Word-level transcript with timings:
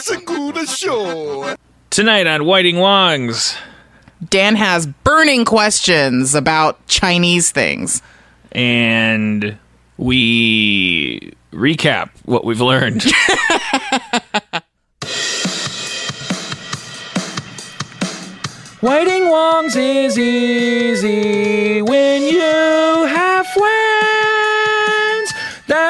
Segura 0.00 0.66
Show. 0.66 1.54
Tonight 1.90 2.26
on 2.26 2.44
Whiting 2.44 2.76
Wongs. 2.76 3.56
Dan 4.28 4.56
has 4.56 4.86
burning 4.86 5.44
questions 5.44 6.34
about 6.34 6.84
Chinese 6.86 7.50
things. 7.50 8.02
And 8.52 9.58
we 9.96 11.32
recap 11.52 12.10
what 12.24 12.44
we've 12.44 12.60
learned. 12.60 13.04
Whiting 18.80 19.24
Wongs 19.24 19.74
is 19.74 20.16
easy 20.16 21.82
when 21.82 22.22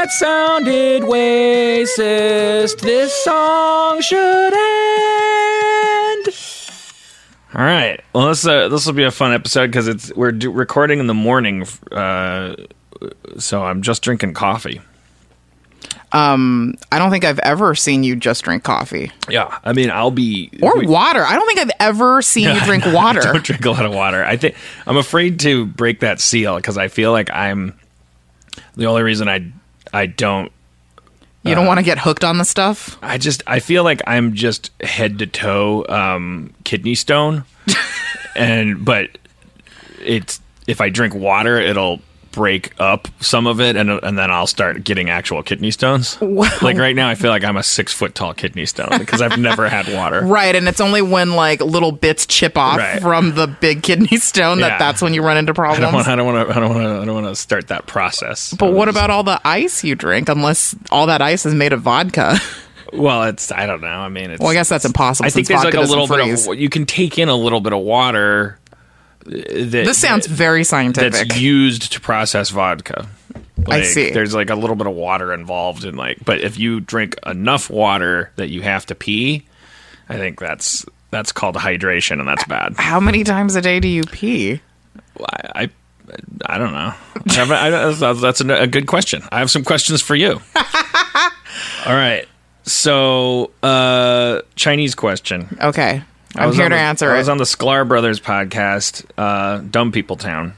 That 0.08 0.14
sounded 0.14 1.02
racist. 1.02 2.80
This 2.80 3.12
song 3.24 4.00
should 4.00 4.54
end. 4.54 6.28
All 7.54 7.62
right. 7.62 8.00
Well, 8.14 8.28
this 8.28 8.46
uh, 8.46 8.68
this 8.70 8.86
will 8.86 8.94
be 8.94 9.04
a 9.04 9.10
fun 9.10 9.34
episode 9.34 9.66
because 9.66 9.86
it's 9.86 10.10
we're 10.14 10.32
do- 10.32 10.50
recording 10.50 10.98
in 11.00 11.08
the 11.08 11.14
morning, 11.14 11.66
uh, 11.92 12.56
so 13.36 13.62
I'm 13.62 13.82
just 13.82 14.00
drinking 14.00 14.32
coffee. 14.32 14.80
Um, 16.12 16.76
I 16.90 16.98
don't 16.98 17.10
think 17.10 17.24
I've 17.26 17.40
ever 17.40 17.74
seen 17.74 18.02
you 18.02 18.16
just 18.16 18.42
drink 18.44 18.64
coffee 18.64 19.12
Yeah, 19.28 19.58
I 19.62 19.74
mean, 19.74 19.90
I'll 19.90 20.10
be 20.10 20.50
or 20.62 20.78
we- 20.78 20.86
water. 20.86 21.22
I 21.22 21.34
don't 21.34 21.46
think 21.46 21.58
I've 21.58 21.70
ever 21.80 22.22
seen 22.22 22.48
you 22.54 22.60
drink 22.64 22.86
water. 22.94 23.20
I 23.20 23.32
don't 23.32 23.44
drink 23.44 23.62
a 23.66 23.70
lot 23.70 23.84
of 23.84 23.92
water. 23.92 24.24
I 24.24 24.38
think 24.38 24.54
I'm 24.86 24.96
afraid 24.96 25.38
to 25.40 25.66
break 25.66 26.00
that 26.00 26.18
seal 26.18 26.56
because 26.56 26.78
I 26.78 26.88
feel 26.88 27.12
like 27.12 27.30
I'm 27.30 27.78
the 28.74 28.86
only 28.86 29.02
reason 29.02 29.28
I 29.28 29.52
I 29.92 30.06
don't. 30.06 30.52
You 31.44 31.54
don't 31.54 31.66
want 31.66 31.78
to 31.78 31.84
get 31.84 31.98
hooked 31.98 32.24
on 32.24 32.36
the 32.36 32.44
stuff. 32.44 32.98
I 33.00 33.16
just 33.16 33.42
I 33.46 33.60
feel 33.60 33.82
like 33.82 34.02
I'm 34.06 34.34
just 34.34 34.70
head 34.82 35.18
to 35.20 35.26
toe 35.26 35.86
um, 35.88 36.52
kidney 36.64 36.94
stone, 36.94 37.44
and 38.36 38.84
but 38.84 39.16
it's 40.04 40.40
if 40.66 40.82
I 40.82 40.90
drink 40.90 41.14
water, 41.14 41.58
it'll 41.58 42.00
break 42.32 42.72
up 42.80 43.08
some 43.20 43.46
of 43.46 43.60
it, 43.60 43.76
and 43.76 43.90
and 43.90 44.18
then 44.18 44.30
I'll 44.30 44.46
start 44.46 44.84
getting 44.84 45.10
actual 45.10 45.42
kidney 45.42 45.70
stones. 45.70 46.20
Like 46.20 46.76
right 46.78 46.94
now, 46.94 47.08
I 47.08 47.14
feel 47.14 47.30
like 47.30 47.44
I'm 47.44 47.56
a 47.56 47.62
six 47.62 47.92
foot 47.92 48.14
tall 48.14 48.34
kidney 48.34 48.66
stone 48.66 48.88
because 48.98 49.20
I've 49.22 49.38
never 49.38 49.68
had 49.68 49.92
water. 49.92 50.22
Right, 50.28 50.54
and 50.54 50.68
it's 50.68 50.80
only 50.80 51.02
when 51.02 51.32
like 51.34 51.60
little 51.60 51.92
bits 51.92 52.26
chip 52.26 52.56
off 52.58 52.78
Right. 52.78 53.00
from 53.00 53.34
the 53.34 53.46
big 53.46 53.82
kidney 53.82 54.16
stone 54.18 54.60
that 54.60 54.72
Yeah. 54.72 54.78
that's 54.78 55.00
when 55.02 55.14
you 55.14 55.22
run 55.22 55.36
into 55.36 55.54
problems. 55.54 55.78
I 56.06 56.14
don't 56.16 56.26
want 56.26 56.48
to. 56.48 56.54
I 56.54 56.60
don't 56.60 56.74
want 56.74 56.86
to. 56.86 57.02
I 57.02 57.04
don't 57.04 57.14
want 57.22 57.26
to 57.26 57.36
start 57.36 57.68
that 57.68 57.86
process. 57.86 58.52
but 58.54 58.72
what 58.72 58.88
about 58.88 59.10
all 59.10 59.22
the 59.24 59.40
ice 59.44 59.82
you 59.84 59.94
drink? 59.94 60.28
Unless 60.28 60.74
all 60.90 61.06
that 61.06 61.22
ice 61.22 61.46
is 61.46 61.54
made 61.54 61.72
of 61.72 61.82
vodka. 61.82 62.38
Well, 62.90 63.24
it's 63.24 63.52
I 63.52 63.66
don't 63.66 63.82
know. 63.82 63.86
I 63.86 64.08
mean, 64.08 64.30
it's, 64.30 64.40
well, 64.40 64.48
I 64.48 64.54
guess 64.54 64.70
that's 64.70 64.86
impossible. 64.86 65.26
I 65.26 65.28
think 65.30 65.46
there's 65.46 65.62
like 65.62 65.74
a 65.74 65.80
little 65.82 66.06
bit 66.06 66.22
freeze. 66.24 66.46
of 66.48 66.54
you 66.58 66.70
can 66.70 66.86
take 66.86 67.18
in 67.18 67.28
a 67.28 67.34
little 67.34 67.60
bit 67.60 67.74
of 67.74 67.80
water. 67.80 68.57
That, 69.28 69.70
This 69.70 69.98
sounds 69.98 70.26
very 70.26 70.64
scientific. 70.64 71.12
that's 71.12 71.40
used 71.40 71.92
to 71.92 72.00
process 72.00 72.50
vodka. 72.50 73.06
Like, 73.66 73.84
see. 73.84 74.10
There's 74.10 74.34
like 74.34 74.50
a 74.50 74.54
little 74.54 74.76
bit 74.76 74.86
of 74.86 74.94
water 74.94 75.32
involved 75.34 75.84
in 75.84 75.96
like, 75.96 76.24
but 76.24 76.40
if 76.40 76.58
you 76.58 76.80
drink 76.80 77.16
enough 77.26 77.68
water 77.68 78.30
that 78.36 78.48
you 78.48 78.62
have 78.62 78.86
to 78.86 78.94
pee, 78.94 79.44
I 80.08 80.16
think 80.16 80.38
that's 80.40 80.86
that's 81.10 81.32
called 81.32 81.56
hydration, 81.56 82.20
and 82.20 82.28
that's 82.28 82.44
bad. 82.44 82.74
How 82.78 83.00
many 83.00 83.24
times 83.24 83.56
a 83.56 83.60
day 83.60 83.80
do 83.80 83.88
you 83.88 84.02
pee? 84.04 84.60
I 85.20 85.62
I, 85.64 85.70
I 86.46 86.58
don't 86.58 86.72
know. 86.72 86.94
I 87.30 87.90
I- 88.00 88.12
that's 88.14 88.40
a, 88.40 88.54
a 88.62 88.66
good 88.66 88.86
question. 88.86 89.22
I 89.32 89.40
have 89.40 89.50
some 89.50 89.64
questions 89.64 90.00
for 90.00 90.14
you. 90.14 90.40
All 91.86 91.94
right. 91.94 92.26
So, 92.64 93.50
uh, 93.62 94.42
Chinese 94.54 94.94
question. 94.94 95.56
Okay, 95.60 96.02
I 96.02 96.04
I'm 96.36 96.52
here 96.52 96.68
to 96.68 96.74
the- 96.74 96.80
answer 96.80 97.10
I 97.10 97.14
it. 97.14 97.18
was 97.18 97.28
on 97.28 97.38
the 97.38 97.44
Sklar 97.44 97.86
Brothers 97.88 98.20
podcast, 98.20 99.04
uh, 99.16 99.58
Dumb 99.58 99.92
People 99.92 100.16
Town. 100.16 100.54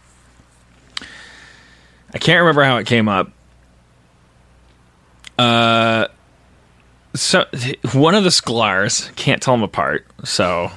I 2.13 2.19
can't 2.19 2.41
remember 2.41 2.65
how 2.65 2.79
it 2.79 2.87
came 2.87 3.09
up. 3.09 3.31
Uh, 5.39 6.09
so 7.15 7.45
one 7.93 8.15
of 8.15 8.25
the 8.25 8.31
Sklars 8.31 9.15
can't 9.17 9.41
tell 9.41 9.55
them 9.55 9.63
apart. 9.63 10.07
So 10.25 10.71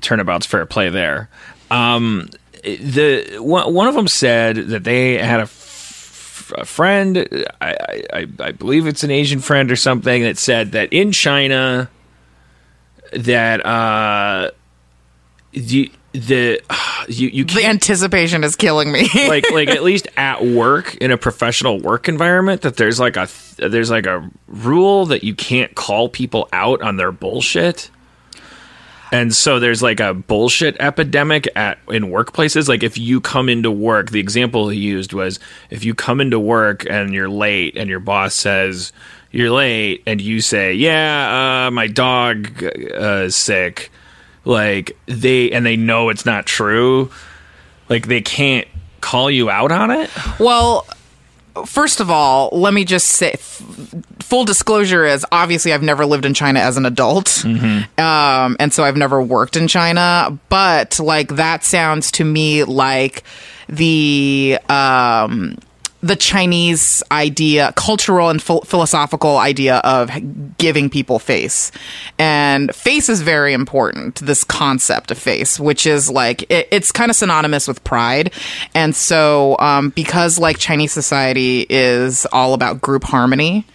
turnabout's 0.00 0.46
fair 0.46 0.66
play 0.66 0.88
there. 0.88 1.28
Um, 1.70 2.30
the 2.62 3.36
one, 3.38 3.86
of 3.86 3.94
them 3.94 4.08
said 4.08 4.56
that 4.56 4.84
they 4.84 5.18
had 5.18 5.40
a, 5.40 5.46
friend. 5.46 7.18
I, 7.60 7.70
I, 7.70 8.04
I- 8.12 8.26
I 8.40 8.52
believe 8.52 8.86
it's 8.88 9.04
an 9.04 9.10
Asian 9.12 9.38
friend 9.40 9.70
or 9.70 9.76
something 9.76 10.22
that 10.24 10.36
said 10.36 10.72
that 10.72 10.92
in 10.92 11.12
China 11.12 11.88
that 13.12 13.64
uh 13.64 14.50
you 15.52 15.90
the 16.12 16.60
you 17.08 17.28
you 17.28 17.44
the 17.44 17.64
anticipation 17.64 18.44
is 18.44 18.56
killing 18.56 18.90
me. 18.90 19.08
like 19.28 19.50
like 19.50 19.68
at 19.68 19.82
least 19.82 20.08
at 20.16 20.44
work 20.44 20.96
in 20.96 21.10
a 21.10 21.16
professional 21.16 21.78
work 21.80 22.08
environment 22.08 22.62
that 22.62 22.76
there's 22.76 23.00
like 23.00 23.16
a 23.16 23.28
there's 23.58 23.90
like 23.90 24.06
a 24.06 24.28
rule 24.48 25.06
that 25.06 25.24
you 25.24 25.34
can't 25.34 25.74
call 25.74 26.08
people 26.08 26.48
out 26.52 26.82
on 26.82 26.96
their 26.96 27.12
bullshit 27.12 27.90
and 29.12 29.34
so 29.34 29.58
there's 29.58 29.82
like 29.82 29.98
a 29.98 30.14
bullshit 30.14 30.76
epidemic 30.80 31.48
at 31.56 31.78
in 31.88 32.04
workplaces 32.04 32.68
like 32.68 32.82
if 32.82 32.96
you 32.96 33.20
come 33.20 33.48
into 33.48 33.70
work 33.70 34.10
the 34.10 34.20
example 34.20 34.68
he 34.68 34.78
used 34.78 35.12
was 35.12 35.38
if 35.70 35.84
you 35.84 35.94
come 35.94 36.20
into 36.20 36.38
work 36.38 36.88
and 36.88 37.12
you're 37.12 37.28
late 37.28 37.76
and 37.76 37.90
your 37.90 38.00
boss 38.00 38.34
says 38.34 38.92
you're 39.30 39.50
late 39.50 40.02
and 40.06 40.20
you 40.20 40.40
say 40.40 40.74
yeah 40.74 41.66
uh, 41.66 41.70
my 41.70 41.86
dog 41.86 42.62
uh, 42.64 43.24
is 43.24 43.36
sick. 43.36 43.90
Like 44.44 44.96
they 45.06 45.50
and 45.52 45.64
they 45.66 45.76
know 45.76 46.08
it's 46.08 46.24
not 46.24 46.46
true. 46.46 47.10
Like 47.88 48.06
they 48.06 48.22
can't 48.22 48.66
call 49.00 49.30
you 49.30 49.50
out 49.50 49.72
on 49.72 49.90
it? 49.90 50.10
Well, 50.38 50.86
first 51.66 52.00
of 52.00 52.10
all, 52.10 52.48
let 52.52 52.72
me 52.72 52.84
just 52.84 53.06
say 53.08 53.32
f- 53.32 53.62
full 54.20 54.44
disclosure 54.44 55.04
is 55.04 55.26
obviously 55.32 55.72
I've 55.72 55.82
never 55.82 56.06
lived 56.06 56.24
in 56.24 56.32
China 56.34 56.60
as 56.60 56.76
an 56.76 56.86
adult. 56.86 57.44
Um, 57.44 58.56
and 58.58 58.72
so 58.72 58.84
I've 58.84 58.96
never 58.96 59.20
worked 59.20 59.56
in 59.56 59.68
China, 59.68 60.38
but 60.48 60.98
like 61.00 61.28
that 61.36 61.64
sounds 61.64 62.10
to 62.12 62.24
me 62.24 62.64
like 62.64 63.24
the 63.68 64.58
um 64.68 65.56
the 66.02 66.16
Chinese 66.16 67.02
idea, 67.12 67.72
cultural 67.76 68.30
and 68.30 68.42
phil- 68.42 68.62
philosophical 68.62 69.36
idea 69.36 69.76
of 69.78 70.10
giving 70.56 70.88
people 70.88 71.18
face. 71.18 71.70
And 72.18 72.74
face 72.74 73.08
is 73.08 73.20
very 73.20 73.52
important, 73.52 74.16
this 74.16 74.42
concept 74.42 75.10
of 75.10 75.18
face, 75.18 75.60
which 75.60 75.86
is 75.86 76.10
like, 76.10 76.50
it, 76.50 76.68
it's 76.70 76.90
kind 76.90 77.10
of 77.10 77.16
synonymous 77.16 77.68
with 77.68 77.84
pride. 77.84 78.32
And 78.74 78.96
so, 78.96 79.56
um, 79.58 79.90
because 79.90 80.38
like 80.38 80.58
Chinese 80.58 80.92
society 80.92 81.66
is 81.68 82.26
all 82.32 82.54
about 82.54 82.80
group 82.80 83.04
harmony, 83.04 83.66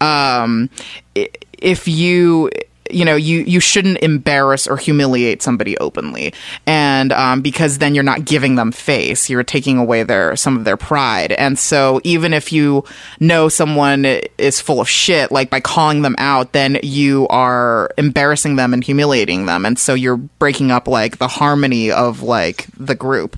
um, 0.00 0.70
if 1.14 1.86
you, 1.86 2.50
you 2.90 3.04
know 3.04 3.16
you 3.16 3.40
you 3.40 3.60
shouldn't 3.60 3.98
embarrass 4.02 4.66
or 4.66 4.76
humiliate 4.76 5.42
somebody 5.42 5.76
openly. 5.78 6.32
And 6.66 7.12
um, 7.12 7.42
because 7.42 7.78
then 7.78 7.94
you're 7.94 8.04
not 8.04 8.24
giving 8.24 8.54
them 8.54 8.72
face. 8.72 9.28
You're 9.30 9.42
taking 9.42 9.78
away 9.78 10.02
their 10.02 10.36
some 10.36 10.56
of 10.56 10.64
their 10.64 10.76
pride. 10.76 11.32
And 11.32 11.58
so 11.58 12.00
even 12.04 12.32
if 12.32 12.52
you 12.52 12.84
know 13.20 13.48
someone 13.48 14.04
is 14.04 14.60
full 14.60 14.80
of 14.80 14.88
shit 14.88 15.30
like 15.30 15.50
by 15.50 15.60
calling 15.60 16.02
them 16.02 16.14
out 16.18 16.52
then 16.52 16.78
you 16.82 17.26
are 17.28 17.90
embarrassing 17.98 18.56
them 18.56 18.72
and 18.72 18.82
humiliating 18.82 19.46
them. 19.46 19.64
And 19.64 19.78
so 19.78 19.94
you're 19.94 20.16
breaking 20.16 20.70
up 20.70 20.88
like 20.88 21.18
the 21.18 21.28
harmony 21.28 21.90
of 21.90 22.22
like 22.22 22.66
the 22.76 22.94
group 22.94 23.36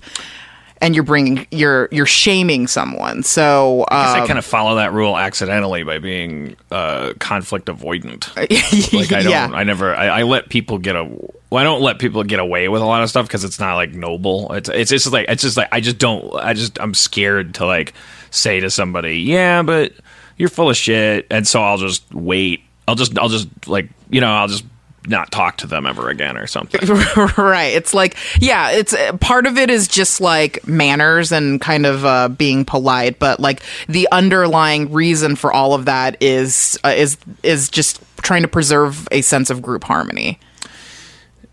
and 0.80 0.94
you're 0.94 1.04
bringing 1.04 1.46
you're 1.50 1.88
you're 1.90 2.06
shaming 2.06 2.66
someone 2.66 3.22
so 3.22 3.84
I 3.88 4.20
um, 4.20 4.26
kind 4.26 4.38
of 4.38 4.44
follow 4.44 4.76
that 4.76 4.92
rule 4.92 5.16
accidentally 5.16 5.82
by 5.82 5.98
being 5.98 6.56
uh, 6.70 7.12
conflict 7.18 7.66
avoidant. 7.66 8.30
Like 8.92 9.12
I 9.12 9.22
don't, 9.22 9.30
yeah 9.30 9.50
I 9.52 9.64
never, 9.64 9.94
I, 9.94 10.06
I 10.06 10.22
let 10.22 10.48
people 10.48 10.78
get 10.78 10.96
a. 10.96 11.04
Well, 11.04 11.60
I 11.60 11.64
don't 11.64 11.80
let 11.80 11.98
people 11.98 12.22
get 12.24 12.38
away 12.38 12.68
with 12.68 12.82
a 12.82 12.84
lot 12.84 13.02
of 13.02 13.10
stuff 13.10 13.26
because 13.26 13.44
it's 13.44 13.58
not 13.58 13.74
like 13.74 13.92
noble. 13.92 14.52
It's 14.52 14.68
it's 14.68 14.90
just 14.90 15.12
like 15.12 15.26
it's 15.28 15.42
just 15.42 15.56
like 15.56 15.68
I 15.72 15.80
just 15.80 15.98
don't. 15.98 16.34
I 16.34 16.54
just 16.54 16.80
I'm 16.80 16.94
scared 16.94 17.54
to 17.54 17.66
like 17.66 17.94
say 18.30 18.60
to 18.60 18.70
somebody, 18.70 19.20
yeah, 19.20 19.62
but 19.62 19.92
you're 20.36 20.48
full 20.48 20.70
of 20.70 20.76
shit, 20.76 21.26
and 21.30 21.46
so 21.46 21.62
I'll 21.62 21.78
just 21.78 22.12
wait. 22.14 22.62
I'll 22.88 22.94
just 22.94 23.18
I'll 23.18 23.28
just 23.28 23.68
like 23.68 23.88
you 24.10 24.20
know 24.20 24.30
I'll 24.32 24.48
just 24.48 24.64
not 25.06 25.30
talk 25.30 25.56
to 25.58 25.66
them 25.66 25.86
ever 25.86 26.08
again 26.08 26.36
or 26.36 26.46
something. 26.46 26.80
right 27.38 27.72
it's 27.74 27.94
like 27.94 28.16
yeah 28.38 28.70
it's 28.70 28.92
uh, 28.92 29.16
part 29.18 29.46
of 29.46 29.56
it 29.56 29.70
is 29.70 29.88
just 29.88 30.20
like 30.20 30.66
manners 30.66 31.32
and 31.32 31.60
kind 31.60 31.86
of 31.86 32.04
uh, 32.04 32.28
being 32.28 32.64
polite 32.64 33.18
but 33.18 33.40
like 33.40 33.62
the 33.88 34.06
underlying 34.12 34.92
reason 34.92 35.36
for 35.36 35.52
all 35.52 35.74
of 35.74 35.86
that 35.86 36.16
is 36.20 36.78
uh, 36.84 36.88
is 36.88 37.16
is 37.42 37.68
just 37.68 38.00
trying 38.18 38.42
to 38.42 38.48
preserve 38.48 39.08
a 39.10 39.22
sense 39.22 39.48
of 39.48 39.62
group 39.62 39.84
harmony 39.84 40.38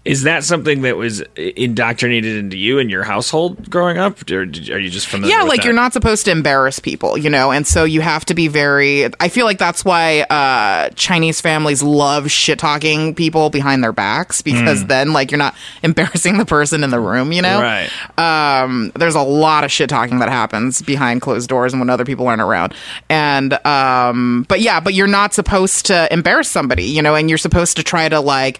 Is 0.07 0.23
that 0.23 0.43
something 0.43 0.81
that 0.81 0.97
was 0.97 1.21
indoctrinated 1.35 2.35
into 2.37 2.57
you 2.57 2.79
in 2.79 2.89
your 2.89 3.03
household 3.03 3.69
growing 3.69 3.97
up, 3.97 4.21
or 4.31 4.45
did, 4.45 4.69
are 4.69 4.79
you 4.79 4.89
just 4.89 5.07
familiar? 5.07 5.35
yeah 5.35 5.43
like 5.43 5.57
that? 5.57 5.65
you're 5.65 5.73
not 5.73 5.93
supposed 5.93 6.25
to 6.25 6.31
embarrass 6.31 6.79
people 6.79 7.17
you 7.17 7.29
know 7.29 7.51
and 7.51 7.65
so 7.67 7.83
you 7.83 8.01
have 8.01 8.23
to 8.25 8.33
be 8.33 8.47
very 8.47 9.05
i 9.19 9.27
feel 9.29 9.45
like 9.45 9.57
that's 9.57 9.83
why 9.83 10.21
uh 10.21 10.89
chinese 10.95 11.41
families 11.41 11.81
love 11.83 12.29
shit 12.31 12.57
talking 12.59 13.13
people 13.15 13.49
behind 13.49 13.83
their 13.83 13.91
backs 13.91 14.41
because 14.41 14.81
Hmm. 14.81 14.87
then 14.87 15.13
like 15.13 15.31
you're 15.31 15.37
not 15.37 15.55
embarrassing 15.83 16.37
the 16.37 16.45
person 16.45 16.83
in 16.83 16.89
the 16.89 16.99
room 16.99 17.31
you 17.31 17.41
know 17.41 17.61
Right. 17.61 17.89
um 18.17 18.91
there's 18.95 19.15
a 19.15 19.21
lot 19.21 19.63
of 19.63 19.71
shit 19.71 19.89
talking 19.89 20.19
that 20.19 20.29
happens 20.29 20.81
behind 20.81 21.21
closed 21.21 21.49
doors 21.49 21.73
and 21.73 21.79
when 21.79 21.89
other 21.89 22.05
people 22.05 22.27
aren't 22.27 22.41
around 22.41 22.73
and 23.09 23.53
um 23.65 24.45
but 24.47 24.61
yeah 24.61 24.79
but 24.79 24.93
you're 24.93 25.07
not 25.07 25.33
supposed 25.33 25.85
to 25.87 26.11
embarrass 26.13 26.49
somebody 26.49 26.83
you 26.85 27.01
know 27.01 27.15
and 27.15 27.29
you're 27.29 27.37
supposed 27.37 27.77
to 27.77 27.83
try 27.83 28.07
to 28.07 28.19
like 28.19 28.59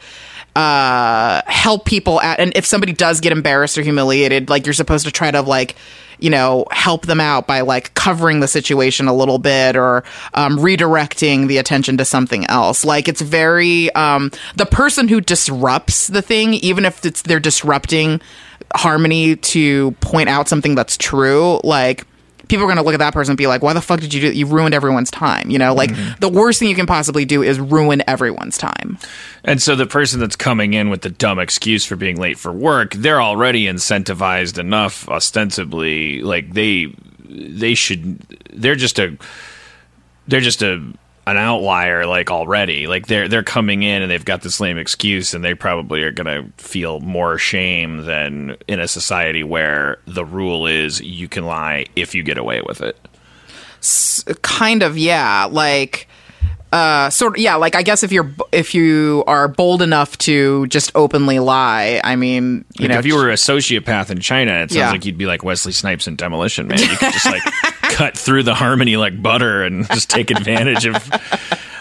uh 0.57 1.41
help 1.45 1.85
people 1.85 2.19
at 2.21 2.39
and 2.39 2.51
if 2.55 2.65
somebody 2.65 2.91
does 2.91 3.21
get 3.21 3.31
embarrassed 3.31 3.77
or 3.77 3.83
humiliated 3.83 4.49
like 4.49 4.65
you're 4.65 4.73
supposed 4.73 5.05
to 5.05 5.11
try 5.11 5.29
to 5.29 5.41
like 5.41 5.75
you 6.19 6.29
know 6.29 6.65
help 6.71 7.05
them 7.05 7.19
out 7.19 7.45
by 7.45 7.61
like 7.61 7.93
covering 7.93 8.39
the 8.39 8.47
situation 8.47 9.07
a 9.07 9.13
little 9.13 9.37
bit 9.37 9.75
or 9.75 10.03
um, 10.33 10.57
redirecting 10.57 11.47
the 11.47 11.57
attention 11.57 11.97
to 11.97 12.05
something 12.05 12.45
else. 12.47 12.83
Like 12.83 13.07
it's 13.07 13.21
very 13.21 13.93
um 13.93 14.31
the 14.55 14.65
person 14.65 15.07
who 15.07 15.21
disrupts 15.21 16.07
the 16.07 16.21
thing 16.21 16.55
even 16.55 16.85
if 16.85 17.05
it's 17.05 17.21
they're 17.21 17.39
disrupting 17.39 18.19
harmony 18.73 19.35
to 19.35 19.91
point 20.01 20.27
out 20.27 20.47
something 20.47 20.75
that's 20.75 20.97
true 20.97 21.61
like 21.63 22.05
people 22.47 22.63
are 22.63 22.67
going 22.67 22.77
to 22.77 22.83
look 22.83 22.93
at 22.93 22.99
that 22.99 23.13
person 23.13 23.31
and 23.31 23.37
be 23.37 23.47
like 23.47 23.61
why 23.61 23.73
the 23.73 23.81
fuck 23.81 23.99
did 23.99 24.13
you 24.13 24.21
do 24.21 24.31
you 24.31 24.45
ruined 24.45 24.73
everyone's 24.73 25.11
time 25.11 25.47
you 25.49 25.59
know? 25.59 25.73
Like 25.73 25.91
mm-hmm. 25.91 26.19
the 26.19 26.29
worst 26.29 26.59
thing 26.59 26.69
you 26.69 26.75
can 26.75 26.85
possibly 26.85 27.25
do 27.25 27.41
is 27.41 27.59
ruin 27.59 28.03
everyone's 28.07 28.57
time. 28.57 28.97
And 29.43 29.61
so 29.61 29.75
the 29.75 29.87
person 29.87 30.19
that's 30.19 30.35
coming 30.35 30.73
in 30.73 30.89
with 30.89 31.01
the 31.01 31.09
dumb 31.09 31.39
excuse 31.39 31.85
for 31.85 31.95
being 31.95 32.17
late 32.17 32.37
for 32.37 32.51
work, 32.51 32.93
they're 32.93 33.21
already 33.21 33.65
incentivized 33.65 34.57
enough 34.57 35.07
ostensibly 35.09 36.21
like 36.21 36.53
they 36.53 36.93
they 37.29 37.73
should 37.73 38.19
they're 38.53 38.75
just 38.75 38.99
a 38.99 39.17
they're 40.27 40.39
just 40.39 40.61
a 40.61 40.93
an 41.27 41.37
outlier 41.37 42.05
like 42.05 42.31
already. 42.31 42.87
Like 42.87 43.07
they're 43.07 43.27
they're 43.27 43.43
coming 43.43 43.83
in 43.83 44.01
and 44.01 44.09
they've 44.09 44.23
got 44.23 44.41
this 44.41 44.59
lame 44.59 44.77
excuse 44.77 45.33
and 45.33 45.43
they 45.43 45.53
probably 45.53 46.01
are 46.03 46.11
going 46.11 46.25
to 46.25 46.63
feel 46.63 47.01
more 47.01 47.37
shame 47.37 48.05
than 48.05 48.55
in 48.67 48.79
a 48.79 48.87
society 48.87 49.43
where 49.43 49.99
the 50.05 50.23
rule 50.23 50.65
is 50.65 51.01
you 51.01 51.27
can 51.27 51.45
lie 51.45 51.85
if 51.95 52.15
you 52.15 52.23
get 52.23 52.37
away 52.37 52.61
with 52.61 52.81
it. 52.81 52.97
kind 54.41 54.83
of 54.83 54.97
yeah 54.97 55.47
like 55.51 56.07
uh 56.73 57.09
sort 57.09 57.35
of 57.37 57.41
yeah 57.41 57.55
like 57.55 57.75
i 57.75 57.81
guess 57.83 58.03
if 58.03 58.11
you're 58.11 58.29
if 58.51 58.75
you 58.75 59.23
are 59.25 59.47
bold 59.47 59.81
enough 59.81 60.17
to 60.17 60.67
just 60.67 60.91
openly 60.95 61.39
lie 61.39 62.01
i 62.03 62.15
mean 62.17 62.65
you 62.77 62.83
Like 62.87 62.89
know 62.91 62.99
if 62.99 63.05
you 63.05 63.15
were 63.15 63.29
a 63.29 63.35
sociopath 63.35 64.09
in 64.09 64.19
China, 64.19 64.51
it 64.63 64.71
sounds 64.71 64.75
Yeah. 64.75 64.91
like 64.91 65.05
you'd 65.05 65.17
be 65.17 65.25
like 65.25 65.43
Wesley 65.43 65.71
Snipes 65.71 66.07
in 66.07 66.15
Demolition 66.17 66.67
Man. 66.67 66.79
You 66.79 66.87
could 66.87 67.13
just 67.13 67.25
like 67.25 67.41
cut 67.81 68.17
through 68.17 68.43
the 68.43 68.53
harmony 68.53 68.97
like 68.97 69.21
butter 69.21 69.63
and 69.63 69.87
just 69.89 70.09
take 70.09 70.29
advantage 70.29 70.85
of. 70.85 70.95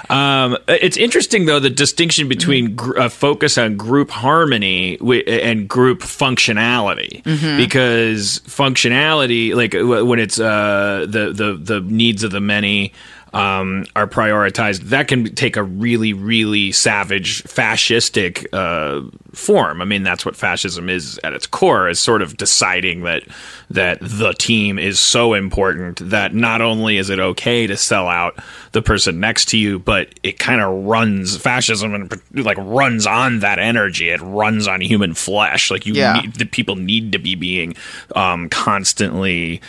Um, 0.09 0.57
it's 0.69 0.97
interesting 0.97 1.47
though 1.47 1.59
the 1.59 1.69
distinction 1.69 2.29
between 2.29 2.77
gr- 2.77 2.97
uh, 2.97 3.09
focus 3.09 3.59
on 3.59 3.77
group 3.77 4.09
harmony 4.11 4.99
wi- 4.99 5.25
and 5.27 5.69
group 5.69 6.01
functionality 6.01 7.25
because 7.57 8.39
functionality 8.47 9.53
like 9.55 9.73
w- 9.73 10.05
when 10.05 10.21
it's 10.21 10.39
uh, 10.39 11.07
the 11.09 11.33
the 11.33 11.55
the 11.61 11.81
needs 11.81 12.23
of 12.23 12.31
the 12.31 12.41
many 12.41 12.93
um, 13.37 13.85
are 13.95 14.07
prioritized, 14.07 14.81
that 14.85 15.09
can 15.09 15.35
take 15.35 15.57
a 15.57 15.63
really, 15.63 16.13
really 16.13 16.73
savage, 16.73 17.43
fascistic 17.45 18.47
uh, 18.53 19.11
form. 19.33 19.83
I 19.83 19.85
mean, 19.85 20.03
that's 20.03 20.25
what 20.25 20.37
fascism 20.37 20.89
is 20.89 21.21
at 21.23 21.33
its 21.33 21.47
core: 21.47 21.89
is 21.89 22.01
sort 22.01 22.23
of 22.23 22.37
deciding 22.37 23.03
that 23.03 23.23
that 23.69 23.99
the 24.01 24.33
team 24.33 24.79
is 24.79 25.01
so 25.01 25.35
important 25.35 25.99
that 26.11 26.33
not 26.35 26.61
only 26.61 26.97
is 26.99 27.11
it 27.11 27.19
okay 27.19 27.67
to 27.67 27.77
sell 27.77 28.07
out 28.09 28.39
the 28.73 28.81
person 28.81 29.19
next 29.21 29.49
to 29.49 29.59
you, 29.59 29.79
but 29.81 30.09
it 30.23 30.39
kind 30.39 30.61
of 30.61 30.85
runs 30.85 31.37
fascism 31.37 31.93
and 31.95 32.13
like 32.33 32.57
runs 32.59 33.07
on 33.07 33.41
that 33.41 33.59
energy. 33.59 34.09
It 34.11 34.21
runs 34.23 34.69
on 34.69 34.81
human 34.81 35.15
flesh. 35.15 35.71
Like 35.71 35.85
you, 35.85 35.95
Yeah. 35.95 36.21
need, 36.21 36.35
the 36.35 36.45
people 36.47 36.77
need 36.77 37.13
to 37.13 37.19
be 37.19 37.35
being 37.35 37.75
um, 38.15 38.49
constantly 38.49 39.61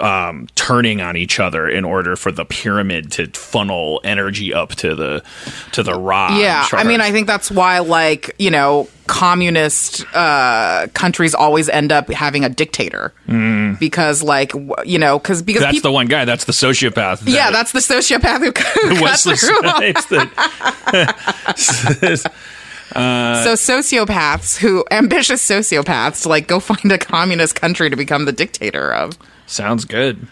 um, 0.00 0.46
turning 0.54 1.00
on 1.00 1.16
each 1.16 1.40
other 1.40 1.68
in 1.68 1.84
order 1.84 2.14
for 2.16 2.30
the 2.32 2.44
pyramid 2.44 3.10
to 3.12 3.26
funnel 3.28 4.00
energy 4.04 4.52
up 4.54 4.70
to 4.76 4.94
the 4.94 5.22
to 5.72 5.82
the 5.82 5.94
raw. 5.94 6.36
yeah 6.38 6.66
i 6.72 6.84
mean 6.84 7.00
i 7.00 7.10
think 7.10 7.26
that's 7.26 7.50
why 7.50 7.78
like 7.80 8.34
you 8.38 8.50
know 8.50 8.88
communist 9.06 10.04
uh 10.14 10.86
countries 10.94 11.34
always 11.34 11.68
end 11.68 11.90
up 11.92 12.08
having 12.10 12.44
a 12.44 12.48
dictator 12.48 13.12
because 13.80 14.22
like 14.22 14.52
w- 14.52 14.72
you 14.84 14.98
know 14.98 15.18
because 15.18 15.42
because 15.42 15.60
Mm. 15.62 15.64
that's 15.64 15.76
people 15.78 15.90
the 15.90 15.94
one 15.94 16.06
guy. 16.06 16.24
That's 16.24 16.44
the 16.44 16.52
sociopath. 16.52 17.22
yeah 17.26 17.50
that's 17.50 17.72
the 17.72 17.80
sociopath 17.80 18.38
who, 18.38 18.52
who 18.88 18.94
through 19.36 19.68
all 19.68 19.78
Snipes. 19.80 20.06
that- 20.10 20.30
so 22.92 23.54
sociopaths 23.54 24.56
who 24.58 24.84
ambitious 24.90 25.46
sociopaths 25.46 26.26
like 26.26 26.46
go 26.46 26.60
find 26.60 26.90
a 26.92 26.98
communist 26.98 27.54
country 27.54 27.90
to 27.90 27.96
become 27.96 28.24
the 28.24 28.32
dictator 28.32 28.92
of 28.92 29.18
Sounds 29.50 29.84
good. 29.84 30.26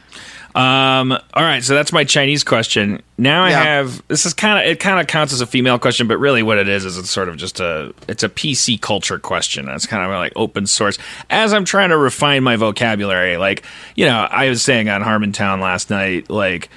Um, 0.55 1.13
all 1.13 1.43
right, 1.43 1.63
so 1.63 1.75
that's 1.75 1.93
my 1.93 2.05
Chinese 2.05 2.43
question. 2.43 3.03
Now 3.19 3.45
I 3.45 3.51
Yeah. 3.51 3.63
have 3.63 4.03
this 4.09 4.25
is 4.27 4.33
kind 4.33 4.59
of 4.59 4.71
it 4.71 4.81
kind 4.81 4.99
of 5.01 5.07
counts 5.07 5.33
as 5.33 5.41
a 5.41 5.47
female 5.47 5.79
question, 5.79 6.09
but 6.09 6.19
really 6.19 6.43
what 6.43 6.59
it 6.59 6.69
is 6.69 6.85
is 6.85 6.97
it's 6.99 7.11
sort 7.11 7.29
of 7.29 7.37
just 7.37 7.61
a 7.61 7.93
it's 8.09 8.23
a 8.23 8.29
PC 8.29 8.81
culture 8.81 9.19
question. 9.19 9.69
It's 9.69 9.87
kind 9.87 10.03
of 10.03 10.11
like 10.11 10.33
open 10.37 10.67
source. 10.67 10.99
As 11.31 11.53
I'm 11.53 11.65
trying 11.65 11.91
to 11.91 11.99
refine 11.99 12.43
my 12.43 12.57
vocabulary, 12.57 13.37
like 13.37 13.63
you 13.95 14.07
know, 14.07 14.27
I 14.31 14.49
was 14.49 14.63
saying 14.63 14.89
on 14.89 15.03
Harmontown 15.03 15.61
last 15.61 15.91
night, 15.91 16.31
like 16.31 16.71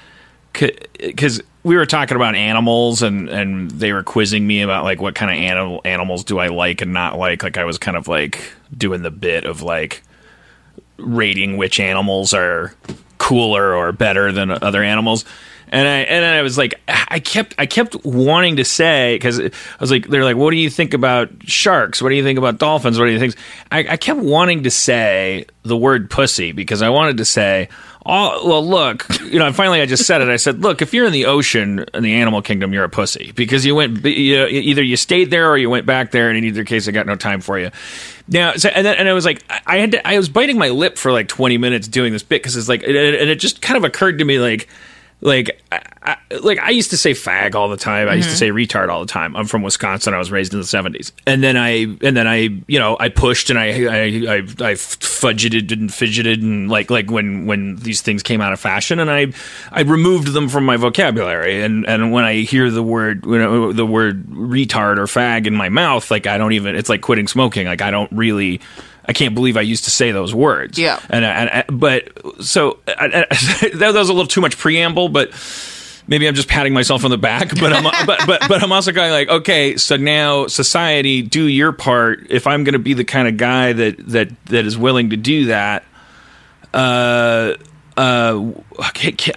because 0.54 1.42
we 1.64 1.76
were 1.76 1.86
talking 1.86 2.16
about 2.18 2.36
animals 2.36 3.02
and 3.02 3.30
and 3.30 3.72
they 3.72 3.94
were 3.94 4.04
quizzing 4.04 4.46
me 4.46 4.62
about 4.62 4.84
like 4.84 5.02
what 5.02 5.16
kind 5.16 5.32
of 5.32 5.38
animal 5.38 5.82
animals 5.86 6.24
do 6.24 6.40
I 6.40 6.48
like 6.48 6.82
and 6.82 6.92
not 6.94 7.18
like. 7.18 7.42
Like 7.44 7.58
I 7.58 7.64
was 7.64 7.78
kind 7.78 7.96
of 7.98 8.08
like 8.08 8.52
doing 8.78 9.02
the 9.02 9.12
bit 9.12 9.46
of 9.46 9.62
like 9.62 10.04
rating 10.98 11.58
which 11.58 11.80
animals 11.80 12.34
are 12.34 12.74
cooler 13.18 13.74
or 13.76 13.92
better 13.92 14.32
than 14.32 14.52
other 14.52 14.84
animals. 14.84 15.26
And 15.74 15.88
I 15.88 16.00
and 16.00 16.26
I 16.26 16.42
was 16.42 16.58
like, 16.58 16.82
I 16.88 17.20
kept 17.20 17.56
I 17.58 17.66
kept 17.66 17.96
wanting 18.04 18.58
to 18.58 18.66
say 18.66 19.16
because 19.16 19.40
I 19.40 19.52
was 19.80 19.90
like, 19.90 20.08
they're 20.08 20.26
like, 20.26 20.36
what 20.36 20.52
do 20.52 20.58
you 20.58 20.70
think 20.70 20.94
about 20.94 21.30
sharks? 21.44 22.02
What 22.02 22.10
do 22.10 22.16
you 22.16 22.24
think 22.24 22.38
about 22.38 22.58
dolphins? 22.58 23.00
What 23.00 23.06
do 23.06 23.12
you 23.12 23.20
think? 23.20 23.36
I, 23.72 23.80
I 23.92 23.98
kept 23.98 24.20
wanting 24.20 24.64
to 24.64 24.72
say 24.72 25.46
the 25.64 25.78
word 25.78 26.10
pussy 26.10 26.52
because 26.52 26.82
I 26.82 26.90
wanted 26.90 27.18
to 27.18 27.26
say, 27.26 27.70
oh, 28.06 28.46
well, 28.46 28.68
look, 28.68 29.08
you 29.22 29.40
know. 29.40 29.54
Finally, 29.54 29.80
I 29.80 29.86
just 29.86 30.06
said 30.06 30.22
it. 30.22 30.28
I 30.28 30.36
said, 30.36 30.62
look, 30.62 30.82
if 30.82 30.94
you're 30.94 31.06
in 31.06 31.14
the 31.14 31.28
ocean 31.28 31.86
in 31.94 32.04
the 32.04 32.16
animal 32.16 32.42
kingdom, 32.42 32.74
you're 32.74 32.84
a 32.84 32.90
pussy 32.90 33.32
because 33.32 33.66
you 33.66 33.74
went 33.74 34.04
you 34.04 34.46
either 34.48 34.84
you 34.84 34.98
stayed 34.98 35.30
there 35.30 35.50
or 35.50 35.58
you 35.58 35.70
went 35.70 35.86
back 35.86 36.12
there, 36.12 36.28
and 36.28 36.38
in 36.38 36.44
either 36.44 36.66
case, 36.66 36.90
I 36.90 36.92
got 36.92 37.06
no 37.06 37.16
time 37.16 37.40
for 37.40 37.58
you. 37.58 37.72
Now, 38.28 38.54
so, 38.56 38.70
and 38.70 38.86
then, 38.86 38.98
and 38.98 39.10
I 39.10 39.14
was 39.14 39.26
like, 39.26 39.44
I- 39.66 39.78
had 39.78 39.92
to, 39.92 40.08
I 40.08 40.18
was 40.18 40.30
biting 40.30 40.58
my 40.58 40.70
lip 40.70 40.98
for 40.98 41.12
like 41.12 41.28
20 41.28 41.58
minutes 41.58 41.88
doing 41.88 42.14
this 42.14 42.24
bit 42.24 42.42
because 42.42 42.56
it's 42.56 42.70
like, 42.70 42.84
and 42.84 42.96
it 42.96 43.40
just 43.40 43.62
kind 43.62 43.78
of 43.78 43.84
occurred 43.84 44.20
to 44.20 44.26
me 44.26 44.40
like, 44.40 44.68
like, 45.22 45.62
I, 46.02 46.18
like 46.42 46.60
I 46.60 46.72
used 46.72 46.90
to 46.90 46.98
say 46.98 47.12
fag 47.12 47.54
all 47.54 47.70
the 47.70 47.78
time. 47.78 48.10
I 48.10 48.16
used 48.16 48.30
to 48.30 48.34
mm-hmm. 48.34 48.58
say 48.58 48.66
retard 48.66 48.90
all 48.90 49.02
the 49.02 49.12
time. 49.12 49.36
I'm 49.36 49.46
from 49.46 49.62
Wisconsin. 49.62 50.14
I 50.14 50.18
was 50.18 50.32
raised 50.32 50.54
in 50.54 50.60
the 50.60 50.66
70s, 50.66 51.12
and 51.28 51.44
then 51.44 51.58
I, 51.58 51.84
and 52.02 52.18
then 52.18 52.28
I, 52.28 52.50
you 52.68 52.80
know, 52.80 52.98
I 53.00 53.10
pushed 53.10 53.50
and 53.52 53.60
I, 53.60 53.66
I, 53.66 54.04
I, 54.04 54.36
I 54.38 54.76
fudgeted 54.76 55.72
and 55.72 55.94
fidgeted 55.94 56.42
and 56.42 56.70
like, 56.70 56.90
like 56.90 57.12
when, 57.12 57.46
when 57.46 57.76
these 57.78 58.02
things 58.02 58.24
came 58.24 58.42
out 58.42 58.52
of 58.52 58.60
fashion, 58.60 59.00
and 59.00 59.12
I, 59.12 59.28
I 59.72 59.82
removed 59.82 60.34
them 60.34 60.50
from 60.50 60.66
my 60.66 60.78
vocabulary. 60.78 61.62
And, 61.62 61.86
and 61.88 62.12
when 62.12 62.24
I 62.24 62.42
hear 62.42 62.72
the 62.72 62.84
word, 62.84 63.26
you 63.26 63.38
know, 63.38 63.72
the 63.72 63.86
word 63.86 64.26
retard 64.28 64.98
or 64.98 65.06
fag 65.06 65.46
in 65.46 65.56
my 65.56 65.70
mouth, 65.70 66.10
like 66.10 66.26
I 66.26 66.38
don't 66.38 66.54
even. 66.54 66.76
It's 66.76 66.90
like 66.90 67.02
quitting 67.02 67.28
smoking. 67.28 67.68
Like 67.68 67.82
I 67.82 67.92
don't 67.92 68.12
really. 68.12 68.62
I 69.06 69.14
can't 69.14 69.36
believe 69.36 69.58
I 69.58 69.62
used 69.62 69.86
to 69.86 69.92
say 69.92 70.12
those 70.12 70.34
words. 70.34 70.78
Yeah. 70.78 71.00
And, 71.10 71.26
and, 71.26 71.80
but 71.80 72.10
so 72.44 72.80
I, 72.88 73.08
that 73.76 73.92
was 73.94 74.10
a 74.10 74.14
little 74.14 74.28
too 74.28 74.42
much 74.42 74.58
preamble, 74.58 75.10
but 75.10 75.32
maybe 76.08 76.28
I'm 76.28 76.36
just 76.36 76.48
patting 76.48 76.74
myself 76.74 77.04
on 77.04 77.12
the 77.12 77.18
back. 77.18 77.52
But 77.62 77.74
I'm 77.74 77.84
but 77.84 78.26
but 78.26 78.42
but 78.48 78.64
I'm 78.64 78.72
also 78.72 78.92
kind 78.92 79.08
of 79.08 79.12
like, 79.12 79.30
okay, 79.42 79.78
so 79.78 79.98
now 79.98 80.48
society, 80.48 81.22
do 81.22 81.46
your 81.46 81.72
part. 81.72 82.28
If 82.30 82.48
I'm 82.48 82.64
going 82.64 82.74
to 82.74 82.80
be 82.80 82.94
the 82.94 83.04
kind 83.04 83.28
of 83.28 83.38
guy 83.38 83.74
that 83.74 83.98
that 84.10 84.46
that 84.46 84.66
is 84.66 84.78
willing 84.78 85.12
to 85.12 85.18
do 85.18 85.46
that, 85.46 85.84
uh, 86.74 87.56
uh 87.98 88.52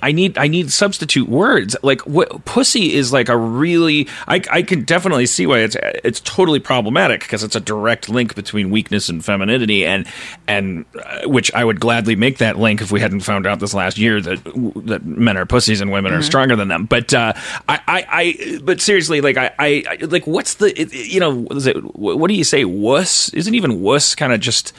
I 0.03 0.13
need 0.13 0.39
I 0.39 0.49
need 0.49 0.71
substitute 0.71 1.29
words. 1.29 1.77
Like 1.83 2.01
what 2.03 2.45
pussy 2.45 2.95
is 2.95 3.13
like 3.13 3.29
a 3.29 3.37
really 3.37 4.09
I 4.29 4.43
I 4.51 4.63
can 4.63 4.85
definitely 4.85 5.27
see 5.27 5.47
why 5.47 5.61
it's 5.61 5.77
it's 6.05 6.21
totally 6.21 6.61
problematic 6.61 7.21
because 7.21 7.43
it's 7.43 7.57
a 7.57 7.61
direct 7.61 8.09
link 8.09 8.35
between 8.35 8.71
weakness 8.71 9.09
and 9.09 9.25
femininity 9.25 9.85
and 9.85 10.07
and 10.47 10.85
uh, 11.05 11.29
which 11.29 11.53
I 11.55 11.65
would 11.65 11.81
gladly 11.81 12.17
make 12.17 12.39
that 12.39 12.59
link 12.59 12.81
if 12.81 12.93
we 12.93 13.01
hadn't 13.01 13.21
found 13.21 13.47
out 13.47 13.61
this 13.61 13.75
last 13.75 13.99
year 13.99 14.21
that 14.21 14.43
that 14.87 15.05
men 15.05 15.37
are 15.37 15.47
pussies 15.47 15.81
and 15.81 15.91
women 15.91 16.13
are 16.13 16.23
stronger 16.23 16.57
than 16.57 16.69
them. 16.69 16.85
But 16.87 17.13
uh 17.13 17.33
I 17.69 17.81
I, 17.87 18.07
I 18.11 18.59
but 18.63 18.81
seriously 18.81 19.21
like 19.21 19.37
I, 19.37 19.51
I 19.59 19.85
I- 19.89 20.05
like 20.05 20.27
what's 20.27 20.55
the 20.55 20.73
you 20.93 21.21
know 21.21 21.35
what 21.35 21.57
is 21.57 21.67
it 21.67 21.77
what 21.97 22.29
do 22.29 22.35
you 22.35 22.45
say 22.45 22.65
wuss 22.65 23.31
isn't 23.35 23.55
even 23.55 23.81
wuss 23.81 24.15
kind 24.15 24.33
of 24.33 24.41
just 24.41 24.73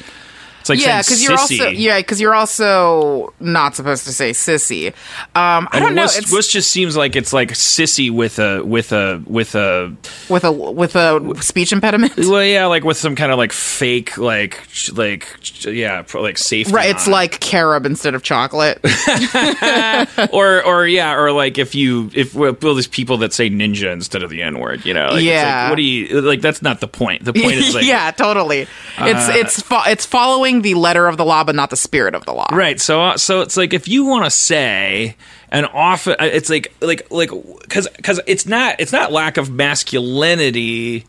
it's 0.66 0.70
like 0.72 0.82
yeah, 0.82 1.00
because 1.02 1.22
you're 1.24 1.38
also 1.38 1.68
yeah, 1.70 2.00
because 2.00 2.20
you're 2.20 2.34
also 2.34 3.34
not 3.40 3.76
supposed 3.76 4.06
to 4.06 4.12
say 4.14 4.32
sissy. 4.32 4.88
Um, 4.88 4.94
I 5.36 5.70
And 5.74 5.84
don't 5.86 5.96
know. 5.96 6.02
wuss, 6.04 6.32
wuss 6.32 6.48
just 6.48 6.72
seems 6.72 6.98
like 6.98 7.16
it's 7.16 7.34
like 7.34 7.50
sissy 7.52 8.10
with 8.10 8.40
a 8.40 8.64
with 8.64 8.92
a 8.92 9.22
with 9.28 9.54
a 9.54 9.96
with 10.28 10.44
a 10.44 10.52
with 10.52 10.96
a 10.96 11.42
speech 11.44 11.72
impediment. 11.72 12.18
well 12.18 12.44
yeah 12.44 12.66
like 12.66 12.84
with 12.84 12.98
some 12.98 13.16
kind 13.16 13.32
of 13.32 13.38
like 13.38 13.52
fake 13.52 14.18
like 14.18 14.60
like 14.94 15.28
yeah 15.66 16.04
like 16.16 16.38
safety 16.40 16.74
Right, 16.74 16.90
it's 16.90 17.06
on. 17.06 17.12
like 17.14 17.40
carob 17.42 17.86
instead 17.86 18.16
of 18.16 18.24
chocolate. 18.24 18.80
or 20.34 20.64
or 20.64 20.88
yeah 20.88 21.14
or 21.16 21.32
like 21.32 21.58
if 21.58 21.76
you 21.76 22.10
if 22.14 22.34
well 22.34 22.54
there's 22.54 22.88
people 22.88 23.18
that 23.18 23.34
say 23.34 23.50
ninja 23.50 23.92
instead 23.92 24.24
of 24.24 24.30
the 24.30 24.42
n 24.42 24.60
word 24.60 24.86
you 24.86 24.94
know 24.94 25.10
like, 25.12 25.24
Yeah. 25.24 25.64
like, 25.64 25.70
what 25.72 25.76
do 25.76 25.82
you 25.84 26.22
like 26.22 26.42
that's 26.42 26.62
not 26.62 26.80
the 26.80 26.88
point 26.88 27.24
the 27.24 27.34
point 27.34 27.54
is 27.56 27.76
like 27.76 27.86
yeah, 27.96 28.10
totally. 28.12 28.68
It's 28.98 29.30
it's 29.30 29.62
fo- 29.62 29.84
it's 29.86 30.06
following 30.06 30.55
the 30.62 30.74
letter 30.76 31.08
of 31.08 31.18
the 31.18 31.26
law, 31.26 31.44
but 31.44 31.56
not 31.56 31.70
the 31.70 31.78
spirit 31.78 32.16
of 32.16 32.26
the 32.26 32.34
law. 32.34 32.48
Right. 32.52 32.80
So 32.80 33.02
uh, 33.02 33.18
so 33.18 33.42
it's 33.42 33.58
like 33.58 33.74
if 33.74 33.88
you 33.88 34.06
want 34.06 34.26
to 34.26 34.32
say 34.32 35.16
and 35.50 35.66
often 35.74 36.16
it's 36.20 36.50
like 36.50 36.74
like 36.82 37.10
like 37.12 37.30
cuz 37.70 37.88
cuz 38.04 38.20
it's 38.28 38.46
not 38.46 38.76
it's 38.80 38.92
not 38.92 39.12
lack 39.12 39.38
of 39.38 39.50
masculinity 39.50 41.06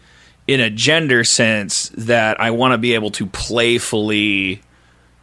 in 0.46 0.60
a 0.60 0.70
gender 0.70 1.24
sense 1.24 1.90
that 1.96 2.40
I 2.40 2.50
want 2.50 2.72
to 2.72 2.78
be 2.78 2.94
able 2.94 3.10
to 3.12 3.26
playfully 3.26 4.62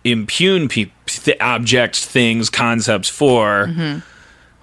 impugn 0.04 0.68
pe- 0.68 0.92
th- 1.06 1.38
objects, 1.40 2.06
things, 2.06 2.50
concepts 2.50 3.08
for. 3.08 3.74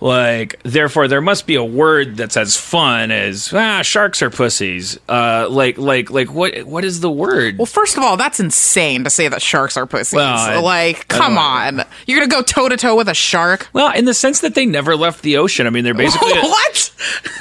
Like, 0.00 0.60
therefore, 0.62 1.08
there 1.08 1.20
must 1.20 1.46
be 1.46 1.56
a 1.56 1.64
word 1.64 2.16
that's 2.16 2.36
as 2.36 2.56
fun 2.56 3.10
as 3.10 3.52
ah, 3.52 3.82
sharks 3.82 4.22
are 4.22 4.30
pussies. 4.30 4.98
Uh, 5.08 5.46
like, 5.50 5.76
like, 5.78 6.10
like, 6.10 6.32
what? 6.32 6.64
What 6.64 6.84
is 6.84 7.00
the 7.00 7.10
word? 7.10 7.58
Well, 7.58 7.66
first 7.66 7.96
of 7.96 8.02
all, 8.02 8.16
that's 8.16 8.40
insane 8.40 9.04
to 9.04 9.10
say 9.10 9.28
that 9.28 9.42
sharks 9.42 9.76
are 9.76 9.86
pussies. 9.86 10.16
Well, 10.16 10.36
I- 10.36 10.58
like, 10.60 11.08
come 11.08 11.36
on, 11.36 11.82
you're 12.06 12.18
gonna 12.18 12.30
go 12.30 12.42
toe 12.42 12.68
to 12.68 12.76
toe 12.76 12.96
with 12.96 13.08
a 13.08 13.14
shark? 13.14 13.68
Well, 13.72 13.92
in 13.94 14.04
the 14.06 14.14
sense 14.14 14.40
that 14.40 14.54
they 14.54 14.66
never 14.66 14.96
left 14.96 15.22
the 15.22 15.36
ocean. 15.36 15.66
I 15.66 15.70
mean, 15.70 15.84
they're 15.84 15.94
basically 15.94 16.32
what? 16.40 16.92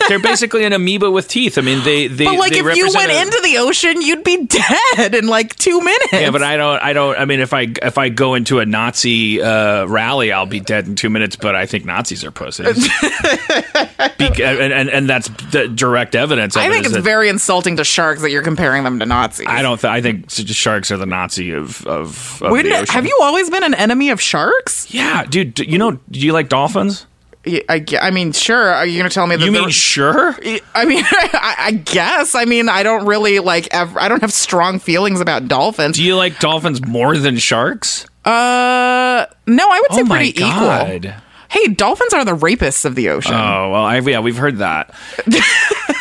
they're 0.10 0.20
basically 0.20 0.66
an 0.66 0.74
amoeba 0.74 1.10
with 1.12 1.28
teeth. 1.28 1.58
I 1.58 1.62
mean, 1.62 1.84
they 1.84 2.08
they. 2.08 2.26
But 2.26 2.40
like, 2.40 2.52
they 2.52 2.60
if 2.60 2.76
you 2.76 2.90
went 2.94 3.12
a- 3.12 3.22
into 3.22 3.40
the 3.44 3.58
ocean, 3.60 4.02
you'd 4.02 4.24
be 4.24 4.46
dead 4.46 5.16
in 5.16 5.28
like 5.28 5.56
two 5.56 5.80
minutes. 5.80 6.12
yeah, 6.14 6.32
but 6.32 6.44
I 6.44 6.58
don't. 6.58 6.82
I 6.84 6.94
don't. 6.94 7.18
I 7.18 7.26
mean, 7.26 7.40
if 7.40 7.54
I 7.54 7.68
if 7.82 7.98
I 7.98 8.10
go 8.10 8.34
into 8.36 8.60
a 8.60 8.66
Nazi 8.66 9.42
uh, 9.42 9.86
rally, 9.86 10.32
I'll 10.34 10.46
be 10.46 10.60
dead 10.60 10.88
in 10.88 10.96
two 10.96 11.10
minutes. 11.10 11.36
But 11.36 11.56
I 11.56 11.66
think 11.66 11.86
Nazis 11.86 12.24
are 12.24 12.32
pussies, 12.32 12.49
Bec- 12.58 14.40
and, 14.40 14.74
and 14.74 14.90
and 14.90 15.10
that's 15.10 15.30
the 15.52 15.68
direct 15.68 16.16
evidence. 16.16 16.56
Of 16.56 16.62
I 16.64 16.68
it 16.68 16.72
think 16.72 16.86
is 16.86 16.92
it's 16.92 16.98
that- 16.98 17.04
very 17.04 17.30
insulting 17.30 17.78
to 17.78 17.84
sharks 17.84 18.22
that 18.22 18.32
you're 18.32 18.44
comparing 18.44 18.84
them 18.84 19.00
to 19.00 19.06
Nazis. 19.06 19.48
I 19.50 19.62
don't. 19.62 19.80
Th- 19.80 19.92
I 19.92 20.02
think 20.02 20.26
s- 20.26 20.46
sharks 20.50 20.92
are 20.92 20.98
the 20.98 21.06
Nazi 21.06 21.52
of 21.52 21.86
of, 21.86 22.42
of 22.42 22.52
Wouldn't 22.52 22.74
the 22.74 22.82
ocean. 22.82 22.94
have 22.94 23.06
you 23.06 23.18
always 23.22 23.50
been 23.50 23.64
an 23.64 23.74
enemy 23.74 24.10
of 24.10 24.22
sharks? 24.22 24.94
Yeah, 24.94 25.24
dude. 25.26 25.54
d- 25.54 25.66
You 25.70 25.78
know? 25.78 25.92
Do 26.10 26.20
you 26.20 26.34
like 26.34 26.50
dolphins? 26.50 27.06
I, 27.70 27.80
gue- 27.80 27.98
I 27.98 28.12
mean, 28.12 28.34
sure. 28.34 28.70
Are 28.74 28.86
you 28.86 28.98
going 29.00 29.10
to 29.10 29.14
tell 29.14 29.26
me 29.26 29.38
that 29.38 29.44
You 29.46 29.52
mean 29.52 29.70
sure? 29.70 30.36
I 30.76 30.86
mean, 30.86 31.04
I, 31.10 31.56
I 31.58 31.72
guess. 31.72 32.36
I 32.36 32.44
mean, 32.46 32.68
I 32.70 32.84
don't 32.84 33.06
really 33.06 33.40
like. 33.40 33.68
Ever, 33.74 34.00
I 34.00 34.08
don't 34.10 34.22
have 34.22 34.34
strong 34.34 34.78
feelings 34.80 35.22
about 35.22 35.48
dolphins. 35.48 35.96
Do 35.96 36.04
you 36.04 36.16
like 36.18 36.40
dolphins 36.40 36.86
more 36.86 37.18
than 37.18 37.38
sharks? 37.38 38.06
Uh, 38.26 39.26
no, 39.48 39.68
I 39.72 39.80
would 39.82 39.94
say 39.96 40.02
oh 40.02 40.04
my 40.04 40.18
pretty 40.18 40.30
equal. 40.44 41.22
Hey, 41.50 41.68
dolphins 41.68 42.14
are 42.14 42.24
the 42.24 42.36
rapists 42.36 42.86
of 42.86 42.94
the 42.96 43.10
ocean. 43.10 43.34
Oh 43.34 43.72
well, 43.72 43.84
I, 43.84 43.98
yeah, 44.00 44.20
we've 44.20 44.38
heard 44.38 44.58
that. 44.58 44.94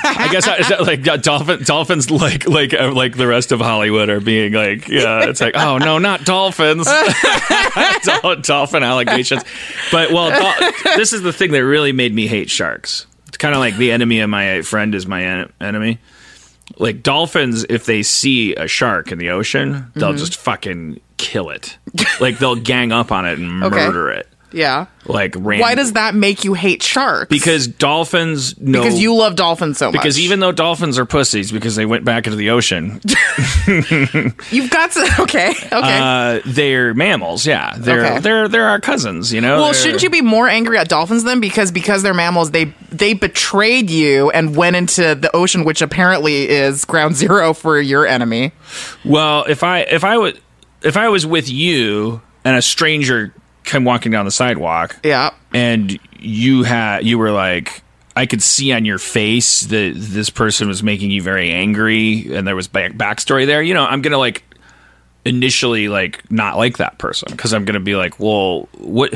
I 0.05 0.29
guess 0.31 0.47
I, 0.47 0.63
that 0.69 0.83
like 0.87 1.05
yeah, 1.07 1.17
dolphin, 1.17 1.63
dolphins, 1.65 2.11
like 2.11 2.47
like 2.47 2.75
uh, 2.75 2.93
like 2.93 3.17
the 3.17 3.27
rest 3.27 3.51
of 3.53 3.61
Hollywood, 3.61 4.09
are 4.11 4.21
being 4.21 4.53
like, 4.53 4.89
yeah, 4.89 5.29
it's 5.29 5.41
like, 5.41 5.55
oh 5.57 5.79
no, 5.79 5.99
not 5.99 6.25
dolphins, 6.25 6.87
Dol- 8.23 8.37
dolphin 8.37 8.83
allegations. 8.83 9.43
But 9.91 10.11
well, 10.13 10.31
dol- 10.31 10.71
this 10.97 11.13
is 11.13 11.23
the 11.23 11.33
thing 11.33 11.53
that 11.53 11.65
really 11.65 11.93
made 11.93 12.15
me 12.15 12.27
hate 12.27 12.51
sharks. 12.51 13.07
It's 13.29 13.37
kind 13.39 13.55
of 13.55 13.61
like 13.61 13.77
the 13.77 13.91
enemy 13.93 14.21
of 14.21 14.31
my 14.31 14.63
friend 14.63 14.95
is 14.95 15.07
my 15.07 15.23
en- 15.25 15.53
enemy. 15.61 15.99
Like 16.77 17.03
dolphins, 17.03 17.65
if 17.71 17.87
they 17.87 18.03
see 18.03 18.55
a 18.55 18.69
shark 18.69 19.11
in 19.13 19.19
the 19.19 19.31
ocean, 19.31 19.91
they'll 19.95 20.11
Mm-hmm. 20.11 20.19
just 20.19 20.37
fucking 20.37 21.01
kill 21.17 21.49
it. 21.51 21.79
Like 22.21 22.39
they'll 22.39 22.57
gang 22.57 22.93
up 22.93 23.11
on 23.11 23.27
it 23.27 23.39
and 23.39 23.65
Okay. 23.65 23.77
murder 23.87 24.11
it. 24.11 24.29
Yeah. 24.53 24.87
Like 25.07 25.35
ran- 25.39 25.61
Why 25.61 25.75
does 25.75 25.93
that 25.95 26.15
make 26.15 26.45
you 26.45 26.55
hate 26.55 26.83
sharks? 26.83 27.29
because 27.29 27.67
dolphins 27.67 28.59
know 28.61 28.83
because 28.83 29.01
you 29.01 29.15
love 29.15 29.37
dolphins 29.37 29.79
so 29.79 29.87
much. 29.87 29.93
because 29.95 30.19
even 30.19 30.41
though 30.41 30.53
dolphins 30.53 30.99
are 30.99 31.07
pussies 31.07 31.51
because 31.51 31.77
they 31.77 31.87
went 31.87 32.05
back 32.05 32.27
into 32.27 32.37
the 32.37 32.51
ocean, 32.51 33.01
you've 34.51 34.71
got 34.71 34.93
to. 34.93 35.09
Okay. 35.29 35.51
Okay. 35.51 35.71
uh, 35.73 36.41
they're 36.47 36.95
mammals. 36.95 37.47
Yeah, 37.47 37.75
they're 37.77 38.05
Okay. 38.07 38.19
they're 38.21 38.49
they're 38.49 38.67
our 38.69 38.81
cousins. 38.81 39.33
You 39.33 39.41
know. 39.41 39.57
well, 39.57 39.65
They're- 39.67 39.75
shouldn't 39.75 40.03
you 40.03 40.11
be 40.11 40.23
more 40.23 40.49
angry 40.49 40.79
at 40.79 40.89
dolphins 40.89 41.25
then? 41.25 41.41
Because 41.41 41.71
because 41.73 42.03
they're 42.03 42.15
mammals, 42.15 42.51
they 42.51 42.67
they 42.91 43.15
betrayed 43.15 43.91
you 43.91 44.31
and 44.31 44.57
went 44.57 44.77
into 44.77 45.15
the 45.15 45.31
ocean, 45.35 45.65
which 45.65 45.83
apparently 45.83 46.49
is 46.49 46.85
ground 46.85 47.17
zero 47.17 47.53
for 47.53 47.81
your 47.81 48.07
enemy. 48.07 48.53
Well, 49.05 49.45
if 49.49 49.63
I 49.63 49.81
if 49.81 50.05
I 50.05 50.17
would 50.17 50.41
if 50.83 50.97
I 50.97 51.09
was 51.09 51.27
with 51.27 51.49
you 51.51 52.21
and 52.45 52.57
a 52.57 52.63
stranger 52.63 53.35
came 53.69 53.85
walking 53.85 54.11
down 54.13 54.25
the 54.25 54.31
sidewalk, 54.33 54.97
Yeah. 55.05 55.31
and 55.55 55.99
you 56.19 56.65
had 56.65 57.05
you 57.07 57.19
were 57.19 57.31
like. 57.31 57.83
I 58.17 58.27
could 58.27 58.43
see 58.43 58.73
on 58.73 58.85
your 58.85 58.99
face 58.99 59.61
that 59.61 59.93
this 59.97 60.29
person 60.29 60.67
was 60.67 60.83
making 60.83 61.13
you 61.13 61.23
very 61.23 61.53
angry, 61.53 62.35
and 62.35 62.45
there 62.49 62.57
was 62.57 62.67
back 62.67 62.95
backstory 62.95 63.47
there. 63.47 63.63
You 63.63 63.75
know, 63.75 63.85
I'm 63.85 64.03
gonna 64.03 64.19
like 64.19 64.43
initially 65.29 65.89
like 65.89 66.29
not 66.31 66.57
like 66.57 66.79
that 66.79 66.99
person 66.99 67.29
because 67.31 67.53
I'm 67.53 67.65
going 67.65 67.75
to 67.75 67.81
be 67.81 67.95
like, 67.95 68.19
well, 68.19 68.69
what, 68.79 69.15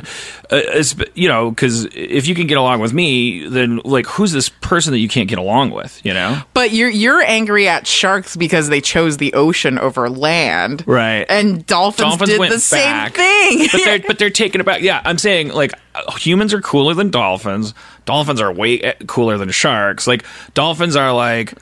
uh, 0.51 0.83
you 1.15 1.29
know, 1.29 1.51
because 1.51 1.87
if 1.87 2.29
you 2.29 2.35
can 2.35 2.47
get 2.47 2.59
along 2.59 2.81
with 2.81 2.93
me, 2.93 3.47
then 3.47 3.81
like, 3.85 4.07
who's 4.07 4.33
this 4.33 4.49
person 4.49 4.93
that 4.93 4.99
you 4.99 5.09
can't 5.09 5.29
get 5.29 5.39
along 5.39 5.71
with, 5.71 6.01
you 6.05 6.13
know? 6.13 6.43
But 6.55 6.73
you're 6.73 6.91
you're 6.91 7.23
angry 7.23 7.69
at 7.69 7.87
sharks 7.87 8.37
because 8.37 8.69
they 8.69 8.81
chose 8.81 9.17
the 9.17 9.33
ocean 9.35 9.79
over 9.79 10.09
land, 10.11 10.85
Right. 10.87 11.27
And 11.29 11.65
dolphins, 11.67 12.11
Dolphins 12.11 12.31
did 12.31 12.53
the 12.53 12.59
same 12.61 13.11
thing. 13.11 13.69
but 13.73 13.81
they're 13.85 13.99
but 14.07 14.19
they're 14.19 14.31
taking 14.31 14.61
it 14.61 14.65
back. 14.65 14.83
Yeah, 14.83 15.01
I'm 15.05 15.19
saying 15.19 15.49
like 15.49 15.73
humans 16.19 16.53
are 16.55 16.61
cooler 16.61 16.95
than 16.95 17.11
dolphins. 17.11 17.75
Dolphins 18.05 18.41
are 18.41 18.53
way 18.53 18.83
uh, 18.83 18.93
cooler 19.07 19.39
than 19.39 19.51
sharks. 19.51 20.07
Like 20.07 20.25
dolphins 20.55 20.97
are 20.97 21.13
like 21.13 21.55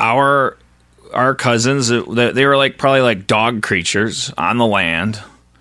our 0.00 0.56
our 1.12 1.34
cousins. 1.34 1.90
uh, 1.90 2.32
They 2.34 2.46
were 2.46 2.56
like 2.56 2.78
probably 2.78 3.00
like 3.02 3.26
dog 3.26 3.62
creatures 3.62 4.32
on 4.38 4.58
the 4.58 4.66
land. 4.66 5.16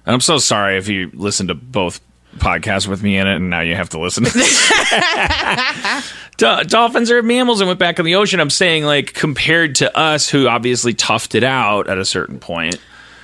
And 0.05 0.13
I'm 0.13 0.21
so 0.21 0.37
sorry 0.37 0.77
if 0.77 0.87
you 0.87 1.09
listen 1.13 1.47
to 1.47 1.55
both 1.55 1.99
podcasts 2.37 2.85
with 2.87 3.01
me 3.01 3.17
in 3.17 3.27
it, 3.27 3.37
and 3.37 3.49
now 3.49 3.61
you 3.61 3.75
have 3.75 3.89
to 3.89 3.99
listen. 3.99 4.25
To 4.25 4.31
Do- 6.37 6.63
dolphins 6.65 7.09
are 7.11 7.23
mammals 7.23 7.61
and 7.61 7.67
went 7.67 7.79
back 7.79 7.97
in 7.97 8.05
the 8.05 8.15
ocean. 8.15 8.39
I'm 8.39 8.49
saying 8.49 8.83
like 8.83 9.13
compared 9.13 9.75
to 9.75 9.97
us, 9.97 10.29
who 10.29 10.47
obviously 10.47 10.93
toughed 10.93 11.33
it 11.35 11.43
out 11.43 11.87
at 11.89 11.97
a 11.97 12.05
certain 12.05 12.39
point. 12.39 12.77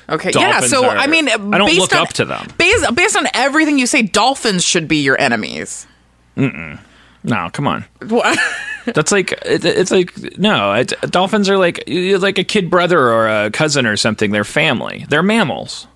Okay, 0.09 0.31
yeah. 0.35 0.61
So 0.61 0.85
are- 0.85 0.97
I 0.97 1.07
mean, 1.07 1.29
I 1.29 1.37
don't 1.37 1.73
look 1.75 1.93
on- 1.93 2.01
up 2.01 2.09
to 2.13 2.25
them. 2.25 2.47
Based 2.57 2.95
based 2.95 3.15
on 3.17 3.27
everything 3.33 3.77
you 3.79 3.85
say, 3.85 4.01
dolphins 4.01 4.63
should 4.63 4.87
be 4.87 4.97
your 4.97 5.19
enemies. 5.19 5.85
No, 7.23 7.49
come 7.51 7.67
on. 7.67 7.85
What? 8.07 8.37
That's 8.85 9.11
like 9.11 9.31
it, 9.45 9.63
it's 9.63 9.91
like 9.91 10.37
no. 10.37 10.73
It, 10.73 10.93
dolphins 11.01 11.49
are 11.49 11.57
like 11.57 11.83
like 11.87 12.37
a 12.37 12.43
kid 12.43 12.69
brother 12.69 12.99
or 12.99 13.27
a 13.27 13.51
cousin 13.51 13.85
or 13.85 13.95
something. 13.95 14.31
They're 14.31 14.43
family. 14.43 15.05
They're 15.09 15.23
mammals. 15.23 15.87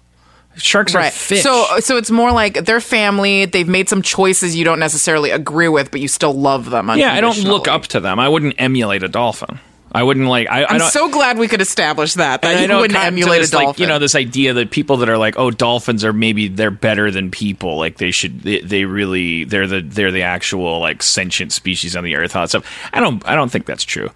Sharks 0.57 0.95
are 0.95 1.09
fish. 1.11 1.41
So 1.41 1.65
so 1.79 1.97
it's 1.97 2.11
more 2.11 2.31
like 2.31 2.65
their 2.65 2.79
family. 2.79 3.45
They've 3.45 3.67
made 3.67 3.89
some 3.89 4.01
choices 4.01 4.55
you 4.55 4.63
don't 4.63 4.79
necessarily 4.79 5.31
agree 5.31 5.67
with, 5.67 5.91
but 5.91 5.99
you 5.99 6.07
still 6.07 6.33
love 6.33 6.69
them. 6.69 6.89
yeah, 6.97 7.13
I 7.13 7.21
don't 7.21 7.37
look 7.43 7.67
up 7.67 7.87
to 7.87 7.99
them. 7.99 8.19
I 8.19 8.29
wouldn't 8.29 8.55
emulate 8.57 9.03
a 9.03 9.09
dolphin. 9.09 9.59
I 9.91 10.03
wouldn't 10.03 10.27
like. 10.27 10.49
I, 10.49 10.77
don't. 10.77 10.89
so 10.89 11.09
glad 11.09 11.37
we 11.37 11.47
could 11.47 11.61
establish 11.61 12.15
that 12.15 12.41
that 12.41 12.67
you 12.67 12.75
wouldn't 12.75 12.99
emulate 12.99 13.47
a 13.47 13.49
dolphin. 13.49 13.67
Like, 13.67 13.79
you 13.79 13.87
know, 13.87 13.97
this 13.97 14.15
idea 14.15 14.53
that 14.53 14.71
people 14.71 14.97
that 14.97 15.09
are 15.09 15.17
like, 15.17 15.37
oh, 15.37 15.51
dolphins 15.51 16.03
are 16.03 16.11
maybe 16.11 16.49
they're 16.49 16.71
better 16.71 17.11
than 17.11 17.31
people. 17.31 17.77
Like 17.77 17.97
they 17.97 18.11
should, 18.11 18.41
they, 18.41 18.59
they 18.59 18.85
really, 18.85 19.45
they're 19.45 19.67
the 19.67 19.81
they're 19.81 20.11
the 20.11 20.23
actual 20.23 20.79
like 20.79 21.01
sentient 21.01 21.53
species 21.53 21.95
on 21.95 22.03
the 22.03 22.15
earth. 22.15 22.35
All 22.35 22.43
that 22.43 22.49
stuff. 22.49 22.89
I 22.91 22.99
don't, 22.99 23.25
I 23.25 23.35
don't 23.35 23.49
think 23.49 23.65
that's 23.65 23.85
true. 23.85 24.09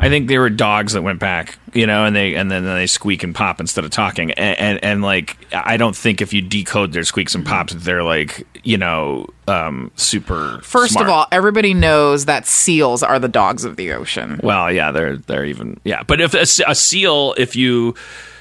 I 0.00 0.08
think 0.08 0.28
they 0.28 0.38
were 0.38 0.48
dogs 0.48 0.92
that 0.92 1.02
went 1.02 1.18
back, 1.18 1.58
you 1.74 1.84
know, 1.86 2.04
and 2.04 2.14
they 2.14 2.36
and 2.36 2.50
then 2.50 2.64
they 2.64 2.86
squeak 2.86 3.24
and 3.24 3.34
pop 3.34 3.60
instead 3.60 3.84
of 3.84 3.90
talking. 3.90 4.30
And 4.32 4.58
and, 4.58 4.84
and 4.84 5.02
like 5.02 5.36
I 5.52 5.76
don't 5.76 5.96
think 5.96 6.22
if 6.22 6.32
you 6.32 6.40
decode 6.40 6.92
their 6.92 7.02
squeaks 7.02 7.34
and 7.34 7.44
pops, 7.44 7.74
they're 7.74 8.04
like 8.04 8.46
you 8.62 8.78
know 8.78 9.26
um, 9.48 9.90
super. 9.96 10.60
First 10.62 10.92
smart. 10.92 11.06
of 11.06 11.12
all, 11.12 11.26
everybody 11.32 11.74
knows 11.74 12.26
that 12.26 12.46
seals 12.46 13.02
are 13.02 13.18
the 13.18 13.28
dogs 13.28 13.64
of 13.64 13.76
the 13.76 13.92
ocean. 13.92 14.40
Well, 14.42 14.70
yeah, 14.70 14.92
they're 14.92 15.16
they're 15.16 15.44
even 15.44 15.80
yeah. 15.82 16.04
But 16.04 16.20
if 16.20 16.34
a, 16.34 16.70
a 16.70 16.74
seal, 16.76 17.34
if 17.36 17.56
you 17.56 17.96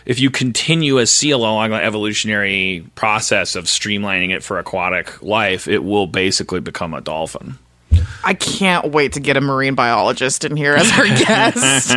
if 0.06 0.20
you 0.20 0.30
continue 0.30 1.00
a 1.00 1.08
seal 1.08 1.40
along 1.40 1.72
the 1.72 1.84
evolutionary 1.84 2.86
process 2.94 3.56
of 3.56 3.66
streamlining 3.66 4.34
it 4.34 4.44
for 4.44 4.60
aquatic 4.60 5.22
life, 5.24 5.68
it 5.68 5.84
will 5.84 6.08
basically 6.08 6.60
become 6.60 6.94
a 6.94 7.02
dolphin. 7.02 7.58
I 8.24 8.34
can't 8.34 8.92
wait 8.92 9.14
to 9.14 9.20
get 9.20 9.38
a 9.38 9.42
marine 9.42 9.76
biologist 9.76 10.44
in 10.44 10.58
here 10.58 10.74
as 10.74 10.92
our 10.92 11.06
guest. 11.06 11.94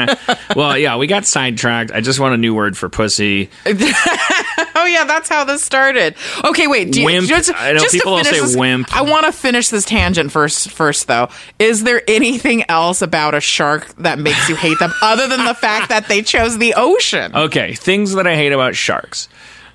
well, 0.57 0.79
yeah, 0.79 0.97
we 0.97 1.07
got 1.07 1.27
sidetracked. 1.27 1.91
I 1.91 2.01
just 2.01 2.21
want 2.21 2.35
a 2.35 2.37
new 2.37 2.55
word 2.55 2.77
for 2.77 2.89
pussy. 2.89 3.51
oh 3.67 4.87
yeah, 4.89 5.05
that's 5.05 5.29
how 5.29 5.45
this 5.45 5.65
started. 5.65 6.15
Okay, 6.45 6.67
wait. 6.67 6.93
Do 6.93 7.01
you, 7.01 7.07
Wimp. 7.07 7.27
Just, 7.27 7.53
I 7.55 7.73
know 7.73 7.81
just 7.81 7.95
people 7.95 8.13
will 8.13 8.25
say 8.25 8.41
this- 8.41 8.57
wimp. 8.57 8.95
I 8.95 9.03
want 9.03 9.27
to 9.27 9.33
finish 9.33 9.69
this 9.69 9.85
tangent 9.85 10.31
first. 10.31 10.71
First, 10.71 11.07
though, 11.07 11.31
is 11.59 11.85
there 11.85 12.03
anything 12.07 12.65
else 12.69 13.03
about 13.03 13.35
a 13.35 13.41
shark 13.41 13.89
that 13.97 14.19
makes 14.19 14.49
you 14.49 14.57
hate 14.57 14.79
them 14.79 14.93
other 15.03 15.27
than 15.27 15.45
the 15.45 15.55
fact 15.55 15.89
that 15.89 16.09
they 16.09 16.23
chose 16.23 16.59
the 16.59 16.75
ocean? 16.77 17.35
Okay, 17.35 17.75
things 17.75 18.13
that 18.15 18.27
I 18.27 18.37
hate 18.37 18.53
about 18.53 18.75
sharks. 18.77 19.29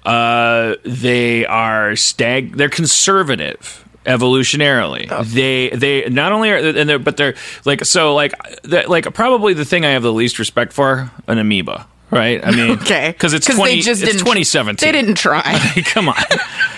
Uh, 0.06 0.76
they 0.84 1.46
are 1.46 1.96
stag. 1.96 2.56
They're 2.58 2.70
conservative 2.70 3.85
evolutionarily. 4.06 5.08
They 5.34 5.70
they 5.70 6.10
not 6.10 6.32
only 6.32 6.52
are 6.52 6.58
and 6.58 6.88
they're 6.90 7.00
but 7.00 7.18
they're 7.18 7.36
like 7.66 7.86
so 7.86 8.14
like 8.16 8.34
the, 8.64 8.86
like 8.88 9.14
probably 9.14 9.54
the 9.54 9.66
thing 9.66 9.86
I 9.86 9.92
have 9.92 10.04
the 10.04 10.14
least 10.14 10.40
respect 10.40 10.74
for 10.74 11.12
an 11.28 11.38
amoeba. 11.38 11.88
Right? 12.12 12.46
I 12.46 12.52
mean, 12.52 12.72
Okay, 12.82 13.10
because 13.10 13.34
it's 13.34 13.48
'Cause 13.48 13.56
twenty. 13.58 13.76
they 13.78 13.82
just 13.82 14.04
it's 14.04 14.22
twenty 14.22 14.44
seventeen. 14.44 14.88
They 14.88 14.92
didn't 14.92 15.16
try. 15.16 15.42
Come 15.86 16.08
on, 16.08 16.16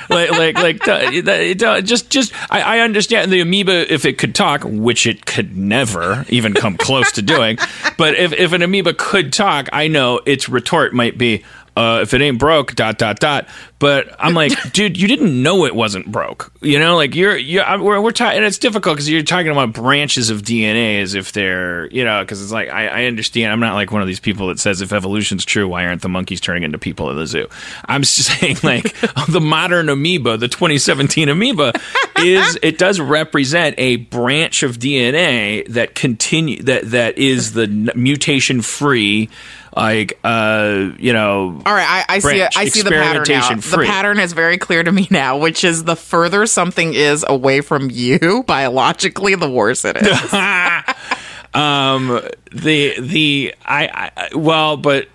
like 0.09 0.31
like 0.31 0.57
like 0.57 0.77
it, 0.87 1.61
uh, 1.61 1.81
just 1.81 2.09
just 2.09 2.33
I, 2.49 2.61
I 2.61 2.79
understand 2.79 3.31
the 3.31 3.41
amoeba 3.41 3.91
if 3.93 4.05
it 4.05 4.17
could 4.17 4.33
talk, 4.33 4.61
which 4.63 5.05
it 5.05 5.25
could 5.25 5.55
never 5.55 6.25
even 6.29 6.53
come 6.53 6.77
close 6.77 7.11
to 7.13 7.21
doing. 7.21 7.57
But 7.97 8.15
if 8.15 8.31
if 8.33 8.53
an 8.53 8.61
amoeba 8.61 8.93
could 8.93 9.33
talk, 9.33 9.69
I 9.73 9.87
know 9.89 10.21
its 10.25 10.47
retort 10.49 10.93
might 10.93 11.17
be. 11.17 11.43
Uh, 11.77 11.99
if 12.01 12.13
it 12.15 12.21
ain't 12.21 12.39
broke, 12.39 12.73
dot 12.73 12.97
dot 12.97 13.19
dot. 13.19 13.47
But 13.77 14.15
I'm 14.17 14.33
like, 14.33 14.51
dude, 14.73 14.97
you 14.99 15.07
didn't 15.07 15.43
know 15.43 15.65
it 15.65 15.75
wasn't 15.75 16.11
broke. 16.11 16.51
You 16.61 16.79
know, 16.79 16.95
like 16.95 17.13
you're, 17.13 17.37
you're 17.37 17.63
I'm- 17.63 17.83
we're, 17.83 18.01
we're 18.01 18.11
talking, 18.11 18.37
and 18.37 18.45
it's 18.45 18.57
difficult 18.57 18.95
because 18.95 19.07
you're 19.07 19.21
talking 19.21 19.51
about 19.51 19.73
branches 19.73 20.31
of 20.31 20.41
DNA 20.41 20.99
as 21.03 21.13
if 21.13 21.33
they're, 21.33 21.87
you 21.91 22.03
know, 22.03 22.23
because 22.23 22.41
it's 22.41 22.51
like 22.51 22.69
I, 22.69 22.87
I 22.87 23.05
understand. 23.05 23.51
I'm 23.51 23.59
not 23.59 23.75
like 23.75 23.91
one 23.91 24.01
of 24.01 24.07
these 24.07 24.19
people 24.19 24.47
that 24.47 24.57
says 24.59 24.81
if 24.81 24.91
evolution's 24.91 25.45
true, 25.45 25.67
why 25.67 25.85
aren't 25.85 26.01
the 26.01 26.09
monkeys 26.09 26.41
turning 26.41 26.63
into 26.63 26.79
people 26.79 27.11
at 27.11 27.15
the 27.15 27.27
zoo? 27.27 27.47
I'm 27.85 28.01
just 28.01 28.23
saying, 28.39 28.57
like 28.63 28.99
the 29.29 29.39
modern 29.41 29.89
amoeba, 29.89 30.37
the 30.37 30.47
2017 30.47 31.29
amoeba, 31.29 31.73
is 32.17 32.57
it 32.63 32.79
does 32.79 32.99
represent 32.99 33.75
a 33.77 33.97
branch 33.97 34.63
of 34.63 34.79
DNA 34.79 35.67
that 35.67 35.93
continue 35.93 36.63
that 36.63 36.89
that 36.89 37.19
is 37.19 37.53
the 37.53 37.67
mutation 37.95 38.63
free. 38.63 39.29
Like 39.77 40.19
uh, 40.23 40.89
you 40.97 41.13
know, 41.13 41.61
All 41.65 41.73
right, 41.73 42.05
I, 42.09 42.15
I 42.15 42.19
see 42.19 42.41
it. 42.41 42.57
I 42.57 42.65
see 42.67 42.81
the 42.81 42.89
pattern 42.89 43.25
now. 43.29 43.55
The 43.55 43.83
pattern 43.85 44.19
is 44.19 44.33
very 44.33 44.57
clear 44.57 44.83
to 44.83 44.91
me 44.91 45.07
now, 45.11 45.37
which 45.37 45.63
is 45.63 45.83
the 45.83 45.95
further 45.95 46.45
something 46.47 46.93
is 46.93 47.23
away 47.27 47.61
from 47.61 47.89
you 47.91 48.43
biologically, 48.47 49.35
the 49.35 49.49
worse 49.49 49.85
it 49.85 49.97
is. 49.97 50.33
um 51.53 52.19
the 52.51 52.99
the 52.99 53.55
I, 53.65 54.11
I 54.17 54.35
well 54.35 54.75
but 54.77 55.07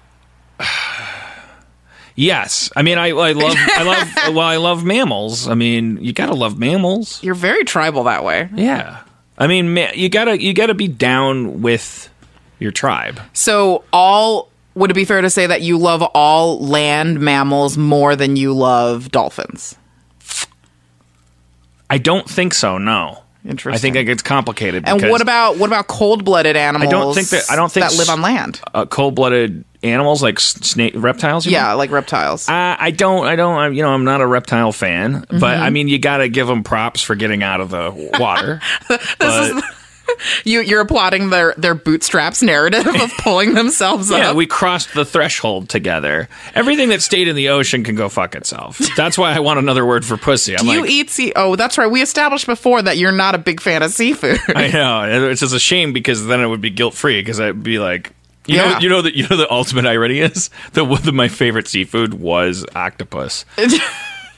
yes 2.14 2.70
i 2.76 2.82
mean 2.82 2.98
i 2.98 3.08
i 3.08 3.32
love 3.32 3.54
i 3.56 3.82
love 3.82 4.08
well 4.34 4.46
i 4.46 4.56
love 4.56 4.84
mammals 4.84 5.48
i 5.48 5.54
mean 5.54 5.98
you 6.00 6.12
gotta 6.12 6.34
love 6.34 6.58
mammals 6.58 7.22
You're 7.22 7.34
very 7.34 7.64
tribal 7.64 8.04
that 8.04 8.24
way. 8.24 8.48
yeah 8.54 9.02
i 9.38 9.46
mean 9.46 9.74
ma- 9.74 9.92
you 9.94 10.08
gotta 10.08 10.40
you 10.42 10.52
gotta 10.54 10.74
be 10.74 10.88
down 10.88 11.62
with 11.62 12.08
your 12.58 12.70
tribe 12.70 13.20
So, 13.32 13.84
all 13.92 14.48
would 14.74 14.90
it 14.90 14.94
be 14.94 15.04
fair 15.04 15.20
to 15.20 15.30
say 15.30 15.46
that 15.46 15.62
you 15.62 15.78
love 15.78 16.02
all 16.02 16.58
land 16.60 17.20
mammals 17.20 17.76
more 17.76 18.16
than 18.16 18.36
you 18.36 18.52
love 18.52 19.10
dolphins? 19.10 19.76
i 21.90 21.98
don't 21.98 22.28
think 22.28 22.54
so 22.54 22.78
no 22.78 23.22
Interesting. 23.44 23.74
i 23.74 23.78
think 23.78 23.96
it 23.96 24.04
gets 24.04 24.22
complicated 24.22 24.84
And 24.86 25.02
what 25.10 25.20
about 25.20 25.58
what 25.58 25.66
about 25.66 25.88
cold-blooded 25.88 26.56
animals? 26.56 26.88
I 26.88 26.90
don't 26.90 27.14
think 27.14 27.28
that- 27.30 27.50
I 27.50 27.56
don't 27.56 27.70
think 27.72 27.84
that 27.86 27.96
live 27.98 28.08
on 28.08 28.22
land. 28.22 28.60
uh, 28.72 28.86
cold-blooded 28.86 29.64
animals 29.82 30.22
like 30.22 30.38
snake 30.38 30.92
reptiles 30.96 31.44
you 31.44 31.50
mean? 31.50 31.54
Yeah, 31.56 31.72
like 31.72 31.90
reptiles. 31.90 32.48
Uh, 32.48 32.76
I 32.78 32.92
don't. 32.92 33.26
I 33.26 33.34
don't. 33.34 33.56
I'm, 33.58 33.72
you 33.74 33.82
know, 33.82 33.88
I'm 33.90 34.04
not 34.04 34.20
a 34.20 34.26
reptile 34.28 34.70
fan, 34.70 35.24
but 35.28 35.40
Mm-hmm. 35.40 35.42
I 35.64 35.70
mean, 35.70 35.88
you 35.88 35.98
got 35.98 36.18
to 36.18 36.28
give 36.28 36.46
them 36.46 36.62
props 36.62 37.02
for 37.02 37.16
getting 37.16 37.42
out 37.42 37.60
of 37.60 37.70
the 37.70 37.90
water. 38.20 38.60
but, 38.88 39.64
you 40.44 40.60
you're 40.60 40.80
applauding 40.80 41.30
their 41.30 41.54
their 41.56 41.74
bootstraps 41.74 42.42
narrative 42.42 42.86
of 42.86 43.10
pulling 43.18 43.54
themselves 43.54 44.10
yeah, 44.10 44.16
up. 44.16 44.22
Yeah, 44.22 44.32
we 44.32 44.46
crossed 44.46 44.94
the 44.94 45.04
threshold 45.04 45.68
together. 45.68 46.28
Everything 46.54 46.88
that 46.90 47.02
stayed 47.02 47.28
in 47.28 47.36
the 47.36 47.48
ocean 47.50 47.84
can 47.84 47.94
go 47.94 48.08
fuck 48.08 48.34
itself. 48.34 48.80
That's 48.96 49.16
why 49.18 49.34
I 49.34 49.40
want 49.40 49.58
another 49.58 49.84
word 49.86 50.04
for 50.04 50.16
pussy. 50.16 50.56
I'm 50.56 50.64
Do 50.64 50.72
you 50.72 50.84
eat 50.86 51.10
sea? 51.10 51.32
Oh, 51.36 51.56
that's 51.56 51.78
right. 51.78 51.90
We 51.90 52.02
established 52.02 52.46
before 52.46 52.82
that 52.82 52.96
you're 52.98 53.12
not 53.12 53.34
a 53.34 53.38
big 53.38 53.60
fan 53.60 53.82
of 53.82 53.92
seafood. 53.92 54.38
I 54.54 54.68
know. 54.68 55.28
It's 55.28 55.40
just 55.40 55.54
a 55.54 55.58
shame 55.60 55.92
because 55.92 56.26
then 56.26 56.40
it 56.40 56.46
would 56.46 56.60
be 56.60 56.70
guilt 56.70 56.94
free 56.94 57.20
because 57.20 57.40
I'd 57.40 57.62
be 57.62 57.78
like. 57.78 58.12
You 58.44 58.56
Yeah. 58.56 58.72
know, 58.72 58.78
you 58.80 58.88
know 58.88 59.02
that 59.02 59.14
you 59.14 59.28
know 59.28 59.36
the 59.36 59.48
ultimate 59.52 59.86
irony 59.86 60.18
is 60.18 60.50
that 60.72 60.86
one 60.86 61.06
of 61.06 61.14
my 61.14 61.28
favorite 61.28 61.68
seafood 61.68 62.14
was 62.14 62.66
octopus, 62.74 63.44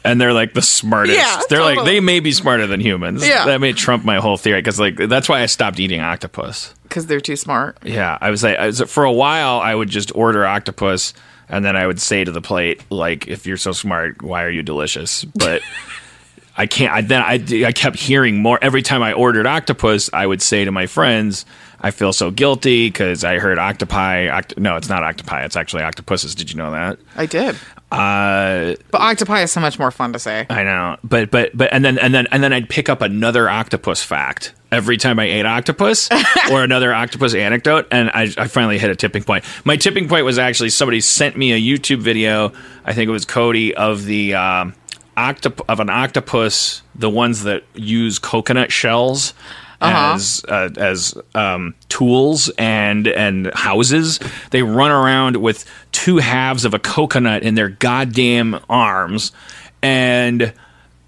and 0.05 0.21
they're 0.21 0.33
like 0.33 0.55
the 0.55 0.63
smartest. 0.63 1.19
Yeah, 1.19 1.41
they're 1.49 1.63
like 1.63 1.85
they 1.85 2.01
may 2.01 2.21
be 2.21 2.33
smarter 2.33 2.67
than 2.67 2.81
humans. 2.81 3.27
Yeah. 3.27 3.47
that 3.47 3.61
may 3.61 3.73
trump 3.73 4.05
my 4.05 4.17
whole 4.21 4.37
theory 4.37 4.61
because 4.61 4.79
like 4.79 4.97
that's 4.97 5.29
why 5.29 5.43
I 5.43 5.47
stopped 5.47 5.81
eating 5.81 6.01
octopus. 6.01 6.75
Because 6.83 7.07
they're 7.07 7.21
too 7.21 7.37
smart. 7.37 7.79
Yeah, 7.83 8.17
I 8.21 8.31
was 8.31 8.43
like, 8.43 8.57
I 8.59 8.67
was, 8.67 8.81
for 8.83 9.05
a 9.05 9.13
while, 9.13 9.59
I 9.59 9.75
would 9.75 9.89
just 9.89 10.15
order 10.15 10.47
octopus, 10.47 11.13
and 11.49 11.65
then 11.65 11.77
I 11.77 11.87
would 11.87 12.01
say 12.01 12.23
to 12.23 12.31
the 12.31 12.43
plate, 12.43 12.83
like, 12.91 13.27
"If 13.27 13.47
you're 13.47 13.57
so 13.57 13.73
smart, 13.73 14.23
why 14.23 14.45
are 14.45 14.51
you 14.51 14.63
delicious?" 14.63 15.25
But 15.25 15.63
I 16.57 16.67
can't. 16.67 16.93
I 16.93 17.01
then 17.01 17.21
I, 17.23 17.67
I 17.67 17.73
kept 17.73 17.97
hearing 17.97 18.37
more 18.41 18.59
every 18.63 18.83
time 18.83 19.03
I 19.03 19.13
ordered 19.13 19.47
octopus. 19.47 20.09
I 20.13 20.27
would 20.27 20.41
say 20.41 20.65
to 20.65 20.71
my 20.71 20.87
friends, 20.87 21.47
"I 21.81 21.91
feel 21.91 22.13
so 22.13 22.31
guilty 22.31 22.89
because 22.89 23.25
I 23.25 23.39
heard 23.39 23.59
octopi." 23.59 24.27
Oct- 24.29 24.57
no, 24.59 24.77
it's 24.77 24.89
not 24.89 25.03
octopi. 25.03 25.45
It's 25.45 25.57
actually 25.57 25.83
octopuses. 25.83 26.37
Did 26.37 26.53
you 26.53 26.57
know 26.59 26.71
that? 26.71 26.99
I 27.17 27.27
did. 27.27 27.57
Uh, 27.95 28.75
But 28.91 29.01
octopi 29.01 29.43
is 29.43 29.53
so 29.53 29.61
much 29.61 29.79
more 29.79 29.91
fun 29.91 30.13
to 30.13 30.19
say. 30.19 30.47
I 30.51 30.63
know, 30.65 30.97
but 31.05 31.31
but 31.31 31.57
but 31.57 31.73
and 31.73 31.85
then 31.85 31.99
and 31.99 32.13
then 32.15 32.27
and 32.31 32.43
then 32.43 32.53
I'd 32.53 32.69
pick 32.69 32.89
up 32.89 33.01
another 33.03 33.49
octopus 33.49 34.03
fact 34.03 34.53
every 34.73 34.97
time 34.97 35.19
I 35.21 35.25
ate 35.25 35.47
octopus 35.47 36.09
or 36.51 36.65
another 36.65 36.93
octopus 36.93 37.35
anecdote, 37.35 37.87
and 37.93 38.11
I, 38.11 38.29
I 38.37 38.49
finally 38.49 38.79
hit 38.79 38.91
a 38.91 38.97
tipping 38.97 39.23
point. 39.23 39.45
My 39.65 39.77
tipping 39.77 40.09
point 40.09 40.25
was 40.25 40.39
actually 40.39 40.71
somebody 40.71 41.01
sent 41.01 41.37
me 41.37 41.53
a 41.53 41.59
YouTube 41.61 42.01
video. 42.01 42.53
I 42.85 42.93
think 42.93 43.09
it 43.09 43.13
was 43.13 43.25
Cody 43.25 43.75
of 43.75 44.05
the 44.05 44.35
um, 44.35 44.75
octop 45.17 45.65
of 45.69 45.79
an 45.81 45.91
octopus, 45.91 46.83
the 46.95 47.09
ones 47.11 47.45
that 47.45 47.63
use 47.75 48.19
coconut 48.19 48.73
shells. 48.73 49.33
As 50.15 50.45
uh, 50.49 50.71
as 50.77 51.15
um, 51.35 51.75
tools 51.89 52.51
and 52.59 53.07
and 53.07 53.53
houses, 53.55 54.21
they 54.51 54.63
run 54.63 54.91
around 54.91 55.37
with 55.37 55.65
two 55.93 56.19
halves 56.19 56.65
of 56.65 56.75
a 56.75 56.79
coconut 56.79 57.43
in 57.43 57.55
their 57.55 57.69
goddamn 57.69 58.61
arms, 58.69 59.33
and 59.83 60.53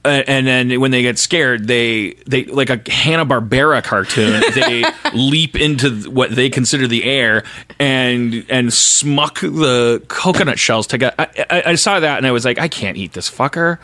uh, 0.06 0.22
and 0.28 0.46
then 0.46 0.80
when 0.80 0.92
they 0.92 1.02
get 1.02 1.18
scared, 1.18 1.66
they 1.66 2.14
they 2.26 2.44
like 2.44 2.70
a 2.70 2.80
Hanna 2.90 3.26
Barbera 3.26 3.82
cartoon. 3.82 4.42
They 4.56 4.84
leap 5.12 5.56
into 5.56 6.10
what 6.10 6.34
they 6.34 6.48
consider 6.48 6.86
the 6.86 7.04
air 7.04 7.42
and 7.78 8.46
and 8.48 8.72
smuck 8.72 9.40
the 9.40 10.02
coconut 10.08 10.58
shells 10.58 10.86
together. 10.86 11.14
I, 11.18 11.46
I, 11.50 11.62
I 11.66 11.74
saw 11.74 12.00
that 12.00 12.18
and 12.18 12.26
I 12.26 12.30
was 12.30 12.44
like, 12.44 12.58
I 12.58 12.68
can't 12.68 12.96
eat 12.96 13.12
this 13.12 13.30
fucker. 13.30 13.78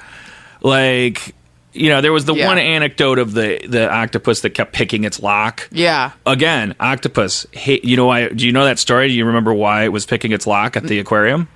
Like, 0.63 1.35
you 1.73 1.89
know, 1.89 2.01
there 2.01 2.13
was 2.13 2.25
the 2.27 2.35
Yeah. 2.35 2.47
one 2.47 2.59
anecdote 2.59 3.19
of 3.19 3.33
the 3.35 3.61
the 3.67 3.91
octopus 3.91 4.41
that 4.41 4.51
kept 4.51 4.73
picking 4.73 5.05
its 5.05 5.21
lock. 5.21 5.69
Yeah. 5.73 6.11
Again, 6.27 6.75
octopus. 6.81 7.47
Hey, 7.53 7.81
you 7.83 7.97
know 7.97 8.07
why? 8.07 8.29
Do 8.29 8.47
you 8.47 8.53
know 8.53 8.65
that 8.65 8.79
story? 8.79 9.09
Do 9.09 9.15
you 9.15 9.25
remember 9.25 9.53
why 9.55 9.85
it 9.85 9.93
was 9.93 10.05
picking 10.07 10.33
its 10.33 10.47
lock 10.47 10.77
at 10.77 10.85
the 10.85 10.99
aquarium? 10.99 11.49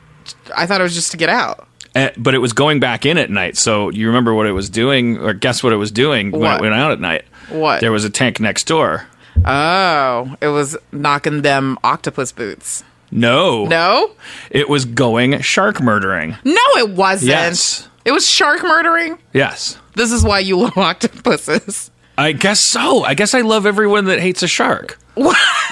I 0.57 0.67
thought 0.67 0.81
it 0.81 0.85
was 0.85 0.95
just 0.95 1.11
to 1.13 1.17
get 1.17 1.29
out. 1.29 1.67
Uh, 1.95 2.11
but 2.19 2.35
it 2.35 2.39
was 2.39 2.53
going 2.53 2.79
back 2.81 3.07
in 3.07 3.17
at 3.17 3.31
night. 3.31 3.57
So 3.57 3.89
you 3.91 4.07
remember 4.09 4.35
what 4.35 4.47
it 4.47 4.53
was 4.53 4.69
doing, 4.69 5.19
or 5.19 5.33
guess 5.33 5.63
what 5.63 5.73
it 5.73 5.77
was 5.77 5.91
doing 5.91 6.31
when 6.31 6.57
it 6.57 6.61
went 6.61 6.75
out 6.75 6.93
at 6.93 7.01
night? 7.01 7.25
What? 7.49 7.81
There 7.81 7.93
was 7.93 8.05
a 8.05 8.11
tank 8.11 8.39
next 8.41 8.65
door. 8.65 9.07
Oh, 9.45 10.35
it 10.41 10.49
was 10.49 10.77
knocking 10.93 11.43
them 11.43 11.79
octopus 11.85 12.33
boots. 12.33 12.85
No, 13.11 13.65
No? 13.67 14.11
it 14.51 14.69
was 14.69 14.85
going 14.85 15.41
shark 15.41 15.81
murdering. 15.81 16.37
No, 16.45 16.61
it 16.77 16.91
wasn't. 16.91 17.29
Yes. 17.31 17.89
It 18.05 18.11
was 18.13 18.29
shark 18.29 18.63
murdering. 18.63 19.19
Yes, 19.33 19.79
This 19.97 20.13
is 20.13 20.23
why 20.23 20.39
you 20.39 20.57
love 20.61 20.77
octopuses. 20.79 21.91
I 22.17 22.33
guess 22.33 22.61
so. 22.61 23.03
I 23.03 23.15
guess 23.15 23.35
I 23.35 23.41
love 23.41 23.67
everyone 23.67 24.05
that 24.07 24.21
hates 24.21 24.43
a 24.43 24.49
shark. 24.49 24.99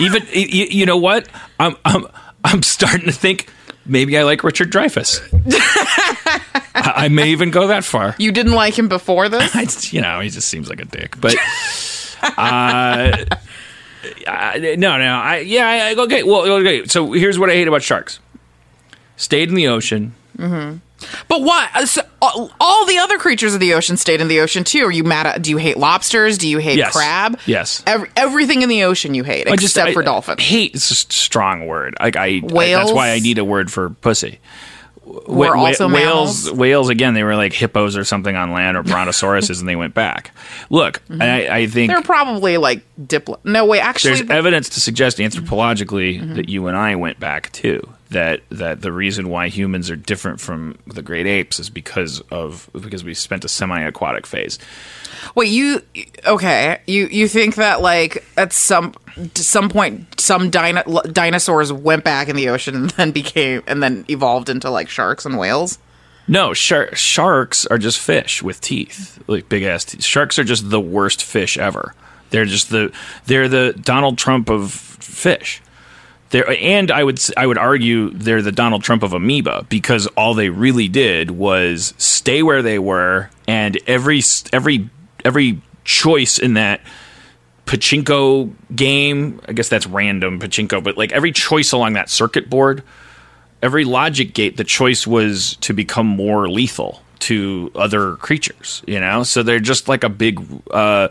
Even 0.00 0.22
y- 0.24 0.48
y- 0.52 0.68
you 0.70 0.84
know 0.86 0.96
what? 0.96 1.28
I'm 1.60 1.76
I'm 1.84 2.06
I'm 2.42 2.62
starting 2.62 3.06
to 3.06 3.12
think 3.12 3.48
maybe 3.86 4.18
I 4.18 4.24
like 4.24 4.42
Richard 4.44 4.70
Dreyfuss. 4.72 5.20
I, 6.74 7.04
I 7.04 7.08
may 7.08 7.30
even 7.30 7.50
go 7.50 7.68
that 7.68 7.84
far. 7.84 8.14
You 8.18 8.32
didn't 8.32 8.52
like 8.52 8.78
him 8.78 8.88
before 8.88 9.28
this? 9.28 9.54
I, 9.56 9.66
you 9.96 10.00
know, 10.02 10.20
he 10.20 10.28
just 10.28 10.48
seems 10.48 10.68
like 10.68 10.80
a 10.80 10.84
dick. 10.84 11.18
But 11.20 11.34
uh, 12.22 13.24
I- 14.26 14.74
no, 14.78 14.98
no, 14.98 15.14
I 15.14 15.38
yeah, 15.46 15.66
I, 15.66 16.02
okay. 16.02 16.22
Well, 16.24 16.42
okay. 16.60 16.84
So 16.86 17.12
here's 17.12 17.38
what 17.38 17.48
I 17.50 17.54
hate 17.54 17.68
about 17.68 17.82
sharks. 17.82 18.18
Stayed 19.16 19.48
in 19.48 19.54
the 19.54 19.68
ocean. 19.68 20.14
But 21.28 21.42
what? 21.42 21.68
uh, 21.74 21.86
So, 21.86 22.02
all, 22.22 22.50
all 22.60 22.86
the 22.86 22.98
other 22.98 23.18
creatures 23.18 23.54
of 23.54 23.60
the 23.60 23.74
ocean 23.74 23.96
stayed 23.96 24.20
in 24.20 24.28
the 24.28 24.40
ocean 24.40 24.64
too. 24.64 24.84
Are 24.86 24.90
you 24.92 25.04
mad 25.04 25.26
at? 25.26 25.42
Do 25.42 25.50
you 25.50 25.56
hate 25.58 25.76
lobsters? 25.76 26.38
Do 26.38 26.48
you 26.48 26.58
hate 26.58 26.78
Yes. 26.78 26.92
crab? 26.92 27.38
Yes. 27.46 27.82
Every, 27.86 28.08
everything 28.16 28.62
in 28.62 28.68
the 28.68 28.84
ocean 28.84 29.14
you 29.14 29.24
hate, 29.24 29.48
I 29.48 29.52
except 29.54 29.92
for 29.92 30.02
dolphins. 30.02 30.42
Hate 30.42 30.74
is 30.74 30.90
a 30.90 30.94
strong 30.94 31.66
word. 31.66 31.94
Like 32.00 32.16
I, 32.16 32.26
I- 32.26 32.40
that's 32.74 32.92
why 32.92 33.10
I 33.12 33.18
need 33.18 33.38
a 33.38 33.44
word 33.44 33.70
for 33.72 33.90
pussy. 33.90 34.38
Were 35.04 35.48
Wh- 35.48 35.60
wh- 35.60 35.62
whales. 35.64 35.80
mammals? 35.80 36.50
Whales 36.52 36.88
again. 36.88 37.12
They 37.12 37.24
were 37.24 37.36
like 37.36 37.52
hippos 37.52 37.94
or 37.94 38.04
something 38.04 38.34
on 38.36 38.52
land, 38.52 38.78
or 38.78 38.82
brontosauruses, 38.82 39.60
and 39.60 39.68
they 39.68 39.76
went 39.76 39.92
back. 39.92 40.30
Look, 40.70 41.02
Mm-hmm. 41.10 41.20
I, 41.20 41.48
I 41.54 41.66
think 41.66 41.90
They're 41.92 42.00
probably 42.00 42.56
like 42.56 42.82
diplo. 42.98 43.38
No, 43.44 43.66
wait. 43.66 43.80
Actually, 43.80 44.14
there's 44.14 44.30
evidence 44.30 44.70
to 44.70 44.80
suggest 44.80 45.18
anthropologically 45.18 46.18
Mm-hmm. 46.20 46.34
that 46.36 46.48
you 46.48 46.66
and 46.68 46.76
I 46.76 46.94
went 46.96 47.20
back 47.20 47.52
too. 47.52 47.86
That 48.10 48.42
that 48.50 48.82
the 48.82 48.92
reason 48.92 49.28
why 49.28 49.48
humans 49.48 49.90
are 49.90 49.96
different 49.96 50.40
from 50.40 50.76
the 50.86 51.02
great 51.02 51.26
apes 51.26 51.58
is 51.58 51.70
because 51.70 52.20
of 52.30 52.68
because 52.72 53.02
we 53.02 53.14
spent 53.14 53.44
a 53.44 53.48
semi-aquatic 53.48 54.26
phase. 54.26 54.58
Wait, 55.34 55.48
you 55.48 55.82
okay? 56.26 56.80
You 56.86 57.06
you 57.06 57.28
think 57.28 57.56
that 57.56 57.80
like 57.80 58.24
at 58.36 58.52
some 58.52 58.94
some 59.34 59.68
point 59.68 60.20
some 60.20 60.50
dino- 60.50 61.02
dinosaurs 61.12 61.72
went 61.72 62.04
back 62.04 62.28
in 62.28 62.36
the 62.36 62.50
ocean 62.50 62.74
and 62.76 62.90
then 62.90 63.10
became 63.10 63.62
and 63.66 63.82
then 63.82 64.04
evolved 64.08 64.48
into 64.48 64.70
like 64.70 64.88
sharks 64.88 65.24
and 65.24 65.38
whales? 65.38 65.78
No, 66.26 66.54
shar- 66.54 66.94
sharks 66.94 67.66
are 67.66 67.78
just 67.78 67.98
fish 67.98 68.42
with 68.42 68.60
teeth, 68.60 69.22
like 69.26 69.48
big 69.48 69.62
ass 69.62 69.84
teeth. 69.84 70.04
Sharks 70.04 70.38
are 70.38 70.44
just 70.44 70.70
the 70.70 70.80
worst 70.80 71.22
fish 71.22 71.58
ever. 71.58 71.94
They're 72.30 72.44
just 72.44 72.70
the 72.70 72.92
they're 73.26 73.48
the 73.48 73.74
Donald 73.80 74.18
Trump 74.18 74.50
of 74.50 74.72
fish. 74.72 75.60
They're, 76.34 76.50
and 76.50 76.90
I 76.90 77.04
would 77.04 77.20
I 77.36 77.46
would 77.46 77.58
argue 77.58 78.10
they're 78.10 78.42
the 78.42 78.50
Donald 78.50 78.82
Trump 78.82 79.04
of 79.04 79.12
amoeba 79.12 79.64
because 79.68 80.08
all 80.16 80.34
they 80.34 80.48
really 80.48 80.88
did 80.88 81.30
was 81.30 81.94
stay 81.96 82.42
where 82.42 82.60
they 82.60 82.80
were, 82.80 83.30
and 83.46 83.78
every 83.86 84.20
every 84.52 84.90
every 85.24 85.60
choice 85.84 86.40
in 86.40 86.54
that 86.54 86.80
pachinko 87.66 88.52
game, 88.74 89.40
I 89.46 89.52
guess 89.52 89.68
that's 89.68 89.86
random 89.86 90.40
pachinko, 90.40 90.82
but 90.82 90.98
like 90.98 91.12
every 91.12 91.30
choice 91.30 91.70
along 91.70 91.92
that 91.92 92.10
circuit 92.10 92.50
board 92.50 92.82
every 93.62 93.84
logic 93.84 94.34
gate 94.34 94.58
the 94.58 94.64
choice 94.64 95.06
was 95.06 95.56
to 95.56 95.72
become 95.72 96.06
more 96.06 96.50
lethal 96.50 97.00
to 97.18 97.72
other 97.74 98.16
creatures 98.16 98.82
you 98.86 99.00
know? 99.00 99.22
So 99.22 99.42
they're 99.42 99.58
just 99.58 99.88
like 99.88 100.04
a 100.04 100.10
big 100.10 100.44
uh 100.70 101.08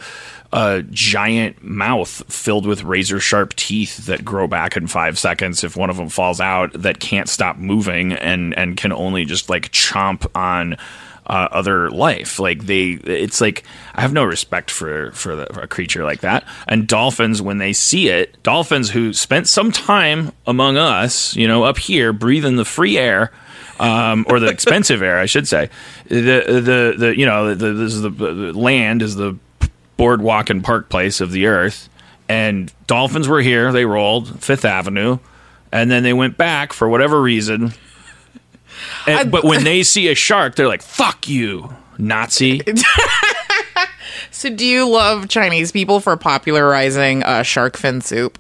uh, 0.54 0.82
giant 0.92 1.64
mouth 1.64 2.24
filled 2.32 2.68
with 2.68 2.84
razor 2.84 3.20
sharp 3.20 3.56
teeth 3.56 4.06
that 4.06 4.24
grow 4.24 4.48
back 4.48 4.78
in 4.78 4.86
five 4.86 5.18
seconds 5.18 5.64
if 5.64 5.76
one 5.76 5.90
of 5.90 5.98
them 5.98 6.10
falls 6.10 6.40
out 6.40 6.72
that 6.74 7.00
can't 7.00 7.28
stop 7.28 7.58
moving 7.58 8.14
and 8.14 8.56
and 8.56 8.78
can 8.78 8.94
only 8.94 9.26
just 9.26 9.50
like 9.50 9.72
chomp 9.72 10.30
on 10.36 10.78
uh, 11.26 11.48
other 11.52 11.90
life. 11.90 12.38
Like 12.38 12.68
they 12.68 12.92
it's 12.92 13.42
like 13.42 13.64
i 13.96 14.02
have 14.02 14.14
no 14.14 14.24
respect 14.24 14.70
for 14.70 15.12
for, 15.14 15.36
the, 15.36 15.48
for 15.48 15.62
a 15.62 15.68
creature 15.68 16.04
like 16.04 16.22
that. 16.22 16.46
And 16.68 16.88
dolphins 16.88 17.42
when 17.42 17.58
they 17.58 17.74
see 17.74 18.10
it 18.10 18.42
dolphins 18.44 18.92
who 18.92 19.12
spent 19.12 19.48
some 19.48 19.72
time 19.72 20.34
among 20.46 20.78
us 20.78 21.36
you 21.36 21.48
know 21.48 21.64
up 21.64 21.80
here 21.80 22.14
breathing 22.14 22.58
the 22.58 22.66
free 22.66 23.00
air 23.00 23.32
um, 23.80 24.24
or 24.30 24.40
the 24.40 24.48
expensive 24.52 25.02
air 25.02 25.18
i 25.18 25.26
should 25.26 25.48
say 25.48 25.70
the 26.10 26.44
the 26.46 26.96
the 26.98 27.18
you 27.18 27.26
know 27.26 27.56
the, 27.56 27.74
this 27.74 27.94
is 27.94 28.02
the, 28.02 28.10
the 28.10 28.54
land 28.54 29.02
is 29.02 29.16
the 29.16 29.36
boardwalk 30.04 30.50
and 30.50 30.64
park 30.64 30.90
place 30.90 31.22
of 31.22 31.32
the 31.32 31.46
earth 31.46 31.90
and 32.28 32.74
dolphins 32.88 33.28
were 33.28 33.42
here 33.42 33.72
they 33.72 33.86
rolled 33.86 34.44
fifth 34.44 34.66
avenue 34.66 35.18
and 35.72 35.90
then 35.90 36.04
they 36.04 36.14
went 36.14 36.38
back 36.38 36.74
for 36.74 36.90
whatever 36.90 37.22
reason 37.22 37.72
and, 39.08 39.32
but 39.32 39.44
when 39.44 39.64
they 39.64 39.82
see 39.82 40.10
a 40.10 40.16
shark 40.16 40.56
they're 40.56 40.68
like 40.68 40.82
fuck 40.82 41.28
you 41.28 41.74
nazi 41.98 42.62
So, 44.32 44.50
do 44.50 44.66
you 44.66 44.90
love 44.90 45.30
Chinese 45.30 45.72
people 45.72 46.00
for 46.00 46.18
popularizing 46.18 47.24
uh, 47.24 47.44
shark 47.44 47.78
fin 47.78 48.02
soup? 48.02 48.40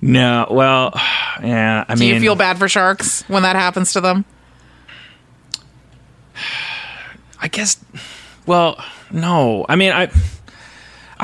no 0.00 0.46
well 0.50 0.92
yeah 1.42 1.84
i 1.88 1.94
Do 1.94 2.00
mean 2.00 2.14
you 2.14 2.20
feel 2.20 2.34
bad 2.36 2.58
for 2.58 2.68
sharks 2.68 3.22
when 3.28 3.42
that 3.42 3.54
happens 3.54 3.92
to 3.92 4.00
them? 4.00 4.24
I 7.40 7.48
guess. 7.48 7.76
Well, 8.46 8.82
no. 9.10 9.66
I 9.68 9.76
mean, 9.76 9.92
I. 9.92 10.10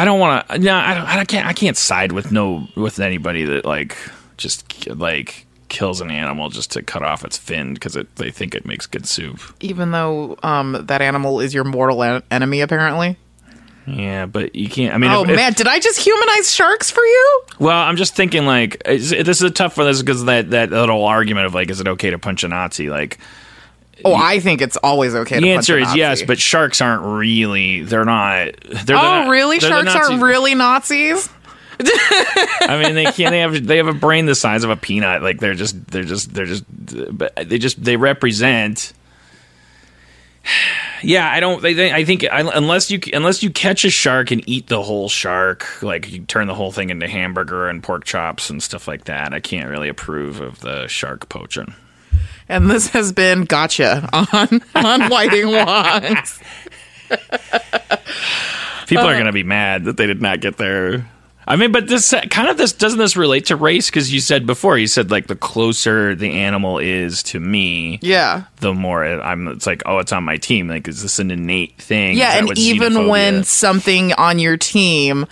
I 0.01 0.05
don't 0.05 0.19
want 0.21 0.49
to. 0.49 0.59
No, 0.59 0.75
I, 0.77 0.95
don't, 0.95 1.05
I 1.07 1.25
can't. 1.25 1.47
I 1.47 1.53
can't 1.53 1.77
side 1.77 2.13
with 2.13 2.33
no 2.33 2.67
with 2.75 3.01
anybody 3.01 3.45
that 3.45 3.65
like 3.65 3.97
just 4.37 4.89
like 4.89 5.47
kills 5.69 6.01
an 6.01 6.11
animal 6.11 6.49
just 6.49 6.73
to 6.73 6.83
cut 6.83 7.03
off 7.03 7.25
its 7.25 7.37
fin 7.39 7.75
because 7.75 7.95
it 7.97 8.17
they 8.17 8.31
think 8.31 8.55
it 8.55 8.65
makes 8.67 8.87
good 8.87 9.07
soup. 9.07 9.41
Even 9.61 9.91
though 9.91 10.37
um, 10.43 10.85
that 10.87 11.03
animal 11.03 11.41
is 11.41 11.53
your 11.55 11.65
mortal 11.65 12.03
en- 12.03 12.23
enemy, 12.31 12.61
apparently. 12.61 13.17
Yeah, 13.87 14.27
but 14.27 14.55
you 14.55 14.69
can't. 14.69 14.95
I 14.95 14.99
mean, 14.99 15.11
Oh 15.11 15.23
if- 15.25 15.31
if- 15.31 15.37
man, 15.37 15.53
did 15.55 15.67
I 15.67 15.81
just 15.81 15.99
humanize 16.01 16.53
sharks 16.53 16.91
for 16.91 17.03
you? 17.03 17.43
well, 17.59 17.77
I'm 17.79 17.97
just 17.97 18.15
thinking 18.15 18.47
like 18.47 18.83
this 18.85 19.13
is 19.13 19.43
a 19.43 19.51
tough 19.51 19.77
one. 19.77 19.87
This 19.87 20.01
because 20.01 20.25
that 20.27 20.51
that 20.51 20.71
little 20.71 21.05
argument 21.05 21.47
of 21.47 21.55
like, 21.55 21.71
is 21.71 21.81
it 21.81 21.89
okay 21.89 22.11
to 22.11 22.19
punch 22.19 22.45
a 22.45 22.49
Nazi? 22.49 22.89
Like, 22.91 23.19
Oh, 24.05 24.15
I 24.15 24.41
think 24.41 24.63
it's 24.63 24.77
always 24.77 25.15
okay. 25.15 25.37
to 25.37 25.41
the 25.41 25.49
punch 25.49 25.71
answer 25.71 25.79
a 25.79 25.83
is 25.83 25.97
yes, 25.97 26.23
but 26.23 26.39
sharks 26.39 26.81
aren't 26.81 27.03
really. 27.03 27.83
They're 27.83 28.05
not. 28.05 28.53
They're 28.63 28.85
the 28.85 28.95
oh, 28.95 29.25
Na- 29.25 29.31
really? 29.31 29.59
they're 29.59 29.71
Sharks 29.71 29.95
aren't 29.95 30.23
really 30.23 30.55
Nazis. 30.55 31.29
I 31.83 32.81
mean, 32.83 32.95
they 32.95 33.05
can't. 33.05 33.31
They 33.31 33.41
have 33.41 33.67
they 33.67 33.79
have 33.79 33.87
a 33.87 33.95
brain 33.95 34.27
the 34.27 34.35
size 34.35 34.65
of 34.65 34.71
a 34.71 34.77
peanut. 34.77 35.23
Like 35.23 35.41
they're 35.41 35.55
just 35.55 35.87
they're 35.87 36.05
just 36.05 36.33
they're 36.33 36.47
just. 36.47 36.65
But 37.17 37.35
they 37.37 37.59
just 37.59 37.83
they 37.83 37.97
represent. 37.97 38.93
Yeah, 41.03 41.31
I 41.31 41.41
don't. 41.41 41.63
They, 41.63 41.73
they, 41.73 41.91
I 41.91 42.05
think 42.05 42.25
I, 42.25 42.41
unless 42.41 42.91
you 42.91 43.01
unless 43.15 43.43
you 43.43 43.49
catch 43.49 43.87
a 43.87 43.91
shark 43.91 44.31
and 44.33 44.47
eat 44.47 44.67
the 44.67 44.83
whole 44.83 45.09
shark, 45.09 45.83
like 45.83 46.11
you 46.11 46.25
turn 46.25 46.47
the 46.47 46.55
whole 46.55 46.73
thing 46.73 46.91
into 46.91 47.09
hamburger 47.09 47.69
and 47.69 47.83
pork 47.83 48.05
chops 48.05 48.51
and 48.51 48.63
stuff 48.63 48.87
like 48.87 49.05
that. 49.05 49.33
I 49.33 49.41
can't 49.41 49.71
really 49.71 49.89
approve 49.89 50.43
of 50.43 50.61
the 50.61 50.89
shark 50.89 51.31
poaching. 51.31 51.75
And 52.49 52.69
this 52.71 52.89
has 52.91 53.13
been 53.13 53.45
gotcha 53.45 54.09
on 54.13 54.61
on 54.75 55.09
Whiting 55.09 55.47
Wongs. 55.47 56.41
People 58.87 59.05
Uh. 59.05 59.09
are 59.09 59.15
going 59.15 59.27
to 59.27 59.33
be 59.33 59.43
mad 59.45 59.85
that 59.85 59.97
they 59.97 60.07
did 60.07 60.21
not 60.21 60.41
get 60.41 60.57
their. 60.57 61.07
I 61.47 61.57
mean, 61.57 61.73
but 61.73 61.89
this 61.89 62.15
kind 62.31 62.49
of 62.49 62.57
this 62.59 62.73
doesn't 62.73 62.99
this 62.99 63.17
relate 63.17 63.47
to 63.47 63.57
race 63.57 63.87
because 63.89 64.13
you 64.13 64.21
said 64.21 64.47
before 64.47 64.79
you 64.79 64.87
said 64.87 65.11
like 65.11 65.27
the 65.27 65.35
closer 65.35 66.15
the 66.15 66.31
animal 66.33 66.79
is 66.79 67.23
to 67.25 67.41
me, 67.41 67.99
Yeah. 68.03 68.45
the 68.57 68.73
more 68.75 69.05
I'm. 69.05 69.49
It's 69.49 69.67
like 69.67 69.83
oh, 69.87 69.99
it's 69.99 70.13
on 70.13 70.23
my 70.25 70.37
team. 70.37 70.69
Like 70.69 70.87
is 70.87 71.03
this 71.03 71.19
an 71.19 71.31
innate 71.31 71.77
thing? 71.79 72.17
Yeah, 72.17 72.37
and 72.39 72.57
even 72.59 72.93
xenophobia 72.93 73.09
when 73.09 73.45
something 73.45 74.13
on 74.13 74.39
your 74.39 74.57
team 74.57 75.27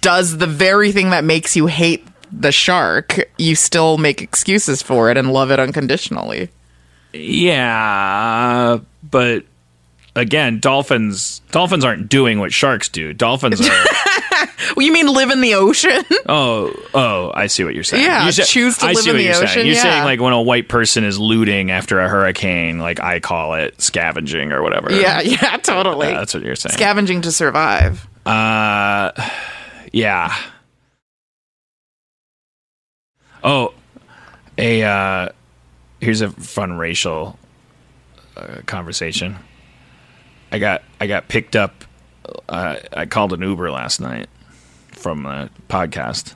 does 0.00 0.38
the 0.38 0.46
very 0.46 0.92
thing 0.92 1.10
that 1.10 1.24
makes 1.24 1.56
you 1.56 1.66
hate 1.66 2.06
the 2.32 2.50
shark, 2.52 3.18
you 3.38 3.54
still 3.54 3.98
make 3.98 4.22
excuses 4.22 4.82
for 4.82 5.10
it 5.10 5.16
and 5.16 5.32
love 5.32 5.50
it 5.50 5.60
unconditionally. 5.60 6.48
yeah, 7.12 8.78
but 9.10 9.44
again, 10.16 10.60
dolphins 10.60 11.40
dolphins 11.50 11.84
aren't 11.84 12.08
doing 12.08 12.38
what 12.38 12.52
sharks 12.52 12.88
do. 12.88 13.12
Dolphins 13.12 13.60
are. 13.60 13.84
Well, 14.76 14.86
you 14.86 14.92
mean 14.92 15.06
live 15.08 15.30
in 15.30 15.40
the 15.40 15.54
ocean? 15.54 16.02
Oh, 16.34 16.72
oh, 16.94 17.32
I 17.34 17.48
see 17.48 17.64
what 17.64 17.74
you're 17.74 17.82
saying. 17.84 18.04
Yeah, 18.04 18.24
you 18.24 18.32
sa- 18.32 18.44
choose 18.44 18.78
to 18.78 18.86
I 18.86 18.92
live 18.92 18.98
see 19.02 19.10
in 19.10 19.16
what 19.16 19.18
the 19.18 19.24
you're 19.24 19.34
ocean, 19.34 19.48
Saying. 19.48 19.66
You're 19.66 19.74
yeah. 19.76 19.82
saying 19.82 20.04
like 20.04 20.20
when 20.20 20.32
a 20.32 20.40
white 20.40 20.68
person 20.68 21.04
is 21.04 21.18
looting 21.18 21.70
after 21.72 21.98
a 22.00 22.08
hurricane, 22.08 22.78
like 22.78 23.00
I 23.00 23.18
call 23.20 23.54
it 23.54 23.78
scavenging 23.82 24.52
or 24.52 24.62
whatever. 24.62 24.92
yeah, 24.92 25.20
yeah, 25.24 25.56
totally. 25.58 26.08
Yeah, 26.08 26.18
that's 26.18 26.32
what 26.32 26.42
you're 26.44 26.54
saying. 26.56 26.72
Scavenging 26.74 27.22
to 27.22 27.32
survive. 27.32 28.06
uh, 28.24 29.10
yeah. 29.92 30.34
Oh, 33.44 33.74
a 34.58 34.82
uh, 34.82 35.28
here's 36.00 36.20
a 36.20 36.30
fun 36.30 36.74
racial 36.74 37.38
uh, 38.36 38.58
conversation. 38.66 39.36
I 40.50 40.58
got 40.58 40.82
I 41.00 41.06
got 41.06 41.28
picked 41.28 41.56
up. 41.56 41.84
Uh, 42.48 42.76
I 42.92 43.06
called 43.06 43.32
an 43.32 43.42
Uber 43.42 43.70
last 43.70 44.00
night 44.00 44.28
from 44.90 45.24
the 45.24 45.50
podcast, 45.68 46.34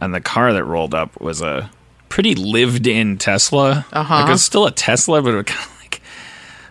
and 0.00 0.14
the 0.14 0.20
car 0.20 0.52
that 0.52 0.64
rolled 0.64 0.94
up 0.94 1.20
was 1.20 1.42
a 1.42 1.70
pretty 2.08 2.34
lived-in 2.34 3.18
Tesla. 3.18 3.84
Uh-huh. 3.92 4.14
Like 4.14 4.34
it's 4.34 4.42
still 4.42 4.66
a 4.66 4.70
Tesla, 4.70 5.22
but 5.22 5.34
it 5.34 5.46
kind 5.46 5.60
of 5.68 5.78
like 5.80 6.00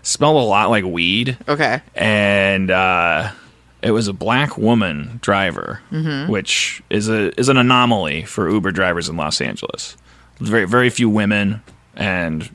smelled 0.01 0.37
a 0.41 0.45
lot 0.45 0.69
like 0.69 0.85
weed 0.85 1.37
Okay. 1.47 1.81
and 1.95 2.71
uh 2.71 3.31
it 3.81 3.91
was 3.91 4.07
a 4.07 4.13
black 4.13 4.57
woman 4.57 5.19
driver, 5.21 5.81
mm-hmm. 5.91 6.31
which 6.31 6.81
is 6.89 7.09
a 7.09 7.37
is 7.39 7.49
an 7.49 7.57
anomaly 7.57 8.23
for 8.23 8.49
Uber 8.49 8.71
drivers 8.71 9.09
in 9.09 9.17
Los 9.17 9.41
Angeles. 9.41 9.97
Very 10.39 10.65
very 10.65 10.89
few 10.89 11.09
women 11.09 11.61
and 11.95 12.49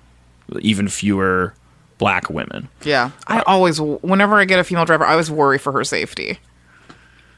even 0.61 0.89
fewer 0.89 1.55
black 1.99 2.29
women. 2.31 2.69
Yeah. 2.83 3.11
I 3.27 3.43
always, 3.43 3.81
whenever 3.81 4.35
I 4.35 4.45
get 4.45 4.59
a 4.59 4.65
female 4.65 4.85
driver, 4.85 5.05
I 5.05 5.13
always 5.13 5.31
worry 5.31 5.59
for 5.59 5.73
her 5.73 5.85
safety. 5.85 6.39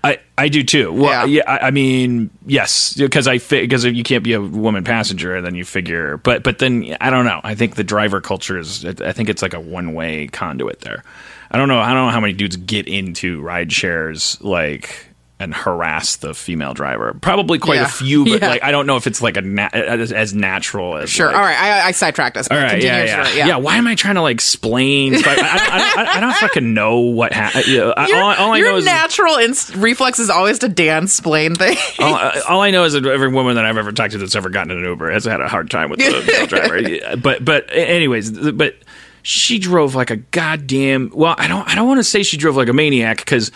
I, 0.05 0.19
I 0.37 0.49
do 0.49 0.62
too. 0.62 0.93
Well, 0.93 1.27
Yeah. 1.27 1.43
yeah, 1.47 1.51
I, 1.51 1.69
I 1.69 1.71
mean, 1.71 2.31
yes, 2.47 2.93
because 2.95 3.27
I 3.27 3.38
because 3.38 3.85
you 3.85 4.05
can't 4.05 4.23
be 4.23 4.35
a 4.35 4.40
woman 4.40 4.85
passenger, 4.85 5.35
and 5.35 5.45
then 5.47 5.55
you 5.55 5.64
figure. 5.64 6.19
But 6.19 6.43
but 6.43 6.59
then 6.59 6.97
I 7.01 7.11
don't 7.11 7.25
know. 7.25 7.40
I 7.43 7.55
think 7.55 7.77
the 7.77 7.85
driver 7.85 8.21
culture 8.21 8.59
is. 8.59 8.85
I 8.85 9.12
think 9.12 9.29
it's 9.31 9.40
like 9.43 9.55
a 9.55 9.61
one 9.61 9.95
way 9.95 10.27
conduit 10.29 10.81
there. 10.83 11.03
I 11.51 11.57
don't 11.59 11.69
know. 11.69 11.79
I 11.81 11.95
don't 11.95 12.07
know 12.07 12.11
how 12.12 12.21
many 12.21 12.33
dudes 12.35 12.57
get 12.57 12.87
into 12.87 13.40
ride 13.40 13.73
shares 13.73 14.38
like 14.43 15.07
and 15.40 15.53
harass 15.53 16.14
the 16.16 16.33
female 16.33 16.75
driver. 16.75 17.12
Probably 17.20 17.59
quite 17.59 17.77
Yeah. 17.77 17.87
a 17.87 17.88
few, 17.88 18.25
but 18.25 18.40
Yeah. 18.40 18.49
like 18.49 18.62
I 18.62 18.70
don't 18.70 18.87
know 18.87 18.97
if 18.97 19.09
it's 19.09 19.20
like 19.20 19.37
a 19.37 19.42
na- 19.42 19.68
as, 19.73 20.12
as 20.12 20.33
natural 20.33 20.97
as 20.97 21.11
Sure. 21.11 21.27
like- 21.27 21.35
all 21.37 21.42
right. 21.42 21.59
I, 21.61 21.88
I 21.88 21.90
sidetracked 21.90 22.37
us. 22.37 22.47
all 22.49 22.57
right, 22.57 22.81
yeah, 22.81 23.03
yeah, 23.05 23.25
story. 23.25 23.38
yeah, 23.49 23.57
Why 23.57 23.77
am 23.77 23.88
I 23.88 23.97
trying 23.97 24.14
to 24.14 24.23
like 24.23 24.35
explain? 24.35 25.16
I, 25.16 25.18
I, 25.18 25.23
I, 25.27 26.03
I, 26.05 26.16
I 26.16 26.20
don't 26.20 26.37
fucking 26.37 26.73
know 26.73 26.99
what 27.01 27.33
happened. 27.33 27.64
Uh, 27.66 27.68
yeah, 27.68 27.92
I- 27.97 28.07
Your, 28.07 28.16
all, 28.23 28.31
I- 28.31 28.37
all 28.37 28.53
I 28.53 28.61
know 28.61 28.77
is 28.77 28.85
natural 28.85 29.37
inst- 29.37 29.75
reflex 29.75 30.20
is 30.20 30.31
always 30.31 30.61
to 30.61 30.68
dance 30.68 31.18
explain 31.18 31.57
things. 31.57 31.79
all, 31.99 32.14
uh, 32.14 32.40
all 32.49 32.61
I 32.62 32.70
know 32.70 32.85
is 32.85 32.92
that 32.92 33.05
every 33.05 33.29
woman 33.29 33.57
that 33.57 33.64
I've 33.64 33.77
ever 33.77 33.90
talked 33.90 34.12
to 34.12 34.18
that's 34.18 34.37
ever 34.37 34.51
gotten 34.51 34.70
an 34.70 34.85
Uber 34.85 35.11
has 35.11 35.25
had 35.25 35.40
a 35.40 35.49
hard 35.49 35.68
time 35.68 35.90
with 35.90 35.99
the 35.99 36.11
male 36.33 36.47
driver. 36.47 36.79
Yeah, 36.79 37.16
But 37.16 37.44
but 37.44 37.68
anyways, 37.73 38.31
but 38.53 38.77
she 39.23 39.59
drove 39.59 39.97
like 39.97 40.11
a 40.11 40.16
goddamn. 40.16 41.11
Well, 41.12 41.35
I 41.38 41.49
don't 41.49 41.68
I 41.68 41.75
don't 41.75 41.88
want 41.88 41.99
to 41.99 42.05
say 42.05 42.23
she 42.23 42.37
drove 42.37 42.57
like 42.57 42.68
a 42.68 42.73
maniac 42.73 43.16
because 43.18 43.51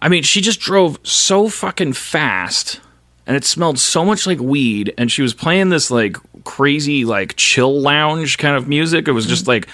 I 0.00 0.08
mean 0.08 0.22
she 0.22 0.40
just 0.40 0.60
drove 0.60 0.98
so 1.02 1.48
fucking 1.48 1.94
fast. 1.94 2.80
And 3.26 3.36
it 3.36 3.44
smelled 3.44 3.78
so 3.78 4.04
much 4.04 4.26
like 4.26 4.40
weed, 4.40 4.92
and 4.98 5.12
she 5.12 5.22
was 5.22 5.34
playing 5.34 5.68
this 5.68 5.88
like 5.88 6.16
crazy, 6.42 7.04
like 7.04 7.36
chill 7.36 7.80
lounge 7.80 8.38
kind 8.38 8.56
of 8.56 8.66
music. 8.66 9.06
It 9.06 9.12
was 9.12 9.24
just 9.24 9.42
mm-hmm. 9.42 9.50
like 9.50 9.68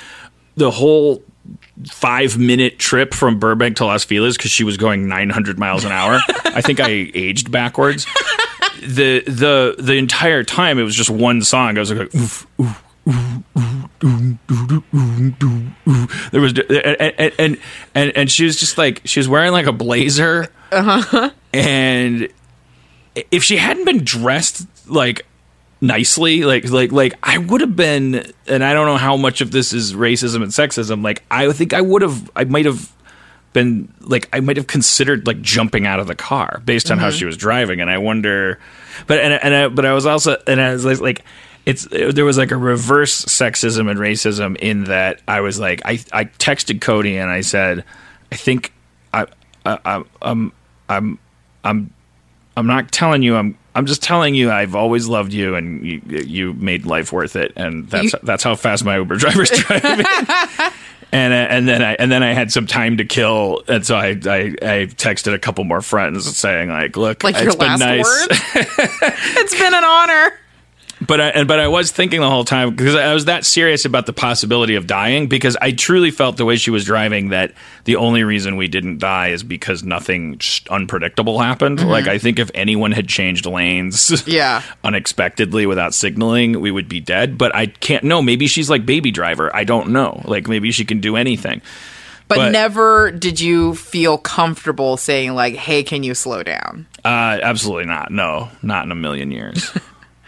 the 0.57 0.70
whole 0.70 1.22
five 1.87 2.38
minute 2.38 2.79
trip 2.79 3.14
from 3.14 3.38
Burbank 3.38 3.76
to 3.76 3.87
Los 3.87 4.05
Feliz 4.05 4.37
because 4.37 4.50
she 4.50 4.64
was 4.64 4.76
going 4.76 5.09
900 5.09 5.59
miles 5.59 5.85
an 5.85 5.92
hour. 5.92 6.18
I 6.44 6.61
think 6.61 6.81
I 6.81 6.88
aged 7.14 7.50
backwards. 7.50 8.07
The 8.81 9.22
the 9.26 9.76
the 9.79 9.94
entire 9.94 10.44
time 10.44 10.79
it 10.79 10.83
was 10.83 10.94
just 10.94 11.11
one 11.11 11.42
song. 11.42 11.76
I 11.76 11.81
was 11.81 11.90
like, 11.90 12.14
oof, 12.14 12.46
oof, 12.61 12.83
oof, 13.09 13.42
oof, 13.57 13.99
doom, 14.01 14.38
doo, 14.47 14.66
doo, 14.66 14.85
oom, 14.95 15.31
doo, 15.38 15.62
ooh. 15.88 16.07
there 16.31 16.40
was 16.40 16.53
and 16.59 17.35
and, 17.38 17.59
and 17.95 18.16
and 18.16 18.31
she 18.31 18.45
was 18.45 18.59
just 18.59 18.79
like 18.79 19.03
she 19.05 19.21
was 19.21 19.29
wearing 19.29 19.53
like 19.53 19.66
a 19.66 19.73
blazer, 19.73 20.49
uh-huh. 20.73 21.31
and 21.53 22.29
if 23.31 23.42
she 23.42 23.57
hadn't 23.57 23.85
been 23.85 24.05
dressed 24.05 24.66
like 24.88 25.27
nicely 25.81 26.42
like 26.42 26.69
like 26.71 26.90
like 26.90 27.12
i 27.23 27.37
would 27.37 27.61
have 27.61 27.77
been 27.77 28.33
and 28.47 28.64
i 28.64 28.73
don't 28.73 28.87
know 28.87 28.97
how 28.97 29.14
much 29.14 29.42
of 29.42 29.51
this 29.51 29.75
is 29.75 29.92
racism 29.92 30.37
and 30.37 30.51
sexism 30.51 31.05
like 31.05 31.23
i 31.31 31.53
think 31.53 31.75
i 31.75 31.81
would 31.83 32.01
have 32.01 32.31
i 32.35 32.45
might 32.45 32.64
have 32.64 32.90
been 33.53 33.92
like 34.01 34.29
i 34.33 34.40
might 34.40 34.57
have 34.57 34.66
considered 34.66 35.27
like 35.27 35.40
jumping 35.40 35.87
out 35.87 36.01
of 36.01 36.07
the 36.07 36.14
car 36.14 36.62
based 36.64 36.90
on 36.90 36.99
how 36.99 37.09
mm-hmm. 37.09 37.16
she 37.16 37.25
was 37.25 37.38
driving. 37.38 37.81
And 37.81 37.90
i 37.90 37.97
wonder 37.97 38.59
but 39.07 39.19
and 39.19 39.33
and 39.33 39.55
I, 39.55 39.69
but 39.69 39.87
i 39.87 39.95
was 39.95 40.05
also 40.05 40.37
and 40.47 40.61
i 40.61 40.73
was 40.73 40.85
like, 40.85 41.01
like 41.01 41.25
it's 41.66 41.87
there 41.90 42.24
was 42.24 42.38
like 42.38 42.52
a 42.52 42.57
reverse 42.57 43.24
sexism 43.26 43.90
and 43.90 43.98
racism 43.98 44.57
in 44.59 44.85
that 44.85 45.20
i 45.29 45.40
was 45.40 45.59
like 45.59 45.83
i 45.85 45.98
i 46.12 46.24
texted 46.24 46.81
cody 46.81 47.16
and 47.16 47.29
i 47.31 47.40
said 47.40 47.85
i 48.33 48.37
think 48.37 48.72
i 49.12 49.26
i 49.66 49.79
i'm 49.85 50.05
i'm 50.22 50.52
i'm 50.88 51.18
i'm 51.64 51.90
I'm 52.59 52.66
not 52.66 52.90
telling 52.90 53.22
you. 53.22 53.37
I'm. 53.37 53.59
I'm 53.74 53.85
just 53.85 54.02
telling 54.02 54.35
you. 54.35 54.50
I've 54.50 54.74
always 54.74 55.07
loved 55.09 55.35
you, 55.35 55.57
and 55.57 55.85
you, 55.87 56.00
you 56.07 56.52
made 56.55 56.87
life 56.87 57.12
worth 57.12 57.37
it, 57.37 57.52
and 57.55 57.87
that's 57.90 58.14
You- 58.14 58.18
that's 58.22 58.42
how 58.42 58.55
fast 58.57 58.83
my 58.83 58.96
Uber 58.96 59.16
driver's 59.18 59.50
driving. 59.50 60.07
and 61.12 61.35
uh, 61.35 61.37
and 61.52 61.68
then 61.68 61.83
I 61.83 61.96
and 61.98 62.11
then 62.11 62.22
I 62.22 62.33
had 62.33 62.50
some 62.50 62.66
time 62.66 62.96
to 62.96 63.05
kill, 63.05 63.62
and 63.68 63.85
so 63.85 63.94
I 63.94 64.07
I, 64.07 64.12
I 64.62 64.87
texted 64.96 65.35
a 65.35 65.38
couple 65.38 65.64
more 65.64 65.83
friends 65.83 66.35
saying 66.35 66.70
like, 66.70 66.96
look, 66.96 67.22
like 67.24 67.35
it's 67.35 67.44
your 67.44 67.52
been 67.52 67.68
last 67.68 67.81
nice. 67.81 68.05
word. 68.05 68.29
it's 69.37 69.55
been 69.55 69.74
an 69.74 69.85
honor. 69.85 70.33
But 71.07 71.21
I, 71.21 71.29
and 71.29 71.47
but 71.49 71.61
I 71.61 71.69
was 71.69 71.92
thinking 71.92 72.21
the 72.21 72.29
whole 72.31 72.45
time 72.45 72.71
because 72.75 72.95
I 72.95 73.14
was 73.14 73.27
that 73.27 73.45
serious 73.45 73.85
about 73.85 74.07
the 74.07 74.12
possibility 74.12 74.75
of 74.75 74.87
dying 74.87 75.27
because 75.29 75.57
I 75.61 75.73
truly 75.73 76.11
felt 76.11 76.37
the 76.37 76.45
way 76.45 76.57
she 76.57 76.71
was 76.71 76.85
driving 76.85 77.29
that 77.29 77.53
the 77.85 77.97
only 77.97 78.25
reason 78.25 78.57
we 78.57 78.66
didn't 78.66 78.99
die 78.99 79.29
is 79.29 79.42
because 79.42 79.85
nothing 79.85 80.40
unpredictable 80.71 81.38
happened. 81.38 81.87
Like 81.87 82.09
I 82.09 82.19
think 82.19 82.38
if 82.38 82.51
anyone 82.55 82.92
had 82.92 83.09
changed 83.09 83.47
lanes, 83.47 84.09
Mm-hmm. 84.11 84.31
Yeah. 84.37 84.62
unexpectedly 84.85 85.66
without 85.66 85.95
signaling, 85.95 86.61
we 86.61 86.71
would 86.71 86.88
be 86.88 87.01
dead. 87.01 87.38
But 87.38 87.55
I 87.55 87.66
can't 87.66 88.05
know. 88.05 88.21
Maybe 88.23 88.47
she's 88.47 88.69
like 88.71 88.85
baby 88.85 89.11
driver. 89.11 89.55
I 89.55 89.64
don't 89.64 89.90
know. 89.90 90.23
Like 90.25 90.49
maybe 90.49 90.71
she 90.73 90.85
can 90.85 91.01
do 91.01 91.16
anything. 91.16 91.62
But, 92.29 92.37
But- 92.37 92.51
never 92.53 93.12
did 93.12 93.38
you 93.40 93.77
feel 93.77 94.19
comfortable 94.19 94.97
saying 94.97 95.35
like, 95.37 95.55
"Hey, 95.55 95.85
can 95.85 96.03
you 96.03 96.12
slow 96.14 96.42
down?" 96.42 96.87
Uh, 97.05 97.38
absolutely 97.40 97.85
not. 97.87 98.11
No, 98.11 98.49
not 98.62 98.85
in 98.85 98.90
a 98.90 98.97
million 98.97 99.31
years. 99.31 99.71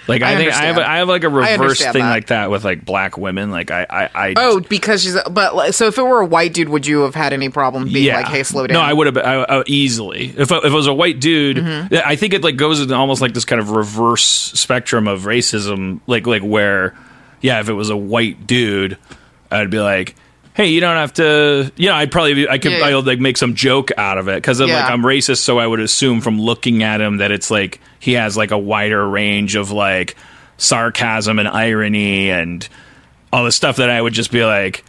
Like 0.09 0.23
I 0.23 0.33
I, 0.33 0.37
think 0.37 0.53
I 0.53 0.64
have. 0.64 0.79
I 0.79 0.97
have 0.97 1.09
like 1.09 1.23
a 1.23 1.29
reverse 1.29 1.81
thing 1.81 1.92
that. 2.03 2.11
like 2.11 2.27
that 2.29 2.51
with 2.51 2.64
like 2.64 2.83
black 2.83 3.18
women. 3.18 3.51
Like 3.51 3.71
I, 3.71 3.87
I, 3.88 4.11
I 4.14 4.35
Oh, 4.37 4.59
because 4.61 5.03
she's. 5.03 5.16
But 5.31 5.55
like, 5.55 5.75
so 5.75 5.87
if 5.87 5.99
it 5.99 6.03
were 6.03 6.21
a 6.21 6.27
white 6.27 6.55
dude, 6.55 6.71
would 6.71 6.87
you 6.87 7.01
have 7.01 7.14
had 7.14 7.35
any 7.35 7.51
problem 7.51 7.85
being 7.92 8.14
like, 8.14 8.27
"Hey, 8.27 8.42
slow 8.42 8.66
down"? 8.66 8.75
No, 8.75 8.81
I 8.81 8.92
would 8.94 9.07
have 9.07 9.18
I, 9.18 9.42
I, 9.42 9.64
easily. 9.66 10.29
If, 10.29 10.51
if 10.51 10.64
it 10.64 10.73
was 10.73 10.87
a 10.87 10.94
white 10.94 11.21
dude, 11.21 11.59
Mm-hmm. 11.59 11.94
I 12.05 12.16
think 12.16 12.33
it 12.33 12.42
like 12.42 12.57
goes 12.57 12.81
in 12.81 12.90
almost 12.92 13.21
like 13.21 13.35
this 13.35 13.44
kind 13.44 13.61
of 13.61 13.71
reverse 13.71 14.25
spectrum 14.25 15.07
of 15.07 15.23
racism. 15.23 16.01
Like 16.07 16.27
like 16.27 16.42
where, 16.42 16.97
yeah, 17.42 17.61
if 17.61 17.68
it 17.68 17.75
was 17.75 17.90
a 17.90 17.97
white 17.97 18.47
dude, 18.47 18.97
I'd 19.51 19.71
be 19.71 19.81
like. 19.81 20.16
Hey, 20.59 20.66
you 20.71 20.81
don't 20.81 20.97
have 20.97 21.12
to. 21.14 21.71
You 21.77 21.88
know, 21.88 21.94
I'd 21.94 22.11
probably 22.11 22.35
be, 22.35 22.49
I 22.49 22.59
could 22.59 22.73
Yeah. 22.73 22.81
I 22.85 22.94
would 22.97 23.07
like 23.07 23.21
make 23.21 23.37
some 23.37 23.55
joke 23.55 23.92
out 23.97 24.18
of 24.18 24.27
it 24.27 24.35
because 24.35 24.59
Yeah. 24.59 24.66
like 24.66 24.90
I'm 24.90 25.03
racist, 25.03 25.38
so 25.38 25.59
I 25.61 25.66
would 25.66 25.79
assume 25.79 26.21
from 26.21 26.40
looking 26.40 26.83
at 26.83 27.01
him 27.01 27.18
that 27.18 27.31
it's 27.31 27.49
like 27.49 27.81
he 28.01 28.14
has 28.14 28.37
like 28.37 28.51
a 28.51 28.59
wider 28.59 29.09
range 29.09 29.55
of 29.55 29.71
like 29.71 30.16
sarcasm 30.57 31.38
and 31.38 31.47
irony 31.49 32.29
and 32.31 32.68
all 33.33 33.44
the 33.44 33.53
stuff 33.53 33.77
that 33.77 33.88
I 33.88 34.03
would 34.03 34.12
just 34.14 34.33
be 34.33 34.44
like, 34.44 34.85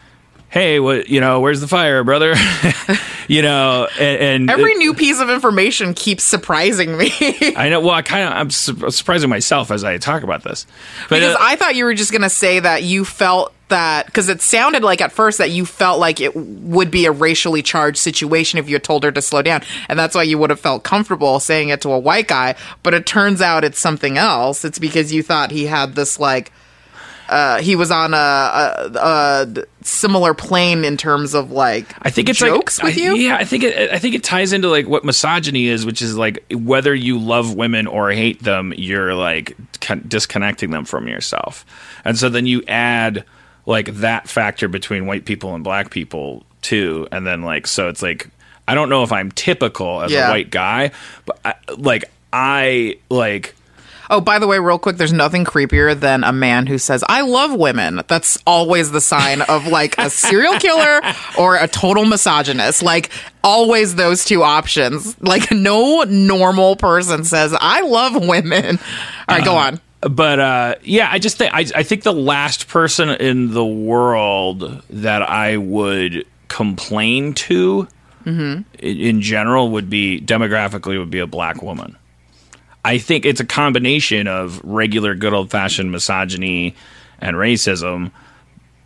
"Hey, 0.50 0.80
what 0.80 1.10
you 1.10 1.22
know? 1.22 1.40
Where's 1.40 1.62
the 1.62 1.68
fire, 1.68 2.04
brother?" 2.04 2.36
you 3.28 3.42
know, 3.42 3.88
and, 4.00 4.22
and 4.22 4.50
Every 4.50 4.76
new 4.76 4.94
piece 4.94 5.20
of 5.20 5.30
information 5.30 5.94
keeps 5.94 6.24
surprising 6.24 6.98
me 6.98 7.12
I 7.56 7.70
know. 7.70 7.80
Well, 7.82 7.92
I 7.92 8.02
kind 8.02 8.26
of 8.26 8.34
I'm 8.34 8.50
su- 8.50 8.90
surprising 8.90 9.30
myself 9.30 9.72
as 9.72 9.84
I 9.84 9.98
talk 9.98 10.24
about 10.24 10.44
this, 10.44 10.66
but 11.10 11.22
uh, 11.22 11.38
I 11.40 11.56
thought 11.56 11.76
you 11.76 11.86
were 11.86 11.94
just 11.94 12.12
gonna 12.12 12.30
say 12.30 12.60
that 12.60 12.84
you 12.84 13.06
felt 13.06 13.54
that 13.70 14.08
because 14.08 14.30
it 14.30 14.42
sounded 14.42 14.84
like 14.84 15.00
at 15.00 15.12
first 15.12 15.38
that 15.38 15.52
you 15.52 15.66
felt 15.66 16.00
like 16.00 16.20
it 16.20 16.36
would 16.36 16.90
be 16.90 17.06
a 17.06 17.12
racially 17.12 17.62
charged 17.62 17.98
situation 17.98 18.58
if 18.58 18.68
you 18.68 18.76
had 18.76 18.84
told 18.84 19.04
her 19.04 19.12
to 19.12 19.22
slow 19.22 19.42
down, 19.42 19.62
and 19.88 19.98
that's 19.98 20.16
why 20.16 20.24
you 20.24 20.38
would 20.38 20.50
have 20.50 20.60
felt 20.60 20.84
comfortable 20.84 21.40
saying 21.40 21.70
it 21.70 21.82
to 21.82 21.90
a 21.90 22.00
white 22.00 22.28
guy. 22.28 22.56
But 22.84 22.94
it 22.94 23.06
turns 23.06 23.42
out 23.42 23.64
it's 23.64 23.80
something 23.80 24.18
else. 24.18 24.66
It's 24.66 24.80
because 24.80 25.14
you 25.14 25.24
thought 25.24 25.52
he 25.52 25.66
had 25.66 25.96
this 25.96 26.20
like. 26.20 26.52
Uh, 27.30 27.62
he 27.62 27.76
was 27.76 27.92
on 27.92 28.14
a, 28.14 28.18
a, 28.18 28.92
a 28.96 29.66
similar 29.84 30.34
plane 30.34 30.84
in 30.84 30.98
terms 30.98 31.34
of 31.36 31.52
like 31.52 31.94
I 32.02 32.10
think 32.10 32.28
it's 32.30 32.40
jokes 32.40 32.80
like, 32.80 32.96
with 32.96 32.98
I- 32.98 33.06
you. 33.06 33.16
Yeah, 33.16 33.36
I 33.38 33.46
think 33.46 33.64
it. 33.64 33.92
I 33.92 34.00
think 34.00 34.16
it 34.16 34.24
ties 34.24 34.52
into 34.52 34.68
like 34.70 34.88
what 34.88 35.06
misogyny 35.06 35.68
is, 35.68 35.86
which 35.86 36.02
is 36.02 36.18
like 36.18 36.44
whether 36.52 36.94
you 36.96 37.20
love 37.20 37.54
women 37.56 37.86
or 37.88 38.12
hate 38.12 38.42
them, 38.42 38.74
you're 38.76 39.14
like 39.14 39.56
con- 39.80 40.04
disconnecting 40.08 40.72
them 40.72 40.86
from 40.86 41.08
yourself, 41.08 41.66
and 42.04 42.18
so 42.18 42.30
then 42.30 42.46
you 42.48 42.64
add 42.68 43.24
like 43.66 43.94
that 43.96 44.28
factor 44.28 44.68
between 44.68 45.06
white 45.06 45.26
people 45.26 45.54
and 45.54 45.64
black 45.64 45.92
people 45.92 46.44
too, 46.62 47.08
and 47.12 47.28
then 47.28 47.44
like 47.44 47.68
so 47.68 47.90
it's 47.90 48.02
like 48.02 48.28
I 48.68 48.74
don't 48.76 48.90
know 48.90 49.04
if 49.04 49.12
I'm 49.12 49.32
typical 49.32 50.02
as 50.02 50.12
Yeah. 50.12 50.28
a 50.28 50.32
white 50.32 50.50
guy, 50.50 50.92
but 51.26 51.40
I, 51.46 51.54
like 51.78 52.06
I 52.34 52.98
like. 53.10 53.56
Oh, 54.12 54.20
by 54.22 54.40
the 54.40 54.48
way, 54.48 54.58
real 54.60 54.80
quick, 54.80 54.98
there's 54.98 55.14
nothing 55.14 55.46
creepier 55.46 55.98
than 55.98 56.24
a 56.24 56.32
man 56.34 56.66
who 56.66 56.78
says, 56.80 57.04
I 57.08 57.22
love 57.22 57.54
women. 57.54 58.02
That's 58.08 58.40
always 58.48 58.92
the 58.92 59.02
sign 59.02 59.42
of 59.44 59.68
like 59.68 59.98
a 60.00 60.10
serial 60.10 60.54
killer 60.60 61.02
or 61.38 61.56
a 61.58 61.68
total 61.68 62.06
misogynist. 62.06 62.82
Like, 62.82 63.12
always 63.44 63.96
those 63.96 64.26
two 64.26 64.42
options. 64.42 65.16
Like, 65.22 65.52
no 65.52 66.04
normal 66.04 66.76
person 66.76 67.24
says, 67.24 67.56
I 67.60 67.82
love 67.82 68.16
women. 68.28 68.80
All 69.28 69.38
right, 69.38 69.46
go 69.46 69.56
on. 69.56 69.80
but 70.02 70.40
uh, 70.40 70.76
yeah, 70.82 71.08
I 71.12 71.20
just 71.20 71.38
think 71.38 71.54
I, 71.54 71.66
I 71.76 71.84
think 71.84 72.02
the 72.04 72.14
last 72.14 72.68
person 72.68 73.10
in 73.10 73.54
the 73.54 73.66
world 73.66 74.82
that 74.90 75.22
I 75.22 75.58
would 75.58 76.26
complain 76.48 77.34
to 77.36 77.88
in, 78.26 78.66
in 78.80 79.22
general 79.22 79.70
would 79.72 79.90
be 79.90 80.20
demographically 80.22 80.98
would 80.98 81.10
be 81.12 81.20
a 81.20 81.28
black 81.28 81.62
woman. 81.62 81.96
I 82.86 82.98
think 82.98 83.26
it's 83.26 83.40
a 83.40 83.46
combination 83.46 84.28
of 84.28 84.62
regular 84.64 85.16
good 85.16 85.34
old 85.34 85.52
fashioned 85.52 85.92
misogyny 85.92 86.76
and 87.20 87.36
racism, 87.36 88.12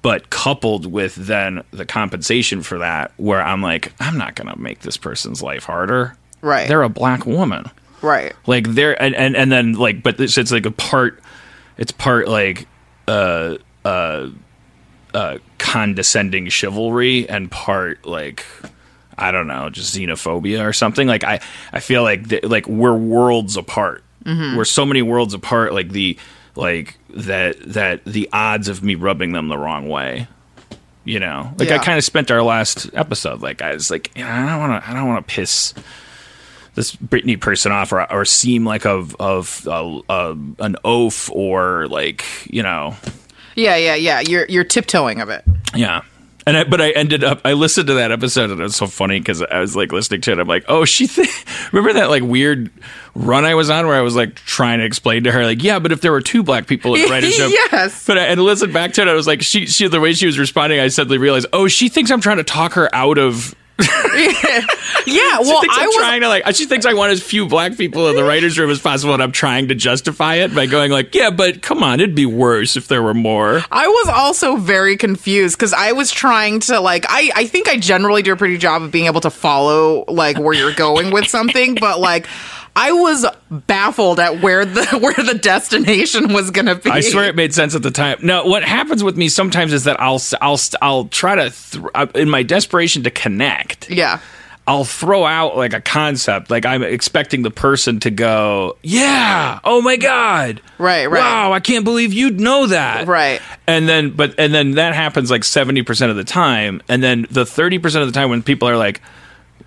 but 0.01 0.29
coupled 0.29 0.91
with 0.91 1.15
then 1.15 1.63
the 1.71 1.85
compensation 1.85 2.63
for 2.63 2.79
that, 2.79 3.11
where 3.17 3.41
I'm 3.41 3.61
like, 3.61 3.93
I'm 3.99 4.17
not 4.17 4.35
going 4.35 4.53
to 4.53 4.59
make 4.59 4.79
this 4.79 4.97
person's 4.97 5.41
life 5.41 5.63
harder. 5.65 6.17
Right. 6.41 6.67
They're 6.67 6.83
a 6.83 6.89
black 6.89 7.25
woman. 7.25 7.69
right. 8.01 8.33
Like 8.47 8.67
they're 8.67 9.01
and 9.01 9.15
and, 9.15 9.35
and 9.35 9.51
then 9.51 9.73
like, 9.73 10.03
but 10.03 10.19
it's, 10.19 10.37
it's 10.37 10.51
like 10.51 10.65
a 10.65 10.71
part. 10.71 11.21
It's 11.77 11.91
part 11.91 12.27
like 12.27 12.67
uh 13.07 13.57
uh 13.85 14.29
uh 15.13 15.37
condescending 15.57 16.49
chivalry 16.49 17.29
and 17.29 17.49
part 17.49 18.05
like 18.05 18.45
I 19.17 19.31
don't 19.31 19.47
know, 19.47 19.69
just 19.69 19.95
xenophobia 19.95 20.63
or 20.65 20.73
something. 20.73 21.07
Like 21.07 21.23
I, 21.23 21.39
I 21.71 21.79
feel 21.79 22.03
like 22.03 22.29
th- 22.29 22.43
like 22.43 22.67
we're 22.67 22.95
worlds 22.95 23.57
apart. 23.57 24.03
We're 24.25 24.63
so 24.65 24.85
many 24.85 25.01
worlds 25.01 25.33
apart. 25.33 25.73
Like 25.73 25.89
the 25.89 26.17
like 26.55 26.97
that 27.09 27.57
that 27.73 28.05
the 28.05 28.29
odds 28.31 28.69
of 28.69 28.81
me 28.83 28.95
rubbing 28.95 29.33
them 29.33 29.49
the 29.49 29.57
wrong 29.57 29.89
way. 29.89 30.27
You 31.05 31.19
know, 31.19 31.53
like 31.57 31.69
I 31.69 31.83
kind 31.83 31.97
of 31.97 32.05
spent 32.05 32.31
our 32.31 32.41
last 32.41 32.89
episode. 32.93 33.41
Like 33.41 33.61
I 33.61 33.73
was 33.73 33.91
like, 33.91 34.11
you 34.15 34.23
know, 34.23 34.29
I 34.29 34.45
don't 34.45 34.59
want 34.59 34.83
to. 34.83 34.89
I 34.89 34.93
don't 34.93 35.07
want 35.09 35.27
to 35.27 35.33
piss 35.35 35.73
this 36.75 36.95
Britney 36.95 37.39
person 37.39 37.71
off 37.73 37.91
or 37.91 38.09
or 38.11 38.23
seem 38.23 38.65
like 38.65 38.85
of 38.85 39.13
of 39.19 39.67
uh, 39.67 39.97
uh, 40.09 40.35
an 40.59 40.77
oaf 40.85 41.29
or 41.31 41.87
like 41.89 42.23
you 42.49 42.63
know 42.63 42.95
Yeah, 43.55 43.75
yeah, 43.75 43.95
yeah. 43.95 44.21
You're 44.21 44.45
you're 44.47 44.63
tiptoeing 44.63 45.19
of 45.19 45.27
it. 45.29 45.43
yeah. 45.75 46.03
And 46.45 46.57
I, 46.57 46.63
but 46.65 46.81
I 46.81 46.91
ended 46.91 47.23
up 47.23 47.41
I 47.45 47.53
listened 47.53 47.87
to 47.87 47.93
that 47.95 48.11
episode 48.11 48.51
and 48.51 48.59
it 48.59 48.63
was 48.63 48.75
so 48.75 48.87
funny 48.87 49.19
because 49.19 49.41
I 49.41 49.59
was 49.59 49.75
like 49.75 49.91
listening 49.91 50.21
to 50.21 50.31
it. 50.33 50.39
I'm 50.39 50.47
like, 50.47 50.65
oh, 50.67 50.83
she 50.85 51.07
th- 51.07 51.45
remember 51.71 51.93
that 51.99 52.09
like 52.09 52.23
weird 52.23 52.69
run 53.15 53.45
I 53.45 53.55
was 53.55 53.69
on 53.69 53.87
where 53.87 53.95
I 53.95 54.01
was 54.01 54.15
like 54.15 54.35
trying 54.35 54.79
to 54.79 54.85
explain 54.85 55.23
to 55.23 55.31
her 55.31 55.45
like, 55.45 55.63
yeah, 55.63 55.79
but 55.79 55.91
if 55.91 56.01
there 56.01 56.11
were 56.11 56.21
two 56.21 56.43
black 56.43 56.67
people 56.67 56.95
in 56.95 57.03
the 57.03 57.07
writers' 57.07 57.39
room, 57.39 57.51
Yes. 57.51 58.05
But 58.05 58.17
I, 58.17 58.25
and 58.25 58.41
listened 58.41 58.73
back 58.73 58.93
to 58.93 59.01
it, 59.03 59.07
I 59.07 59.13
was 59.13 59.27
like, 59.27 59.41
she 59.41 59.65
she 59.67 59.87
the 59.87 59.99
way 60.01 60.13
she 60.13 60.25
was 60.25 60.37
responding, 60.37 60.79
I 60.79 60.89
suddenly 60.89 61.17
realized, 61.17 61.47
oh, 61.53 61.67
she 61.67 61.87
thinks 61.89 62.11
I'm 62.11 62.21
trying 62.21 62.37
to 62.37 62.43
talk 62.43 62.73
her 62.73 62.93
out 62.93 63.17
of. 63.17 63.55
Yeah, 65.05 65.37
She 65.39 65.49
well, 65.49 65.61
thinks 65.61 65.77
I 65.77 65.81
I'm 65.81 65.87
was 65.87 65.95
trying 65.95 66.21
to 66.21 66.27
like. 66.29 66.55
She 66.55 66.65
thinks 66.65 66.85
I 66.85 66.93
want 66.93 67.11
as 67.11 67.21
few 67.21 67.47
black 67.47 67.75
people 67.75 68.07
in 68.09 68.15
the 68.15 68.23
writers' 68.23 68.57
room 68.57 68.69
as 68.69 68.79
possible, 68.79 69.13
and 69.13 69.21
I'm 69.21 69.31
trying 69.31 69.67
to 69.69 69.75
justify 69.75 70.35
it 70.35 70.55
by 70.55 70.65
going 70.65 70.91
like, 70.91 71.13
yeah, 71.13 71.29
but 71.29 71.61
come 71.61 71.83
on, 71.83 71.99
it'd 71.99 72.15
be 72.15 72.25
worse 72.25 72.77
if 72.77 72.87
there 72.87 73.03
were 73.03 73.13
more. 73.13 73.61
I 73.71 73.87
was 73.87 74.07
also 74.07 74.55
very 74.55 74.95
confused 74.95 75.57
because 75.57 75.73
I 75.73 75.91
was 75.91 76.11
trying 76.11 76.61
to 76.61 76.79
like 76.79 77.05
I 77.09 77.31
I 77.35 77.45
think 77.47 77.67
I 77.67 77.77
generally 77.77 78.21
do 78.21 78.31
a 78.31 78.37
pretty 78.37 78.57
job 78.57 78.81
of 78.83 78.91
being 78.91 79.07
able 79.07 79.21
to 79.21 79.29
follow 79.29 80.05
like 80.07 80.37
where 80.39 80.53
you're 80.53 80.73
going 80.75 81.11
with 81.11 81.27
something, 81.27 81.75
but 81.75 81.99
like 81.99 82.27
I 82.75 82.91
was 82.91 83.25
baffled 83.51 84.19
at 84.19 84.41
where 84.41 84.65
the 84.65 84.85
where 85.01 85.13
the 85.13 85.37
destination 85.39 86.33
was 86.33 86.51
going 86.51 86.65
to 86.65 86.75
be. 86.75 86.89
I 86.89 87.01
swear 87.01 87.25
it 87.25 87.35
made 87.35 87.53
sense 87.53 87.75
at 87.75 87.83
the 87.83 87.91
time. 87.91 88.17
No, 88.23 88.45
what 88.45 88.63
happens 88.63 89.03
with 89.03 89.15
me 89.17 89.29
sometimes 89.29 89.73
is 89.73 89.83
that 89.83 89.99
I'll 90.01 90.21
I'll 90.41 90.59
I'll 90.81 91.05
try 91.05 91.35
to 91.35 91.49
th- 91.51 91.83
uh, 91.93 92.07
in 92.15 92.29
my 92.29 92.43
desperation 92.43 93.03
to 93.03 93.11
connect. 93.11 93.89
Yeah. 93.89 94.19
I'll 94.65 94.85
throw 94.85 95.25
out 95.25 95.57
like 95.57 95.73
a 95.73 95.81
concept, 95.81 96.49
like 96.49 96.65
I'm 96.65 96.83
expecting 96.83 97.41
the 97.41 97.51
person 97.51 97.99
to 97.99 98.09
go, 98.09 98.77
"Yeah, 98.81 99.59
oh 99.65 99.81
my 99.81 99.97
god, 99.97 100.61
Right, 100.77 101.05
right. 101.05 101.19
wow, 101.19 101.51
I 101.51 101.59
can't 101.59 101.83
believe 101.83 102.13
you'd 102.13 102.39
know 102.39 102.67
that." 102.67 103.05
Right. 103.05 103.41
And 103.67 103.89
then, 103.89 104.11
but 104.11 104.35
and 104.39 104.53
then 104.53 104.71
that 104.75 104.95
happens 104.95 105.29
like 105.29 105.43
seventy 105.43 105.81
percent 105.81 106.11
of 106.11 106.15
the 106.15 106.23
time, 106.23 106.81
and 106.87 107.03
then 107.03 107.27
the 107.29 107.45
thirty 107.45 107.77
percent 107.77 108.03
of 108.03 108.07
the 108.07 108.17
time 108.17 108.29
when 108.29 108.41
people 108.41 108.69
are 108.69 108.77
like, 108.77 109.01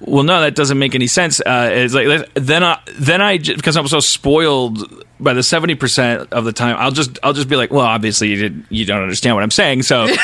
"Well, 0.00 0.24
no, 0.24 0.40
that 0.40 0.54
doesn't 0.54 0.78
make 0.78 0.94
any 0.94 1.06
sense," 1.06 1.40
uh, 1.40 1.70
it's 1.72 1.94
like 1.94 2.28
then 2.34 2.62
I 2.64 2.80
then 2.98 3.22
I 3.22 3.38
because 3.38 3.76
I'm 3.76 3.88
so 3.88 4.00
spoiled 4.00 5.04
by 5.18 5.32
the 5.32 5.42
seventy 5.42 5.74
percent 5.74 6.32
of 6.32 6.44
the 6.44 6.52
time, 6.52 6.76
I'll 6.78 6.90
just 6.90 7.18
I'll 7.22 7.32
just 7.32 7.48
be 7.48 7.56
like, 7.56 7.70
"Well, 7.70 7.86
obviously 7.86 8.28
you 8.28 8.36
did 8.36 8.64
you 8.68 8.84
don't 8.84 9.02
understand 9.02 9.36
what 9.36 9.42
I'm 9.42 9.50
saying," 9.50 9.82
so. 9.82 10.08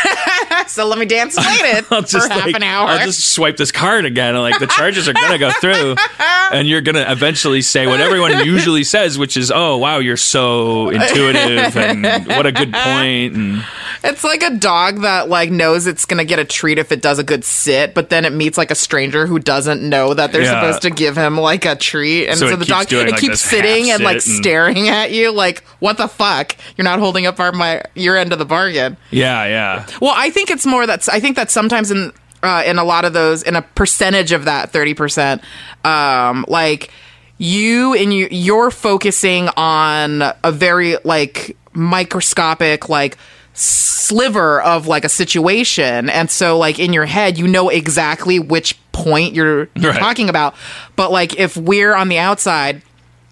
So 0.73 0.87
let 0.87 0.99
me 0.99 1.05
dance 1.05 1.37
it 1.39 1.87
I'll 1.91 2.03
for 2.03 2.09
just 2.09 2.31
half 2.31 2.47
like, 2.47 2.57
an 2.57 2.63
hour. 2.63 2.89
I'll 2.89 3.05
just 3.05 3.33
swipe 3.35 3.57
this 3.59 3.73
card 3.73 4.07
again. 4.07 4.35
and, 4.35 4.43
Like 4.43 4.59
the 4.59 4.67
charges 4.67 5.09
are 5.09 5.13
gonna 5.13 5.39
go 5.39 5.51
through, 5.61 5.97
and 6.53 6.67
you're 6.67 6.81
gonna 6.81 7.05
eventually 7.09 7.61
say 7.63 7.87
what 7.87 8.01
everyone 8.01 8.45
usually 8.47 8.85
says, 8.85 9.19
which 9.19 9.37
is, 9.37 9.53
"Oh 9.55 9.77
wow, 9.77 9.99
you're 9.99 10.17
so 10.17 10.89
intuitive, 10.89 11.77
and 11.77 12.27
what 12.27 12.47
a 12.47 12.53
good 12.53 12.73
point." 12.73 13.35
And 13.37 13.65
It's 14.05 14.25
like 14.25 14.43
a 14.43 14.51
dog 14.51 15.01
that 15.03 15.29
like 15.29 15.51
knows 15.51 15.87
it's 15.87 16.05
gonna 16.05 16.25
get 16.25 16.39
a 16.39 16.45
treat 16.45 16.79
if 16.79 16.93
it 16.93 17.03
does 17.03 17.19
a 17.19 17.25
good 17.25 17.45
sit, 17.45 17.95
but 17.95 18.11
then 18.11 18.25
it 18.25 18.33
meets 18.33 18.57
like 18.59 18.71
a 18.71 18.75
stranger 18.75 19.27
who 19.27 19.39
doesn't 19.39 19.83
know 19.83 20.15
that 20.15 20.33
they're 20.33 20.43
Yeah. 20.43 20.61
supposed 20.61 20.83
to 20.83 20.91
give 20.91 21.17
him 21.17 21.37
like 21.39 21.65
a 21.65 21.75
treat, 21.77 22.29
and 22.29 22.39
So 22.39 22.49
so, 22.51 22.57
the 22.57 22.65
dog 22.65 22.87
doing, 22.89 23.09
it 23.09 23.13
like, 23.13 23.21
keeps 23.21 23.41
sitting 23.41 23.91
and 23.91 24.03
like 24.03 24.15
and- 24.15 24.23
staring 24.23 24.89
at 24.89 25.11
you, 25.13 25.33
like 25.33 25.63
what 25.81 25.97
the 25.97 26.09
fuck? 26.09 26.57
You're 26.77 26.85
not 26.85 26.99
holding 26.99 27.27
up 27.27 27.39
our 27.41 27.53
my 27.53 27.83
your 27.95 28.17
end 28.17 28.33
of 28.33 28.39
the 28.39 28.45
bargain. 28.45 28.97
yeah, 29.11 29.47
yeah, 29.47 29.87
Well, 30.01 30.15
I 30.17 30.31
think 30.31 30.51
it's 30.51 30.67
more 30.67 30.87
that's 30.87 31.09
I 31.09 31.21
think 31.21 31.37
that 31.37 31.51
sometimes 31.51 31.91
in 31.91 32.13
uh, 32.43 32.63
in 32.67 32.79
a 32.79 32.85
lot 32.85 33.05
of 33.05 33.13
those 33.13 33.43
in 33.45 33.55
a 33.57 33.63
percentage 33.63 34.33
of 34.33 34.47
that 34.47 34.71
thirty 34.71 34.95
percent, 34.95 35.43
um, 35.85 36.45
like 36.49 36.91
you 37.39 37.95
and 37.95 38.13
you 38.13 38.29
you're 38.31 38.71
focusing 38.71 39.49
on 39.57 40.23
a 40.45 40.51
very 40.53 40.97
like 41.05 41.57
microscopic 41.73 42.89
like 42.89 43.17
sliver 43.55 44.61
of 44.63 44.87
like 44.87 45.05
a 45.05 45.09
situation 45.09 46.09
and 46.11 46.31
so 46.31 46.59
like 46.59 46.79
in 46.79 46.93
your 46.93 47.05
head 47.07 47.39
you 47.39 47.47
know 47.47 47.69
exactly 47.69 48.39
which 48.39 48.79
point 48.93 49.35
you're, 49.35 49.69
you're 49.75 49.93
Right. 49.93 49.99
talking 50.01 50.29
about 50.29 50.55
but 50.97 51.11
like 51.11 51.39
if 51.39 51.57
we're 51.57 51.95
on 51.95 52.09
the 52.09 52.19
outside 52.19 52.83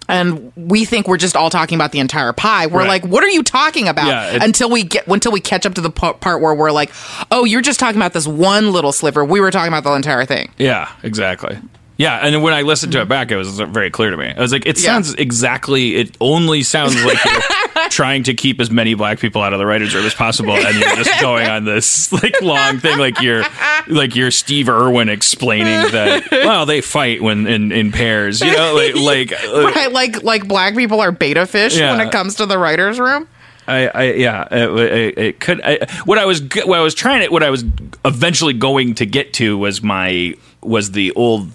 and 0.09 0.51
we 0.55 0.83
think 0.85 1.07
we're 1.07 1.17
just 1.17 1.35
all 1.37 1.49
talking 1.49 1.75
about 1.77 1.93
the 1.93 1.99
entire 1.99 2.33
pie. 2.33 2.65
We're 2.67 2.79
Right. 2.79 2.87
like, 2.89 3.05
what 3.05 3.23
are 3.23 3.29
you 3.29 3.43
talking 3.43 3.87
about? 3.87 4.07
Yeah, 4.07 4.43
until 4.43 4.69
we 4.69 4.83
get 4.83 5.07
until 5.07 5.31
we 5.31 5.39
catch 5.39 5.65
up 5.65 5.75
to 5.75 5.81
the 5.81 5.89
pa- 5.91 6.13
part 6.13 6.41
where 6.41 6.53
we're 6.53 6.71
like, 6.71 6.91
oh, 7.31 7.45
you're 7.45 7.61
just 7.61 7.79
talking 7.79 7.95
about 7.95 8.11
this 8.11 8.27
one 8.27 8.73
little 8.73 8.91
sliver. 8.91 9.23
We 9.23 9.39
were 9.39 9.51
talking 9.51 9.69
about 9.69 9.85
the 9.85 9.93
entire 9.93 10.25
thing. 10.25 10.51
yeah, 10.57 10.89
exactly. 11.03 11.57
Yeah, 12.01 12.17
and 12.17 12.33
then 12.33 12.41
when 12.41 12.53
I 12.53 12.63
listened 12.63 12.91
to 12.93 13.01
it 13.01 13.07
back, 13.07 13.29
it 13.31 13.37
was 13.37 13.59
very 13.59 13.91
clear 13.91 14.09
to 14.09 14.17
me. 14.17 14.33
I 14.35 14.41
was 14.41 14.51
like, 14.51 14.65
it 14.65 14.77
Yeah. 14.79 14.85
sounds 14.93 15.13
exactly. 15.13 15.95
It 15.97 16.17
only 16.19 16.63
sounds 16.63 16.95
like 17.05 17.23
you're 17.23 17.89
trying 17.89 18.23
to 18.23 18.33
keep 18.33 18.59
as 18.59 18.71
many 18.71 18.95
black 18.95 19.19
people 19.19 19.41
out 19.43 19.53
of 19.53 19.59
the 19.59 19.65
writers' 19.65 19.93
room 19.93 20.05
as 20.05 20.13
possible, 20.15 20.53
and 20.53 20.77
you're 20.79 20.95
just 20.95 21.21
going 21.21 21.47
on 21.47 21.65
this 21.65 22.11
like 22.11 22.41
long 22.41 22.79
thing, 22.79 22.97
like 22.97 23.21
you're 23.21 23.43
like 23.87 24.15
you're 24.15 24.31
Steve 24.31 24.67
Irwin 24.67 25.09
explaining 25.09 25.91
that. 25.91 26.27
Well, 26.31 26.65
they 26.65 26.81
fight 26.81 27.21
when 27.21 27.45
in, 27.45 27.71
in 27.71 27.91
pairs, 27.91 28.41
you 28.41 28.51
know, 28.51 28.73
like 28.73 28.95
like. 29.31 29.43
uh, 29.43 29.71
Right? 29.75 29.91
Like 29.91 30.23
like 30.23 30.47
black 30.47 30.75
people 30.75 30.99
are 31.01 31.11
betta 31.11 31.45
fish 31.45 31.77
Yeah. 31.77 31.95
when 31.95 32.07
it 32.07 32.11
comes 32.11 32.35
to 32.35 32.45
the 32.47 32.57
writers' 32.57 32.99
room. 32.99 33.27
I, 33.67 33.87
I 33.93 34.03
yeah, 34.13 34.47
it, 34.51 34.79
it, 34.79 35.17
it 35.17 35.39
could. 35.39 35.61
I, 35.63 35.77
what 36.05 36.17
I 36.17 36.25
was 36.25 36.41
what 36.65 36.79
I 36.79 36.81
was 36.81 36.95
trying 36.95 37.21
to 37.21 37.29
what 37.31 37.43
I 37.43 37.51
was 37.51 37.63
eventually 38.03 38.53
going 38.53 38.95
to 38.95 39.05
get 39.05 39.33
to 39.33 39.55
was 39.55 39.83
my 39.83 40.33
was 40.63 40.91
the 40.91 41.11
old 41.13 41.49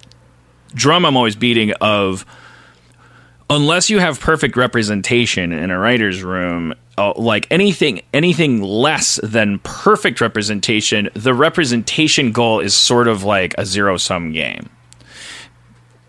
drum 0.77 1.05
I'm 1.05 1.17
always 1.17 1.35
beating 1.35 1.73
of 1.81 2.25
unless 3.51 3.91
you 3.91 3.99
have 3.99 4.21
perfect 4.21 4.57
representation 4.57 5.53
in 5.53 5.71
a 5.71 5.79
writer's 5.79 6.23
room 6.23 6.75
uh, 6.99 7.12
like 7.17 7.47
anything 7.51 8.03
anything 8.15 8.62
less 8.62 9.21
than 9.23 9.59
perfect 9.61 10.21
representation 10.21 11.11
the 11.15 11.35
representation 11.35 12.33
goal 12.33 12.61
is 12.61 12.75
sort 12.75 13.09
of 13.09 13.25
like 13.25 13.55
a 13.59 13.67
zero 13.67 13.97
sum 13.97 14.33
game. 14.33 14.71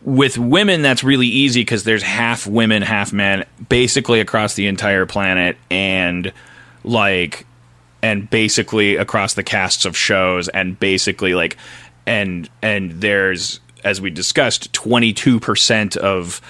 With 0.03 0.37
women 0.37 0.83
that's 0.83 1.03
really 1.03 1.27
easy 1.27 1.61
because 1.61 1.83
there's 1.83 2.03
half 2.03 2.47
women 2.47 2.81
half 2.81 3.11
men 3.11 3.45
basically 3.67 4.21
across 4.21 4.53
the 4.53 4.67
entire 4.67 5.05
planet 5.05 5.57
and 5.69 6.31
like 6.85 7.45
and 8.01 8.29
basically 8.29 8.95
across 8.95 9.33
the 9.33 9.43
casts 9.43 9.85
of 9.85 9.97
shows 9.97 10.47
and 10.47 10.79
basically 10.79 11.33
like 11.33 11.57
and 12.05 12.49
and 12.61 12.91
there's 13.01 13.59
as 13.87 14.01
we 14.01 14.09
discussed 14.09 14.71
22% 14.73 15.97
of 15.97 16.41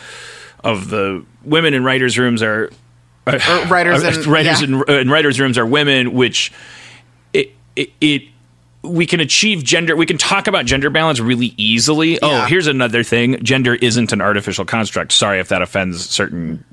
of 0.63 0.89
the 0.89 1.23
women 1.43 1.73
in 1.73 1.84
writers 1.84 2.17
rooms 2.17 2.41
are 2.41 2.71
Or 3.28 3.34
writers 3.67 4.04
uh, 4.04 4.08
and 4.15 4.26
writers 4.28 4.62
yeah. 4.62 4.67
in, 4.67 4.89
in 4.89 5.10
writers 5.10 5.39
rooms 5.39 5.58
are 5.58 5.65
women 5.65 6.13
which 6.13 6.52
it, 7.34 7.52
it 7.76 7.91
it 8.02 8.23
we 8.82 9.06
can 9.06 9.19
achieve 9.19 9.63
gender 9.63 9.95
we 9.95 10.06
can 10.06 10.17
talk 10.17 10.47
about 10.47 10.65
gender 10.65 10.89
balance 10.89 11.19
really 11.19 11.54
easily. 11.58 12.19
Oh 12.21 12.45
here's 12.45 12.67
another 12.67 13.04
thing. 13.04 13.41
Gender 13.43 13.76
isn't 13.76 14.12
an 14.12 14.21
artificial 14.21 14.65
construct. 14.65 15.12
Sorry 15.12 15.39
if 15.39 15.50
that 15.50 15.62
offends 15.62 16.10
certain 16.10 16.63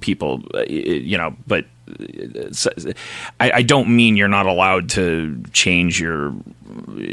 people 0.00 0.42
uh, 0.54 0.62
you 0.68 1.16
know 1.16 1.34
but 1.46 1.64
uh, 1.88 2.92
I, 3.40 3.50
I 3.52 3.62
don't 3.62 3.94
mean 3.94 4.16
you're 4.16 4.28
not 4.28 4.46
allowed 4.46 4.90
to 4.90 5.42
change 5.52 6.00
your 6.00 6.34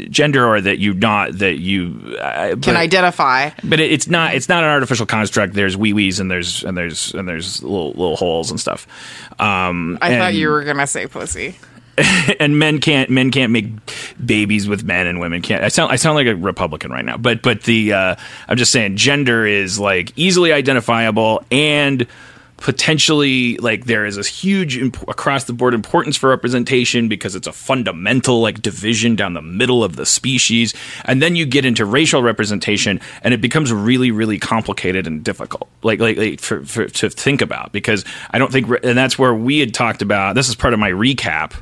gender 0.08 0.46
or 0.46 0.60
that 0.60 0.78
you 0.78 0.94
not 0.94 1.38
that 1.38 1.58
you 1.58 2.16
uh, 2.20 2.50
Can 2.50 2.60
but- 2.60 2.76
identify. 2.76 3.50
but 3.64 3.80
it, 3.80 3.90
it's 3.92 4.06
not 4.08 4.34
it's 4.34 4.48
not 4.48 4.62
an 4.62 4.70
artificial 4.70 5.06
construct. 5.06 5.54
There's 5.54 5.76
wee 5.76 5.92
wees 5.92 6.20
and 6.20 6.30
there's 6.30 6.62
and 6.64 6.76
there's 6.76 7.12
and 7.14 7.28
there's 7.28 7.62
little 7.62 7.90
little 7.90 8.16
holes 8.16 8.50
and 8.50 8.60
stuff. 8.60 8.86
Um, 9.40 9.98
I 10.00 10.16
thought 10.16 10.34
you 10.34 10.48
were 10.48 10.64
gonna 10.64 10.86
say 10.86 11.06
pussy. 11.06 11.56
and 12.38 12.58
men 12.60 12.78
can't 12.80 13.10
men 13.10 13.32
can't 13.32 13.50
make 13.50 13.66
babies 14.24 14.68
with 14.68 14.84
men 14.84 15.08
and 15.08 15.18
women 15.18 15.42
can't. 15.42 15.64
I 15.64 15.68
sound 15.68 15.90
I 15.90 15.96
sound 15.96 16.14
like 16.14 16.28
a 16.28 16.36
Republican 16.36 16.92
right 16.92 17.04
now, 17.04 17.16
but 17.16 17.42
but 17.42 17.64
the 17.64 17.92
uh, 17.92 18.14
I'm 18.48 18.56
just 18.56 18.70
saying 18.70 18.96
gender 18.96 19.44
is 19.44 19.80
like 19.80 20.12
easily 20.14 20.52
identifiable 20.52 21.42
and 21.50 22.06
potentially 22.58 23.56
like 23.58 23.86
there 23.86 24.04
is 24.04 24.18
a 24.18 24.22
huge 24.22 24.76
imp- 24.76 25.08
across 25.08 25.44
the 25.44 25.52
board 25.52 25.74
importance 25.74 26.16
for 26.16 26.28
representation 26.28 27.08
because 27.08 27.34
it's 27.34 27.46
a 27.46 27.52
fundamental 27.52 28.40
like 28.40 28.60
division 28.60 29.16
down 29.16 29.34
the 29.34 29.42
middle 29.42 29.82
of 29.82 29.96
the 29.96 30.04
species. 30.04 30.74
And 31.04 31.22
then 31.22 31.36
you 31.36 31.46
get 31.46 31.64
into 31.64 31.84
racial 31.84 32.22
representation 32.22 33.00
and 33.22 33.32
it 33.32 33.40
becomes 33.40 33.72
really 33.72 34.10
really 34.10 34.38
complicated 34.38 35.06
and 35.06 35.24
difficult. 35.24 35.68
Like 35.82 36.00
like, 36.00 36.16
like 36.16 36.40
for, 36.40 36.64
for 36.64 36.86
to 36.86 37.08
think 37.08 37.40
about 37.40 37.72
because 37.72 38.04
i 38.30 38.38
don't 38.38 38.52
think 38.52 38.68
re- 38.68 38.80
and 38.82 38.98
that's 38.98 39.18
where 39.18 39.34
we 39.34 39.60
had 39.60 39.72
talked 39.72 40.02
about 40.02 40.34
this 40.34 40.48
is 40.48 40.54
part 40.54 40.74
of 40.74 40.80
my 40.80 40.90
recap. 40.90 41.52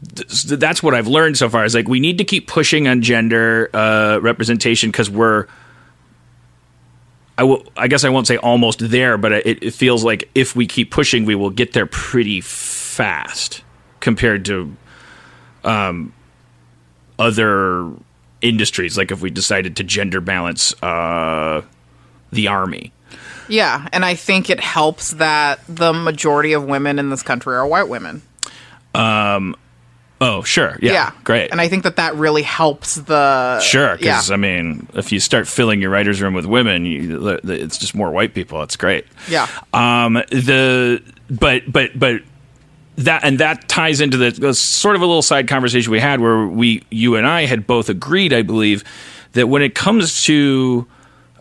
That's 0.00 0.80
what 0.80 0.94
I've 0.94 1.08
learned 1.08 1.36
so 1.36 1.48
far 1.48 1.64
is 1.64 1.74
like 1.74 1.88
we 1.88 1.98
need 1.98 2.18
to 2.18 2.24
keep 2.24 2.46
pushing 2.46 2.86
on 2.86 3.02
gender 3.02 3.68
uh, 3.74 4.20
representation 4.22 4.90
because 4.90 5.10
we're 5.10 5.48
I 7.38 7.44
will. 7.44 7.64
I 7.76 7.86
guess 7.86 8.02
I 8.02 8.08
won't 8.08 8.26
say 8.26 8.36
almost 8.36 8.80
there, 8.80 9.16
but 9.16 9.32
it, 9.32 9.62
it 9.62 9.70
feels 9.72 10.02
like 10.02 10.28
if 10.34 10.56
we 10.56 10.66
keep 10.66 10.90
pushing, 10.90 11.24
we 11.24 11.36
will 11.36 11.50
get 11.50 11.72
there 11.72 11.86
pretty 11.86 12.40
fast 12.40 13.62
compared 14.00 14.44
to 14.46 14.76
um, 15.62 16.12
other 17.16 17.90
industries. 18.40 18.98
Like 18.98 19.12
if 19.12 19.22
we 19.22 19.30
decided 19.30 19.76
to 19.76 19.84
gender 19.84 20.20
balance 20.20 20.74
uh, 20.82 21.62
the 22.32 22.48
army. 22.48 22.92
Yeah, 23.48 23.88
and 23.92 24.04
I 24.04 24.16
think 24.16 24.50
it 24.50 24.60
helps 24.60 25.12
that 25.12 25.60
the 25.68 25.92
majority 25.92 26.54
of 26.54 26.64
women 26.64 26.98
in 26.98 27.08
this 27.08 27.22
country 27.22 27.54
are 27.54 27.66
white 27.66 27.88
women. 27.88 28.20
Oh, 30.20 30.42
sure. 30.42 30.76
Yeah. 30.82 31.12
Great. 31.22 31.52
And 31.52 31.60
I 31.60 31.68
think 31.68 31.84
that 31.84 31.96
that 31.96 32.16
really 32.16 32.42
helps 32.42 32.96
the 32.96 33.60
Sure, 33.60 33.90
Yeah. 33.90 33.96
because 33.96 34.30
I 34.32 34.36
mean, 34.36 34.88
if 34.94 35.12
you 35.12 35.20
start 35.20 35.46
filling 35.46 35.80
your 35.80 35.90
writers' 35.90 36.20
room 36.20 36.34
with 36.34 36.44
women, 36.46 36.84
you, 36.86 37.38
it's 37.44 37.78
just 37.78 37.94
more 37.94 38.10
white 38.10 38.34
people. 38.34 38.62
It's 38.62 38.76
great. 38.76 39.06
Yeah. 39.28 39.46
Um. 39.72 40.14
The 40.30 41.02
but 41.30 41.70
but 41.70 41.96
but 41.98 42.22
that 42.96 43.22
and 43.22 43.38
that 43.38 43.68
ties 43.68 44.00
into 44.00 44.16
the, 44.16 44.30
the 44.32 44.54
sort 44.54 44.96
of 44.96 45.02
a 45.02 45.06
little 45.06 45.22
side 45.22 45.46
conversation 45.46 45.92
we 45.92 46.00
had 46.00 46.20
where 46.20 46.46
we 46.46 46.82
you 46.90 47.14
and 47.14 47.24
I 47.26 47.44
had 47.46 47.64
both 47.66 47.88
agreed, 47.88 48.32
I 48.32 48.42
believe, 48.42 48.82
that 49.34 49.46
when 49.48 49.62
it 49.62 49.76
comes 49.76 50.24
to 50.24 50.84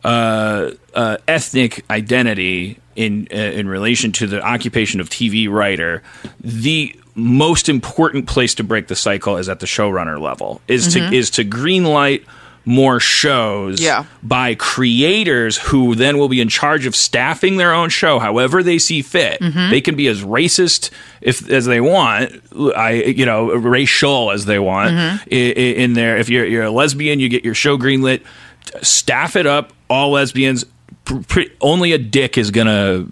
uh, 0.03 0.71
uh, 0.93 1.17
ethnic 1.27 1.83
identity 1.89 2.77
in 2.95 3.27
uh, 3.31 3.35
in 3.37 3.67
relation 3.67 4.11
to 4.13 4.27
the 4.27 4.39
occupation 4.41 4.99
of 4.99 5.09
TV 5.09 5.49
writer, 5.49 6.03
the 6.41 6.95
most 7.17 7.67
important 7.67 8.27
place 8.27 8.53
to 8.55 8.63
break 8.63 8.87
the 8.87 8.95
cycle 8.95 9.35
is 9.37 9.49
at 9.49 9.59
the 9.59 9.65
showrunner 9.65 10.19
level. 10.21 10.61
Is 10.67 10.93
to 10.93 10.99
mm-hmm. 10.99 11.13
is 11.13 11.29
to 11.31 11.43
greenlight 11.43 12.23
more 12.63 12.99
shows 12.99 13.81
Yeah. 13.81 14.03
by 14.21 14.53
creators 14.55 15.57
who 15.57 15.95
then 15.95 16.17
will 16.17 16.27
be 16.27 16.41
in 16.41 16.49
charge 16.49 16.85
of 16.85 16.97
staffing 16.97 17.55
their 17.55 17.73
own 17.73 17.87
show 17.89 18.19
however 18.19 18.61
they 18.61 18.77
see 18.77 19.01
fit. 19.01 19.39
Mm-hmm. 19.39 19.69
They 19.71 19.79
can 19.79 19.95
be 19.95 20.07
as 20.07 20.21
racist 20.21 20.89
if 21.21 21.49
as 21.49 21.65
they 21.65 21.79
want, 21.81 22.33
I 22.75 22.91
you 22.91 23.25
know 23.25 23.53
racial 23.53 24.31
as 24.31 24.45
they 24.45 24.59
want 24.59 24.91
mm-hmm. 24.91 25.23
i- 25.31 25.35
i- 25.35 25.75
in 25.83 25.93
there. 25.93 26.17
If 26.17 26.29
you're 26.29 26.45
you're 26.45 26.65
a 26.65 26.71
lesbian, 26.71 27.19
you 27.19 27.29
get 27.29 27.43
your 27.45 27.55
show 27.55 27.77
greenlit. 27.77 28.21
Staff 28.81 29.35
it 29.37 29.45
up, 29.47 29.73
all 29.89 30.11
lesbians. 30.11 30.65
Pr- 31.05 31.19
pr- 31.27 31.41
only 31.61 31.93
a 31.93 31.97
dick 31.97 32.37
is 32.37 32.51
gonna 32.51 33.05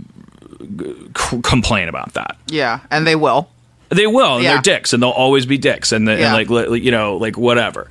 c- 1.17 1.39
complain 1.43 1.87
about 1.87 2.13
that. 2.13 2.37
Yeah, 2.47 2.81
and 2.91 3.07
they 3.07 3.15
will. 3.15 3.49
They 3.89 4.07
will, 4.07 4.35
and 4.35 4.43
Yeah. 4.43 4.53
they're 4.53 4.61
dicks, 4.61 4.93
and 4.93 5.01
they'll 5.03 5.09
always 5.11 5.45
be 5.45 5.57
dicks, 5.57 5.91
and, 5.91 6.07
the, 6.07 6.13
Yeah. 6.13 6.25
and 6.25 6.33
like 6.33 6.49
li- 6.69 6.79
you 6.81 6.91
know, 6.91 7.17
like 7.17 7.37
whatever. 7.37 7.87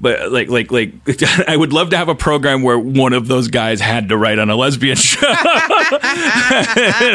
But 0.00 0.30
like, 0.30 0.50
like, 0.50 0.70
like, 0.70 0.92
I 1.48 1.56
would 1.56 1.72
love 1.72 1.90
to 1.90 1.96
have 1.96 2.08
a 2.08 2.14
program 2.14 2.62
where 2.62 2.78
one 2.78 3.12
of 3.14 3.28
those 3.28 3.48
guys 3.48 3.80
had 3.80 4.10
to 4.10 4.16
write 4.16 4.38
on 4.38 4.50
a 4.50 4.56
lesbian 4.56 4.96
show. 4.96 5.20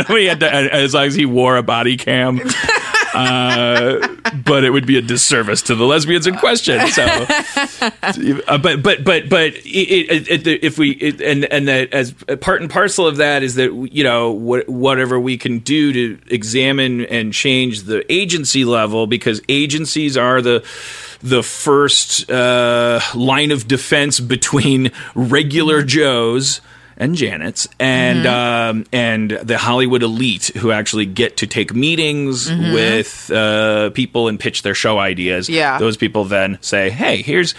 we 0.09 0.25
had 0.25 0.39
to, 0.39 0.49
as 0.51 0.93
long 0.93 1.05
as 1.05 1.15
he 1.15 1.25
wore 1.25 1.57
a 1.57 1.63
body 1.63 1.97
cam. 1.97 2.39
Uh, 3.13 4.07
but 4.45 4.63
it 4.63 4.69
would 4.69 4.87
be 4.87 4.97
a 4.97 5.01
disservice 5.01 5.61
to 5.63 5.75
the 5.75 5.85
lesbians 5.85 6.27
in 6.27 6.35
question. 6.35 6.87
So, 6.87 7.03
uh, 7.03 8.57
but 8.57 8.81
but 8.81 9.03
but 9.03 9.29
but 9.29 9.53
it, 9.55 10.29
it, 10.29 10.47
it, 10.47 10.63
if 10.63 10.77
we 10.77 11.15
and 11.23 11.45
and 11.45 11.67
that 11.67 11.93
as 11.93 12.13
part 12.41 12.61
and 12.61 12.69
parcel 12.69 13.07
of 13.07 13.17
that 13.17 13.43
is 13.43 13.55
that 13.55 13.73
you 13.91 14.03
know 14.03 14.31
what, 14.31 14.67
whatever 14.69 15.19
we 15.19 15.37
can 15.37 15.59
do 15.59 15.93
to 15.93 16.33
examine 16.33 17.05
and 17.05 17.33
change 17.33 17.83
the 17.83 18.09
agency 18.11 18.65
level 18.65 19.07
because 19.07 19.41
agencies 19.49 20.17
are 20.17 20.41
the 20.41 20.65
the 21.21 21.43
first 21.43 22.29
uh, 22.31 22.99
line 23.13 23.51
of 23.51 23.67
defense 23.67 24.19
between 24.19 24.91
regular 25.15 25.83
Joes 25.83 26.61
and 27.01 27.15
Janet's 27.15 27.67
and 27.79 28.27
um, 28.27 28.85
and 28.93 29.31
the 29.31 29.57
Hollywood 29.57 30.03
elite 30.03 30.51
who 30.55 30.71
actually 30.71 31.07
get 31.07 31.37
to 31.37 31.47
take 31.47 31.73
meetings 31.73 32.49
with 32.49 33.31
uh, 33.31 33.89
people 33.89 34.27
and 34.27 34.39
pitch 34.39 34.61
their 34.61 34.75
show 34.75 34.99
ideas. 34.99 35.49
Yeah. 35.49 35.79
those 35.79 35.97
people 35.97 36.23
then 36.25 36.59
say, 36.61 36.89
"Hey, 36.89 37.21
here's." 37.21 37.53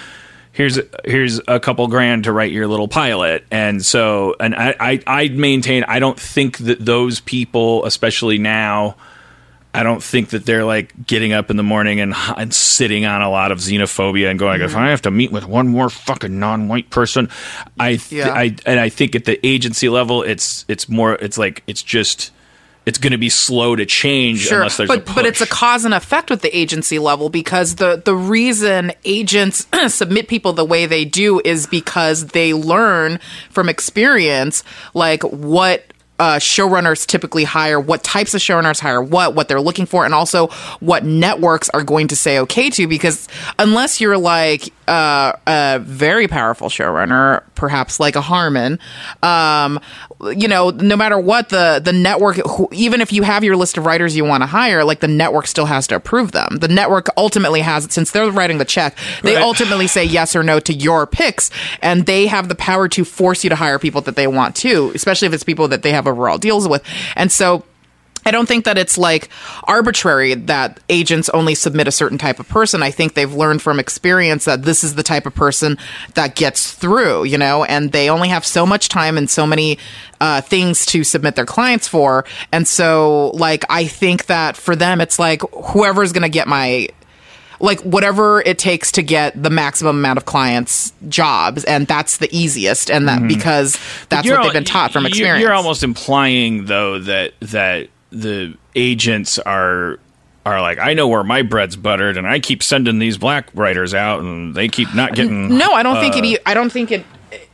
Here's 0.55 0.79
here's 1.07 1.41
a 1.49 1.59
couple 1.59 1.89
grand 1.89 2.25
to 2.25 2.33
write 2.33 2.53
your 2.53 2.67
little 2.67 2.87
pilot, 2.87 3.43
and 3.51 3.83
so 3.83 4.37
and 4.39 4.55
I 4.55 4.75
I, 4.79 5.03
I 5.07 5.29
maintain 5.29 5.83
I 5.85 5.99
don't 5.99 6.21
think 6.21 6.59
that 6.59 6.79
those 6.79 7.21
people, 7.21 7.87
especially 7.87 8.37
now, 8.37 8.97
I 9.75 9.83
don't 9.83 10.03
think 10.03 10.31
that 10.31 10.45
they're 10.45 10.65
like 10.65 11.07
getting 11.07 11.33
up 11.33 11.51
in 11.51 11.57
the 11.57 11.63
morning 11.63 12.01
and, 12.01 12.15
and 12.37 12.53
sitting 12.55 13.07
on 13.07 13.23
a 13.23 13.31
lot 13.31 13.53
of 13.53 13.59
xenophobia 13.59 14.29
and 14.31 14.39
going, 14.39 14.61
if 14.61 14.73
mm-hmm. 14.73 14.81
I 14.81 14.91
have 14.91 15.03
to 15.03 15.11
meet 15.11 15.33
with 15.33 15.47
one 15.47 15.69
more 15.69 15.89
fucking 15.89 16.39
non-white 16.39 16.91
person, 16.91 17.31
I, 17.81 17.97
th- 17.97 18.13
Yeah. 18.13 18.33
I, 18.35 18.55
and 18.67 18.79
I 18.79 18.91
think 18.91 19.15
at 19.15 19.25
the 19.25 19.45
agency 19.47 19.89
level, 19.89 20.23
it's 20.23 20.67
it's 20.69 20.89
more, 20.91 21.15
it's 21.15 21.39
like 21.39 21.63
it's 21.67 21.83
just, 21.83 22.33
it's 22.85 22.99
going 22.99 23.13
to 23.13 23.19
be 23.19 23.29
slow 23.31 23.77
to 23.77 23.87
change 23.87 24.41
Sure, 24.41 24.59
unless 24.59 24.77
there's 24.77 24.89
but 24.89 24.99
a 24.99 25.03
push. 25.03 25.15
but 25.15 25.25
it's 25.27 25.41
a 25.41 25.47
cause 25.47 25.85
and 25.85 25.95
effect 25.95 26.31
with 26.31 26.43
the 26.43 26.55
agency 26.57 26.99
level 26.99 27.29
because 27.31 27.77
the 27.77 28.03
the 28.05 28.15
reason 28.15 28.93
agents 29.05 29.67
submit 29.89 30.27
people 30.29 30.53
the 30.53 30.65
way 30.65 30.87
they 30.87 31.05
do 31.05 31.41
is 31.45 31.67
because 31.69 32.27
they 32.29 32.53
learn 32.53 33.21
from 33.51 33.69
experience 33.69 34.65
like 34.95 35.23
what 35.23 35.85
uh, 36.19 36.37
showrunners 36.37 37.07
typically 37.07 37.45
hire, 37.45 37.81
what 37.81 38.05
types 38.05 38.35
of 38.35 38.41
showrunners 38.41 38.81
hire 38.81 39.03
what, 39.03 39.35
what 39.35 39.49
they're 39.49 39.61
looking 39.61 39.87
for, 39.87 40.05
and 40.05 40.15
also 40.15 40.49
what 40.81 41.05
networks 41.05 41.69
are 41.71 41.83
going 41.83 42.09
to 42.09 42.17
say 42.17 42.39
okay 42.41 42.71
to. 42.71 42.87
Because 42.87 43.29
unless 43.59 44.01
you're 44.01 44.19
like 44.19 44.73
uh, 44.93 45.33
a 45.47 45.79
very 45.81 46.29
powerful 46.29 46.69
showrunner, 46.69 47.43
perhaps 47.55 47.99
like 47.99 48.15
a 48.15 48.21
Harmon, 48.21 48.79
um, 49.23 49.81
you 50.37 50.47
know, 50.49 50.71
no 50.71 50.97
matter 50.97 51.19
what 51.19 51.49
the 51.49 51.81
the 51.83 51.93
network, 51.93 52.37
who, 52.37 52.69
even 52.73 53.01
if 53.01 53.13
you 53.13 53.23
have 53.23 53.43
your 53.43 53.57
list 53.57 53.79
of 53.79 53.87
writers 53.87 54.15
you 54.17 54.25
want 54.25 54.43
to 54.43 54.47
hire, 54.47 54.85
like 54.85 55.01
the 55.01 55.09
network 55.09 55.47
still 55.47 55.65
has 55.67 55.87
to 55.87 55.97
approve 55.97 56.33
them. 56.33 56.59
The 56.61 56.69
network 56.69 57.09
ultimately 57.17 57.61
has, 57.63 57.91
since 57.91 58.11
they're 58.11 58.31
writing 58.31 58.59
the 58.59 58.65
check, 58.65 58.97
they 59.23 59.35
Right. 59.35 59.43
ultimately 59.43 59.87
say 59.87 60.05
yes 60.05 60.37
or 60.37 60.43
no 60.43 60.61
to 60.61 60.73
your 60.75 61.07
picks, 61.07 61.51
and 61.81 62.05
they 62.07 62.27
have 62.27 62.49
the 62.49 62.55
power 62.55 62.87
to 62.89 63.05
force 63.05 63.45
you 63.45 63.51
to 63.51 63.57
hire 63.57 63.79
people 63.79 64.03
that 64.03 64.17
they 64.17 64.27
want 64.27 64.55
to, 64.57 64.93
especially 64.95 65.27
if 65.27 65.33
it's 65.35 65.45
people 65.45 65.69
that 65.69 65.83
they 65.83 65.93
have 65.93 66.07
overall 66.07 66.39
deals 66.39 66.69
with, 66.69 66.83
and 67.17 67.33
so. 67.33 67.65
I 68.25 68.31
don't 68.31 68.47
think 68.47 68.65
that 68.65 68.79
it's 68.79 68.97
like 68.97 69.29
arbitrary 69.65 70.35
that 70.35 70.81
agents 70.89 71.29
only 71.31 71.55
submit 71.55 71.89
a 71.89 71.93
certain 71.93 72.19
type 72.19 72.39
of 72.39 72.49
person. 72.49 72.83
I 72.83 72.91
think 72.91 73.15
they've 73.15 73.33
learned 73.33 73.63
from 73.63 73.79
experience 73.79 74.45
that 74.45 74.63
this 74.63 74.85
is 74.85 74.95
the 74.95 75.03
type 75.03 75.27
of 75.27 75.35
person 75.35 75.79
that 76.15 76.35
gets 76.35 76.73
through, 76.73 77.25
you 77.25 77.39
know, 77.39 77.65
and 77.65 77.93
they 77.93 78.09
only 78.09 78.29
have 78.29 78.45
so 78.47 78.65
much 78.65 78.89
time 78.89 79.19
and 79.19 79.29
so 79.29 79.47
many 79.47 79.79
uh, 80.21 80.41
things 80.41 80.87
to 80.87 81.03
submit 81.05 81.35
their 81.35 81.47
clients 81.47 81.89
for. 81.89 82.25
And 82.53 82.67
so, 82.67 83.31
like, 83.31 83.65
I 83.69 83.87
think 83.87 84.27
that 84.27 84.57
for 84.57 84.77
them, 84.77 85.01
it's 85.01 85.19
like 85.19 85.43
whoever's 85.53 86.13
going 86.13 86.23
to 86.23 86.29
get 86.29 86.47
my 86.47 86.89
like 87.61 87.81
whatever 87.83 88.41
it 88.41 88.59
takes 88.59 88.91
to 88.93 89.03
get 89.03 89.41
the 89.41 89.49
maximum 89.49 89.97
amount 89.97 90.17
of 90.19 90.25
clients 90.25 90.93
jobs 91.09 91.63
and 91.65 91.87
that's 91.87 92.17
the 92.17 92.29
easiest 92.37 92.91
and 92.91 93.07
that 93.09 93.27
because 93.29 93.79
that's 94.09 94.29
what 94.29 94.43
they've 94.43 94.53
been 94.53 94.65
taught 94.65 94.93
from 94.93 95.05
you're- 95.05 95.11
experience 95.11 95.43
You're 95.43 95.53
almost 95.53 95.85
implying 95.85 96.65
though 96.65 96.99
that 96.99 97.35
that 97.41 97.89
the 98.13 98.57
agents 98.75 99.39
are 99.39 99.99
are 100.45 100.61
like 100.61 100.79
I 100.79 100.95
know 100.95 101.09
where 101.09 101.25
my 101.25 101.43
bread's 101.43 101.77
buttered 101.77 102.17
and 102.17 102.27
I 102.27 102.41
keep 102.41 102.63
sending 102.63 102.99
these 102.99 103.17
black 103.17 103.49
writers 103.55 103.95
out 103.95 104.21
and 104.21 104.55
they 104.55 104.69
keep 104.69 104.95
not 104.95 105.15
getting 105.15 105.57
No, 105.57 105.73
I 105.73 105.83
don't 105.83 106.01
think 106.01 106.15
uh, 106.17 106.21
it. 106.23 106.43
I 106.47 106.55
don't 106.55 106.71
think 106.71 106.93
it. 106.93 107.05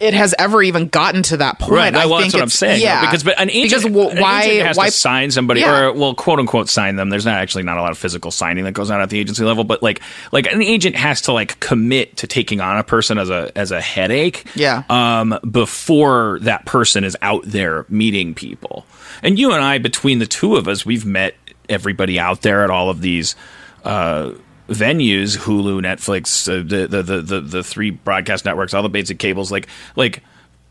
It 0.01 0.13
has 0.13 0.35
ever 0.41 0.61
even 0.61 0.89
gotten 0.89 1.23
to 1.25 1.37
that 1.37 1.61
point. 1.61 1.71
Right, 1.71 1.95
I 1.95 2.07
well, 2.07 2.19
think 2.19 2.33
that's 2.33 2.35
what 2.35 2.43
I'm 2.43 2.49
saying. 2.49 2.83
Yeah, 2.83 3.01
because 3.01 3.23
but 3.23 3.39
an 3.41 3.49
agent, 3.49 3.85
because 3.85 4.15
an 4.15 4.21
why 4.21 4.43
agent 4.43 4.67
has 4.67 4.77
why 4.77 4.87
to 4.87 4.91
sign 4.91 5.31
somebody, 5.31 5.61
Yeah. 5.61 5.83
or 5.83 5.93
well, 5.93 6.15
quote 6.17 6.41
unquote, 6.41 6.69
sign 6.69 6.97
them. 6.97 7.11
There's 7.11 7.25
not 7.25 7.37
actually 7.37 7.63
not 7.63 7.79
a 7.79 7.81
lot 7.83 7.93
of 7.93 7.99
physical 7.99 8.33
signing 8.33 8.65
that 8.65 8.73
goes 8.73 8.91
on 8.91 9.01
at 9.01 9.09
the 9.09 9.21
agency 9.21 9.45
level, 9.45 9.63
but 9.63 9.81
like 9.81 10.01
like 10.33 10.53
an 10.53 10.63
agent 10.63 10.97
has 10.97 11.21
to 11.23 11.33
like 11.33 11.61
commit 11.61 12.17
to 12.17 12.27
taking 12.27 12.61
on 12.61 12.77
a 12.77 12.83
person 12.83 13.19
as 13.19 13.31
a 13.31 13.53
as 13.57 13.71
a 13.71 13.81
headache. 13.81 14.47
Yeah. 14.57 14.83
Um, 14.91 15.39
before 15.49 16.41
that 16.43 16.65
person 16.67 17.05
is 17.05 17.17
out 17.23 17.45
there 17.45 17.87
meeting 17.89 18.35
people, 18.35 18.85
and 19.23 19.39
you 19.39 19.53
and 19.53 19.62
I, 19.62 19.79
between 19.79 20.19
the 20.19 20.27
two 20.27 20.57
of 20.57 20.69
us, 20.69 20.85
we've 20.87 21.07
met 21.07 21.35
everybody 21.69 22.19
out 22.19 22.43
there 22.43 22.64
at 22.64 22.71
all 22.71 22.91
of 22.91 23.01
these. 23.01 23.37
Uh, 23.85 24.33
venues 24.69 25.39
hulu 25.39 25.81
netflix 25.81 26.47
uh, 26.47 26.57
the, 26.57 26.87
the 26.87 27.03
the 27.03 27.23
the 27.23 27.41
the 27.41 27.62
three 27.62 27.89
broadcast 27.89 28.45
networks 28.45 28.75
all 28.75 28.83
the 28.83 28.91
basic 28.91 29.19
cables 29.19 29.51
like 29.51 29.66
like 29.97 30.23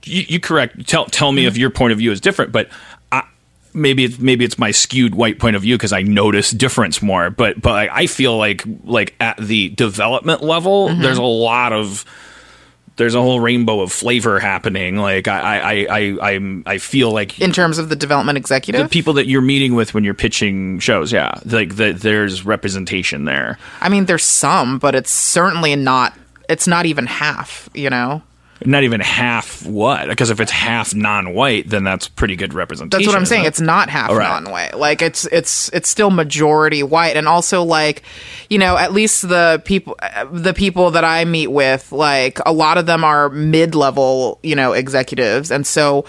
you, 0.04 0.24
you 0.28 0.40
correct 0.40 0.88
tell 0.88 1.06
tell 1.06 1.32
me 1.32 1.48
if 1.48 1.58
your 1.58 1.72
point 1.72 1.92
of 1.92 1.98
view 1.98 2.12
is 2.12 2.22
different 2.22 2.52
but 2.52 2.70
maybe 3.74 4.04
it's 4.04 4.20
maybe 4.20 4.44
it's 4.44 4.58
my 4.58 4.72
skewed 4.72 5.16
white 5.16 5.40
point 5.40 5.56
of 5.56 5.62
view 5.62 5.76
because 5.76 5.94
I 5.94 6.02
notice 6.02 6.52
difference 6.52 7.02
more. 7.02 7.30
But 7.30 7.62
but 7.62 7.74
I, 7.74 8.02
I 8.04 8.08
feel 8.08 8.38
like 8.38 8.64
like 8.84 9.16
at 9.20 9.38
the 9.38 9.70
development 9.70 10.44
level, 10.44 10.90
Mm-hmm. 10.90 11.02
there's 11.02 11.18
a 11.18 11.24
lot 11.24 11.74
of 11.74 12.04
there's 12.98 13.16
a 13.16 13.22
whole 13.22 13.40
rainbow 13.40 13.80
of 13.82 13.92
flavor 13.92 14.40
happening. 14.40 14.98
Like 14.98 15.28
I 15.28 15.40
I 15.40 15.60
I 15.60 15.88
I, 15.90 16.32
I'm, 16.34 16.64
I 16.66 16.78
feel 16.80 17.12
like 17.12 17.40
in 17.40 17.52
terms 17.52 17.78
of 17.78 17.90
the 17.90 17.96
development 17.96 18.38
executive. 18.38 18.82
the 18.82 18.90
people 18.90 19.14
that 19.14 19.28
you're 19.28 19.42
meeting 19.42 19.76
with 19.76 19.94
when 19.94 20.04
you're 20.04 20.14
pitching 20.14 20.80
shows, 20.80 21.14
yeah, 21.14 21.40
like 21.46 21.76
the, 21.76 21.94
there's 21.94 22.46
representation 22.46 23.26
there. 23.26 23.58
I 23.80 23.90
mean, 23.90 24.06
there's 24.06 24.24
some, 24.24 24.80
but 24.80 24.96
it's 24.96 25.12
certainly 25.12 25.76
not. 25.76 26.14
It's 26.50 26.68
not 26.68 26.86
even 26.86 27.06
half. 27.06 27.70
You 27.74 27.90
know. 27.90 28.22
Not 28.66 28.84
even 28.84 29.00
half 29.02 29.66
what? 29.66 30.08
Because 30.08 30.30
if 30.30 30.40
it's 30.40 30.52
half 30.52 30.96
non-white, 30.96 31.70
then 31.70 31.84
that's 31.84 32.08
pretty 32.08 32.36
good 32.36 32.54
representation. 32.54 33.04
That's 33.04 33.08
what 33.08 33.16
I'm 33.20 33.26
saying. 33.26 33.46
it? 33.46 33.50
It's 33.50 33.62
not 33.62 33.90
half 33.90 34.10
Right. 34.12 34.28
non-white. 34.28 34.78
Like 34.78 35.02
it's 35.02 35.26
it's 35.28 35.70
it's 35.74 35.88
still 35.90 36.10
majority 36.10 36.82
white, 36.84 37.16
and 37.18 37.28
also 37.28 37.64
like 37.64 38.02
you 38.50 38.58
know 38.58 38.76
at 38.78 38.94
least 38.94 39.28
the 39.28 39.62
people 39.66 39.96
the 40.32 40.54
people 40.54 40.92
that 40.92 41.04
I 41.04 41.26
meet 41.26 41.48
with, 41.48 41.92
like 41.92 42.40
a 42.46 42.52
lot 42.54 42.78
of 42.78 42.86
them 42.88 43.04
are 43.04 43.30
mid-level 43.30 44.40
you 44.44 44.56
know 44.56 44.74
executives, 44.74 45.52
and 45.52 45.66
so 45.68 46.06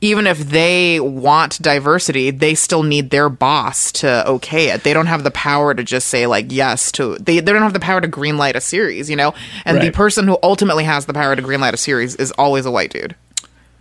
even 0.00 0.26
if 0.26 0.38
they 0.38 0.98
want 1.00 1.60
diversity, 1.60 2.30
they 2.30 2.54
still 2.54 2.82
need 2.82 3.10
their 3.10 3.28
boss 3.28 3.92
to 3.92 4.26
okay 4.26 4.70
it. 4.70 4.82
They 4.82 4.94
don't 4.94 5.06
have 5.06 5.24
the 5.24 5.30
power 5.30 5.74
to 5.74 5.84
just 5.84 6.08
say 6.08 6.26
like 6.26 6.46
yes 6.48 6.90
to 6.92 7.16
they 7.18 7.40
they 7.40 7.52
don't 7.52 7.62
have 7.62 7.74
the 7.74 7.80
power 7.80 8.00
to 8.00 8.08
greenlight 8.08 8.54
a 8.54 8.60
series, 8.60 9.10
you 9.10 9.16
know. 9.16 9.34
And 9.64 9.80
the 9.80 9.90
person 9.90 10.26
who 10.26 10.38
ultimately 10.42 10.84
has 10.84 11.06
the 11.06 11.14
power 11.14 11.36
to 11.36 11.42
greenlight 11.42 11.72
a 11.72 11.78
series 11.78 12.16
is 12.16 12.32
always 12.32 12.66
a 12.66 12.70
white 12.70 12.90
dude. 12.90 13.14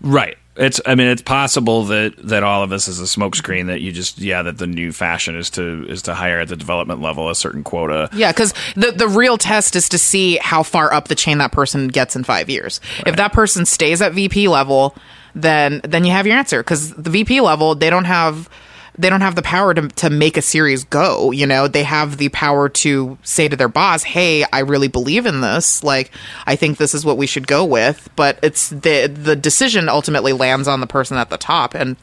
Right. 0.01 0.37
It's. 0.55 0.81
I 0.85 0.95
mean, 0.95 1.07
it's 1.07 1.21
possible 1.21 1.85
that 1.85 2.15
that 2.17 2.43
all 2.43 2.63
of 2.63 2.69
this 2.69 2.89
is 2.89 2.99
a 2.99 3.03
smokescreen. 3.03 3.67
That 3.67 3.79
you 3.79 3.93
just, 3.93 4.17
yeah, 4.17 4.41
that 4.41 4.57
the 4.57 4.67
new 4.67 4.91
fashion 4.91 5.37
is 5.37 5.49
to 5.51 5.85
is 5.87 6.01
to 6.03 6.13
hire 6.13 6.39
at 6.39 6.49
the 6.49 6.57
development 6.57 7.01
level 7.01 7.29
a 7.29 7.35
certain 7.35 7.63
quota. 7.63 8.09
Yeah, 8.13 8.31
because 8.31 8.53
the 8.75 8.91
the 8.91 9.07
real 9.07 9.37
test 9.37 9.77
is 9.77 9.87
to 9.89 9.97
see 9.97 10.37
how 10.37 10.63
far 10.63 10.93
up 10.93 11.07
the 11.07 11.15
chain 11.15 11.37
that 11.37 11.53
person 11.53 11.87
gets 11.87 12.15
in 12.15 12.25
five 12.25 12.49
years. 12.49 12.81
If 13.05 13.15
that 13.15 13.31
person 13.31 13.65
stays 13.65 14.01
at 14.01 14.11
VP 14.11 14.49
level, 14.49 14.95
then 15.35 15.81
then 15.83 16.05
you 16.05 16.11
have 16.11 16.27
your 16.27 16.37
answer. 16.37 16.61
Because 16.61 16.93
the 16.93 17.09
VP 17.09 17.41
level, 17.41 17.75
they 17.75 17.89
don't 17.89 18.05
have 18.05 18.49
they 18.97 19.09
don't 19.09 19.21
have 19.21 19.35
the 19.35 19.41
power 19.41 19.73
to 19.73 19.87
to 19.87 20.09
make 20.09 20.35
a 20.37 20.41
series 20.41 20.83
go. 20.83 21.31
You 21.31 21.45
know, 21.45 21.67
they 21.67 21.83
have 21.83 22.17
the 22.17 22.29
power 22.29 22.69
to 22.69 23.17
say 23.23 23.47
to 23.47 23.55
their 23.55 23.69
boss, 23.69 24.03
"Hey, 24.03 24.43
I 24.51 24.59
really 24.59 24.89
believe 24.89 25.25
in 25.25 25.41
this. 25.41 25.83
Like, 25.83 26.11
I 26.45 26.55
think 26.55 26.77
this 26.77 26.93
is 26.93 27.05
what 27.05 27.17
we 27.17 27.25
should 27.25 27.47
go 27.47 27.63
with." 27.63 28.09
But 28.15 28.39
it's 28.43 28.69
the 28.69 29.07
the 29.07 29.35
decision 29.35 29.87
ultimately 29.87 30.33
lands 30.33 30.67
on 30.67 30.81
the 30.81 30.87
person 30.87 31.17
at 31.17 31.29
the 31.29 31.37
top, 31.37 31.73
and 31.75 31.95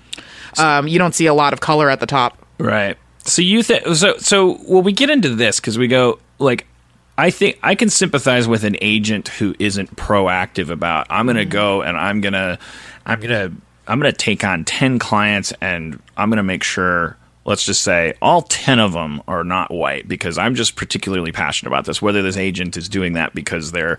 um, 0.59 0.89
you 0.89 0.99
don't 0.99 1.15
see 1.15 1.27
a 1.27 1.35
lot 1.35 1.53
of 1.53 1.61
color 1.61 1.91
at 1.91 2.01
the 2.01 2.07
top. 2.07 2.39
Right. 2.59 2.97
So 3.25 3.43
you 3.43 3.63
think 3.63 3.87
so? 3.95 4.17
So 4.19 4.59
well, 4.67 4.83
we 4.83 4.93
get 4.93 5.11
into 5.11 5.35
this 5.35 5.61
because 5.61 5.77
we 5.77 5.89
go 5.89 6.19
like, 6.39 6.67
I 7.19 7.31
think 7.31 7.59
I 7.63 7.75
can 7.75 7.91
sympathize 7.91 8.47
with 8.47 8.65
an 8.65 8.77
agent 8.81 9.29
who 9.29 9.55
isn't 9.59 9.97
proactive 9.97 10.71
about. 10.71 11.07
I'm 11.11 11.27
going 11.27 11.37
to 11.37 11.45
go 11.45 11.83
and 11.83 11.97
I'm 11.97 12.21
gonna, 12.21 12.59
I'm 13.07 13.21
gonna, 13.21 13.53
I'm 13.87 13.99
gonna 14.01 14.13
take 14.13 14.45
on 14.45 14.65
ten 14.65 14.99
clients 14.99 15.53
and 15.61 16.01
I'm 16.17 16.29
gonna 16.31 16.43
make 16.43 16.63
sure. 16.63 17.17
Let's 17.45 17.65
just 17.65 17.83
say 17.83 18.15
all 18.21 18.43
ten 18.43 18.81
of 18.81 18.93
them 18.93 19.23
are 19.29 19.45
not 19.45 19.71
white 19.71 20.09
because 20.09 20.37
I'm 20.37 20.57
just 20.57 20.75
particularly 20.75 21.31
passionate 21.31 21.69
about 21.71 21.85
this. 21.85 22.03
Whether 22.03 22.21
this 22.21 22.37
agent 22.37 22.77
is 22.77 22.89
doing 22.89 23.13
that 23.13 23.37
because 23.37 23.71
they're 23.71 23.99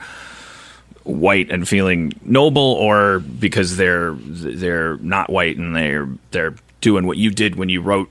white 1.04 1.50
and 1.50 1.66
feeling 1.66 2.12
noble 2.26 2.62
or 2.74 3.20
because 3.20 3.78
they're 3.78 4.12
they're 4.20 4.98
not 4.98 5.30
white 5.30 5.56
and 5.58 5.74
they're 5.74 6.10
they're 6.32 6.56
doing 6.82 7.08
what 7.08 7.16
you 7.16 7.32
did 7.32 7.56
when 7.56 7.70
you 7.70 7.80
wrote 7.82 8.10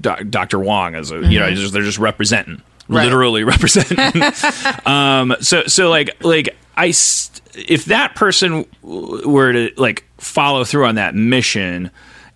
Doc- 0.00 0.22
Dr. 0.30 0.58
Wong 0.58 0.94
as 0.94 1.10
a 1.10 1.20
you 1.20 1.38
know 1.38 1.50
just, 1.50 1.74
they're 1.74 1.82
just 1.82 1.98
representing 1.98 2.62
Right. 2.88 3.04
literally 3.04 3.44
representing 3.44 3.98
um 4.86 5.36
so 5.40 5.64
so 5.66 5.90
like 5.90 6.24
like 6.24 6.56
I 6.74 6.92
st- 6.92 7.42
if 7.68 7.84
that 7.86 8.14
person 8.14 8.64
were 8.82 9.52
to 9.52 9.70
like 9.76 10.04
follow 10.22 10.64
through 10.64 10.86
on 10.86 10.94
that 10.94 11.14
mission 11.14 11.90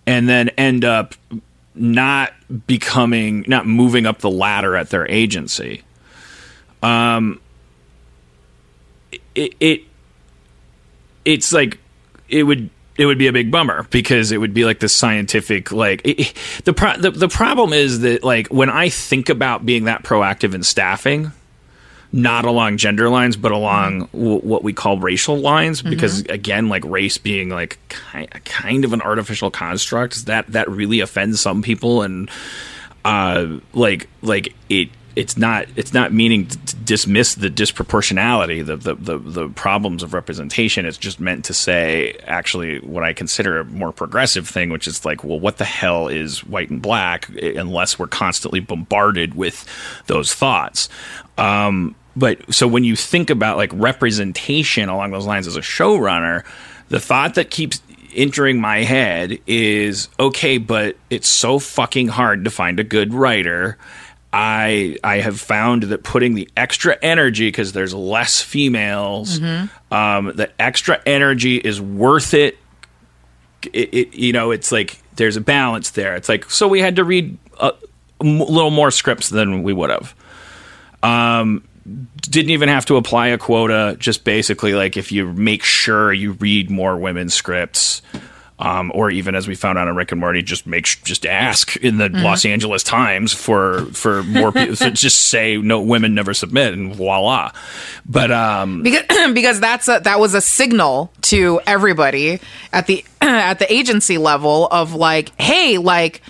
and 0.05 0.27
then 0.27 0.49
end 0.49 0.85
up 0.85 1.15
not 1.75 2.33
becoming 2.65 3.45
not 3.47 3.67
moving 3.67 4.05
up 4.05 4.19
the 4.19 4.29
ladder 4.29 4.75
at 4.75 4.89
their 4.89 5.09
agency. 5.09 5.83
Um 6.83 7.39
it, 9.35 9.53
it 9.59 9.81
it's 11.25 11.53
like 11.53 11.77
it 12.29 12.43
would 12.43 12.69
it 12.97 13.05
would 13.05 13.17
be 13.17 13.27
a 13.27 13.33
big 13.33 13.51
bummer 13.51 13.83
because 13.91 14.31
it 14.31 14.37
would 14.37 14.53
be 14.53 14.65
like 14.65 14.79
the 14.79 14.89
scientific 14.89 15.71
like 15.71 16.01
it, 16.03 16.33
the, 16.65 16.73
pro- 16.73 16.97
the 16.97 17.11
the 17.11 17.27
problem 17.27 17.73
is 17.73 18.01
that 18.01 18.23
like 18.23 18.47
when 18.47 18.69
I 18.69 18.89
think 18.89 19.29
about 19.29 19.65
being 19.65 19.85
that 19.85 20.03
proactive 20.03 20.53
in 20.55 20.63
staffing 20.63 21.31
not 22.11 22.45
along 22.45 22.77
gender 22.77 23.09
lines 23.09 23.35
but 23.35 23.51
along 23.51 24.07
w- 24.13 24.39
what 24.39 24.63
we 24.63 24.71
call 24.73 24.97
racial 24.97 25.37
lines 25.37 25.81
because 25.81 26.21
again 26.21 26.69
like 26.69 26.83
race 26.85 27.17
being 27.17 27.49
like 27.49 27.77
ki- 27.89 28.27
kind 28.45 28.85
of 28.85 28.93
an 28.93 29.01
artificial 29.01 29.51
construct 29.51 30.25
that 30.25 30.47
that 30.47 30.69
really 30.69 31.01
offends 31.01 31.41
some 31.41 31.61
people 31.61 32.01
and 32.03 32.29
uh, 33.03 33.45
like 33.73 34.07
like 34.21 34.53
it 34.69 34.89
it's 35.17 35.35
not 35.35 35.65
it's 35.75 35.95
not 35.95 36.13
meaning 36.13 36.45
to 36.45 36.75
dismiss 36.75 37.33
the 37.33 37.49
disproportionality 37.49 38.63
the, 38.63 38.77
the 38.77 38.93
the 38.93 39.17
the 39.17 39.49
problems 39.49 40.03
of 40.03 40.13
representation 40.13 40.85
it's 40.85 40.97
just 40.97 41.19
meant 41.19 41.43
to 41.43 41.55
say 41.55 42.13
actually 42.27 42.77
what 42.81 43.03
i 43.03 43.13
consider 43.13 43.59
a 43.59 43.65
more 43.65 43.91
progressive 43.91 44.47
thing 44.47 44.69
which 44.69 44.87
is 44.87 45.03
like 45.05 45.23
well 45.23 45.39
what 45.39 45.57
the 45.57 45.65
hell 45.65 46.07
is 46.07 46.43
white 46.45 46.69
and 46.69 46.83
black 46.83 47.27
unless 47.29 47.97
we're 47.97 48.05
constantly 48.05 48.59
bombarded 48.59 49.33
with 49.33 49.65
those 50.05 50.35
thoughts 50.35 50.87
um 51.39 51.95
but 52.15 52.53
so 52.53 52.67
when 52.67 52.83
you 52.83 52.95
think 52.95 53.31
about 53.31 53.57
like 53.57 53.71
representation 53.73 54.87
along 54.87 55.09
those 55.09 55.25
lines 55.25 55.47
as 55.47 55.55
a 55.55 55.61
showrunner 55.61 56.45
the 56.89 56.99
thought 56.99 57.33
that 57.33 57.49
keeps 57.49 57.81
entering 58.15 58.59
my 58.59 58.83
head 58.83 59.39
is 59.45 60.09
okay, 60.19 60.57
but 60.57 60.97
it's 61.09 61.27
so 61.27 61.59
fucking 61.59 62.07
hard 62.07 62.45
to 62.45 62.49
find 62.49 62.79
a 62.79 62.83
good 62.83 63.13
writer. 63.13 63.77
I 64.33 64.97
I 65.03 65.17
have 65.17 65.39
found 65.39 65.83
that 65.83 66.03
putting 66.03 66.35
the 66.35 66.49
extra 66.57 66.97
energy 67.01 67.47
because 67.47 67.73
there's 67.73 67.93
less 67.93 68.41
females, 68.41 69.39
um, 69.91 70.33
the 70.35 70.49
extra 70.59 71.01
energy 71.05 71.57
is 71.57 71.79
worth 71.81 72.33
it. 72.33 72.57
It, 73.73 73.93
it. 73.93 74.15
You 74.15 74.33
know, 74.33 74.51
it's 74.51 74.71
like 74.71 74.99
there's 75.15 75.37
a 75.37 75.41
balance 75.41 75.91
there. 75.91 76.15
It's 76.15 76.29
like 76.29 76.49
so 76.51 76.67
we 76.67 76.79
had 76.81 76.97
to 76.97 77.03
read 77.03 77.37
a, 77.59 77.67
a 77.67 77.73
m- 78.23 78.39
little 78.39 78.69
more 78.69 78.91
scripts 78.91 79.29
than 79.29 79.63
we 79.63 79.73
would 79.73 79.89
have 79.89 80.13
Um, 81.03 81.63
didn't 82.21 82.51
even 82.51 82.69
have 82.69 82.85
to 82.87 82.97
apply 82.97 83.27
a 83.27 83.37
quota. 83.37 83.95
Just 83.97 84.23
basically, 84.25 84.73
like 84.73 84.97
if 84.97 85.11
you 85.11 85.31
make 85.33 85.63
sure 85.63 86.11
you 86.11 86.33
read 86.33 86.69
more 86.69 86.97
women's 86.97 87.33
scripts, 87.33 88.01
um, 88.59 88.91
or 88.95 89.11
even 89.11 89.35
as 89.35 89.47
we 89.47 89.53
found 89.53 89.77
out 89.77 89.87
on 89.87 89.95
Rick 89.95 90.11
and 90.11 90.19
Morty, 90.19 90.41
just 90.41 90.65
make 90.65 90.85
just 91.03 91.25
ask 91.25 91.75
in 91.77 91.97
the 91.97 92.09
Los 92.09 92.43
Angeles 92.43 92.83
Times 92.83 93.31
for 93.33 93.85
for 93.87 94.23
more 94.23 94.51
people. 94.51 94.75
so 94.75 94.89
just 94.91 95.29
say 95.29 95.57
no, 95.57 95.81
women 95.81 96.15
never 96.15 96.33
submit, 96.33 96.73
and 96.73 96.95
voila. 96.95 97.51
But 98.05 98.31
um, 98.31 98.81
because 98.81 99.03
because 99.33 99.59
that's 99.59 99.87
a, 99.87 100.01
that 100.03 100.19
was 100.19 100.33
a 100.33 100.41
signal 100.41 101.11
to 101.23 101.61
everybody 101.67 102.39
at 102.73 102.87
the 102.87 103.05
at 103.21 103.59
the 103.59 103.71
agency 103.71 104.17
level 104.17 104.67
of 104.67 104.93
like 104.93 105.39
hey 105.39 105.77
like 105.77 106.21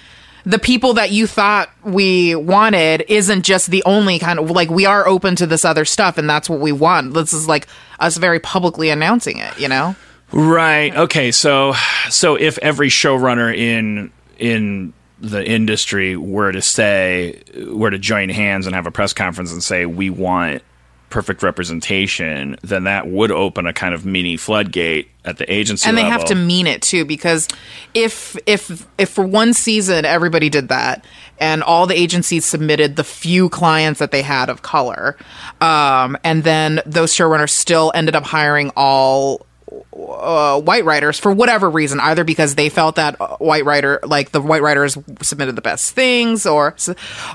the 0.46 0.60
people 0.60 0.94
that 0.94 1.12
you 1.12 1.28
thought 1.28 1.70
we 1.84 2.34
wanted 2.34 3.04
isn't 3.10 3.44
just 3.44 3.70
the 3.70 3.84
only 3.86 4.18
kind 4.18 4.40
of 4.40 4.50
like 4.50 4.70
we 4.70 4.86
are 4.86 5.06
open 5.08 5.36
to 5.36 5.46
this 5.46 5.66
other 5.66 5.84
stuff 5.84 6.18
and 6.18 6.30
that's 6.30 6.50
what 6.50 6.60
we 6.60 6.72
want 6.72 7.14
this 7.14 7.34
is 7.34 7.48
like 7.50 7.68
us 8.00 8.16
very 8.16 8.40
publicly 8.40 8.90
announcing 8.90 9.40
it 9.40 9.60
you 9.60 9.68
know 9.68 9.94
Right. 10.32 10.96
Okay. 10.96 11.32
So, 11.32 11.74
so 12.10 12.36
if 12.36 12.58
every 12.60 12.90
showrunner 12.90 13.56
in 13.56 14.12
in 14.38 14.94
the 15.20 15.44
industry 15.44 16.16
were 16.16 16.52
to 16.52 16.62
say 16.62 17.42
were 17.70 17.90
to 17.90 17.98
join 17.98 18.30
hands 18.30 18.68
and 18.68 18.76
have 18.76 18.86
a 18.86 18.92
press 18.92 19.14
conference 19.14 19.52
and 19.52 19.64
say 19.64 19.86
we 19.86 20.10
want 20.10 20.62
perfect 21.10 21.42
representation, 21.42 22.58
then 22.64 22.84
that 22.84 23.08
would 23.08 23.32
open 23.32 23.66
a 23.66 23.74
kind 23.74 23.96
of 23.96 24.06
mini 24.06 24.36
floodgate 24.36 25.10
at 25.24 25.38
the 25.38 25.52
agency 25.52 25.88
and 25.88 25.98
they 25.98 26.04
level. 26.04 26.20
have 26.20 26.28
to 26.28 26.36
mean 26.36 26.68
it 26.68 26.82
too 26.82 27.06
because 27.06 27.48
if 27.94 28.36
if 28.46 28.86
if 28.98 29.10
for 29.10 29.26
one 29.26 29.54
season 29.54 30.06
everybody 30.06 30.50
did 30.50 30.68
that 30.68 31.06
and 31.40 31.64
all 31.64 31.88
the 31.88 31.98
agencies 31.98 32.46
submitted 32.46 32.96
the 32.98 33.04
few 33.04 33.50
clients 33.50 34.00
that 34.00 34.12
they 34.12 34.22
had 34.22 34.50
of 34.50 34.62
color 34.62 35.18
um, 35.62 36.18
and 36.24 36.44
then 36.44 36.82
those 36.86 37.14
showrunners 37.14 37.52
still 37.52 37.92
ended 37.96 38.16
up 38.16 38.24
hiring 38.24 38.70
all 38.76 39.47
uh, 39.94 40.62
white 40.62 40.86
writers 40.86 41.20
for 41.20 41.32
whatever 41.32 41.70
reason, 41.70 42.00
either 42.00 42.24
because 42.24 42.56
they 42.56 42.70
felt 42.70 42.96
that 42.96 43.20
uh, 43.20 43.38
white 43.38 43.66
writer, 43.66 44.00
like 44.04 44.32
the 44.32 44.42
white 44.42 44.62
writers 44.62 44.98
submitted 45.22 45.56
the 45.56 45.62
best 45.62 45.94
things, 45.94 46.46
or 46.46 46.76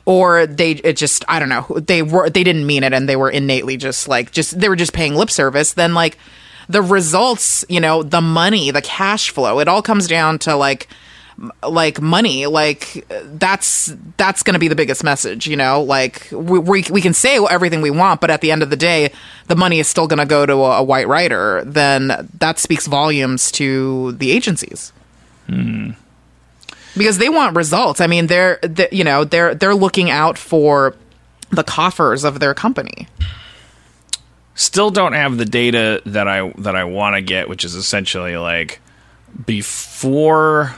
or 0.05 0.47
they 0.47 0.73
it 0.73 0.97
just 0.97 1.25
I 1.29 1.39
don't 1.39 1.49
know 1.49 1.67
they 1.79 2.03
were 2.03 2.31
they 2.31 2.45
didn't 2.45 2.67
mean 2.67 2.85
it 2.85 2.93
and 2.93 3.09
they 3.09 3.17
were 3.17 3.31
innately 3.31 3.77
just 3.77 4.09
like 4.09 4.33
just 4.33 4.59
they 4.59 4.69
were 4.69 4.77
just 4.77 4.93
paying 4.93 5.15
lip 5.15 5.31
service. 5.31 5.75
Then 5.75 5.95
like 5.95 6.19
the 6.69 6.83
results, 6.83 7.65
you 7.69 7.81
know, 7.81 8.03
the 8.03 8.21
money, 8.21 8.71
the 8.71 8.83
cash 8.83 9.31
flow, 9.31 9.59
it 9.59 9.69
all 9.69 9.83
comes 9.83 10.07
down 10.09 10.39
to 10.41 10.57
like 10.57 10.89
like 11.67 12.01
money 12.01 12.47
like 12.47 13.07
that's 13.25 13.93
that's 14.17 14.43
going 14.43 14.55
to 14.55 14.61
be 14.61 14.69
the 14.69 14.77
biggest 14.77 15.03
message 15.03 15.47
you 15.47 15.57
know? 15.57 15.83
Like 15.83 16.29
we, 16.31 16.59
we, 16.59 16.85
we 16.91 17.01
can 17.01 17.15
say 17.15 17.39
everything 17.51 17.83
we 17.83 17.91
want 17.91 18.21
but 18.21 18.31
at 18.31 18.41
the 18.41 18.51
end 18.53 18.63
of 18.63 18.71
the 18.71 18.77
day 18.77 19.13
the 19.49 19.57
money 19.57 19.81
is 19.81 19.89
still 19.89 20.07
going 20.07 20.21
to 20.21 20.27
go 20.27 20.47
to 20.47 20.55
a, 20.55 20.79
a, 20.79 20.83
white 20.83 21.09
writer. 21.09 21.63
Then 21.65 22.29
that 22.39 22.59
speaks 22.59 22.87
volumes 22.87 23.51
to 23.53 24.13
the 24.13 24.31
agencies. 24.31 24.93
Hmm. 25.49 25.91
Because 26.97 27.19
they 27.19 27.29
want 27.29 27.57
results. 27.57 28.01
I 28.01 28.07
mean 28.07 28.29
they're, 28.29 28.59
they 28.63 28.89
you 28.93 29.05
know 29.05 29.25
they're 29.25 29.55
they're 29.55 29.75
looking 29.75 30.11
out 30.11 30.39
for 30.39 30.95
the 31.51 31.65
coffers 31.65 32.25
of 32.25 32.41
their 32.41 32.55
company. 32.55 33.09
Still 34.55 34.91
don't 34.91 35.15
have 35.15 35.39
the 35.39 35.45
data 35.45 36.03
that 36.07 36.29
I 36.29 36.53
that 36.59 36.77
I 36.77 36.85
want 36.85 37.17
to 37.17 37.23
get, 37.23 37.49
which 37.49 37.65
is 37.65 37.75
essentially 37.75 38.37
like 38.37 38.81
before 39.47 40.75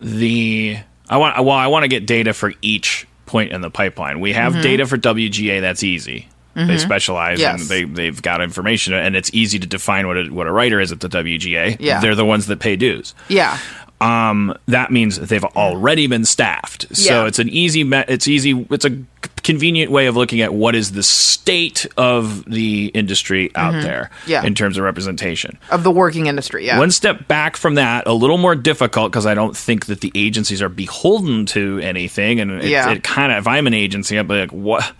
the 0.00 0.78
I 1.08 1.16
want 1.16 1.36
well 1.44 1.56
I 1.56 1.66
want 1.68 1.84
to 1.84 1.88
get 1.88 2.06
data 2.06 2.32
for 2.34 2.52
each 2.62 3.06
point 3.26 3.52
in 3.52 3.60
the 3.60 3.70
pipeline. 3.70 4.20
We 4.20 4.32
have 4.32 4.60
data 4.62 4.86
for 4.86 4.96
WGA 4.96 5.60
that's 5.60 5.82
easy. 5.82 6.28
They 6.56 6.76
specialize 6.78 7.40
Yes. 7.40 7.60
and 7.60 7.70
they 7.70 7.84
they've 7.84 8.20
got 8.20 8.40
information 8.42 8.92
and 8.92 9.14
it's 9.16 9.30
easy 9.32 9.58
to 9.60 9.66
define 9.66 10.06
what 10.06 10.16
a, 10.18 10.24
what 10.28 10.46
a 10.46 10.52
writer 10.52 10.80
is 10.80 10.92
at 10.92 11.00
the 11.00 11.08
WGA. 11.08 11.76
Yeah. 11.80 12.00
They're 12.00 12.14
the 12.16 12.24
ones 12.26 12.46
that 12.46 12.58
pay 12.60 12.76
dues 12.76 13.14
yeah 13.28 13.56
um, 14.02 14.54
that 14.66 14.90
means 14.90 15.18
they've 15.20 15.44
already 15.44 16.06
been 16.06 16.24
staffed. 16.24 16.86
So 16.96 17.22
Yeah. 17.22 17.26
it's 17.28 17.38
an 17.38 17.50
easy, 17.50 17.84
me- 17.84 18.04
it's 18.08 18.26
easy, 18.26 18.66
it's 18.70 18.86
a 18.86 18.96
convenient 19.42 19.90
way 19.90 20.06
of 20.06 20.16
looking 20.16 20.40
at 20.40 20.52
what 20.54 20.74
is 20.74 20.92
the 20.92 21.02
state 21.02 21.86
of 21.96 22.44
the 22.44 22.86
industry 22.94 23.50
out 23.54 23.72
there 23.82 24.10
Mm-hmm. 24.20 24.30
Yeah. 24.30 24.44
in 24.44 24.54
terms 24.54 24.76
of 24.78 24.84
representation. 24.84 25.58
of 25.70 25.82
the 25.82 25.90
working 25.90 26.26
industry 26.26 26.66
yeah 26.66 26.78
One 26.78 26.90
step 26.90 27.26
back 27.28 27.56
from 27.56 27.74
that, 27.76 28.06
a 28.06 28.12
little 28.12 28.38
more 28.38 28.54
difficult 28.54 29.10
because 29.12 29.26
I 29.26 29.34
don't 29.34 29.56
think 29.56 29.86
that 29.86 30.00
the 30.00 30.12
agencies 30.14 30.62
are 30.62 30.68
beholden 30.68 31.46
to 31.46 31.78
anything. 31.82 32.40
And 32.40 32.50
it, 32.52 32.64
Yeah. 32.64 32.90
it 32.92 33.02
kind 33.02 33.32
of, 33.32 33.38
if 33.38 33.46
I'm 33.48 33.66
an 33.66 33.74
agency, 33.74 34.18
I'd 34.18 34.28
be 34.28 34.40
like, 34.40 34.52
what? 34.52 34.92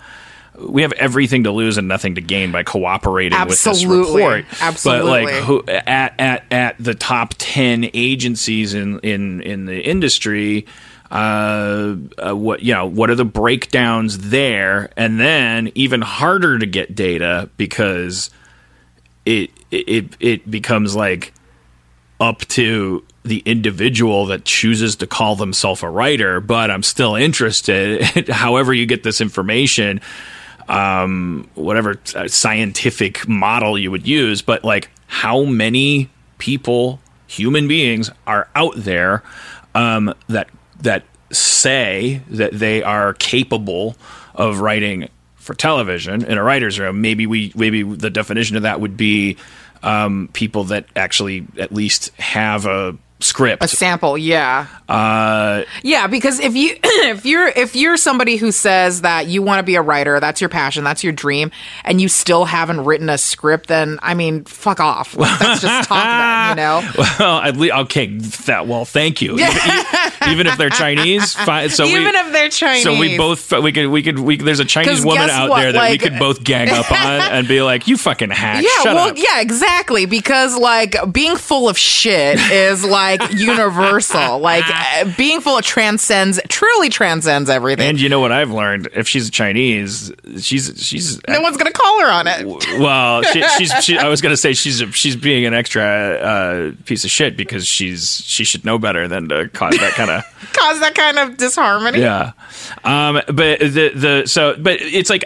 We 0.59 0.82
have 0.82 0.93
everything 0.93 1.45
to 1.45 1.53
lose 1.53 1.78
and 1.78 1.88
nothing 1.88 2.16
to 2.16 2.20
gain 2.20 2.53
by 2.53 2.64
cooperating 2.64 3.38
with 3.47 3.62
this 3.64 3.84
report. 3.84 4.45
Absolutely. 4.61 5.24
But 5.24 5.32
like, 5.32 5.45
who, 5.45 5.64
at 5.66 6.14
at 6.20 6.45
at 6.51 6.76
the 6.78 6.95
top 6.95 7.34
ten 7.38 7.88
agencies 7.95 8.74
in 8.74 8.99
in 9.01 9.41
in 9.41 9.64
the 9.64 9.80
industry, 9.80 10.66
uh, 11.11 11.96
uh, 12.18 12.36
what 12.36 12.62
you 12.62 12.72
know, 12.72 12.86
what 12.86 13.11
are 13.11 13.14
the 13.14 13.24
breakdowns 13.24 14.30
there? 14.30 14.90
And 14.96 15.18
then 15.18 15.72
even 15.74 16.02
harder 16.02 16.58
to 16.58 16.66
get 16.66 16.94
data 16.94 17.50
because 17.56 18.30
it 19.26 19.50
it 19.70 20.16
it 20.20 20.50
becomes 20.50 20.94
like 20.94 21.32
up 22.20 22.40
to 22.40 23.04
the 23.24 23.42
individual 23.44 24.26
that 24.26 24.44
chooses 24.44 24.96
to 24.96 25.06
call 25.06 25.36
themselves 25.36 25.82
a 25.82 25.88
writer, 25.88 26.40
but 26.40 26.70
I'm 26.70 26.82
still 26.82 27.16
interested. 27.16 28.02
However, 28.28 28.72
you 28.72 28.86
get 28.86 29.02
this 29.02 29.20
information, 29.20 30.00
um, 30.68 31.48
whatever 31.54 31.96
uh, 32.14 32.28
scientific 32.28 33.28
model 33.28 33.78
you 33.78 33.90
would 33.90 34.06
use, 34.06 34.42
but 34.42 34.64
like 34.64 34.90
how 35.06 35.44
many 35.44 36.08
people, 36.38 37.00
human 37.26 37.68
beings, 37.68 38.11
are 38.26 38.48
out 38.54 38.74
there 38.76 39.22
um, 39.74 40.14
that 40.28 40.48
that 40.82 41.04
say 41.32 42.22
that 42.28 42.52
they 42.52 42.82
are 42.82 43.14
capable 43.14 43.96
of 44.34 44.60
writing 44.60 45.08
for 45.36 45.54
television 45.54 46.24
in 46.24 46.38
a 46.38 46.42
writer's 46.42 46.78
room. 46.78 47.00
Maybe 47.00 47.26
we 47.26 47.52
maybe 47.54 47.82
the 47.82 48.10
definition 48.10 48.56
of 48.56 48.62
that 48.62 48.80
would 48.80 48.96
be 48.96 49.36
um, 49.82 50.28
people 50.32 50.64
that 50.64 50.86
actually 50.94 51.46
at 51.58 51.72
least 51.72 52.14
have 52.18 52.66
a 52.66 52.96
script. 53.20 53.62
a 53.64 53.68
sample 53.68 54.16
yeah 54.16 54.66
uh, 54.90 55.62
Yeah, 55.82 56.08
because 56.08 56.40
if 56.40 56.56
you 56.56 56.76
if 56.82 57.24
you're 57.24 57.48
if 57.48 57.76
you're 57.76 57.96
somebody 57.96 58.36
who 58.36 58.50
says 58.50 59.02
that 59.02 59.26
you 59.26 59.40
want 59.42 59.60
to 59.60 59.62
be 59.62 59.76
a 59.76 59.82
writer, 59.82 60.18
that's 60.18 60.40
your 60.40 60.50
passion, 60.50 60.82
that's 60.84 61.04
your 61.04 61.12
dream, 61.12 61.52
and 61.84 62.00
you 62.00 62.08
still 62.08 62.44
haven't 62.44 62.84
written 62.84 63.08
a 63.08 63.16
script, 63.16 63.68
then 63.68 63.98
I 64.02 64.14
mean, 64.14 64.44
fuck 64.44 64.80
off. 64.80 65.16
Like, 65.16 65.38
That's 65.38 65.60
just 65.60 65.88
talk 65.88 66.04
then, 66.04 66.48
you 66.50 66.56
know. 66.56 67.04
well, 67.18 67.40
at 67.40 67.56
least 67.56 67.74
okay. 67.74 68.16
That 68.46 68.66
well, 68.66 68.84
thank 68.84 69.22
you. 69.22 69.34
Even, 69.34 69.46
even 70.28 70.46
if 70.46 70.58
they're 70.58 70.70
Chinese, 70.70 71.34
fine. 71.34 71.70
So 71.70 71.84
we, 71.84 71.92
Even 71.92 72.14
if 72.14 72.32
they're 72.32 72.48
Chinese. 72.48 72.82
So 72.82 72.98
we 72.98 73.16
both 73.16 73.52
we 73.52 73.72
could 73.72 73.86
we 73.88 74.02
could 74.02 74.18
we 74.18 74.38
there's 74.38 74.60
a 74.60 74.64
Chinese 74.64 75.04
woman 75.04 75.30
out 75.30 75.50
what, 75.50 75.60
there 75.60 75.72
that 75.72 75.90
we 75.90 75.98
could 75.98 76.18
both 76.18 76.42
gang 76.42 76.68
up 76.70 76.90
on 76.90 76.98
and 76.98 77.46
be 77.46 77.62
like, 77.62 77.86
"You 77.86 77.96
fucking 77.96 78.30
hack! 78.30 78.64
Yeah, 78.64 78.70
Shut 78.82 78.94
well, 78.94 79.08
up." 79.10 79.16
yeah, 79.16 79.40
exactly. 79.40 80.06
Because 80.06 80.56
like 80.56 80.96
being 81.12 81.36
full 81.36 81.68
of 81.68 81.78
shit 81.78 82.38
is 82.50 82.84
like 82.84 83.09
universal. 83.36 84.38
Like 84.50 84.64
uh, 84.68 85.11
being 85.16 85.40
full 85.40 85.58
of 85.58 85.64
transcends, 85.64 86.40
truly 86.48 86.88
transcends 86.88 87.50
everything. 87.50 87.88
And 87.88 88.00
you 88.00 88.08
know 88.08 88.20
what 88.20 88.32
I've 88.32 88.50
learned? 88.50 88.88
If 88.94 89.06
she's 89.08 89.30
Chinese, 89.30 90.12
she's 90.40 90.72
she's 90.82 91.20
no 91.28 91.40
one's 91.40 91.56
gonna 91.56 91.72
call 91.72 92.00
her 92.00 92.11
on 92.11 92.26
it. 92.26 92.46
well, 92.80 93.22
she, 93.22 93.42
she's. 93.58 93.72
She, 93.84 93.98
I 93.98 94.08
was 94.08 94.20
gonna 94.20 94.36
say 94.36 94.52
she's 94.54 94.82
she's 94.92 95.16
being 95.16 95.46
an 95.46 95.54
extra 95.54 95.82
uh, 95.82 96.72
piece 96.84 97.04
of 97.04 97.11
shit 97.11 97.36
because 97.36 97.66
she's 97.66 98.22
she 98.24 98.44
should 98.44 98.64
know 98.64 98.78
better 98.78 99.08
than 99.08 99.28
to 99.28 99.48
cause 99.50 99.76
that 99.78 99.92
kind 99.92 100.11
of 100.11 100.24
Cause 100.52 100.80
that 100.80 100.94
kind 100.94 101.18
of 101.18 101.36
disharmony. 101.36 102.00
yeah. 102.00 102.32
Um, 102.84 103.20
but 103.26 103.61
the 103.61 103.92
the 103.94 104.22
so 104.26 104.56
but 104.58 104.80
it's 104.80 105.11
like 105.11 105.24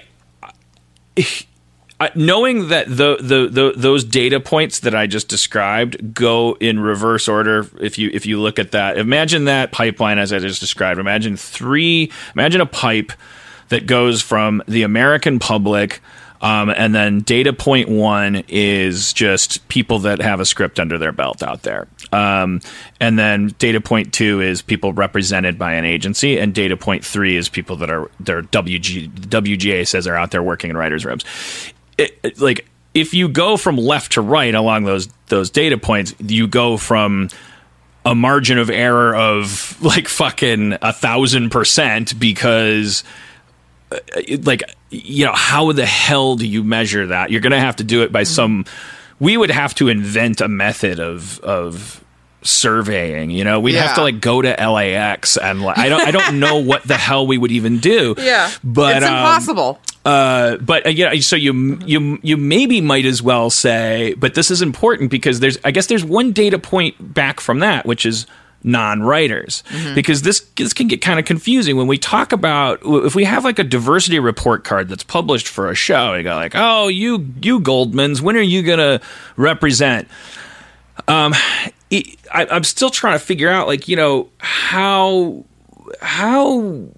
knowing 2.14 2.68
that 2.68 2.88
the, 2.88 3.16
the 3.20 3.48
the 3.50 3.72
those 3.76 4.05
data 4.05 4.40
points 4.40 4.80
that 4.80 4.94
I 4.94 5.07
just 5.07 5.28
described 5.28 6.14
go 6.14 6.57
in 6.61 6.80
reverse 6.80 7.28
order. 7.28 7.68
If 7.80 7.98
you 7.98 8.11
if 8.12 8.26
you 8.26 8.40
look 8.40 8.59
at 8.59 8.72
that, 8.72 8.98
imagine 8.98 9.44
that 9.46 9.72
pipeline 9.72 10.18
as 10.18 10.32
I 10.32 10.38
just 10.38 10.61
described. 10.61 11.00
Imagine 11.00 11.36
three. 11.36 12.11
Imagine 12.34 12.61
a 12.61 12.66
pipe 12.66 13.12
that 13.68 13.86
goes 13.86 14.22
from 14.22 14.62
the 14.66 14.82
American 14.82 15.38
public. 15.38 16.00
Um, 16.40 16.68
and 16.68 16.94
then 16.94 17.20
data 17.20 17.55
point 17.55 17.88
one 17.88 18.44
is 18.48 19.14
just 19.14 19.66
people 19.68 20.00
that 20.00 20.20
have 20.20 20.40
a 20.40 20.44
script 20.44 20.78
under 20.78 20.98
their 20.98 21.12
belt 21.12 21.42
out 21.42 21.62
there. 21.62 21.88
Um, 22.12 22.61
and 23.00 23.18
then 23.18 23.55
data 23.59 23.80
point 23.80 24.12
two 24.12 24.42
is 24.42 24.61
people 24.61 24.92
represented 24.92 25.59
by 25.59 25.72
an 25.72 25.86
agency, 25.86 26.38
and 26.38 26.55
data 26.55 26.76
point 26.76 27.02
three 27.02 27.36
is 27.36 27.48
people 27.48 27.76
that 27.76 27.88
are 27.90 28.11
their 28.20 28.42
WG, 28.42 29.09
WGA 29.09 29.88
says 29.88 30.07
are 30.07 30.16
out 30.16 30.32
there 30.32 30.42
working 30.42 30.68
in 30.68 30.76
writers' 30.76 31.07
rooms. 31.07 31.24
It, 31.99 32.18
it- 32.22 32.40
like 32.40 32.66
if 32.95 33.12
you 33.14 33.28
go 33.28 33.57
from 33.57 33.76
left 33.76 34.12
to 34.12 34.20
right 34.20 34.55
along 34.55 34.84
those 34.84 35.09
those 35.26 35.51
data 35.51 35.78
points, 35.78 36.14
you 36.20 36.47
go 36.47 36.76
from 36.76 37.28
a 38.05 38.14
margin 38.14 38.59
of 38.59 38.70
error 38.70 39.14
of 39.16 39.76
like 39.82 40.09
fucking 40.09 40.74
a 40.82 40.92
thousand 40.92 41.51
percent 41.51 42.18
because 42.20 43.03
uh, 43.90 43.99
like 44.42 44.62
you 44.90 45.24
know 45.24 45.32
how 45.34 45.72
the 45.72 45.86
hell 45.86 46.36
do 46.36 46.47
you 46.47 46.62
measure 46.62 47.07
that? 47.09 47.30
You're 47.30 47.40
gonna 47.40 47.59
have 47.61 47.76
to 47.76 47.84
do 47.84 48.03
it 48.03 48.12
by 48.12 48.22
some 48.24 48.64
we 49.20 49.36
would 49.36 49.51
have 49.51 49.74
to 49.76 49.88
invent 49.88 50.40
a 50.40 50.49
method 50.49 51.01
of 51.01 51.40
of 51.40 52.03
surveying 52.45 53.30
you 53.30 53.42
know? 53.42 53.59
We'd 53.61 53.74
have 53.74 53.97
to 53.97 54.03
like 54.03 54.20
go 54.20 54.40
to 54.42 54.49
lax 54.49 55.36
and 55.36 55.62
like, 55.62 55.78
i 55.78 55.88
don't 55.88 56.07
i 56.07 56.11
don't 56.11 56.38
know 56.38 56.59
what 56.59 56.84
the 56.84 56.97
hell 56.97 57.26
we 57.26 57.38
would 57.38 57.53
even 57.53 57.78
do. 57.78 58.14
Yeah, 58.24 58.51
but 58.62 58.99
it's 58.99 59.07
um, 59.07 59.14
impossible. 59.16 59.78
uh, 60.05 60.57
but 60.59 60.86
uh, 60.86 60.90
know, 60.90 61.14
so 61.20 61.36
you 61.36 61.78
you 61.84 62.18
you 62.22 62.36
maybe 62.36 62.80
might 62.80 63.05
as 63.05 63.22
well 63.22 63.51
say, 63.51 64.14
but 64.16 64.34
this 64.34 64.51
is 64.51 64.62
important 64.62 65.11
because 65.11 65.40
there's 65.40 65.59
I 65.64 65.70
guess 65.72 65.86
there's 65.86 66.05
one 66.05 66.32
data 66.32 66.59
point 66.59 66.95
back 67.14 67.40
from 67.40 67.59
that, 67.59 67.84
which 67.86 68.07
is 68.07 68.26
non-writers. 68.62 69.62
Because 69.95 70.22
this 70.22 70.40
this 70.57 70.72
can 70.72 70.88
get 70.88 71.03
kind 71.03 71.18
of 71.18 71.26
confusing 71.26 71.76
when 71.76 71.86
we 71.86 71.99
talk 71.99 72.32
about 72.32 72.80
if 72.82 73.14
we 73.14 73.24
have 73.24 73.45
like 73.45 73.59
a 73.59 73.64
diversity 73.64 74.18
report 74.18 74.64
card 74.64 74.88
that's 74.88 75.05
published 75.05 75.49
for 75.49 75.70
a 75.70 75.74
show 75.74 76.14
you 76.14 76.22
go 76.22 76.34
like 76.34 76.53
oh 76.55 76.88
you 76.88 77.26
you 77.42 77.61
goldmans 77.61 78.20
when 78.22 78.36
are 78.36 78.40
you 78.40 78.62
gonna 78.62 79.01
represent? 79.36 80.09
Um 81.09 81.34
it, 81.95 82.18
I, 82.32 82.47
i'm 82.47 82.64
still 82.64 82.90
trying 82.90 83.18
to 83.18 83.24
figure 83.24 83.49
out 83.49 83.66
like 83.66 83.88
you 83.88 83.97
know 83.97 84.28
how 84.38 85.45
how 86.01 86.88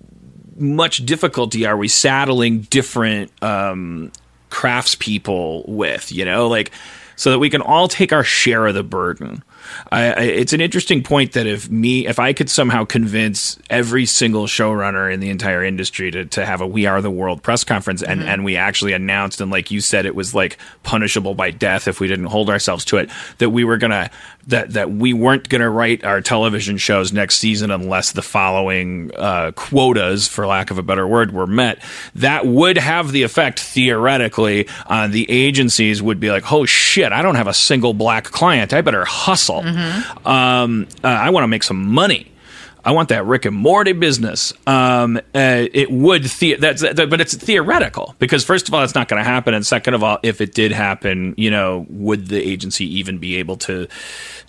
much 0.58 1.04
difficulty 1.04 1.66
are 1.66 1.76
we 1.76 1.88
saddling 1.88 2.60
different 2.62 3.30
um, 3.42 4.12
craftspeople 4.50 5.68
with? 5.68 6.12
You 6.12 6.24
know, 6.24 6.48
like 6.48 6.72
so 7.16 7.30
that 7.30 7.38
we 7.38 7.50
can 7.50 7.62
all 7.62 7.88
take 7.88 8.12
our 8.12 8.24
share 8.24 8.66
of 8.66 8.74
the 8.74 8.82
burden. 8.82 9.42
I, 9.90 10.12
I, 10.12 10.22
it's 10.22 10.52
an 10.52 10.60
interesting 10.60 11.02
point 11.02 11.32
that 11.32 11.46
if 11.46 11.70
me, 11.70 12.06
if 12.06 12.18
I 12.18 12.32
could 12.32 12.50
somehow 12.50 12.84
convince 12.84 13.58
every 13.70 14.06
single 14.06 14.46
showrunner 14.46 15.12
in 15.12 15.20
the 15.20 15.30
entire 15.30 15.64
industry 15.64 16.10
to, 16.10 16.24
to 16.26 16.44
have 16.44 16.60
a 16.60 16.66
"We 16.66 16.86
Are 16.86 17.00
the 17.00 17.10
World" 17.10 17.42
press 17.42 17.64
conference, 17.64 18.02
and 18.02 18.22
and 18.22 18.44
we 18.44 18.56
actually 18.56 18.92
announced, 18.92 19.40
and 19.40 19.50
like 19.50 19.70
you 19.70 19.80
said, 19.80 20.06
it 20.06 20.14
was 20.14 20.34
like 20.34 20.58
punishable 20.82 21.34
by 21.34 21.50
death 21.50 21.88
if 21.88 22.00
we 22.00 22.08
didn't 22.08 22.26
hold 22.26 22.50
ourselves 22.50 22.84
to 22.86 22.98
it, 22.98 23.10
that 23.38 23.50
we 23.50 23.64
were 23.64 23.76
gonna 23.76 24.10
that 24.46 24.72
that 24.74 24.90
we 24.90 25.12
weren't 25.12 25.48
gonna 25.48 25.68
write 25.68 26.04
our 26.04 26.20
television 26.20 26.76
shows 26.76 27.12
next 27.12 27.38
season 27.38 27.70
unless 27.70 28.12
the 28.12 28.22
following 28.22 29.10
uh, 29.16 29.52
quotas, 29.52 30.28
for 30.28 30.46
lack 30.46 30.70
of 30.70 30.78
a 30.78 30.82
better 30.82 31.06
word, 31.06 31.32
were 31.32 31.46
met. 31.46 31.82
That 32.14 32.46
would 32.46 32.78
have 32.78 33.12
the 33.12 33.22
effect 33.22 33.60
theoretically 33.60 34.68
on 34.86 35.10
the 35.10 35.28
agencies 35.30 36.02
would 36.02 36.20
be 36.20 36.30
like, 36.30 36.52
oh 36.52 36.64
shit, 36.64 37.12
I 37.12 37.22
don't 37.22 37.34
have 37.34 37.48
a 37.48 37.54
single 37.54 37.94
black 37.94 38.24
client, 38.24 38.72
I 38.72 38.80
better 38.80 39.04
hustle. 39.04 39.55
Hustle. 39.62 40.30
Um, 40.30 40.86
uh, 41.02 41.08
I 41.08 41.30
want 41.30 41.44
to 41.44 41.48
make 41.48 41.62
some 41.62 41.86
money. 41.92 42.32
I 42.84 42.92
want 42.92 43.08
that 43.08 43.26
Rick 43.26 43.46
and 43.46 43.56
Morty 43.56 43.92
business. 43.92 44.52
Um, 44.64 45.16
uh, 45.16 45.66
it 45.72 45.90
would 45.90 46.22
the- 46.22 46.54
that's 46.54 46.82
that, 46.82 47.10
but 47.10 47.20
it's 47.20 47.34
theoretical 47.34 48.14
because 48.20 48.44
first 48.44 48.68
of 48.68 48.74
all, 48.74 48.84
it's 48.84 48.94
not 48.94 49.08
going 49.08 49.18
to 49.18 49.28
happen, 49.28 49.54
and 49.54 49.66
second 49.66 49.94
of 49.94 50.04
all, 50.04 50.18
if 50.22 50.40
it 50.40 50.54
did 50.54 50.70
happen, 50.70 51.34
you 51.36 51.50
know, 51.50 51.84
would 51.90 52.28
the 52.28 52.40
agency 52.40 52.84
even 52.98 53.18
be 53.18 53.36
able 53.36 53.56
to 53.56 53.88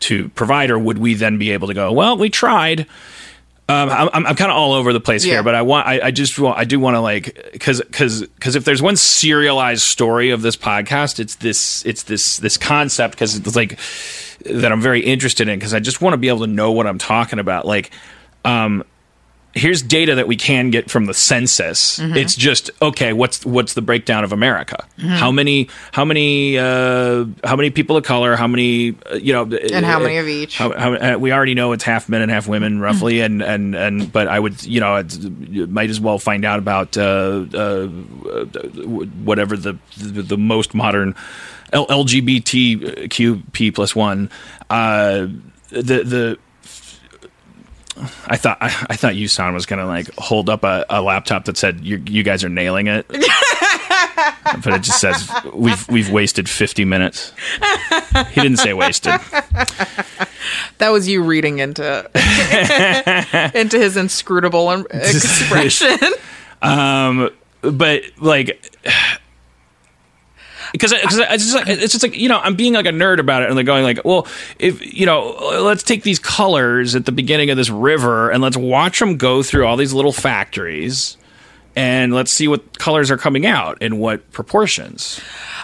to 0.01 0.29
provide, 0.29 0.69
or 0.69 0.77
would 0.77 0.99
we 0.99 1.15
then 1.15 1.39
be 1.39 1.49
able 1.49 1.67
to 1.67 1.73
go? 1.73 1.91
Well, 1.91 2.15
we 2.15 2.29
tried. 2.29 2.85
Um, 3.69 3.89
I'm, 3.89 4.25
I'm 4.27 4.35
kind 4.35 4.49
of 4.49 4.55
all 4.55 4.71
over 4.73 4.93
the 4.93 5.01
place 5.01 5.25
Yeah. 5.25 5.33
here, 5.33 5.43
but 5.43 5.53
I 5.53 5.61
want, 5.61 5.87
I, 5.87 5.99
I 6.07 6.11
just 6.11 6.39
want, 6.39 6.57
I 6.57 6.63
do 6.63 6.79
want 6.79 6.95
to 6.95 7.01
like, 7.01 7.49
because, 7.51 7.81
because, 7.81 8.21
because 8.21 8.55
if 8.55 8.63
there's 8.63 8.81
one 8.81 8.95
serialized 8.95 9.81
story 9.81 10.29
of 10.29 10.41
this 10.41 10.55
podcast, 10.55 11.19
it's 11.19 11.35
this, 11.35 11.85
it's 11.85 12.03
this, 12.03 12.37
this 12.37 12.55
concept 12.55 13.15
because 13.15 13.35
it's 13.35 13.55
like 13.57 13.77
that 14.45 14.71
I'm 14.71 14.79
very 14.79 15.01
interested 15.01 15.49
in 15.49 15.59
because 15.59 15.73
I 15.73 15.81
just 15.81 16.01
want 16.01 16.13
to 16.13 16.17
be 16.17 16.29
able 16.29 16.39
to 16.41 16.47
know 16.47 16.71
what 16.71 16.87
I'm 16.87 16.97
talking 16.97 17.39
about. 17.39 17.65
Like, 17.65 17.91
um, 18.45 18.85
here's 19.57 19.81
data 19.81 20.15
that 20.15 20.27
we 20.27 20.35
can 20.35 20.69
get 20.69 20.89
from 20.89 21.05
the 21.05 21.13
census. 21.13 21.99
Mm-hmm. 21.99 22.17
It's 22.17 22.35
just 22.35 22.69
okay. 22.81 23.13
What's 23.13 23.45
what's 23.45 23.73
the 23.73 23.81
breakdown 23.81 24.23
of 24.23 24.31
America? 24.31 24.85
How 24.99 25.31
many 25.31 25.69
how 25.91 26.05
many 26.05 26.57
uh, 26.57 27.25
how 27.43 27.55
many 27.55 27.69
people 27.69 27.97
of 27.97 28.03
color? 28.03 28.35
How 28.35 28.47
many 28.47 28.95
uh, 29.11 29.15
you 29.15 29.33
know? 29.33 29.43
And 29.43 29.85
how 29.85 29.99
many 29.99 30.17
of 30.17 30.27
each? 30.27 30.57
How, 30.57 30.77
how, 30.77 30.93
uh, 30.93 31.17
we 31.17 31.31
already 31.31 31.53
know 31.53 31.71
it's 31.71 31.83
half 31.83 32.07
men 32.09 32.21
and 32.21 32.31
half 32.31 32.47
women 32.47 32.79
roughly, 32.79 33.21
and 33.21 33.41
and 33.41 33.75
and 33.75 34.11
but 34.11 34.27
I 34.27 34.39
would 34.39 34.63
you 34.63 34.79
know 34.79 34.95
it's, 34.95 35.17
you 35.17 35.67
might 35.67 35.89
as 35.89 35.99
well 35.99 36.19
find 36.19 36.45
out 36.45 36.59
about 36.59 36.97
uh, 36.97 37.45
uh, 37.53 37.87
whatever 37.87 39.57
the, 39.57 39.77
the 39.97 40.21
the 40.21 40.37
most 40.37 40.73
modern 40.73 41.15
L- 41.73 41.87
LGBTQ 41.87 43.73
plus 43.73 43.95
one. 43.95 44.29
Uh, 44.69 45.27
the 45.69 46.03
the 46.03 46.39
I 48.27 48.37
thought 48.37 48.57
I, 48.61 48.67
I 48.89 48.95
thought 48.95 49.13
Yusan 49.13 49.53
was 49.53 49.65
gonna 49.65 49.85
like 49.85 50.09
hold 50.17 50.49
up 50.49 50.63
a, 50.63 50.85
a 50.89 51.01
laptop 51.01 51.45
that 51.45 51.57
said 51.57 51.81
you 51.81 52.01
you 52.05 52.23
guys 52.23 52.43
are 52.43 52.49
nailing 52.49 52.87
it, 52.87 53.07
but 53.09 54.67
it 54.67 54.83
just 54.83 54.99
says 54.99 55.31
we've 55.53 55.87
we've 55.89 56.09
wasted 56.11 56.49
fifty 56.49 56.85
minutes. 56.85 57.33
He 58.31 58.41
didn't 58.41 58.57
say 58.57 58.73
wasted. 58.73 59.19
That 60.79 60.89
was 60.89 61.07
you 61.07 61.23
reading 61.23 61.59
into 61.59 62.09
into 63.55 63.79
his 63.79 63.97
inscrutable 63.97 64.71
expression. 64.71 65.97
Um, 66.59 67.29
but 67.61 68.01
like. 68.19 68.71
Because 70.71 70.91
it's 70.91 71.15
just 71.15 71.55
like 71.55 71.67
it's 71.67 71.91
just 71.91 72.03
like 72.03 72.15
you 72.15 72.29
know 72.29 72.39
I'm 72.39 72.55
being 72.55 72.73
like 72.73 72.85
a 72.85 72.91
nerd 72.91 73.19
about 73.19 73.43
it 73.43 73.49
and 73.49 73.57
they're 73.57 73.63
going 73.63 73.83
like 73.83 74.03
well 74.05 74.27
if 74.59 74.93
you 74.93 75.05
know 75.05 75.37
let's 75.61 75.83
take 75.83 76.03
these 76.03 76.19
colors 76.19 76.95
at 76.95 77.05
the 77.05 77.11
beginning 77.11 77.49
of 77.49 77.57
this 77.57 77.69
river 77.69 78.29
and 78.29 78.41
let's 78.41 78.57
watch 78.57 78.99
them 78.99 79.17
go 79.17 79.43
through 79.43 79.65
all 79.65 79.77
these 79.77 79.93
little 79.93 80.11
factories 80.11 81.17
and 81.77 82.11
let's 82.11 82.31
see 82.31 82.47
what 82.47 82.79
colors 82.79 83.11
are 83.11 83.17
coming 83.17 83.45
out 83.45 83.79
in 83.83 83.99
what 83.99 84.31
proportions. 84.31 85.21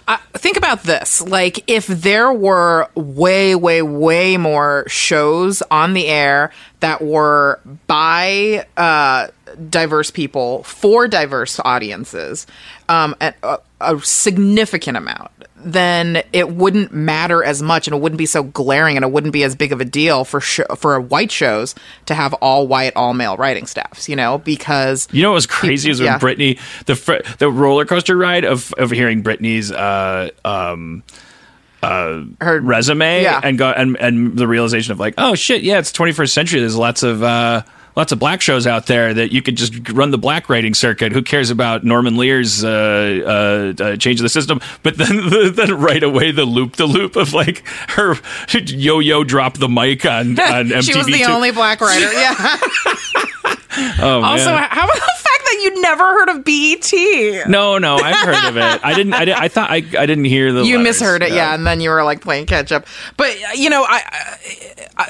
Uh, 0.08 0.18
think 0.34 0.58
about 0.58 0.84
this 0.84 1.22
like 1.22 1.64
if 1.68 1.88
there 1.88 2.32
were 2.32 2.88
way 2.93 3.56
way 3.56 3.82
way 3.82 4.38
more 4.38 4.84
shows 4.88 5.64
on 5.72 5.93
the 5.93 6.08
air 6.08 6.51
that 6.82 7.01
were 7.01 7.60
by 7.88 8.66
uh, 8.78 9.28
diverse 9.70 10.12
people 10.12 10.62
for 10.64 11.08
diverse 11.08 11.60
audiences 11.64 12.45
um, 12.89 13.16
at 13.20 13.36
a, 13.41 13.60
a 13.84 13.99
significant 14.01 14.97
amount 14.97 15.29
then 15.65 16.21
it 16.34 16.49
wouldn't 16.49 16.91
matter 16.93 17.41
as 17.41 17.61
much 17.61 17.88
and 17.88 17.95
it 17.95 18.01
wouldn't 18.01 18.17
be 18.17 18.25
so 18.25 18.43
glaring 18.43 18.97
and 18.97 19.05
it 19.05 19.11
wouldn't 19.11 19.31
be 19.31 19.43
as 19.45 19.55
big 19.55 19.71
of 19.71 19.79
a 19.79 19.86
deal 19.86 20.25
for 20.25 20.41
sh- 20.41 20.59
for 20.75 20.99
white 20.99 21.31
shows 21.31 21.73
to 22.05 22.13
have 22.13 22.34
all 22.36 22.67
white 22.67 22.93
all 22.97 23.13
male 23.13 23.38
writing 23.38 23.65
staffs 23.65 24.09
you 24.09 24.15
know 24.15 24.39
because 24.39 25.07
You 25.13 25.21
know 25.23 25.29
what 25.31 25.36
was 25.36 25.47
crazy 25.47 25.89
is 25.89 26.01
when 26.01 26.07
Yeah. 26.07 26.19
Britney 26.19 26.59
the 26.86 26.95
fr- 26.97 27.23
the 27.38 27.49
roller 27.49 27.86
coaster 27.86 28.17
ride 28.17 28.43
of 28.43 28.73
of 28.77 28.91
hearing 28.91 29.23
Britney's 29.23 29.71
uh 29.71 30.31
um 30.43 31.01
her 31.81 32.59
resume 32.61 33.23
Yeah. 33.23 33.39
and 33.43 33.57
go 33.57 33.69
and 33.69 33.97
and 33.99 34.38
the 34.38 34.47
realization 34.47 34.91
of 34.91 34.99
like 34.99 35.15
oh 35.17 35.36
shit 35.36 35.63
yeah 35.63 35.79
it's 35.79 35.91
21st 35.91 36.29
century 36.29 36.59
there's 36.59 36.77
lots 36.77 37.03
of 37.03 37.23
uh 37.23 37.63
lots 37.95 38.11
of 38.11 38.19
black 38.19 38.41
shows 38.41 38.65
out 38.67 38.87
there 38.87 39.13
that 39.13 39.31
you 39.31 39.41
could 39.41 39.55
just 39.55 39.89
run 39.89 40.11
the 40.11 40.17
black 40.17 40.49
writing 40.49 40.73
circuit 40.73 41.11
who 41.11 41.21
cares 41.21 41.49
about 41.49 41.83
Norman 41.83 42.17
Lear's 42.17 42.63
uh, 42.63 43.73
uh, 43.79 43.83
uh 43.83 43.95
change 43.97 44.19
of 44.19 44.23
the 44.23 44.29
system 44.29 44.59
but 44.83 44.97
then 44.97 45.29
then 45.55 45.73
right 45.79 46.03
away 46.03 46.31
the 46.31 46.45
loop 46.45 46.75
the 46.75 46.85
loop 46.85 47.15
of 47.15 47.33
like 47.33 47.65
her 47.89 48.15
yo 48.53 48.99
yo 48.99 49.23
drop 49.23 49.57
the 49.57 49.69
mic 49.69 50.05
on 50.05 50.39
on 50.39 50.67
MTV 50.67 50.83
she 50.83 50.97
was 50.97 51.07
the 51.07 51.25
only 51.25 51.51
black 51.51 51.81
writer 51.81 52.11
yeah 52.13 52.57
oh, 53.99 54.21
Also, 54.23 54.51
man. 54.51 54.67
how 54.69 54.85
about 54.85 54.93
the 54.93 54.99
fact 54.99 55.43
that 55.45 55.59
you'd 55.61 55.81
never 55.81 56.03
heard 56.03 56.29
of 56.29 56.43
BET? 56.43 57.47
no 57.49 57.77
no 57.77 57.95
I've 57.97 58.15
heard 58.17 58.49
of 58.49 58.57
it 58.57 58.85
I 58.85 58.93
didn't 58.93 59.13
I, 59.13 59.25
didn't, 59.25 59.41
I 59.41 59.47
thought 59.47 59.69
I, 59.69 59.77
I 59.77 60.05
didn't 60.05 60.25
hear 60.25 60.51
the 60.51 60.63
You 60.63 60.77
letters. 60.77 60.99
misheard 61.01 61.23
it, 61.23 61.31
yeah. 61.31 61.53
and 61.53 61.65
then 61.65 61.79
you 61.81 61.89
were 61.89 62.03
like 62.03 62.21
playing 62.21 62.45
catch 62.45 62.71
up. 62.71 62.85
But 63.17 63.29
uh, 63.31 63.53
you 63.55 63.69
know, 63.69 63.83
I 63.87 64.37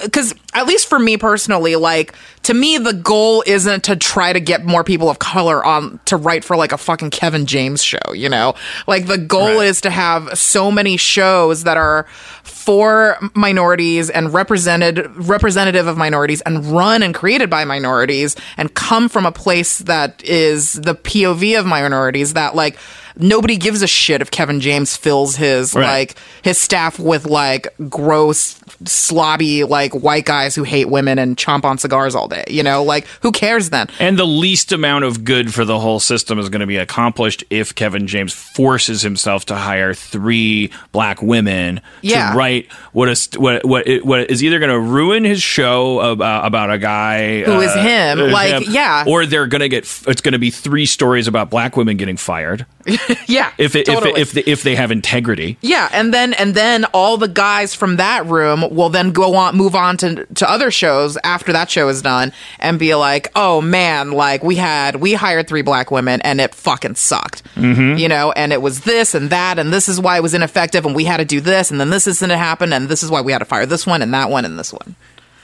because 0.03 0.33
at 0.53 0.65
least 0.65 0.87
for 0.87 0.99
me 0.99 1.17
personally, 1.17 1.75
like 1.75 2.13
to 2.43 2.53
me, 2.53 2.77
the 2.77 2.93
goal 2.93 3.43
isn't 3.47 3.85
to 3.85 3.95
try 3.95 4.33
to 4.33 4.39
get 4.39 4.65
more 4.65 4.83
people 4.83 5.09
of 5.09 5.19
color 5.19 5.63
on 5.63 5.99
to 6.05 6.17
write 6.17 6.43
for 6.43 6.55
like 6.55 6.71
a 6.71 6.77
fucking 6.77 7.09
Kevin 7.09 7.45
James 7.45 7.81
show. 7.83 7.97
You 8.13 8.29
know, 8.29 8.55
like 8.87 9.07
the 9.07 9.17
goal 9.17 9.57
Right. 9.57 9.67
is 9.67 9.81
to 9.81 9.89
have 9.89 10.37
so 10.37 10.69
many 10.71 10.97
shows 10.97 11.63
that 11.63 11.77
are 11.77 12.05
for 12.43 13.17
minorities 13.35 14.09
and 14.09 14.33
represented 14.33 15.05
representative 15.15 15.87
of 15.87 15.97
minorities 15.97 16.41
and 16.41 16.65
run 16.65 17.01
and 17.03 17.13
created 17.13 17.49
by 17.49 17.65
minorities 17.65 18.35
and 18.57 18.73
come 18.73 19.09
from 19.09 19.25
a 19.25 19.31
place 19.31 19.79
that 19.79 20.23
is 20.23 20.73
the 20.73 20.95
POV 20.95 21.59
of 21.59 21.65
minorities 21.65 22.33
that 22.33 22.55
like 22.55 22.77
nobody 23.17 23.57
gives 23.57 23.81
a 23.81 23.87
shit 23.87 24.21
if 24.21 24.31
Kevin 24.31 24.59
James 24.59 24.95
fills 24.97 25.35
his 25.35 25.73
Right. 25.73 25.83
like 25.87 26.15
his 26.43 26.57
staff 26.57 26.99
with 26.99 27.25
like 27.25 27.67
gross 27.89 28.55
slobby 28.83 29.67
like 29.67 29.93
white 29.93 30.25
guys 30.25 30.55
who 30.55 30.63
hate 30.63 30.89
women 30.89 31.17
and 31.19 31.37
chomp 31.37 31.63
on 31.63 31.77
cigars 31.77 32.15
all 32.15 32.27
day 32.27 32.43
you 32.47 32.63
know 32.63 32.83
like 32.83 33.05
who 33.21 33.31
cares 33.31 33.69
then 33.69 33.87
And 33.99 34.17
the 34.17 34.25
least 34.25 34.71
amount 34.71 35.05
of 35.05 35.23
good 35.23 35.53
for 35.53 35.63
the 35.65 35.79
whole 35.79 35.99
system 35.99 36.37
is 36.39 36.49
going 36.49 36.59
to 36.61 36.67
be 36.67 36.77
accomplished 36.77 37.43
if 37.49 37.73
Kevin 37.75 38.07
James 38.07 38.33
forces 38.33 39.01
himself 39.01 39.45
to 39.45 39.55
hire 39.55 39.93
three 39.93 40.71
black 40.91 41.21
women 41.21 41.81
Yeah. 42.01 42.31
to 42.31 42.37
write 42.37 42.71
what 42.91 43.09
is 43.09 43.29
what 43.37 43.63
what 43.65 43.87
what 44.03 44.29
is 44.29 44.43
either 44.43 44.59
going 44.59 44.71
to 44.71 44.79
ruin 44.79 45.23
his 45.23 45.41
show 45.41 45.99
about, 45.99 46.45
about 46.45 46.71
a 46.71 46.77
guy 46.77 47.43
Who 47.43 47.59
is 47.61 47.73
him, 47.73 48.19
uh, 48.19 48.27
like, 48.27 48.67
yeah. 48.69 49.05
or 49.07 49.25
they're 49.25 49.47
going 49.47 49.61
to 49.61 49.69
get 49.69 49.83
it's 50.07 50.21
going 50.21 50.33
to 50.33 50.39
be 50.39 50.49
three 50.49 50.85
stories 50.85 51.27
about 51.27 51.49
black 51.49 51.77
women 51.77 51.97
getting 51.97 52.17
fired 52.17 52.65
yeah 53.27 53.51
if 53.57 53.75
it, 53.75 53.85
totally. 53.85 54.11
if 54.11 54.17
it, 54.17 54.21
if 54.21 54.45
they, 54.45 54.51
if 54.51 54.63
they 54.63 54.75
have 54.75 54.91
integrity. 54.91 55.57
Yeah, 55.61 55.89
and 55.93 56.13
then 56.13 56.33
and 56.33 56.55
then 56.55 56.85
all 56.85 57.17
the 57.17 57.27
guys 57.27 57.73
from 57.73 57.97
that 57.97 58.25
room 58.25 58.73
will 58.73 58.89
then 58.89 59.11
go 59.11 59.35
on 59.35 59.55
move 59.55 59.75
on 59.75 59.97
to 59.97 60.25
to 60.25 60.49
other 60.49 60.71
shows 60.71 61.17
after 61.23 61.53
that 61.53 61.69
show 61.69 61.87
is 61.89 62.01
done 62.01 62.33
and 62.59 62.79
be 62.79 62.95
like, 62.95 63.31
"Oh 63.35 63.61
man, 63.61 64.11
like 64.11 64.43
we 64.43 64.55
had 64.55 64.97
we 64.97 65.13
hired 65.13 65.47
three 65.47 65.61
black 65.61 65.91
women 65.91 66.21
and 66.21 66.39
it 66.41 66.53
fucking 66.55 66.95
sucked." 66.95 67.43
Mm-hmm. 67.55 67.97
You 67.97 68.07
know, 68.07 68.31
and 68.31 68.51
it 68.53 68.61
was 68.61 68.81
this 68.81 69.15
and 69.15 69.29
that 69.29 69.59
and 69.59 69.73
this 69.73 69.87
is 69.87 69.99
why 69.99 70.17
it 70.17 70.23
was 70.23 70.33
ineffective 70.33 70.85
and 70.85 70.95
we 70.95 71.05
had 71.05 71.17
to 71.17 71.25
do 71.25 71.39
this 71.41 71.71
and 71.71 71.79
then 71.79 71.89
this 71.89 72.07
isn't 72.07 72.29
to 72.29 72.37
happen 72.37 72.73
and 72.73 72.89
this 72.89 73.03
is 73.03 73.11
why 73.11 73.21
we 73.21 73.31
had 73.31 73.39
to 73.39 73.45
fire 73.45 73.65
this 73.65 73.85
one 73.85 74.01
and 74.01 74.13
that 74.13 74.29
one 74.29 74.45
and 74.45 74.57
this 74.57 74.73
one. 74.73 74.95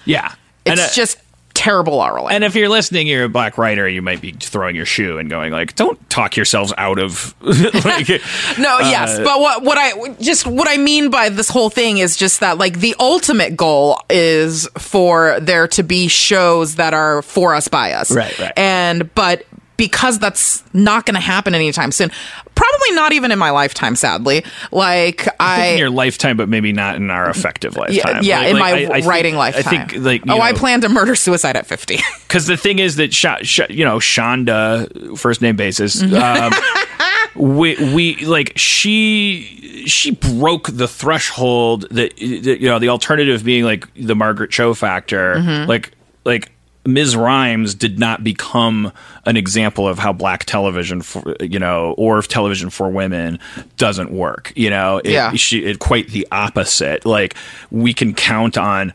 Yeah, 0.05 0.33
It's 0.65 0.71
and, 0.71 0.79
uh, 0.79 0.89
just 0.93 1.17
terrible 1.59 1.99
ROI. 1.99 2.27
And 2.29 2.45
if 2.45 2.55
you're 2.55 2.69
listening, 2.69 3.05
you're 3.05 3.25
a 3.25 3.29
black 3.29 3.57
writer, 3.57 3.85
you 3.85 4.01
might 4.01 4.21
be 4.21 4.31
throwing 4.31 4.77
your 4.77 4.85
shoe 4.85 5.17
and 5.17 5.29
going 5.29 5.51
like, 5.51 5.75
"Don't 5.75 6.09
talk 6.09 6.37
yourselves 6.37 6.73
out 6.77 6.99
of." 6.99 7.35
like, 7.41 8.07
No, 8.57 8.77
uh, 8.77 8.89
yes, 8.89 9.17
but 9.17 9.41
what 9.41 9.61
what 9.63 9.77
I 9.77 10.13
just 10.21 10.47
what 10.47 10.69
I 10.69 10.77
mean 10.77 11.09
by 11.09 11.27
this 11.27 11.49
whole 11.49 11.69
thing 11.69 11.97
is 11.97 12.15
just 12.15 12.39
that 12.39 12.57
like 12.57 12.79
the 12.79 12.95
ultimate 12.97 13.57
goal 13.57 14.01
is 14.09 14.69
for 14.77 15.37
there 15.41 15.67
to 15.67 15.83
be 15.83 16.07
shows 16.07 16.75
that 16.75 16.93
are 16.93 17.21
for 17.21 17.53
us 17.53 17.67
by 17.67 17.91
us. 17.91 18.09
Right, 18.09 18.39
right. 18.39 18.53
And 18.55 19.13
but 19.13 19.43
because 19.79 20.19
that's 20.19 20.61
not 20.73 21.07
going 21.07 21.15
to 21.15 21.21
happen 21.21 21.55
anytime 21.55 21.91
soon, 21.91 22.11
probably 22.53 22.91
not 22.91 23.13
even 23.13 23.31
in 23.31 23.39
my 23.39 23.49
lifetime 23.49 23.95
sadly. 23.95 24.43
Like 24.71 25.27
I 25.39 25.67
in 25.69 25.79
your 25.79 25.89
lifetime, 25.89 26.37
but 26.37 26.49
maybe 26.49 26.71
not 26.73 26.97
in 26.97 27.09
our 27.09 27.29
effective 27.29 27.73
yeah, 27.73 27.79
lifetime. 27.79 28.23
yeah, 28.23 28.39
Like- 28.39 28.47
in 28.49 28.53
like, 28.53 28.61
my 28.61 28.69
I- 28.69 28.73
I 28.73 28.93
think- 28.93 29.07
writing 29.07 29.35
lifetime. 29.35 29.63
I 29.65 29.87
think 29.87 30.05
like 30.05 30.23
oh, 30.27 30.39
I 30.39 30.51
know, 30.51 30.57
plan 30.57 30.81
to 30.81 30.89
murder 30.89 31.15
suicide 31.15 31.55
at 31.55 31.65
50. 31.65 31.97
because 32.27 32.45
the 32.45 32.57
thing 32.57 32.77
is 32.79 32.97
that 32.97 33.13
Sha, 33.13 33.37
Sha, 33.41 33.65
you 33.69 33.85
know 33.85 33.97
Shonda 33.97 35.17
first 35.17 35.41
name 35.41 35.55
basis. 35.55 36.03
Um, 36.03 36.53
we 37.35 37.75
we 37.93 38.25
like 38.25 38.53
she 38.57 39.85
she 39.87 40.11
broke 40.11 40.67
the 40.67 40.87
threshold 40.87 41.83
that, 41.91 42.15
that 42.17 42.57
you 42.59 42.67
know 42.67 42.79
the 42.79 42.89
alternative 42.89 43.43
being 43.45 43.63
like 43.63 43.87
the 43.95 44.15
Margaret 44.15 44.51
Cho 44.51 44.73
factor. 44.73 45.35
Mm-hmm. 45.35 45.69
Like 45.69 45.91
like 46.25 46.51
Ms. 46.85 47.15
Rhimes 47.15 47.75
did 47.75 47.99
not 47.99 48.23
become 48.23 48.91
an 49.25 49.37
example 49.37 49.87
of 49.87 49.99
how 49.99 50.13
black 50.13 50.45
television, 50.45 51.01
for, 51.01 51.35
you 51.41 51.59
know, 51.59 51.93
or 51.97 52.17
of 52.17 52.27
television 52.27 52.69
for 52.69 52.89
women 52.89 53.37
doesn't 53.77 54.11
work. 54.11 54.53
You 54.55 54.69
know, 54.69 54.97
it, 54.99 55.11
Yeah. 55.11 55.33
she, 55.33 55.65
it 55.65 55.79
quite 55.79 56.07
the 56.09 56.27
opposite. 56.31 57.05
Like 57.05 57.35
we 57.69 57.93
can 57.93 58.13
count 58.13 58.57
on 58.57 58.93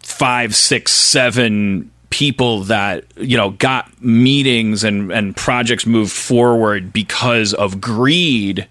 five, 0.00 0.54
six, 0.54 0.92
seven 0.92 1.90
people 2.10 2.62
that 2.64 3.04
you 3.18 3.36
know 3.36 3.50
got 3.50 3.88
meetings 4.02 4.82
and 4.82 5.12
and 5.12 5.36
projects 5.36 5.86
moved 5.86 6.10
forward 6.10 6.92
because 6.92 7.54
of 7.54 7.80
greed 7.80 8.66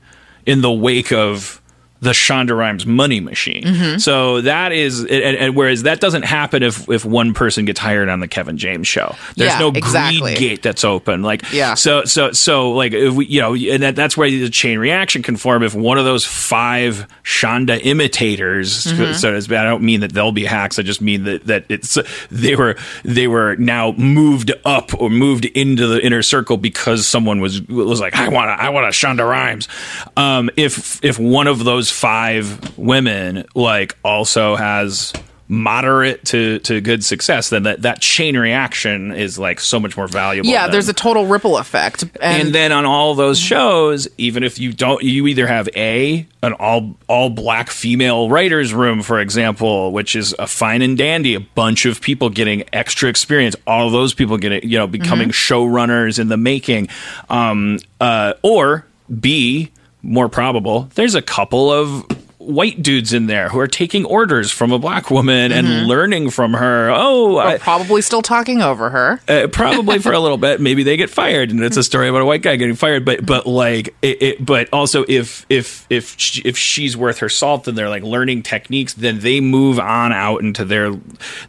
in 0.45 0.59
the 0.59 0.71
wake 0.71 1.13
of 1.13 1.59
the 2.02 2.12
Shonda 2.12 2.58
Rhimes 2.58 2.86
money 2.86 3.20
machine. 3.20 3.64
Mm-hmm. 3.64 3.97
So 3.97 4.41
that 4.41 4.72
is, 4.72 5.02
and, 5.02 5.12
and 5.12 5.56
whereas 5.56 5.84
that 5.84 6.00
doesn't 6.00 6.24
happen 6.24 6.64
if 6.64 6.89
if 6.89 7.04
one 7.04 7.34
person 7.34 7.66
gets 7.66 7.80
hired 7.80 8.08
on 8.10 8.20
the 8.22 8.28
Kevin 8.28 8.58
James 8.58 8.88
show. 8.88 9.16
There's 9.36 9.52
Yeah, 9.52 9.60
no 9.60 9.70
exactly. 9.70 10.20
greed 10.36 10.38
gate 10.38 10.62
that's 10.64 10.84
open. 10.84 11.22
Like 11.24 11.52
Yeah. 11.52 11.74
So 11.74 12.06
so 12.06 12.32
so 12.32 12.72
like 12.72 12.93
if 12.93 13.14
we 13.14 13.26
you 13.26 13.41
know 13.41 13.54
and 13.54 13.84
that, 13.84 13.95
that's 13.95 14.16
where 14.16 14.30
the 14.30 14.50
chain 14.50 14.80
reaction 14.80 15.24
can 15.24 15.36
form 15.36 15.62
if 15.64 15.76
one 15.76 15.97
of 15.97 16.06
those 16.06 16.26
five 16.26 17.06
Shonda 17.24 17.80
imitators. 17.84 18.86
Mm-hmm. 18.86 19.14
So 19.14 19.32
to 19.32 19.41
speak, 19.41 19.58
I 19.58 19.64
don't 19.64 19.84
mean 19.84 20.00
that 20.00 20.14
they'll 20.14 20.32
be 20.32 20.45
hacks. 20.45 20.80
I 20.80 20.84
just 20.84 21.02
mean 21.02 21.24
that 21.26 21.45
that 21.47 21.66
it's 21.70 21.97
they 22.32 22.56
were 22.56 22.76
they 23.04 23.28
were 23.28 23.56
now 23.58 23.91
moved 23.91 24.54
up 24.64 24.93
or 25.00 25.10
moved 25.10 25.45
into 25.45 25.88
the 25.88 26.04
inner 26.04 26.22
circle 26.22 26.58
because 26.58 27.06
someone 27.06 27.41
was 27.41 27.62
was 27.68 28.00
like 28.00 28.16
I 28.16 28.30
want 28.30 28.47
to 28.47 28.64
I 28.64 28.70
want 28.70 28.86
a 28.86 28.89
Shonda 28.89 29.28
Rhimes. 29.30 29.68
Um, 30.16 30.50
if 30.56 31.04
if 31.04 31.20
one 31.20 31.47
of 31.47 31.64
those 31.66 31.88
five 31.89 32.77
women 32.77 33.45
like 33.55 33.97
also 34.03 34.55
has 34.55 35.13
moderate 35.51 36.23
to, 36.25 36.59
to 36.59 36.79
good 36.79 37.03
success, 37.03 37.49
then 37.49 37.63
that, 37.63 37.81
that 37.81 37.99
chain 37.99 38.37
reaction 38.37 39.11
is 39.11 39.39
like 39.39 39.59
so 39.59 39.79
much 39.79 39.97
more 39.97 40.07
valuable. 40.07 40.47
Yeah, 40.47 40.63
than- 40.63 40.73
there's 40.73 40.89
a 40.89 40.93
total 40.93 41.25
ripple 41.25 41.57
effect. 41.57 42.03
And, 42.03 42.13
and 42.21 42.55
then 42.55 42.71
on 42.71 42.85
all 42.85 43.15
those 43.15 43.39
shows, 43.39 44.07
even 44.19 44.43
if 44.43 44.59
you 44.59 44.71
don't, 44.71 45.01
you 45.01 45.25
either 45.27 45.47
have 45.47 45.67
a 45.75 46.25
an 46.41 46.53
all 46.53 46.95
all 47.07 47.29
black 47.29 47.69
female 47.69 48.29
writers 48.29 48.73
room, 48.73 49.01
for 49.01 49.19
example, 49.19 49.91
which 49.91 50.15
is 50.15 50.33
a 50.37 50.47
fine 50.47 50.81
and 50.83 50.97
dandy, 50.97 51.33
a 51.33 51.39
bunch 51.39 51.85
of 51.85 51.99
people 51.99 52.29
getting 52.29 52.63
extra 52.71 53.09
experience, 53.09 53.55
all 53.65 53.89
those 53.89 54.13
people 54.13 54.37
getting 54.37 54.69
you 54.69 54.77
know 54.77 54.87
becoming 54.87 55.29
showrunners 55.29 56.19
in 56.19 56.27
the 56.27 56.37
making, 56.37 56.87
um, 57.29 57.79
uh, 57.99 58.33
or 58.43 58.85
b 59.19 59.71
more 60.02 60.30
probable, 60.30 60.89
there's 60.95 61.16
a 61.16 61.22
couple 61.22 61.72
of 61.72 62.06
white 62.39 62.82
dudes 62.82 63.14
in 63.14 63.28
there 63.28 63.50
who 63.50 63.60
are 63.60 63.68
taking 63.68 64.06
orders 64.06 64.50
from 64.50 64.72
a 64.72 64.80
black 64.80 65.12
woman 65.12 65.52
and 65.52 65.88
learning 65.88 66.30
from 66.32 66.54
her. 66.54 66.89
Oh, 66.89 67.38
I, 67.38 67.58
probably 67.58 68.02
still 68.02 68.22
talking 68.22 68.62
over 68.62 68.89
her. 68.89 69.22
uh, 69.28 69.47
probably 69.52 70.00
for 70.00 70.14
a 70.14 70.20
little 70.20 70.38
bit. 70.38 70.60
Maybe 70.60 70.84
they 70.84 70.97
get 70.97 71.10
fired, 71.10 71.52
and 71.52 71.62
it's 71.62 71.78
a 71.78 71.84
story 71.84 72.08
about 72.08 72.22
a 72.22 72.26
white 72.26 72.41
guy 72.41 72.56
getting 72.56 72.76
fired. 72.76 73.06
But 73.06 73.26
but 73.26 73.45
like 73.45 73.93
it, 74.02 74.22
it 74.22 74.45
but 74.45 74.70
also 74.74 75.04
if 75.08 75.45
if 75.50 75.86
if 75.89 76.18
she, 76.18 76.41
if 76.43 76.58
she's 76.58 76.95
worth 76.97 77.20
her 77.20 77.30
salt, 77.30 77.66
then 77.66 77.76
they're 77.76 77.89
like 77.89 78.04
learning 78.04 78.43
techniques. 78.43 78.93
Then 78.93 79.20
they 79.20 79.41
move 79.41 79.78
on 79.80 80.12
out 80.12 80.41
into 80.41 80.66
their 80.66 80.93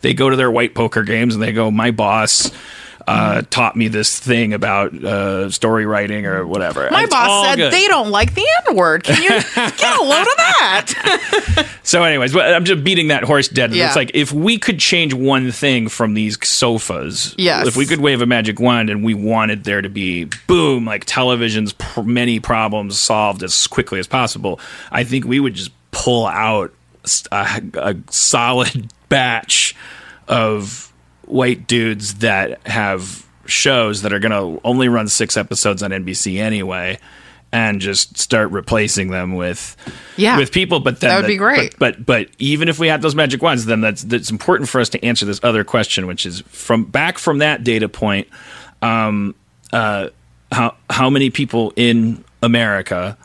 they 0.03 0.13
go 0.13 0.29
to 0.29 0.37
their 0.37 0.51
white 0.51 0.75
poker 0.75 1.03
games 1.05 1.35
and 1.35 1.43
they 1.43 1.53
go, 1.53 1.71
my 1.71 1.93
boss. 1.93 2.51
Uh, 3.07 3.43
taught 3.51 3.75
me 3.77 3.89
this 3.89 4.19
thing 4.21 4.53
about 4.53 4.95
uh, 5.03 5.51
story 5.51 5.87
writing 5.87 6.27
or 6.27 6.47
whatever. 6.47 6.89
My 6.91 7.03
It's 7.05 7.11
boss 7.11 7.47
said 7.47 7.57
good. 7.57 7.73
they 7.73 7.87
don't 7.89 8.11
like 8.11 8.35
the 8.35 8.47
N 8.69 8.77
word. 8.77 9.03
Can 9.05 9.23
you 9.23 9.29
get 9.55 9.99
a 9.99 10.03
load 10.03 10.21
of 10.23 10.37
that? 10.37 11.67
So, 11.83 12.05
anyways, 12.05 12.33
but 12.33 12.55
I'm 12.55 12.65
just 12.65 12.85
beating 12.85 13.09
that 13.09 13.25
horse 13.25 13.49
dead. 13.49 13.73
Yeah. 13.75 13.87
It's 13.89 13.97
like 13.97 14.13
if 14.15 14.31
we 14.33 14.59
could 14.59 14.79
change 14.79 15.13
one 15.13 15.51
thing 15.51 15.89
from 15.89 16.15
these 16.15 16.39
sofas, 16.47 17.35
Yes. 17.37 17.67
if 17.67 17.75
we 17.77 17.85
could 17.85 17.99
wave 18.01 18.23
a 18.23 18.27
magic 18.27 18.61
wand 18.61 18.91
and 18.91 19.03
we 19.03 19.13
wanted 19.15 19.65
there 19.65 19.83
to 19.83 19.89
be 19.89 20.29
boom, 20.47 20.85
like 20.85 21.05
television's 21.05 21.73
pr- 21.73 22.03
many 22.03 22.39
problems 22.39 22.97
solved 22.97 23.43
as 23.43 23.67
quickly 23.67 23.99
as 23.99 24.07
possible, 24.07 24.61
I 24.93 25.03
think 25.03 25.25
we 25.25 25.41
would 25.41 25.55
just 25.55 25.73
pull 25.91 26.27
out 26.29 26.73
a 27.33 27.97
solid 28.11 28.93
batch 29.09 29.75
of 30.29 30.90
white 31.33 31.67
dudes 31.67 32.17
that 32.17 32.65
have 32.67 33.27
shows 33.47 34.03
that 34.03 34.13
are 34.13 34.19
going 34.19 34.33
to 34.33 34.61
only 34.65 34.89
run 34.89 35.09
six 35.09 35.37
episodes 35.37 35.83
on 35.83 35.91
NBC 35.91 36.39
anyway. 36.39 36.99
And 37.53 37.81
just 37.81 38.17
start 38.17 38.53
replacing 38.53 39.11
them 39.11 39.35
with 39.35 39.77
Yeah. 40.17 40.39
with 40.39 40.53
people, 40.53 40.79
but 40.79 41.01
then 41.01 41.11
That 41.11 41.17
would 41.23 41.27
be 41.27 41.37
great. 41.37 41.77
But, 41.81 42.07
but 42.07 42.07
but 42.29 42.29
even 42.39 42.69
if 42.69 42.79
we 42.79 42.87
had 42.87 43.03
those 43.03 43.17
magic 43.17 43.43
wands, 43.43 43.67
then 43.67 43.81
that's 43.81 44.05
that's 44.05 44.31
important 44.31 44.69
for 44.69 44.81
us 44.81 44.89
to 44.91 45.05
answer 45.05 45.27
this 45.27 45.41
other 45.43 45.65
question, 45.65 46.07
which 46.07 46.27
is 46.27 46.43
from 46.47 46.85
back 46.85 47.19
from 47.19 47.39
that 47.39 47.65
data 47.65 47.89
point. 47.89 48.29
Um, 48.83 49.35
uh, 49.73 50.11
how 50.53 50.77
how 50.89 51.11
many 51.11 51.31
people 51.31 51.73
in 51.75 52.25
America 52.41 53.19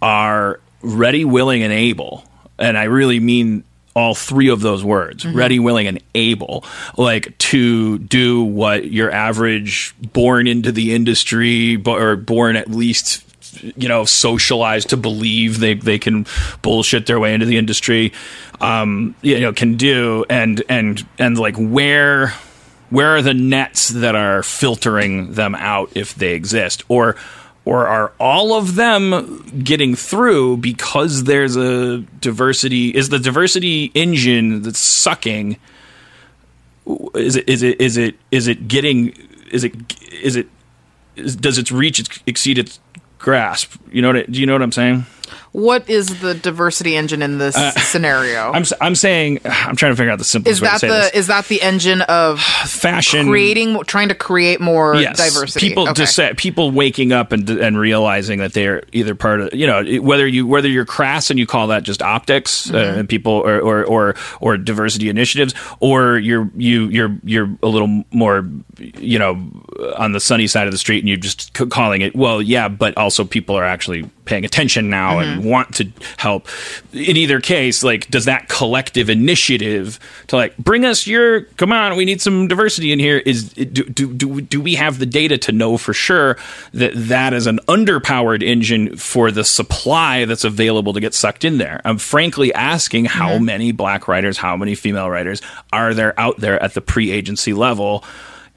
are 0.00 0.58
ready, 0.80 1.26
willing, 1.26 1.62
and 1.62 1.70
able? 1.70 2.24
And 2.58 2.78
I 2.78 2.84
really 2.84 3.20
mean 3.20 3.62
all 3.96 4.14
three 4.14 4.48
of 4.48 4.60
those 4.60 4.84
words 4.84 5.26
ready 5.26 5.58
willing 5.58 5.88
and 5.88 6.00
able 6.14 6.64
like 6.96 7.36
to 7.38 7.98
do 7.98 8.44
what 8.44 8.90
your 8.92 9.10
average 9.10 9.94
born 10.12 10.46
into 10.46 10.70
the 10.70 10.94
industry 10.94 11.82
or 11.84 12.14
born 12.14 12.54
at 12.54 12.70
least 12.70 13.24
you 13.76 13.88
know 13.88 14.04
socialized 14.04 14.90
to 14.90 14.96
believe 14.96 15.60
they 15.60 15.74
they 15.74 15.98
can 15.98 16.26
bullshit 16.60 17.06
their 17.06 17.18
way 17.18 17.32
into 17.32 17.46
the 17.46 17.56
industry 17.56 18.12
um 18.60 19.14
you 19.22 19.40
know 19.40 19.52
can 19.56 19.76
do. 19.76 20.24
And 20.28 20.62
and 20.68 21.04
and 21.18 21.38
like 21.38 21.56
where 21.56 22.32
where 22.90 23.16
are 23.16 23.22
the 23.22 23.34
nets 23.34 23.88
that 23.88 24.14
are 24.14 24.42
filtering 24.42 25.32
them 25.32 25.54
out 25.56 25.90
if 25.96 26.14
they 26.14 26.34
exist? 26.34 26.84
Or 26.88 27.16
or 27.66 27.86
are 27.86 28.12
all 28.18 28.54
of 28.54 28.76
them 28.76 29.44
getting 29.62 29.94
through 29.94 30.56
because 30.58 31.24
there's 31.24 31.56
a 31.56 31.98
diversity 32.20 32.88
is 32.88 33.10
the 33.10 33.18
diversity 33.18 33.90
engine 33.94 34.62
that's 34.62 34.78
sucking 34.78 35.58
is 37.14 37.36
it 37.36 37.48
is 37.48 37.62
it 37.62 37.78
is 37.80 37.96
it 37.98 38.14
is 38.30 38.46
it 38.46 38.68
getting 38.68 39.08
is 39.50 39.64
it 39.64 39.74
is 40.12 40.36
it 40.36 40.48
is, 41.16 41.36
does 41.36 41.58
its 41.58 41.72
reach 41.72 42.22
exceed 42.26 42.56
its 42.58 42.78
grasp? 43.18 43.74
You 43.90 44.00
know 44.00 44.12
what 44.12 44.30
do 44.30 44.40
you 44.40 44.46
know 44.46 44.52
what 44.54 44.62
i'm 44.62 44.72
saying 44.72 45.04
what 45.56 45.88
is 45.88 46.20
the 46.20 46.34
diversity 46.34 46.96
engine 46.96 47.22
in 47.22 47.38
this 47.38 47.54
scenario? 47.90 48.48
Uh, 48.48 48.52
i'm 48.52 48.62
s- 48.62 48.72
i'm 48.80 48.94
saying 48.94 49.38
i'm 49.44 49.74
trying 49.74 49.92
to 49.92 49.96
figure 49.96 50.10
out 50.12 50.18
the 50.18 50.24
simplest 50.24 50.58
is 50.58 50.60
way 50.60 50.68
to 50.68 50.72
that 50.72 50.80
say 50.80 50.88
the 50.88 50.94
this 50.94 51.10
is 51.14 51.26
that 51.28 51.46
the 51.46 51.62
engine 51.62 52.02
of 52.02 52.40
fashion 52.66 53.26
creating 53.26 53.80
trying 53.84 54.08
to 54.08 54.14
create 54.14 54.60
more 54.60 54.96
yes. 54.96 55.16
diversity? 55.16 55.68
People 55.68 55.84
Okay. 55.84 55.94
disa- 56.04 56.34
people 56.36 56.70
waking 56.72 57.12
up 57.12 57.32
and 57.32 57.48
and 57.48 57.78
realizing 57.78 58.38
that 58.40 58.52
they're 58.52 58.82
either 58.92 59.14
part 59.14 59.40
of 59.40 59.54
you 59.54 59.66
know 59.66 59.82
whether 60.00 60.26
you 60.26 60.46
whether 60.46 60.68
you're 60.68 60.84
crass 60.84 61.30
and 61.30 61.38
you 61.38 61.46
call 61.46 61.68
that 61.68 61.82
just 61.84 62.02
optics 62.02 62.70
uh, 62.70 62.74
Mm-hmm. 62.74 62.98
and 63.00 63.08
people 63.08 63.32
or, 63.32 63.58
or 63.60 63.84
or 63.84 64.14
or 64.40 64.56
diversity 64.58 65.08
initiatives 65.08 65.54
or 65.80 66.18
you're 66.18 66.50
you 66.56 66.88
you're 66.88 67.16
you're 67.24 67.48
a 67.62 67.66
little 67.68 68.04
more 68.10 68.46
you 68.98 69.18
know 69.18 69.32
on 69.96 70.12
the 70.12 70.20
sunny 70.20 70.46
side 70.46 70.66
of 70.66 70.72
the 70.72 70.78
street 70.78 70.98
and 70.98 71.08
you're 71.08 71.16
just 71.16 71.56
c- 71.56 71.66
calling 71.66 72.02
it 72.02 72.14
well 72.14 72.42
yeah 72.42 72.68
but 72.68 72.96
also 72.98 73.24
people 73.24 73.56
are 73.56 73.64
actually 73.64 74.02
paying 74.26 74.44
attention 74.44 74.90
now 74.90 75.18
and 75.20 75.40
Mm-hmm. 75.40 75.45
Want 75.46 75.74
to 75.76 75.90
help. 76.18 76.48
In 76.92 77.16
either 77.16 77.40
case 77.40 77.82
like 77.82 78.08
does 78.08 78.24
that 78.26 78.48
collective 78.48 79.08
initiative 79.08 79.98
to 80.28 80.36
like 80.36 80.56
bring 80.58 80.84
us 80.84 81.06
your 81.06 81.42
come 81.56 81.72
on 81.72 81.96
we 81.96 82.04
need 82.04 82.20
some 82.20 82.48
diversity 82.48 82.92
in 82.92 82.98
here 82.98 83.18
is 83.18 83.50
do 83.52 83.64
do 83.64 84.12
do, 84.12 84.40
do 84.40 84.60
we 84.60 84.74
have 84.74 84.98
the 84.98 85.06
data 85.06 85.38
to 85.38 85.52
know 85.52 85.76
for 85.76 85.92
sure 85.92 86.36
that 86.72 86.92
that 86.94 87.32
is 87.32 87.46
an 87.46 87.58
underpowered 87.68 88.42
engine 88.42 88.96
for 88.96 89.30
the 89.30 89.44
supply 89.44 90.24
that's 90.24 90.44
available 90.44 90.92
to 90.92 91.00
get 91.00 91.14
sucked 91.14 91.44
in 91.44 91.58
there? 91.58 91.80
I'm 91.84 91.98
frankly 91.98 92.52
asking 92.52 93.06
how 93.06 93.34
mm-hmm. 93.34 93.44
many 93.44 93.72
black 93.72 94.08
writers 94.08 94.38
how 94.38 94.56
many 94.56 94.74
female 94.74 95.08
writers 95.08 95.40
are 95.72 95.94
there 95.94 96.18
out 96.18 96.38
there 96.38 96.62
at 96.62 96.74
the 96.74 96.80
pre-agency 96.80 97.52
level 97.52 98.04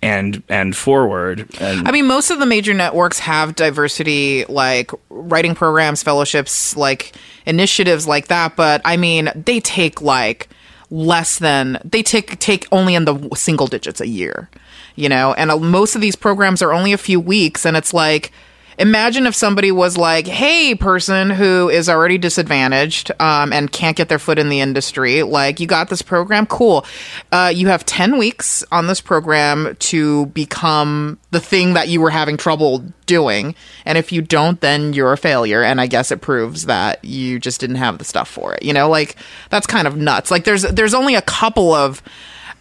and 0.02 0.44
and 0.50 0.76
forward 0.76 1.50
and 1.60 1.88
I 1.88 1.92
mean, 1.92 2.08
most 2.08 2.32
of 2.32 2.40
the 2.40 2.46
major 2.46 2.74
networks 2.74 3.20
have 3.20 3.56
diversity, 3.56 4.46
like 4.46 4.92
writing 5.10 5.56
programs, 5.56 6.04
fellowships, 6.04 6.76
like 6.78 7.14
initiatives 7.46 8.08
like 8.08 8.28
that. 8.28 8.56
But 8.56 8.82
I 8.86 8.98
mean, 8.98 9.30
they 9.36 9.60
take 9.60 10.02
like 10.02 10.50
less 10.90 11.40
than 11.40 11.80
they 11.84 12.02
take 12.02 12.40
take 12.40 12.68
only 12.72 12.96
in 12.96 13.06
the 13.06 13.30
single 13.36 13.68
digits 13.68 14.02
a 14.02 14.08
year, 14.08 14.50
you 14.96 15.10
know. 15.10 15.34
And 15.34 15.52
uh, 15.52 15.58
most 15.58 15.96
of 15.96 16.02
these 16.02 16.16
programs 16.16 16.62
are 16.62 16.74
only 16.74 16.94
a 16.94 16.98
few 16.98 17.20
weeks, 17.20 17.66
and 17.66 17.76
it's 17.76 17.94
like. 17.94 18.32
Imagine 18.80 19.28
if 19.28 19.36
somebody 19.36 19.72
was 19.72 19.98
like, 19.98 20.26
"Hey, 20.26 20.74
person 20.74 21.30
who 21.30 21.70
is 21.70 21.90
already 21.90 22.18
disadvantaged 22.18 23.12
um, 23.20 23.52
and 23.52 23.72
can't 23.72 23.98
get 23.98 24.08
their 24.10 24.20
foot 24.20 24.40
in 24.40 24.50
the 24.50 24.62
industry, 24.62 25.22
like 25.22 25.60
you 25.60 25.68
got 25.68 25.90
this 25.90 26.02
program, 26.02 26.46
cool. 26.46 26.86
Uh, 27.32 27.52
you 27.54 27.68
have 27.68 27.86
ten 27.86 28.18
weeks 28.18 28.64
on 28.72 28.88
this 28.88 29.02
program 29.02 29.76
to 29.80 30.28
become 30.28 31.20
the 31.32 31.42
thing 31.42 31.74
that 31.74 31.90
you 31.90 32.00
were 32.00 32.10
having 32.10 32.38
trouble 32.38 32.86
doing, 33.06 33.54
and 33.86 33.98
if 33.98 34.12
you 34.12 34.22
don't, 34.22 34.62
then 34.62 34.94
you're 34.94 35.12
a 35.12 35.18
failure. 35.18 35.62
And 35.62 35.82
I 35.82 35.88
guess 35.88 36.12
it 36.12 36.22
proves 36.22 36.66
that 36.68 37.04
you 37.04 37.38
just 37.38 37.60
didn't 37.60 37.76
have 37.76 37.98
the 37.98 38.06
stuff 38.06 38.30
for 38.30 38.54
it. 38.54 38.64
You 38.64 38.74
know, 38.74 38.90
like 38.90 39.18
that's 39.50 39.68
kind 39.68 39.88
of 39.88 39.98
nuts. 39.98 40.32
Like 40.32 40.46
there's 40.46 40.64
there's 40.64 40.94
only 40.94 41.16
a 41.16 41.22
couple 41.22 41.74
of 41.74 42.02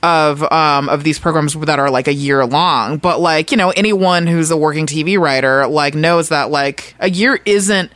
of 0.02 0.42
um 0.52 0.88
of 0.88 1.02
these 1.04 1.18
programs 1.18 1.54
that 1.54 1.78
are 1.78 1.90
like 1.90 2.06
a 2.08 2.14
year 2.14 2.44
long. 2.46 2.98
But 2.98 3.20
like 3.20 3.50
you 3.50 3.56
know 3.56 3.70
anyone 3.70 4.26
who's 4.26 4.50
a 4.50 4.56
working 4.56 4.86
TV 4.86 5.18
writer 5.18 5.66
like 5.66 5.94
knows 5.94 6.28
that 6.28 6.50
like 6.50 6.94
a 7.00 7.10
year 7.10 7.40
isn't 7.44 7.90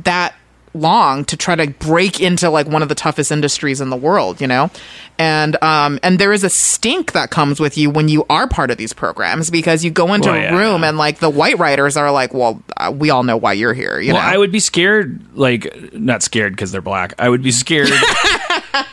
that 0.00 0.34
long 0.74 1.24
to 1.24 1.38
try 1.38 1.54
to 1.54 1.66
break 1.66 2.20
into 2.20 2.50
like 2.50 2.66
one 2.68 2.82
of 2.82 2.90
the 2.90 2.94
toughest 2.94 3.32
industries 3.32 3.80
in 3.80 3.88
the 3.88 3.96
world, 3.96 4.42
you 4.42 4.46
know? 4.46 4.70
And 5.18 5.56
um 5.62 5.98
and 6.02 6.18
there 6.18 6.34
is 6.34 6.44
a 6.44 6.50
stink 6.50 7.12
that 7.12 7.30
comes 7.30 7.58
with 7.58 7.78
you 7.78 7.88
when 7.88 8.08
you 8.08 8.26
are 8.28 8.46
part 8.46 8.70
of 8.70 8.76
these 8.76 8.92
programs 8.92 9.48
because 9.50 9.82
you 9.82 9.90
go 9.90 10.12
into 10.12 10.28
Well, 10.28 10.36
a 10.38 10.42
yeah. 10.42 10.54
room 10.58 10.84
and 10.84 10.98
like 10.98 11.20
the 11.20 11.30
white 11.30 11.58
writers 11.58 11.96
are 11.96 12.10
like, 12.10 12.34
"Well, 12.34 12.62
uh, 12.76 12.92
we 12.94 13.08
all 13.08 13.22
know 13.22 13.38
why 13.38 13.54
you're 13.54 13.72
here," 13.72 13.98
you 13.98 14.12
Well, 14.12 14.22
know. 14.22 14.28
I 14.28 14.36
would 14.36 14.52
be 14.52 14.60
scared, 14.60 15.18
like 15.34 15.94
not 15.94 16.22
scared 16.22 16.52
because 16.52 16.72
they're 16.72 16.82
black. 16.82 17.14
I 17.18 17.30
would 17.30 17.42
be 17.42 17.52
scared. 17.52 17.88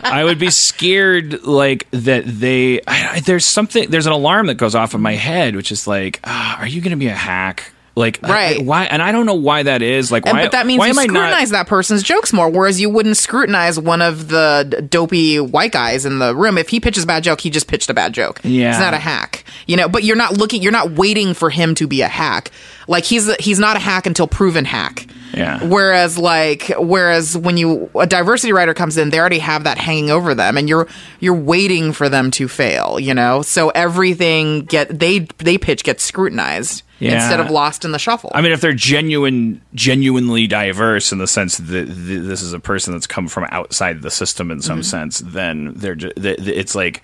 I 0.03 0.23
would 0.23 0.39
be 0.39 0.49
scared, 0.49 1.43
like 1.43 1.87
that 1.91 2.23
they. 2.25 2.81
I, 2.87 3.19
there's 3.21 3.45
something. 3.45 3.89
There's 3.89 4.05
an 4.07 4.13
alarm 4.13 4.47
that 4.47 4.55
goes 4.55 4.75
off 4.75 4.93
in 4.93 5.01
my 5.01 5.13
head, 5.13 5.55
which 5.55 5.71
is 5.71 5.87
like, 5.87 6.19
ah, 6.23 6.59
are 6.59 6.67
you 6.67 6.81
going 6.81 6.91
to 6.91 6.97
be 6.97 7.07
a 7.07 7.13
hack? 7.15 7.71
Like, 7.95 8.19
Right. 8.23 8.59
I- 8.59 8.63
why? 8.63 8.85
And 8.85 9.03
I 9.03 9.11
don't 9.11 9.27
know 9.27 9.35
why 9.35 9.61
that 9.61 9.83
is. 9.83 10.11
Like, 10.11 10.25
And, 10.25 10.35
why? 10.35 10.45
but 10.45 10.53
that 10.53 10.65
means 10.65 10.79
why 10.79 10.87
you 10.87 10.93
scrutinize 10.95 11.51
not? 11.51 11.57
that 11.59 11.67
person's 11.67 12.01
jokes 12.01 12.33
more, 12.33 12.49
whereas 12.49 12.81
you 12.81 12.89
wouldn't 12.89 13.17
scrutinize 13.17 13.79
one 13.79 14.01
of 14.01 14.29
the 14.29 14.83
dopey 14.89 15.39
white 15.39 15.71
guys 15.71 16.03
in 16.03 16.17
the 16.17 16.35
room. 16.35 16.57
If 16.57 16.69
he 16.69 16.79
pitches 16.79 17.03
a 17.03 17.07
bad 17.07 17.23
joke, 17.23 17.39
he 17.41 17.51
just 17.51 17.67
pitched 17.67 17.91
a 17.91 17.93
bad 17.93 18.13
joke. 18.13 18.41
Yeah. 18.43 18.71
It's 18.71 18.79
not 18.79 18.95
a 18.95 18.97
hack, 18.97 19.45
you 19.67 19.77
know. 19.77 19.87
But 19.87 20.03
you're 20.03 20.15
not 20.15 20.35
looking, 20.39 20.63
you're 20.63 20.71
not 20.71 20.93
waiting 20.93 21.35
for 21.35 21.51
him 21.51 21.75
to 21.75 21.85
be 21.85 22.01
a 22.01 22.07
hack. 22.07 22.49
Like 22.87 23.03
he's 23.03 23.31
he's 23.35 23.59
not 23.59 23.75
a 23.75 23.79
hack 23.79 24.07
until 24.07 24.27
proven 24.27 24.65
hack. 24.65 25.05
Yeah. 25.33 25.63
Whereas 25.63 26.17
like 26.17 26.71
whereas 26.77 27.35
when 27.37 27.57
you 27.57 27.89
a 27.99 28.05
diversity 28.07 28.53
writer 28.53 28.73
comes 28.73 28.97
in, 28.97 29.09
they 29.09 29.19
already 29.19 29.39
have 29.39 29.63
that 29.63 29.77
hanging 29.77 30.11
over 30.11 30.35
them, 30.35 30.57
and 30.57 30.69
you're 30.69 30.87
you're 31.19 31.33
waiting 31.33 31.91
for 31.93 32.07
them 32.09 32.29
to 32.31 32.47
fail. 32.47 32.99
You 32.99 33.13
know, 33.13 33.41
so 33.41 33.69
everything 33.69 34.61
get 34.65 34.99
they 34.99 35.19
they 35.39 35.57
pitch 35.57 35.83
gets 35.83 36.03
scrutinized 36.03 36.83
Yeah. 36.99 37.15
instead 37.15 37.39
of 37.39 37.49
lost 37.49 37.83
in 37.85 37.91
the 37.91 37.99
shuffle. 37.99 38.31
I 38.33 38.41
mean, 38.41 38.51
if 38.51 38.61
they're 38.61 38.73
genuine, 38.73 39.61
genuinely 39.73 40.47
diverse 40.47 41.11
in 41.11 41.17
the 41.17 41.27
sense 41.27 41.57
that 41.57 41.85
this 41.87 42.41
is 42.41 42.53
a 42.53 42.59
person 42.59 42.93
that's 42.93 43.07
come 43.07 43.27
from 43.27 43.45
outside 43.49 44.01
the 44.01 44.11
system 44.11 44.51
in 44.51 44.57
Mm-hmm. 44.59 44.67
some 44.67 44.83
sense, 44.83 45.19
then 45.19 45.73
they're 45.75 45.95
ju- 45.95 46.11
th- 46.13 46.37
th- 46.37 46.57
it's 46.57 46.75
like 46.75 47.01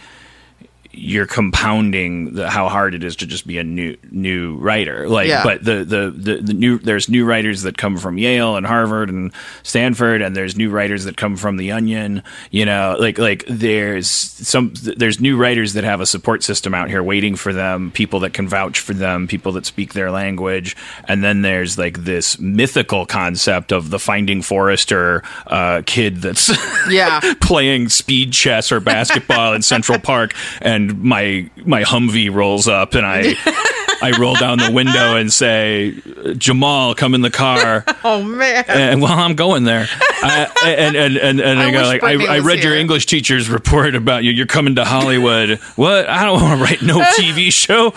you're 0.92 1.28
compounding 1.28 2.34
the, 2.34 2.50
how 2.50 2.68
hard 2.68 2.96
it 2.96 3.04
is 3.04 3.16
to 3.18 3.28
just 3.28 3.46
be 3.46 3.58
a 3.60 3.64
new 3.64 3.96
new 4.12 4.56
writer. 4.58 5.08
Like, 5.08 5.28
Yeah. 5.28 5.44
but 5.44 5.64
the, 5.64 5.84
the 5.84 6.12
the 6.16 6.42
the 6.42 6.54
new 6.54 6.80
there's 6.80 7.08
new 7.08 7.26
writers 7.26 7.62
that 7.62 7.78
come 7.78 7.98
from 7.98 8.18
Yale 8.18 8.56
and 8.56 8.66
Harvard 8.66 9.10
and 9.10 9.32
Stanford, 9.62 10.22
and 10.22 10.36
there's 10.36 10.56
new 10.58 10.70
writers 10.72 11.04
that 11.04 11.16
come 11.16 11.36
from 11.36 11.58
the 11.58 11.72
Onion. 11.72 12.24
You 12.50 12.66
know, 12.66 12.96
like 13.00 13.18
like 13.20 13.46
there's 13.48 14.10
some 14.10 14.74
there's 14.98 15.20
new 15.20 15.38
writers 15.38 15.74
that 15.74 15.84
have 15.84 16.02
a 16.02 16.06
support 16.08 16.42
system 16.44 16.74
out 16.74 16.90
here 16.90 17.04
waiting 17.04 17.36
for 17.36 17.54
them, 17.54 17.92
people 17.92 18.20
that 18.22 18.34
can 18.34 18.48
vouch 18.48 18.80
for 18.80 18.94
them, 18.96 19.28
people 19.28 19.52
that 19.52 19.66
speak 19.68 19.94
their 19.94 20.10
language, 20.10 20.76
and 21.08 21.24
then 21.24 21.44
there's 21.44 21.78
like 21.78 22.04
this 22.04 22.40
mythical 22.40 23.06
concept 23.06 23.72
of 23.72 23.92
the 23.92 24.00
Finding 24.00 24.42
Forrester 24.42 25.22
uh, 25.48 25.84
kid 25.86 26.18
that's 26.18 26.50
yeah. 26.90 27.20
playing 27.42 27.90
speed 27.90 28.34
chess 28.34 28.72
or 28.72 28.80
basketball 28.80 29.54
in 29.54 29.62
Central 29.62 30.00
Park, 30.00 30.34
and 30.62 30.79
my 30.88 31.50
my 31.66 31.84
Humvee 31.84 32.34
rolls 32.34 32.68
up, 32.68 32.96
and 32.96 33.06
I 33.06 33.36
I 34.02 34.18
roll 34.20 34.36
down 34.36 34.58
the 34.60 34.72
window 34.72 35.16
and 35.18 35.32
say, 35.32 35.96
"Jamal, 36.38 36.96
come 36.96 37.14
in 37.14 37.22
the 37.22 37.32
car." 37.32 37.84
Oh 38.02 38.24
man. 38.24 38.64
And 38.68 39.02
well, 39.02 39.12
I'm 39.12 39.36
going 39.36 39.66
there, 39.66 39.86
uh, 40.24 40.48
and 40.66 40.96
and 40.96 41.18
and, 41.18 41.40
and 41.42 41.60
I, 41.60 41.68
I 41.68 41.72
go 41.72 41.82
like, 41.82 42.02
I, 42.02 42.36
I 42.36 42.40
read 42.40 42.64
your. 42.64 42.76
English 42.76 43.08
teacher's 43.08 43.50
report 43.50 43.94
about 43.94 44.24
you. 44.24 44.32
You're 44.32 44.46
coming 44.46 44.76
to 44.76 44.86
Hollywood. 44.86 45.60
what? 45.76 46.08
I 46.08 46.24
don't 46.24 46.42
want 46.42 46.58
to 46.60 46.64
write 46.64 46.82
no 46.82 47.00
TV 47.20 47.52
show. 47.52 47.88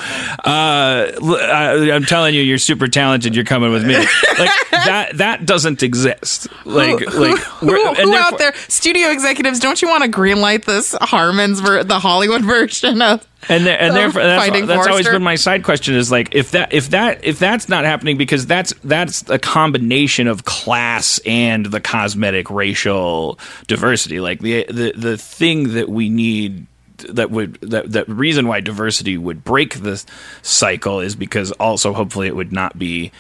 Uh, 0.45 1.13
I, 1.23 1.91
am 1.95 2.05
telling 2.05 2.35
you, 2.35 2.43
you're 2.43 2.59
super 2.59 2.89
talented. 2.89 3.35
You're 3.37 3.45
coming 3.45 3.71
with 3.71 3.87
me. 3.87 3.95
Like 3.97 4.51
that. 4.71 5.11
That 5.15 5.47
doesn't 5.47 5.83
exist. 5.83 6.49
Like 6.65 7.01
like 7.01 7.09
who, 7.09 7.67
we're- 7.69 7.95
who 7.95 8.15
out 8.15 8.39
there, 8.39 8.53
studio 8.69 9.11
executives, 9.11 9.61
don't 9.61 9.81
you 9.81 9.89
want 9.89 10.03
to 10.05 10.11
greenlight 10.11 10.65
this 10.65 10.97
Harmon's 11.01 11.61
ver- 11.61 11.85
the 11.85 12.01
Hollywood 12.01 12.45
version 12.45 13.01
of? 13.03 13.27
And 13.49 13.67
there, 13.67 13.81
and 13.81 13.95
therefore 13.95 14.23
that's, 14.23 14.67
that's 14.67 14.87
always 14.87 15.09
been 15.09 15.23
my 15.23 15.35
side 15.35 15.65
question 15.65 15.95
is 15.95 16.11
like 16.11 16.35
if 16.35 16.53
that 16.53 16.73
if 16.73 16.91
that 16.91 17.25
if 17.25 17.39
that's 17.39 17.69
not 17.69 17.85
happening 17.85 18.17
because 18.17 18.47
that's 18.47 18.73
that's 18.85 19.29
a 19.29 19.39
combination 19.39 20.29
of 20.29 20.45
class 20.45 21.19
and 21.27 21.67
the 21.67 21.81
cosmetic 21.81 22.51
racial 22.51 23.39
diversity. 23.67 24.21
Like 24.21 24.41
the 24.41 24.65
the 24.69 24.93
the 24.97 25.19
thing 25.19 25.75
that 25.75 25.89
we 25.89 26.09
need 26.09 26.67
that 27.09 27.31
would 27.31 27.55
that 27.63 27.93
that 27.93 28.09
reason 28.09 28.47
why 28.47 28.61
diversity 28.61 29.19
would 29.19 29.43
break 29.45 29.75
this 29.75 30.07
cycle 30.43 31.01
is 31.01 31.17
because 31.17 31.51
also 31.53 31.93
hopefully 31.93 32.29
it 32.29 32.37
would 32.37 32.53
not 32.53 32.79
be 32.79 33.11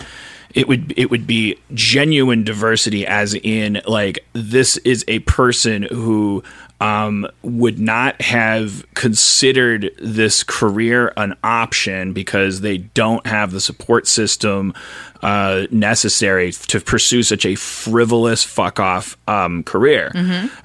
it 0.54 0.68
would 0.68 0.94
it 0.96 1.10
would 1.10 1.26
be 1.26 1.58
genuine 1.74 2.44
diversity 2.44 3.06
as 3.06 3.34
in 3.34 3.80
like 3.86 4.24
this 4.34 4.76
is 4.78 5.04
a 5.08 5.18
person 5.20 5.82
who 5.84 6.44
um, 6.82 7.28
would 7.42 7.78
not 7.78 8.20
have 8.20 8.84
considered 8.94 9.92
this 10.00 10.42
career 10.42 11.12
an 11.16 11.36
option 11.44 12.12
because 12.12 12.60
they 12.60 12.78
don't 12.78 13.24
have 13.24 13.52
the 13.52 13.60
support 13.60 14.08
system 14.08 14.74
uh, 15.22 15.66
necessary 15.70 16.52
to 16.52 16.80
pursue 16.80 17.22
such 17.22 17.46
a 17.46 17.54
frivolous 17.54 18.42
fuck 18.42 18.80
off 18.80 19.16
um, 19.28 19.62
career. 19.62 20.10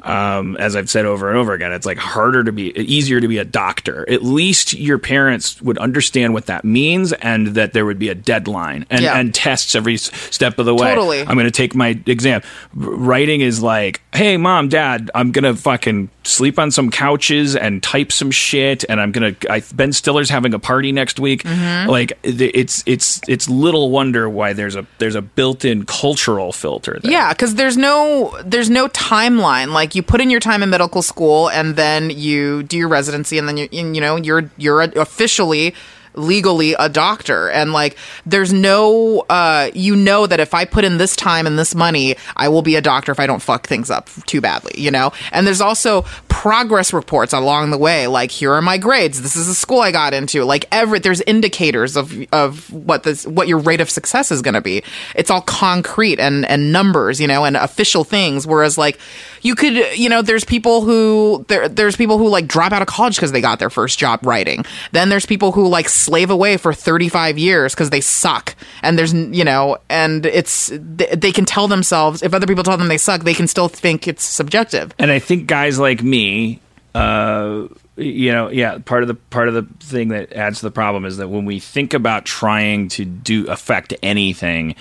Um, 0.03 0.57
as 0.57 0.75
I've 0.75 0.89
said 0.89 1.05
over 1.05 1.29
and 1.29 1.37
over 1.37 1.53
again, 1.53 1.71
it's 1.71 1.85
like 1.85 1.97
harder 1.97 2.43
to 2.43 2.51
be 2.51 2.77
easier 2.77 3.19
to 3.21 3.27
be 3.27 3.37
a 3.37 3.45
doctor. 3.45 4.09
At 4.09 4.23
least 4.23 4.73
your 4.73 4.97
parents 4.97 5.61
would 5.61 5.77
understand 5.77 6.33
what 6.33 6.47
that 6.47 6.65
means 6.65 7.13
and 7.13 7.47
that 7.49 7.73
there 7.73 7.85
would 7.85 7.99
be 7.99 8.09
a 8.09 8.15
deadline 8.15 8.85
and, 8.89 9.01
Yeah. 9.01 9.17
and 9.19 9.33
tests 9.33 9.75
every 9.75 9.97
step 9.97 10.57
of 10.59 10.65
the 10.65 10.73
way. 10.75 10.89
Totally. 10.89 11.19
I'm 11.21 11.35
going 11.35 11.45
to 11.45 11.51
take 11.51 11.75
my 11.75 11.99
exam. 12.05 12.41
Writing 12.73 13.41
is 13.41 13.61
like, 13.61 14.01
hey, 14.13 14.37
mom, 14.37 14.69
dad, 14.69 15.11
I'm 15.13 15.31
going 15.31 15.43
to 15.43 15.55
fucking 15.59 16.09
sleep 16.27 16.59
on 16.59 16.71
some 16.71 16.91
couches 16.91 17.55
and 17.55 17.81
type 17.81 18.11
some 18.11 18.31
shit, 18.31 18.83
and 18.89 18.99
I'm 18.99 19.11
going 19.11 19.35
to. 19.35 19.63
Ben 19.73 19.91
Stiller's 19.93 20.29
having 20.29 20.53
a 20.53 20.59
party 20.59 20.91
next 20.91 21.19
week. 21.19 21.43
Mm-hmm. 21.43 21.89
Like, 21.89 22.17
it's 22.23 22.83
it's 22.85 23.21
it's 23.27 23.49
little 23.49 23.89
wonder 23.89 24.29
why 24.29 24.53
there's 24.53 24.75
a 24.75 24.85
there's 24.97 25.15
a 25.15 25.21
built-in 25.21 25.85
cultural 25.85 26.51
filter. 26.51 26.99
There. 27.01 27.11
Yeah, 27.11 27.33
because 27.33 27.55
there's 27.55 27.77
no 27.77 28.37
there's 28.43 28.69
no 28.69 28.87
timeline. 28.89 29.71
Like 29.71 29.95
you 29.95 30.03
put 30.03 30.21
in 30.21 30.29
your 30.29 30.39
time 30.39 30.63
in 30.63 30.69
medical 30.69 31.01
school, 31.01 31.49
and 31.49 31.75
then 31.75 32.09
you 32.09 32.63
do 32.63 32.77
your 32.77 32.89
residency, 32.89 33.37
and 33.37 33.47
then 33.47 33.57
you 33.57 33.69
you 33.71 34.01
know 34.01 34.17
you're 34.17 34.49
you're 34.57 34.81
officially 34.81 35.73
legally 36.17 36.73
a 36.73 36.89
doctor. 36.89 37.49
And 37.49 37.71
like 37.71 37.97
there's 38.25 38.51
no 38.51 39.25
uh 39.29 39.69
you 39.73 39.95
know 39.95 40.27
that 40.27 40.39
if 40.39 40.53
i 40.53 40.65
put 40.65 40.83
in 40.83 40.97
this 40.97 41.15
time 41.15 41.47
and 41.47 41.57
this 41.57 41.75
money 41.75 42.15
i 42.35 42.47
will 42.47 42.61
be 42.61 42.75
a 42.75 42.81
doctor 42.81 43.11
if 43.11 43.19
i 43.19 43.27
don't 43.27 43.41
fuck 43.41 43.67
things 43.67 43.89
up 43.89 44.09
too 44.25 44.41
badly 44.41 44.73
you 44.77 44.91
know? 44.91 45.11
And 45.31 45.45
there's 45.45 45.61
also 45.61 46.03
progress 46.37 46.93
reports 46.93 47.33
along 47.33 47.71
the 47.71 47.77
way 47.79 48.05
like 48.05 48.29
here 48.29 48.53
are 48.53 48.61
my 48.61 48.77
grades. 48.77 49.23
This 49.23 49.35
is 49.35 49.47
the 49.47 49.55
school 49.55 49.79
i 49.79 49.91
got 49.91 50.13
into. 50.13 50.45
Like 50.45 50.65
every 50.71 50.99
there's 50.99 51.19
indicators 51.21 51.97
of 51.97 52.13
of 52.31 52.71
what 52.71 53.01
this 53.01 53.25
what 53.25 53.47
your 53.47 53.57
rate 53.57 53.81
of 53.81 53.89
success 53.89 54.31
is 54.31 54.43
going 54.43 54.53
to 54.53 54.61
be. 54.61 54.83
It's 55.15 55.31
all 55.31 55.41
concrete 55.41 56.19
and 56.19 56.45
and 56.45 56.71
numbers 56.71 57.19
you 57.19 57.25
know 57.25 57.43
and 57.43 57.57
official 57.57 58.03
things. 58.03 58.45
Whereas 58.45 58.77
like 58.77 58.99
you 59.41 59.55
could 59.55 59.97
you 59.97 60.09
know 60.09 60.21
there's 60.21 60.45
people 60.45 60.81
who 60.81 61.43
there 61.47 61.67
there's 61.67 61.95
people 61.95 62.19
who 62.19 62.29
like 62.29 62.45
drop 62.47 62.71
out 62.71 62.83
of 62.83 62.87
college 62.87 63.15
because 63.15 63.31
they 63.31 63.41
got 63.41 63.57
their 63.57 63.71
first 63.71 63.97
job 63.97 64.19
writing. 64.23 64.63
Then 64.91 65.09
there's 65.09 65.25
people 65.25 65.51
who 65.51 65.67
like 65.67 65.89
slave 65.89 66.29
away 66.29 66.57
for 66.57 66.71
35 66.71 67.39
years 67.39 67.73
because 67.73 67.89
they 67.89 68.01
suck. 68.01 68.55
And 68.83 68.95
there's 68.95 69.11
you 69.11 69.43
know 69.43 69.77
and 69.89 70.23
it's 70.27 70.71
they, 70.71 71.07
they 71.15 71.31
can 71.31 71.45
tell 71.45 71.67
themselves 71.67 72.21
if 72.21 72.35
other 72.35 72.45
people 72.45 72.63
tell 72.63 72.77
them 72.77 72.89
they 72.89 72.99
suck 72.99 73.23
they 73.23 73.33
can 73.33 73.47
still 73.47 73.69
think 73.69 74.07
it's 74.07 74.23
subjective. 74.23 74.93
And 74.99 75.09
I 75.09 75.17
think 75.17 75.47
guys 75.47 75.79
like 75.79 76.03
me, 76.03 76.26
uh, 76.93 77.67
you 77.95 78.31
know, 78.31 78.49
yeah, 78.49 78.79
part 78.79 79.03
of 79.03 79.07
the 79.07 79.15
part 79.15 79.47
of 79.47 79.53
the 79.53 79.63
thing 79.85 80.09
that 80.09 80.33
adds 80.33 80.59
to 80.59 80.65
the 80.65 80.71
problem 80.71 81.05
is 81.05 81.17
that 81.17 81.29
when 81.29 81.45
we 81.45 81.59
think 81.59 81.93
about 81.93 82.25
trying 82.25 82.89
to 82.89 83.05
do 83.05 83.47
affect 83.47 83.93
anything 84.01 84.75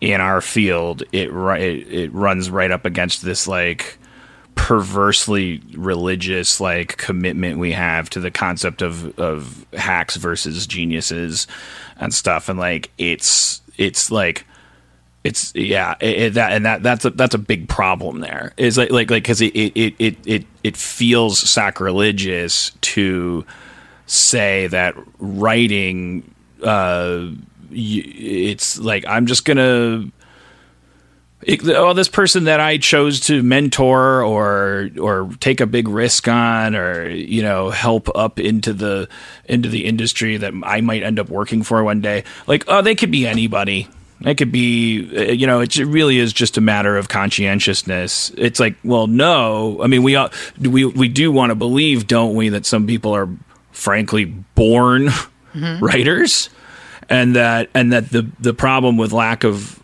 in 0.00 0.20
our 0.20 0.40
field, 0.40 1.02
it 1.12 1.30
it, 1.30 1.92
it 1.92 2.12
runs 2.12 2.50
right 2.50 2.70
up 2.70 2.84
against 2.84 3.22
this 3.22 3.48
like 3.48 3.98
perversely 4.54 5.62
religious 5.74 6.60
like 6.60 6.96
commitment 6.96 7.58
we 7.58 7.70
have 7.70 8.10
to 8.10 8.20
the 8.20 8.30
concept 8.30 8.82
of 8.82 9.18
of 9.18 9.64
hacks 9.72 10.16
versus 10.16 10.66
geniuses 10.66 11.46
and 11.96 12.12
stuff. 12.12 12.48
And 12.48 12.58
like 12.58 12.90
it's 12.98 13.62
it's 13.76 14.10
like 14.10 14.46
it's 15.28 15.52
yeah 15.54 15.94
it, 16.00 16.16
it- 16.22 16.34
that 16.34 16.52
and 16.52 16.64
that 16.66 16.82
that's 16.82 17.04
a 17.04 17.10
that's 17.10 17.34
a 17.34 17.38
big 17.38 17.68
problem 17.68 18.20
there 18.20 18.52
is 18.56 18.76
like 18.78 18.90
like 18.90 19.10
like 19.10 19.22
because 19.22 19.40
it, 19.40 19.54
it 19.54 19.94
it 19.98 20.16
it 20.26 20.44
it 20.64 20.76
feels 20.76 21.38
sacrilegious 21.38 22.72
to 22.80 23.44
say 24.06 24.66
that 24.68 24.94
writing 25.18 26.22
uh 26.62 27.26
it's 27.70 28.78
like 28.78 29.04
i'm 29.06 29.26
just 29.26 29.44
gonna 29.44 30.04
it, 31.42 31.60
oh, 31.68 31.92
this 31.94 32.08
person 32.08 32.44
that 32.44 32.58
I 32.58 32.78
chose 32.78 33.20
to 33.28 33.44
mentor 33.44 34.24
or 34.24 34.90
or 35.00 35.30
take 35.38 35.60
a 35.60 35.66
big 35.66 35.86
risk 35.86 36.26
on 36.26 36.74
or 36.74 37.08
you 37.08 37.42
know 37.42 37.70
help 37.70 38.08
up 38.16 38.40
into 38.40 38.72
the 38.72 39.08
into 39.44 39.68
the 39.68 39.84
industry 39.84 40.36
that 40.36 40.52
I 40.64 40.80
might 40.80 41.04
end 41.04 41.20
up 41.20 41.28
working 41.28 41.62
for 41.62 41.84
one 41.84 42.00
day. 42.00 42.24
Like, 42.48 42.64
oh, 42.66 42.82
they 42.82 42.96
could 42.96 43.12
be 43.12 43.24
anybody. 43.24 43.86
It 44.24 44.34
could 44.36 44.50
be, 44.50 45.08
uh, 45.16 45.32
you 45.32 45.46
know, 45.46 45.60
it 45.60 45.76
really 45.76 46.18
is 46.18 46.32
just 46.32 46.56
a 46.56 46.60
matter 46.60 46.96
of 46.96 47.08
conscientiousness. 47.08 48.32
It's 48.36 48.58
like, 48.58 48.76
well, 48.82 49.06
no. 49.06 49.80
I 49.82 49.86
mean, 49.86 50.02
we 50.02 50.16
all, 50.16 50.30
we 50.60 50.84
we 50.84 51.08
do 51.08 51.30
want 51.30 51.50
to 51.50 51.54
believe, 51.54 52.06
don't 52.06 52.34
we, 52.34 52.48
that 52.48 52.66
some 52.66 52.86
people 52.86 53.14
are 53.14 53.28
frankly 53.70 54.24
born 54.24 55.10
writers, 55.80 56.50
and 57.08 57.36
that 57.36 57.70
and 57.74 57.92
that 57.92 58.10
the 58.10 58.28
the 58.40 58.54
problem 58.54 58.96
with 58.96 59.12
lack 59.12 59.44
of 59.44 59.80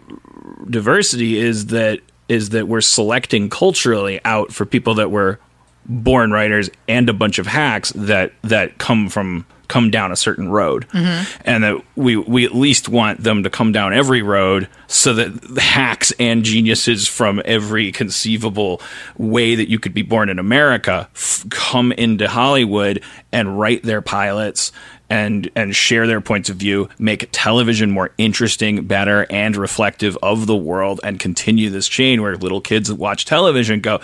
diversity 0.68 1.38
is 1.38 1.66
that 1.66 2.00
is 2.28 2.50
that 2.50 2.66
we're 2.66 2.80
selecting 2.80 3.50
culturally 3.50 4.20
out 4.24 4.52
for 4.52 4.64
people 4.64 4.94
that 4.94 5.10
were 5.10 5.38
born 5.86 6.32
writers 6.32 6.70
and 6.88 7.08
a 7.08 7.12
bunch 7.12 7.38
of 7.38 7.46
hacks 7.46 7.92
that 7.94 8.32
that 8.42 8.78
come 8.78 9.08
from 9.08 9.46
come 9.74 9.90
down 9.90 10.12
a 10.12 10.16
certain 10.16 10.48
road. 10.48 10.86
Mm-hmm. 10.90 11.42
And 11.44 11.64
that 11.64 11.84
we 11.96 12.16
we 12.16 12.44
at 12.44 12.54
least 12.54 12.88
want 12.88 13.20
them 13.20 13.42
to 13.42 13.50
come 13.50 13.72
down 13.72 13.92
every 13.92 14.22
road 14.22 14.68
so 14.86 15.14
that 15.14 15.40
the 15.40 15.60
hacks 15.60 16.12
and 16.20 16.44
geniuses 16.44 17.08
from 17.08 17.42
every 17.44 17.90
conceivable 17.90 18.80
way 19.18 19.56
that 19.56 19.68
you 19.68 19.80
could 19.80 19.92
be 19.92 20.02
born 20.02 20.28
in 20.28 20.38
America 20.38 21.08
f- 21.12 21.44
come 21.50 21.90
into 21.90 22.28
Hollywood 22.28 23.02
and 23.32 23.58
write 23.58 23.82
their 23.82 24.00
pilots 24.00 24.70
and 25.10 25.50
and 25.54 25.76
share 25.76 26.06
their 26.06 26.20
points 26.20 26.48
of 26.48 26.56
view, 26.56 26.88
make 26.98 27.28
television 27.30 27.90
more 27.90 28.10
interesting, 28.16 28.86
better, 28.86 29.26
and 29.30 29.56
reflective 29.56 30.16
of 30.22 30.46
the 30.46 30.56
world, 30.56 31.00
and 31.04 31.20
continue 31.20 31.68
this 31.70 31.88
chain 31.88 32.22
where 32.22 32.36
little 32.36 32.60
kids 32.60 32.88
that 32.88 32.96
watch 32.96 33.24
television 33.24 33.80
go, 33.80 34.00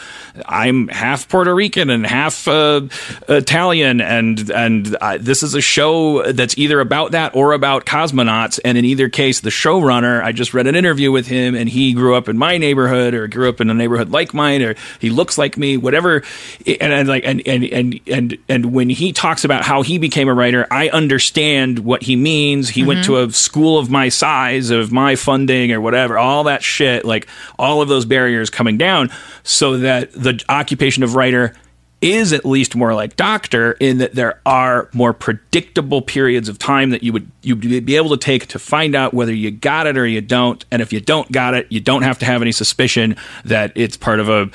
"I'm 0.47 0.89
half 0.89 1.29
Puerto 1.29 1.55
Rican 1.55 1.89
and 1.89 2.07
half 2.07 2.47
uh, 2.47 2.83
Italian, 3.29 4.01
and 4.01 4.51
and 4.51 4.97
uh, 5.01 5.19
this 5.21 5.43
is 5.43 5.55
a 5.55 5.61
show 5.61 6.31
that's 6.33 6.57
either 6.59 6.81
about 6.81 7.13
that 7.13 7.35
or 7.35 7.53
about 7.53 7.87
cosmonauts." 7.87 8.61
And 8.65 8.77
in 8.77 8.85
either 8.85 9.09
case, 9.09 9.41
the 9.41 9.51
showrunner, 9.51 10.23
I 10.23 10.33
just 10.33 10.53
read 10.53 10.67
an 10.67 10.75
interview 10.75 11.11
with 11.11 11.27
him, 11.27 11.55
and 11.55 11.69
he 11.69 11.95
grew 11.95 12.15
up 12.15 12.29
in 12.29 12.37
my 12.37 12.59
neighborhood 12.59 13.15
or 13.15 13.27
grew 13.27 13.49
up 13.49 13.61
in 13.61 13.71
a 13.71 13.75
neighborhood 13.75 14.11
like 14.11 14.35
mine, 14.35 14.63
or 14.63 14.75
he 14.99 15.09
looks 15.09 15.39
like 15.39 15.57
me, 15.57 15.79
whatever. 15.79 16.23
And, 16.67 16.93
and 16.93 17.09
like 17.09 17.25
and 17.25 17.43
and 17.47 17.65
and 17.65 18.01
and 18.07 18.39
and 18.49 18.73
when 18.73 18.91
he 18.91 19.13
talks 19.13 19.45
about 19.45 19.65
how 19.65 19.83
he 19.83 19.97
became 19.97 20.29
a 20.29 20.35
writer, 20.35 20.67
I 20.71 20.90
understand 20.91 21.81
what 21.81 22.03
he 22.03 22.17
means. 22.17 22.69
He 22.69 22.83
went 22.83 23.05
to 23.05 23.19
a 23.19 23.31
school 23.31 23.79
of 23.79 23.91
my 23.91 24.09
size, 24.09 24.71
of 24.71 24.93
my 24.93 25.17
funding, 25.17 25.73
or 25.73 25.81
whatever. 25.81 26.19
All 26.19 26.45
that 26.45 26.63
shit, 26.63 27.05
like 27.05 27.27
all 27.59 27.83
of 27.83 27.89
those 27.89 28.05
barriers 28.05 28.51
coming 28.51 28.79
down, 28.79 29.11
so 29.43 29.79
that 29.79 30.13
the 30.13 30.43
occupation 30.49 31.03
of 31.03 31.15
writer 31.15 31.55
is 32.01 32.33
at 32.33 32.47
least 32.47 32.75
more 32.75 32.95
like 32.95 33.15
doctor 33.17 33.73
in 33.73 33.99
that 33.99 34.15
there 34.15 34.41
are 34.47 34.89
more 34.95 35.13
predictable 35.13 36.01
periods 36.01 36.49
of 36.49 36.59
time 36.59 36.91
that 36.91 37.03
you 37.03 37.13
would 37.13 37.31
you'd 37.43 37.61
be 37.61 37.97
able 37.97 38.11
to 38.11 38.17
take 38.17 38.47
to 38.47 38.59
find 38.59 38.95
out 38.95 39.13
whether 39.13 39.35
you 39.35 39.51
got 39.51 39.87
it 39.87 39.99
or 39.99 40.07
you 40.07 40.21
don't 40.21 40.65
and 40.71 40.81
if 40.81 40.93
you 40.93 41.01
don't 41.01 41.31
got 41.31 41.53
it 41.53 41.67
you 41.71 41.79
don't 41.81 42.03
have 42.03 42.19
to 42.19 42.25
have 42.25 42.41
any 42.41 42.53
suspicion 42.53 43.17
that 43.45 43.71
it's 43.75 43.99
part 43.99 44.19
of 44.19 44.31
a 44.31 44.51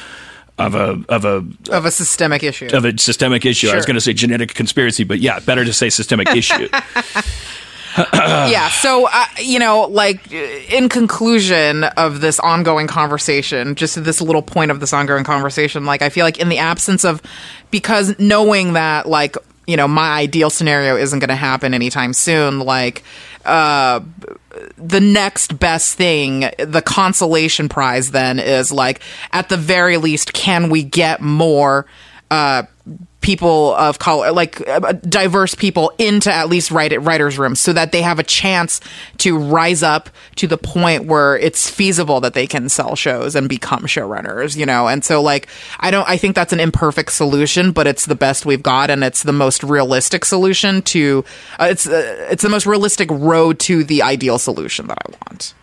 of 0.57 0.75
a 0.75 1.03
of 1.09 1.25
a 1.25 1.45
of 1.71 1.85
a 1.85 1.91
systemic 1.91 2.43
issue. 2.43 2.69
of 2.73 2.85
a 2.85 2.97
systemic 2.97 3.45
issue. 3.45 3.69
I 3.69 3.75
was 3.75 3.85
going 3.85 3.95
to 3.95 4.01
say 4.01 4.13
genetic 4.13 4.53
conspiracy, 4.53 5.03
but 5.03 5.19
yeah, 5.19 5.39
better 5.39 5.65
to 5.65 5.73
say 5.73 5.89
systemic 5.89 6.29
issue. 6.35 6.69
yeah 8.17 8.67
so 8.69 9.07
uh, 9.07 9.25
you 9.39 9.57
know 9.57 9.83
like 9.83 10.29
in 10.31 10.89
conclusion 10.89 11.85
of 11.85 12.19
this 12.19 12.41
ongoing 12.41 12.87
conversation 12.87 13.73
just 13.73 14.03
this 14.03 14.19
little 14.19 14.41
point 14.41 14.69
of 14.69 14.81
this 14.81 14.91
ongoing 14.91 15.23
conversation 15.23 15.85
like 15.85 16.01
i 16.01 16.09
feel 16.09 16.25
like 16.25 16.37
in 16.37 16.49
the 16.49 16.57
absence 16.57 17.05
of 17.05 17.21
because 17.71 18.19
knowing 18.19 18.73
that 18.73 19.07
like 19.07 19.37
you 19.67 19.77
know 19.77 19.87
my 19.87 20.11
ideal 20.11 20.49
scenario 20.49 20.95
isn't 20.95 21.19
going 21.19 21.29
to 21.29 21.35
happen 21.35 21.73
anytime 21.73 22.13
soon. 22.13 22.59
Like 22.59 23.03
uh 23.45 24.01
the 24.77 24.99
next 24.99 25.59
best 25.59 25.95
thing 25.95 26.49
the 26.57 26.81
consolation 26.83 27.69
prize 27.69 28.11
then 28.11 28.39
is 28.39 28.71
like 28.71 29.01
at 29.31 29.49
the 29.49 29.57
very 29.57 29.97
least 29.97 30.33
can 30.33 30.69
we 30.69 30.81
get 30.81 31.21
more 31.21 31.85
uh 32.31 32.63
people 33.25 33.73
of 33.73 33.97
color 33.97 34.31
like 34.31 34.61
uh, 34.69 34.91
diverse 35.09 35.55
people 35.55 35.91
into 35.97 36.31
at 36.31 36.47
least 36.47 36.69
write 36.69 36.93
writers 37.01 37.39
rooms 37.39 37.59
so 37.59 37.73
that 37.73 37.91
they 37.91 38.03
have 38.03 38.19
a 38.19 38.23
chance 38.23 38.79
to 39.17 39.35
rise 39.35 39.81
up 39.81 40.11
to 40.35 40.45
the 40.45 40.59
point 40.59 41.05
where 41.05 41.35
it's 41.35 41.67
feasible 41.67 42.21
that 42.21 42.35
they 42.35 42.45
can 42.45 42.69
sell 42.69 42.95
shows 42.95 43.35
and 43.35 43.49
become 43.49 43.81
showrunners 43.81 44.55
you 44.55 44.63
know? 44.63 44.87
And 44.87 45.03
so 45.03 45.23
like 45.23 45.47
i 45.79 45.89
don't 45.89 46.07
i 46.07 46.17
think 46.17 46.35
that's 46.35 46.53
an 46.53 46.59
imperfect 46.59 47.11
solution 47.11 47.71
but 47.71 47.87
it's 47.87 48.05
the 48.05 48.13
best 48.13 48.45
we've 48.45 48.61
got 48.61 48.91
and 48.91 49.03
it's 49.03 49.23
the 49.23 49.33
most 49.33 49.63
realistic 49.63 50.23
solution 50.23 50.83
to 50.83 51.25
uh, 51.59 51.67
it's 51.71 51.87
uh, 51.87 52.27
it's 52.29 52.43
the 52.43 52.49
most 52.49 52.67
realistic 52.67 53.09
road 53.09 53.57
to 53.61 53.83
the 53.83 54.03
ideal 54.03 54.37
solution 54.37 54.85
that 54.85 54.99
i 55.03 55.09
want 55.09 55.55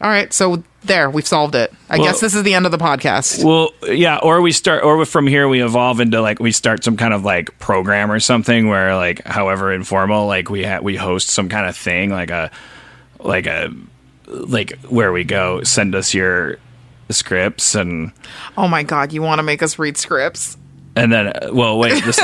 all 0.00 0.10
right 0.10 0.32
so 0.32 0.62
there 0.84 1.10
we've 1.10 1.26
solved 1.26 1.56
it. 1.56 1.72
I 1.90 1.96
Well- 1.98 2.06
guess 2.06 2.20
this 2.20 2.34
is 2.34 2.44
the 2.44 2.54
end 2.54 2.64
of 2.64 2.70
the 2.70 2.78
podcast. 2.78 3.42
Well, 3.42 3.70
yeah, 3.88 4.18
or 4.18 4.40
we 4.40 4.52
start, 4.52 4.84
or 4.84 5.04
from 5.04 5.26
here 5.26 5.48
we 5.48 5.60
evolve 5.60 5.98
into 5.98 6.22
like 6.22 6.38
we 6.38 6.52
start 6.52 6.84
some 6.84 6.96
kind 6.96 7.12
of 7.12 7.24
like 7.24 7.58
program 7.58 8.12
or 8.12 8.20
something 8.20 8.68
where 8.68 8.94
like, 8.94 9.26
however 9.26 9.72
informal, 9.72 10.28
like 10.28 10.48
we 10.48 10.62
ha- 10.64 10.78
we 10.80 10.94
host 10.94 11.28
some 11.28 11.48
kind 11.48 11.66
of 11.68 11.76
thing, 11.76 12.10
like 12.10 12.30
a 12.30 12.52
like 13.18 13.46
a 13.46 13.74
like 14.28 14.78
where 14.88 15.12
we 15.12 15.24
go, 15.24 15.64
send 15.64 15.94
us 15.96 16.14
your 16.14 16.58
scripts 17.10 17.74
and 17.76 18.10
oh 18.58 18.66
my 18.66 18.82
god 18.82 19.12
you 19.12 19.22
want 19.22 19.38
to 19.38 19.44
make 19.44 19.62
us 19.62 19.78
read 19.78 19.96
scripts 19.96 20.56
and 20.96 21.12
then 21.12 21.32
well 21.52 21.78
wait 21.78 22.02
this, 22.04 22.18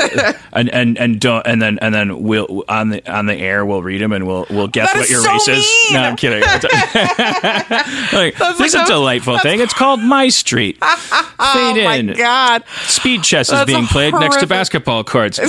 and 0.51 0.69
and 0.69 0.97
and 0.97 1.19
don't 1.19 1.45
and 1.47 1.61
then 1.61 1.79
and 1.79 1.93
then 1.93 2.23
we'll 2.23 2.63
on 2.67 2.89
the 2.89 3.11
on 3.11 3.25
the 3.27 3.35
air 3.35 3.65
we'll 3.65 3.83
read 3.83 4.01
them 4.01 4.11
and 4.11 4.27
we'll 4.27 4.45
we'll 4.49 4.67
guess 4.67 4.91
That 4.91 4.99
what 4.99 5.09
your 5.09 5.21
so 5.21 5.31
race 5.31 5.47
is. 5.47 5.93
no 5.93 6.01
i'm 6.01 6.15
kidding. 6.15 6.43
Like, 8.13 8.37
this 8.37 8.59
like 8.59 8.67
is 8.67 8.75
a 8.75 8.85
delightful 8.85 9.39
thing. 9.39 9.59
It's 9.59 9.73
called 9.73 9.99
my 10.01 10.29
street. 10.29 10.77
Oh 10.81 10.95
Fade 11.53 11.83
oh 11.85 11.91
in. 11.93 12.05
My 12.07 12.13
god. 12.13 12.63
Speed 12.85 13.23
chess 13.23 13.51
is 13.51 13.65
being 13.65 13.85
played 13.85 14.13
next 14.13 14.37
to 14.37 14.47
basketball 14.47 15.03
courts 15.03 15.39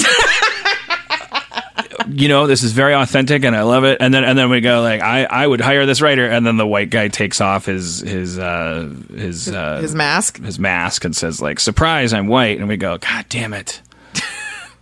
you 2.08 2.28
know 2.28 2.46
this 2.46 2.62
is 2.62 2.72
very 2.72 2.94
authentic 2.94 3.44
and 3.44 3.54
i 3.54 3.62
love 3.62 3.84
it. 3.84 3.98
And 4.00 4.12
then 4.12 4.24
and 4.24 4.38
then 4.38 4.50
we 4.50 4.60
go 4.60 4.82
like 4.82 5.00
i 5.00 5.24
i 5.24 5.46
would 5.46 5.60
hire 5.60 5.86
this 5.86 6.00
writer. 6.00 6.26
And 6.26 6.46
then 6.46 6.56
the 6.56 6.66
white 6.66 6.90
guy 6.90 7.08
takes 7.08 7.40
off 7.40 7.66
his 7.66 8.00
his 8.00 8.38
uh 8.38 8.92
his 9.14 9.48
uh 9.48 9.80
his 9.80 9.94
mask? 9.94 10.40
his 10.42 10.58
mask 10.58 11.04
and 11.04 11.14
says 11.14 11.40
like 11.40 11.60
surprise 11.60 12.12
i'm 12.12 12.28
white. 12.28 12.58
And 12.58 12.68
we 12.68 12.76
go 12.76 12.98
god 12.98 13.26
damn 13.28 13.54
it. 13.54 13.80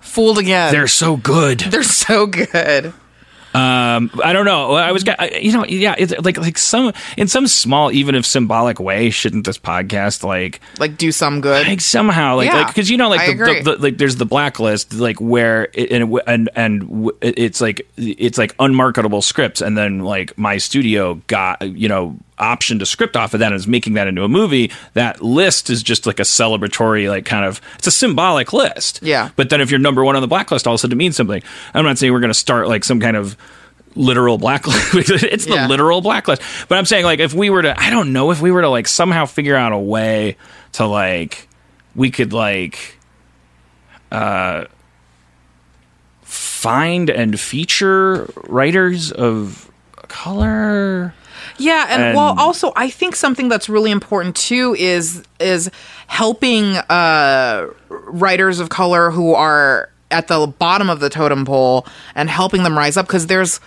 Fooled 0.01 0.39
again. 0.39 0.73
They're 0.73 0.89
so 0.89 1.17
good. 1.17 1.61
They're 1.61 1.83
so 1.83 2.27
good 2.27 2.93
Um, 3.55 4.11
I 4.25 4.33
don't 4.33 4.47
know. 4.47 4.73
I 4.73 4.93
was, 4.93 5.05
you 5.41 5.53
know, 5.53 5.65
yeah, 5.67 5.95
it's 5.99 6.13
like 6.19 6.39
like 6.39 6.57
some 6.57 6.93
in 7.17 7.29
some 7.29 7.47
small, 7.47 7.93
even 7.93 8.15
if 8.15 8.25
symbolic 8.25 8.81
way, 8.81 9.11
shouldn't 9.11 9.45
this 9.45 9.59
podcast 9.59 10.25
like 10.25 10.61
like 10.79 10.97
do 10.97 11.13
some 11.13 11.41
good 11.41 11.67
like 11.67 11.81
somehow 11.81 12.37
like 12.37 12.47
Yeah, 12.47 12.63
like 12.63 12.69
because 12.69 12.89
you 12.89 12.97
know 12.97 13.11
like 13.11 13.37
the, 13.37 13.45
the, 13.45 13.61
the 13.63 13.83
like 13.83 13.99
there's 13.99 14.17
the 14.17 14.25
blacklist 14.25 14.95
like 14.95 15.21
where 15.21 15.69
it, 15.75 15.91
and 15.91 16.21
and 16.27 16.49
and 16.57 17.11
it's 17.21 17.61
like 17.61 17.87
it's 17.97 18.39
like 18.39 18.55
unmarketable 18.59 19.21
scripts 19.21 19.61
and 19.61 19.77
then 19.77 20.01
like 20.01 20.37
my 20.39 20.57
studio 20.57 21.21
got 21.27 21.61
you 21.63 21.89
know 21.89 22.17
optioned 22.43 22.83
a 22.83 22.87
script 22.87 23.17
off 23.17 23.33
of 23.35 23.41
that 23.41 23.47
and 23.53 23.55
is 23.55 23.67
making 23.69 23.95
that 23.95 24.09
into 24.09 24.25
a 24.25 24.29
movie 24.29 24.71
that 24.95 25.23
list 25.23 25.71
is 25.71 25.83
just 25.83 26.07
like 26.07 26.19
a 26.19 26.25
celebratory 26.25 27.09
like 27.09 27.25
kind 27.25 27.45
of 27.45 27.61
it's 27.79 27.87
a 27.87 27.91
symbolic 27.93 28.53
list. 28.53 28.99
Yeah. 29.03 29.31
but 29.37 29.49
then 29.49 29.61
if 29.61 29.71
you're 29.71 29.79
number 29.81 30.05
one 30.05 30.17
on 30.17 30.23
the 30.23 30.29
blacklist 30.29 30.67
all 30.67 30.75
of 30.75 30.79
a 30.79 30.79
sudden 30.81 30.97
it 30.97 30.99
means 30.99 31.15
something. 31.17 31.43
I'm 31.73 31.85
not 31.85 31.99
saying 31.99 32.13
we're 32.13 32.21
going 32.21 32.33
to 32.33 32.39
start 32.39 32.67
like 32.69 32.83
some 32.85 32.99
kind 33.01 33.17
of 33.17 33.37
literal 33.95 34.39
blacklist. 34.39 34.95
It's 35.23 35.45
the 35.47 35.55
Yeah. 35.55 35.67
literal 35.69 36.01
blacklist. 36.01 36.43
But 36.69 36.79
i'm 36.79 36.85
saying 36.87 37.05
like 37.05 37.21
if 37.21 37.33
we 37.35 37.49
were 37.51 37.63
to 37.63 37.79
i 37.81 37.91
don't 37.91 38.13
know 38.13 38.31
if 38.33 38.41
we 38.41 38.51
were 38.51 38.63
to 38.63 38.69
like 38.69 38.89
somehow 38.89 39.27
figure 39.27 39.55
out 39.57 39.73
a 39.73 39.79
way 39.79 40.37
to 40.73 40.87
like 40.87 41.47
we 41.95 42.11
could 42.11 42.33
like 42.33 42.99
uh 44.11 44.65
find 46.23 47.11
and 47.11 47.39
feature 47.39 48.29
writers 48.49 49.13
of 49.13 49.71
color 50.09 51.15
Yeah, 51.59 51.87
and, 51.89 52.03
And- 52.03 52.17
well, 52.17 52.35
also 52.39 52.73
I 52.77 52.91
think 52.91 53.17
something 53.17 53.49
that's 53.49 53.69
really 53.69 53.91
important 53.91 54.37
too 54.37 54.75
is 54.79 55.23
is 55.41 55.71
helping 56.07 56.77
uh, 56.77 57.69
writers 57.89 58.61
of 58.61 58.69
color 58.69 59.11
who 59.11 59.35
are 59.35 59.89
at 60.11 60.29
the 60.29 60.47
bottom 60.47 60.91
of 60.91 61.01
the 61.01 61.09
totem 61.09 61.45
pole 61.45 61.87
and 62.15 62.29
helping 62.29 62.63
them 62.65 62.77
rise 62.77 62.97
up 62.97 63.07
because 63.07 63.27
there's 63.29 63.61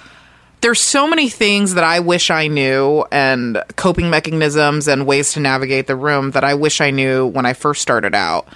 there's 0.65 0.81
so 0.81 1.07
many 1.07 1.29
things 1.29 1.75
that 1.75 1.83
I 1.83 1.99
wish 1.99 2.31
I 2.31 2.47
knew 2.47 3.05
and 3.11 3.63
coping 3.75 4.09
mechanisms 4.09 4.87
and 4.87 5.05
ways 5.05 5.33
to 5.33 5.39
navigate 5.39 5.85
the 5.85 5.95
room 5.95 6.31
that 6.31 6.43
I 6.43 6.55
wish 6.55 6.81
I 6.81 6.89
knew 6.89 7.27
when 7.27 7.45
I 7.45 7.53
first 7.53 7.83
started 7.83 8.15
out. 8.15 8.47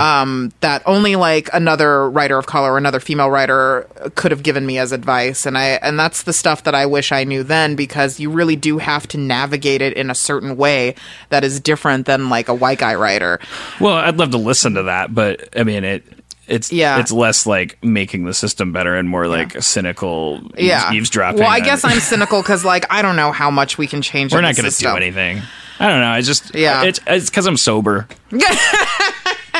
Um, 0.00 0.50
that 0.60 0.82
only 0.86 1.14
like 1.16 1.50
another 1.52 2.08
writer 2.08 2.38
of 2.38 2.46
color 2.46 2.72
or 2.72 2.78
another 2.78 3.00
female 3.00 3.28
writer 3.28 3.86
could 4.14 4.30
have 4.30 4.42
given 4.42 4.64
me 4.64 4.78
as 4.78 4.92
advice. 4.92 5.44
And 5.44 5.58
I, 5.58 5.72
and 5.82 5.98
that's 5.98 6.22
the 6.22 6.32
stuff 6.32 6.64
that 6.64 6.74
I 6.74 6.86
wish 6.86 7.12
I 7.12 7.24
knew 7.24 7.42
then 7.42 7.76
because 7.76 8.18
you 8.18 8.30
really 8.30 8.56
do 8.56 8.78
have 8.78 9.06
to 9.08 9.18
navigate 9.18 9.82
it 9.82 9.92
in 9.92 10.08
a 10.10 10.14
certain 10.14 10.56
way 10.56 10.94
that 11.28 11.44
is 11.44 11.60
different 11.60 12.06
than 12.06 12.30
like 12.30 12.48
a 12.48 12.54
white 12.54 12.78
guy 12.78 12.94
writer. 12.94 13.40
Well, 13.78 13.92
I'd 13.92 14.16
love 14.16 14.30
to 14.30 14.38
listen 14.38 14.72
to 14.72 14.84
that, 14.84 15.14
but 15.14 15.54
I 15.54 15.64
mean 15.64 15.84
it. 15.84 16.02
It's 16.48 16.72
Yeah. 16.72 16.98
It's 16.98 17.12
less 17.12 17.46
like 17.46 17.78
making 17.84 18.24
the 18.24 18.34
system 18.34 18.72
better 18.72 18.96
and 18.96 19.08
more 19.08 19.26
like 19.28 19.54
a 19.54 19.62
cynical 19.62 20.40
Yeah. 20.56 20.92
eavesdropping. 20.92 21.40
Well, 21.40 21.50
I 21.50 21.60
guess 21.60 21.84
I'm 21.84 22.00
cynical 22.12 22.40
because 22.42 22.64
like 22.64 22.86
I 22.90 23.02
don't 23.02 23.16
know 23.16 23.32
how 23.32 23.50
much 23.50 23.78
we 23.78 23.86
can 23.86 24.02
change. 24.02 24.32
we're 24.32 24.40
not 24.40 24.56
going 24.56 24.70
to 24.70 24.76
do 24.76 24.88
anything. 24.96 25.42
I 25.80 25.88
don't 25.88 26.00
know. 26.00 26.08
I 26.08 26.22
just 26.22 26.54
Yeah. 26.54 26.82
It's 26.84 27.00
it's 27.06 27.30
because 27.30 27.46
I'm 27.46 27.56
sober. 27.56 28.08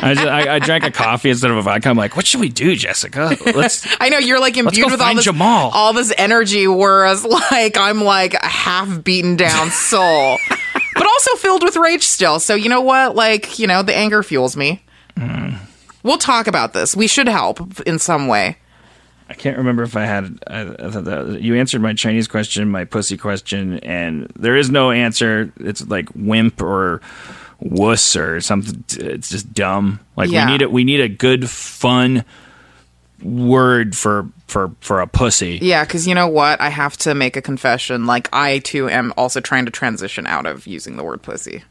I, 0.00 0.14
just, 0.14 0.26
I, 0.28 0.54
I 0.54 0.58
drank 0.60 0.84
a 0.84 0.92
coffee 0.92 1.28
instead 1.30 1.50
of 1.50 1.56
a 1.56 1.62
vodka. 1.62 1.88
I'm 1.88 1.96
like, 1.96 2.14
what 2.14 2.24
should 2.24 2.38
we 2.40 2.48
do, 2.48 2.76
Jessica? 2.76 3.36
Let's. 3.46 3.84
I 4.00 4.10
know 4.10 4.18
you're 4.18 4.38
like 4.38 4.56
imbued 4.56 4.92
with 4.92 5.00
all 5.00 5.12
this 5.14 5.24
Jamal. 5.24 5.70
all 5.74 5.92
this 5.92 6.12
energy, 6.16 6.68
whereas 6.68 7.24
like 7.24 7.76
I'm 7.76 8.02
like 8.02 8.34
a 8.34 8.46
half 8.46 9.02
beaten 9.02 9.34
down 9.34 9.70
soul, 9.70 10.38
but 10.94 11.04
also 11.04 11.34
filled 11.34 11.64
with 11.64 11.76
rage 11.76 12.04
still. 12.04 12.38
So 12.38 12.54
you 12.54 12.68
know 12.68 12.80
what? 12.80 13.16
Like 13.16 13.58
you 13.58 13.66
know, 13.66 13.82
the 13.82 13.94
anger 13.96 14.22
fuels 14.22 14.56
me. 14.56 14.84
Mm. 15.16 15.58
We'll 16.02 16.18
talk 16.18 16.46
about 16.46 16.72
this. 16.72 16.96
We 16.96 17.06
should 17.06 17.28
help 17.28 17.80
in 17.82 17.98
some 17.98 18.28
way. 18.28 18.56
I 19.30 19.34
can't 19.34 19.58
remember 19.58 19.82
if 19.82 19.96
I 19.96 20.06
had. 20.06 20.38
I, 20.46 20.60
I 20.62 20.90
thought 20.90 21.04
that 21.04 21.42
you 21.42 21.54
answered 21.56 21.82
my 21.82 21.92
Chinese 21.92 22.26
question, 22.26 22.70
my 22.70 22.84
pussy 22.84 23.16
question, 23.18 23.78
and 23.80 24.32
there 24.36 24.56
is 24.56 24.70
no 24.70 24.90
answer. 24.90 25.52
It's 25.58 25.86
like 25.86 26.08
wimp 26.14 26.62
or 26.62 27.02
wuss 27.60 28.16
or 28.16 28.40
something. 28.40 28.84
It's 28.96 29.28
just 29.28 29.52
dumb. 29.52 30.00
Like 30.16 30.30
Yeah. 30.30 30.46
we 30.46 30.52
need 30.52 30.62
it. 30.62 30.72
We 30.72 30.84
need 30.84 31.00
a 31.00 31.08
good, 31.08 31.50
fun 31.50 32.24
word 33.22 33.96
for 33.96 34.28
for 34.46 34.70
for 34.80 35.00
a 35.00 35.06
pussy. 35.06 35.58
Yeah, 35.60 35.84
because 35.84 36.06
you 36.06 36.14
know 36.14 36.28
what? 36.28 36.60
I 36.60 36.70
have 36.70 36.96
to 36.98 37.14
make 37.14 37.36
a 37.36 37.42
confession. 37.42 38.06
Like 38.06 38.28
I 38.32 38.60
too 38.60 38.88
am 38.88 39.12
also 39.16 39.40
trying 39.40 39.64
to 39.66 39.70
transition 39.70 40.26
out 40.26 40.46
of 40.46 40.66
using 40.66 40.96
the 40.96 41.04
word 41.04 41.20
pussy. 41.22 41.64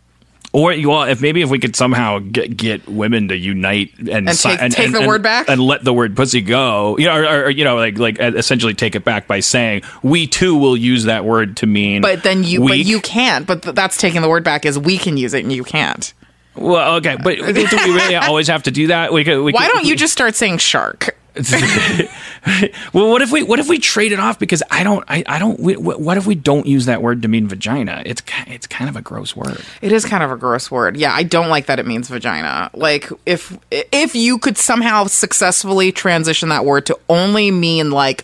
Or 0.53 0.72
you 0.74 0.91
all, 0.91 1.03
if 1.03 1.22
maybe 1.22 1.41
if 1.41 1.49
we 1.49 1.60
could 1.60 1.76
somehow 1.76 2.19
get, 2.19 2.56
get 2.56 2.88
women 2.88 3.28
to 3.28 3.38
unite 3.38 3.91
and 3.99 4.10
And 4.30 4.36
si- 4.36 4.56
take- 4.57 4.72
take 4.72 4.91
the 4.91 5.06
word 5.06 5.22
back? 5.22 5.49
and 5.49 5.61
let 5.61 5.84
the 5.84 5.94
word 5.94 6.15
pussy 6.15 6.41
go, 6.41 6.98
you 6.98 7.06
know, 7.06 7.15
or, 7.18 7.44
or 7.45 7.49
you 7.49 7.64
know, 7.64 7.76
like 7.76 7.98
like 7.99 8.19
uh, 8.19 8.32
essentially 8.36 8.74
take 8.74 8.95
it 8.95 9.03
back 9.03 9.28
by 9.28 9.41
saying 9.41 9.82
we 10.02 10.26
too 10.26 10.57
will 10.57 10.78
use 10.78 11.03
that 11.03 11.26
word 11.26 11.57
to 11.57 11.68
mean. 11.68 12.02
But 12.02 12.24
then 12.24 12.44
you, 12.44 12.61
but 12.65 12.80
you 12.80 13.02
can't. 13.02 13.45
But 13.45 13.61
th- 13.64 13.76
that's 13.76 13.98
taking 13.98 14.22
the 14.22 14.30
word 14.30 14.44
back. 14.44 14.65
Is 14.65 14.80
we 14.80 14.98
can 14.98 15.18
use 15.18 15.34
it 15.34 15.44
and 15.44 15.52
you 15.52 15.64
can't. 15.64 16.14
Well, 16.56 16.95
okay, 16.95 17.18
but 17.22 17.36
do 17.40 17.44
we 17.53 17.94
really 17.94 18.15
always 18.15 18.48
have 18.48 18.64
to 18.64 18.72
do 18.72 18.88
that? 18.88 19.14
We 19.14 19.24
could, 19.24 19.44
we 19.44 19.52
Why 19.52 19.68
could- 19.68 19.74
don't 19.74 19.86
you 19.86 19.95
just 19.95 20.14
start 20.14 20.34
saying 20.34 20.57
shark? 20.60 21.15
well, 22.94 23.10
what 23.10 23.22
if 23.22 23.32
we 23.32 23.44
what 23.44 23.60
if 23.60 23.68
we 23.68 23.80
trade 23.80 24.12
it 24.12 24.20
off? 24.20 24.40
Because 24.40 24.64
I 24.72 24.84
don't, 24.84 25.04
I, 25.08 25.24
I 25.28 25.40
don't. 25.40 25.60
We, 25.60 25.76
what 25.76 26.18
if 26.18 26.26
we 26.26 26.36
don't 26.36 26.66
use 26.66 26.86
that 26.86 27.02
word 27.02 27.22
to 27.22 27.28
mean 27.28 27.48
vagina? 27.48 28.02
It's 28.06 28.22
it's 28.48 28.68
kind 28.68 28.90
of 28.90 28.96
a 28.96 29.02
gross 29.02 29.36
word. 29.36 29.62
It 29.82 29.92
is 29.92 30.06
kind 30.06 30.24
of 30.24 30.32
a 30.32 30.38
gross 30.38 30.72
word. 30.72 30.98
Yeah, 30.98 31.14
I 31.14 31.24
don't 31.24 31.50
like 31.50 31.68
that 31.68 31.80
it 31.80 31.86
means 31.86 32.10
vagina. 32.10 32.70
Like 32.74 33.10
if 33.26 33.58
if 33.72 34.16
you 34.16 34.38
could 34.40 34.58
somehow 34.58 35.06
successfully 35.06 35.92
transition 35.92 36.50
that 36.50 36.66
word 36.66 36.86
to 36.88 37.00
only 37.10 37.52
mean 37.52 37.92
like 37.92 38.24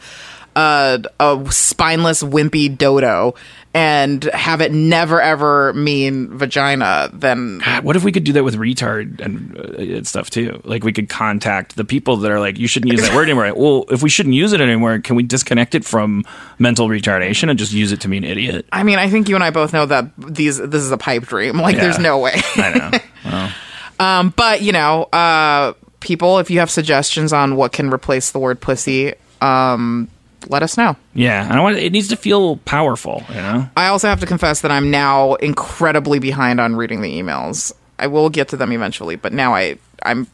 a, 0.55 1.03
a 1.19 1.45
spineless 1.49 2.23
wimpy 2.23 2.75
dodo 2.75 3.35
and 3.73 4.23
have 4.25 4.61
it 4.61 4.71
never 4.71 5.19
ever 5.19 5.73
mean 5.73 6.37
vagina, 6.37 7.09
then 7.11 7.59
God, 7.59 7.83
what 7.83 7.95
if 7.95 8.03
we 8.03 8.11
could 8.11 8.23
do 8.23 8.33
that 8.33 8.43
with 8.43 8.55
retard 8.55 9.19
and, 9.19 9.57
uh, 9.57 9.95
and 9.97 10.07
stuff 10.07 10.29
too? 10.29 10.61
Like 10.63 10.83
we 10.83 10.93
could 10.93 11.09
contact 11.09 11.75
the 11.75 11.83
people 11.83 12.17
that 12.17 12.31
are 12.31 12.39
like, 12.39 12.59
you 12.59 12.67
shouldn't 12.67 12.91
use 12.91 13.01
that 13.01 13.15
word 13.15 13.23
anymore. 13.29 13.51
Well, 13.55 13.85
if 13.89 14.03
we 14.03 14.09
shouldn't 14.09 14.35
use 14.35 14.53
it 14.53 14.61
anymore, 14.61 14.99
can 14.99 15.15
we 15.15 15.23
disconnect 15.23 15.73
it 15.73 15.83
from 15.83 16.23
mental 16.59 16.87
retardation 16.87 17.49
and 17.49 17.57
just 17.57 17.73
use 17.73 17.91
it 17.91 18.01
to 18.01 18.07
mean 18.07 18.23
idiot? 18.23 18.67
I 18.71 18.83
mean, 18.83 18.99
I 18.99 19.09
think 19.09 19.27
you 19.27 19.35
and 19.35 19.43
I 19.43 19.49
both 19.49 19.73
know 19.73 19.87
that 19.87 20.11
these 20.17 20.57
this 20.57 20.83
is 20.83 20.91
a 20.91 20.97
pipe 20.97 21.23
dream. 21.23 21.57
Like, 21.57 21.77
there's 21.77 21.99
no 21.99 22.19
way. 22.19 22.33
I 22.55 22.99
know. 23.23 23.49
Um, 23.99 24.33
but 24.35 24.61
you 24.61 24.71
know, 24.71 25.03
uh, 25.03 25.73
people, 25.99 26.39
if 26.39 26.49
you 26.49 26.59
have 26.59 26.69
suggestions 26.69 27.31
on 27.31 27.55
what 27.55 27.71
can 27.71 27.93
replace 27.93 28.31
the 28.31 28.39
word 28.39 28.59
pussy, 28.59 29.13
um, 29.41 30.09
let 30.47 30.63
us 30.63 30.77
know. 30.77 30.95
yeah, 31.13 31.47
I 31.51 31.59
want. 31.61 31.77
It 31.77 31.91
needs 31.91 32.07
to 32.09 32.15
feel 32.15 32.57
powerful. 32.57 33.23
You 33.29 33.35
know. 33.35 33.69
I 33.77 33.87
also 33.87 34.07
have 34.07 34.19
to 34.21 34.25
confess 34.25 34.61
that 34.61 34.71
I'm 34.71 34.91
now 34.91 35.35
incredibly 35.35 36.19
behind 36.19 36.59
on 36.59 36.75
reading 36.75 37.01
the 37.01 37.21
emails. 37.21 37.71
I 37.99 38.07
will 38.07 38.29
get 38.29 38.49
to 38.49 38.57
them 38.57 38.71
eventually, 38.71 39.15
but 39.15 39.31
now 39.33 39.53
I 39.55 39.77
I'm 40.03 40.27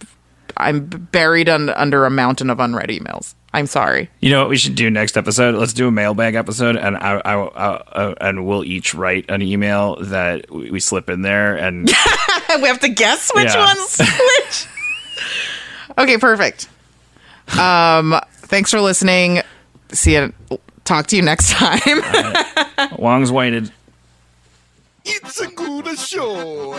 I'm 0.58 0.86
buried 0.88 1.48
un, 1.50 1.70
under 1.70 2.06
a 2.06 2.10
mountain 2.10 2.50
of 2.50 2.60
unread 2.60 2.90
emails. 2.90 3.36
I'm 3.54 3.66
sorry. 3.66 4.10
You 4.20 4.30
know 4.30 4.42
what 4.42 4.50
we 4.50 4.58
should 4.58 4.76
do 4.76 4.90
next 4.92 5.18
episode? 5.18 5.56
Let's 5.56 5.74
do 5.74 5.88
a 5.88 5.92
mailbag 5.92 6.36
episode, 6.36 6.76
and 6.76 6.96
I, 6.98 7.20
I, 7.26 7.34
I, 7.34 7.66
uh, 7.66 8.16
and 8.22 8.46
we'll 8.46 8.64
each 8.64 8.94
write 8.94 9.26
an 9.30 9.42
email 9.42 9.96
that 10.02 10.52
we, 10.52 10.70
we 10.70 10.80
slip 10.80 11.10
in 11.10 11.24
there, 11.24 11.56
and 11.56 11.88
we 12.62 12.68
have 12.68 12.80
to 12.82 12.90
guess 12.90 13.32
which 13.34 13.48
Yeah. 13.48 13.66
one's 13.66 13.98
which. 14.00 14.68
okay, 15.98 16.18
perfect. 16.20 16.70
Um, 17.58 18.20
thanks 18.34 18.70
for 18.70 18.82
listening. 18.82 19.42
See 19.92 20.14
you. 20.16 20.34
Talk 20.86 21.08
to 21.08 21.16
you 21.16 21.22
next 21.22 21.52
time. 21.52 21.80
Longs 22.98 23.32
waited. 23.32 23.72
It's 25.06 25.40
a 25.40 25.48
good 25.48 25.98
show. 25.98 26.74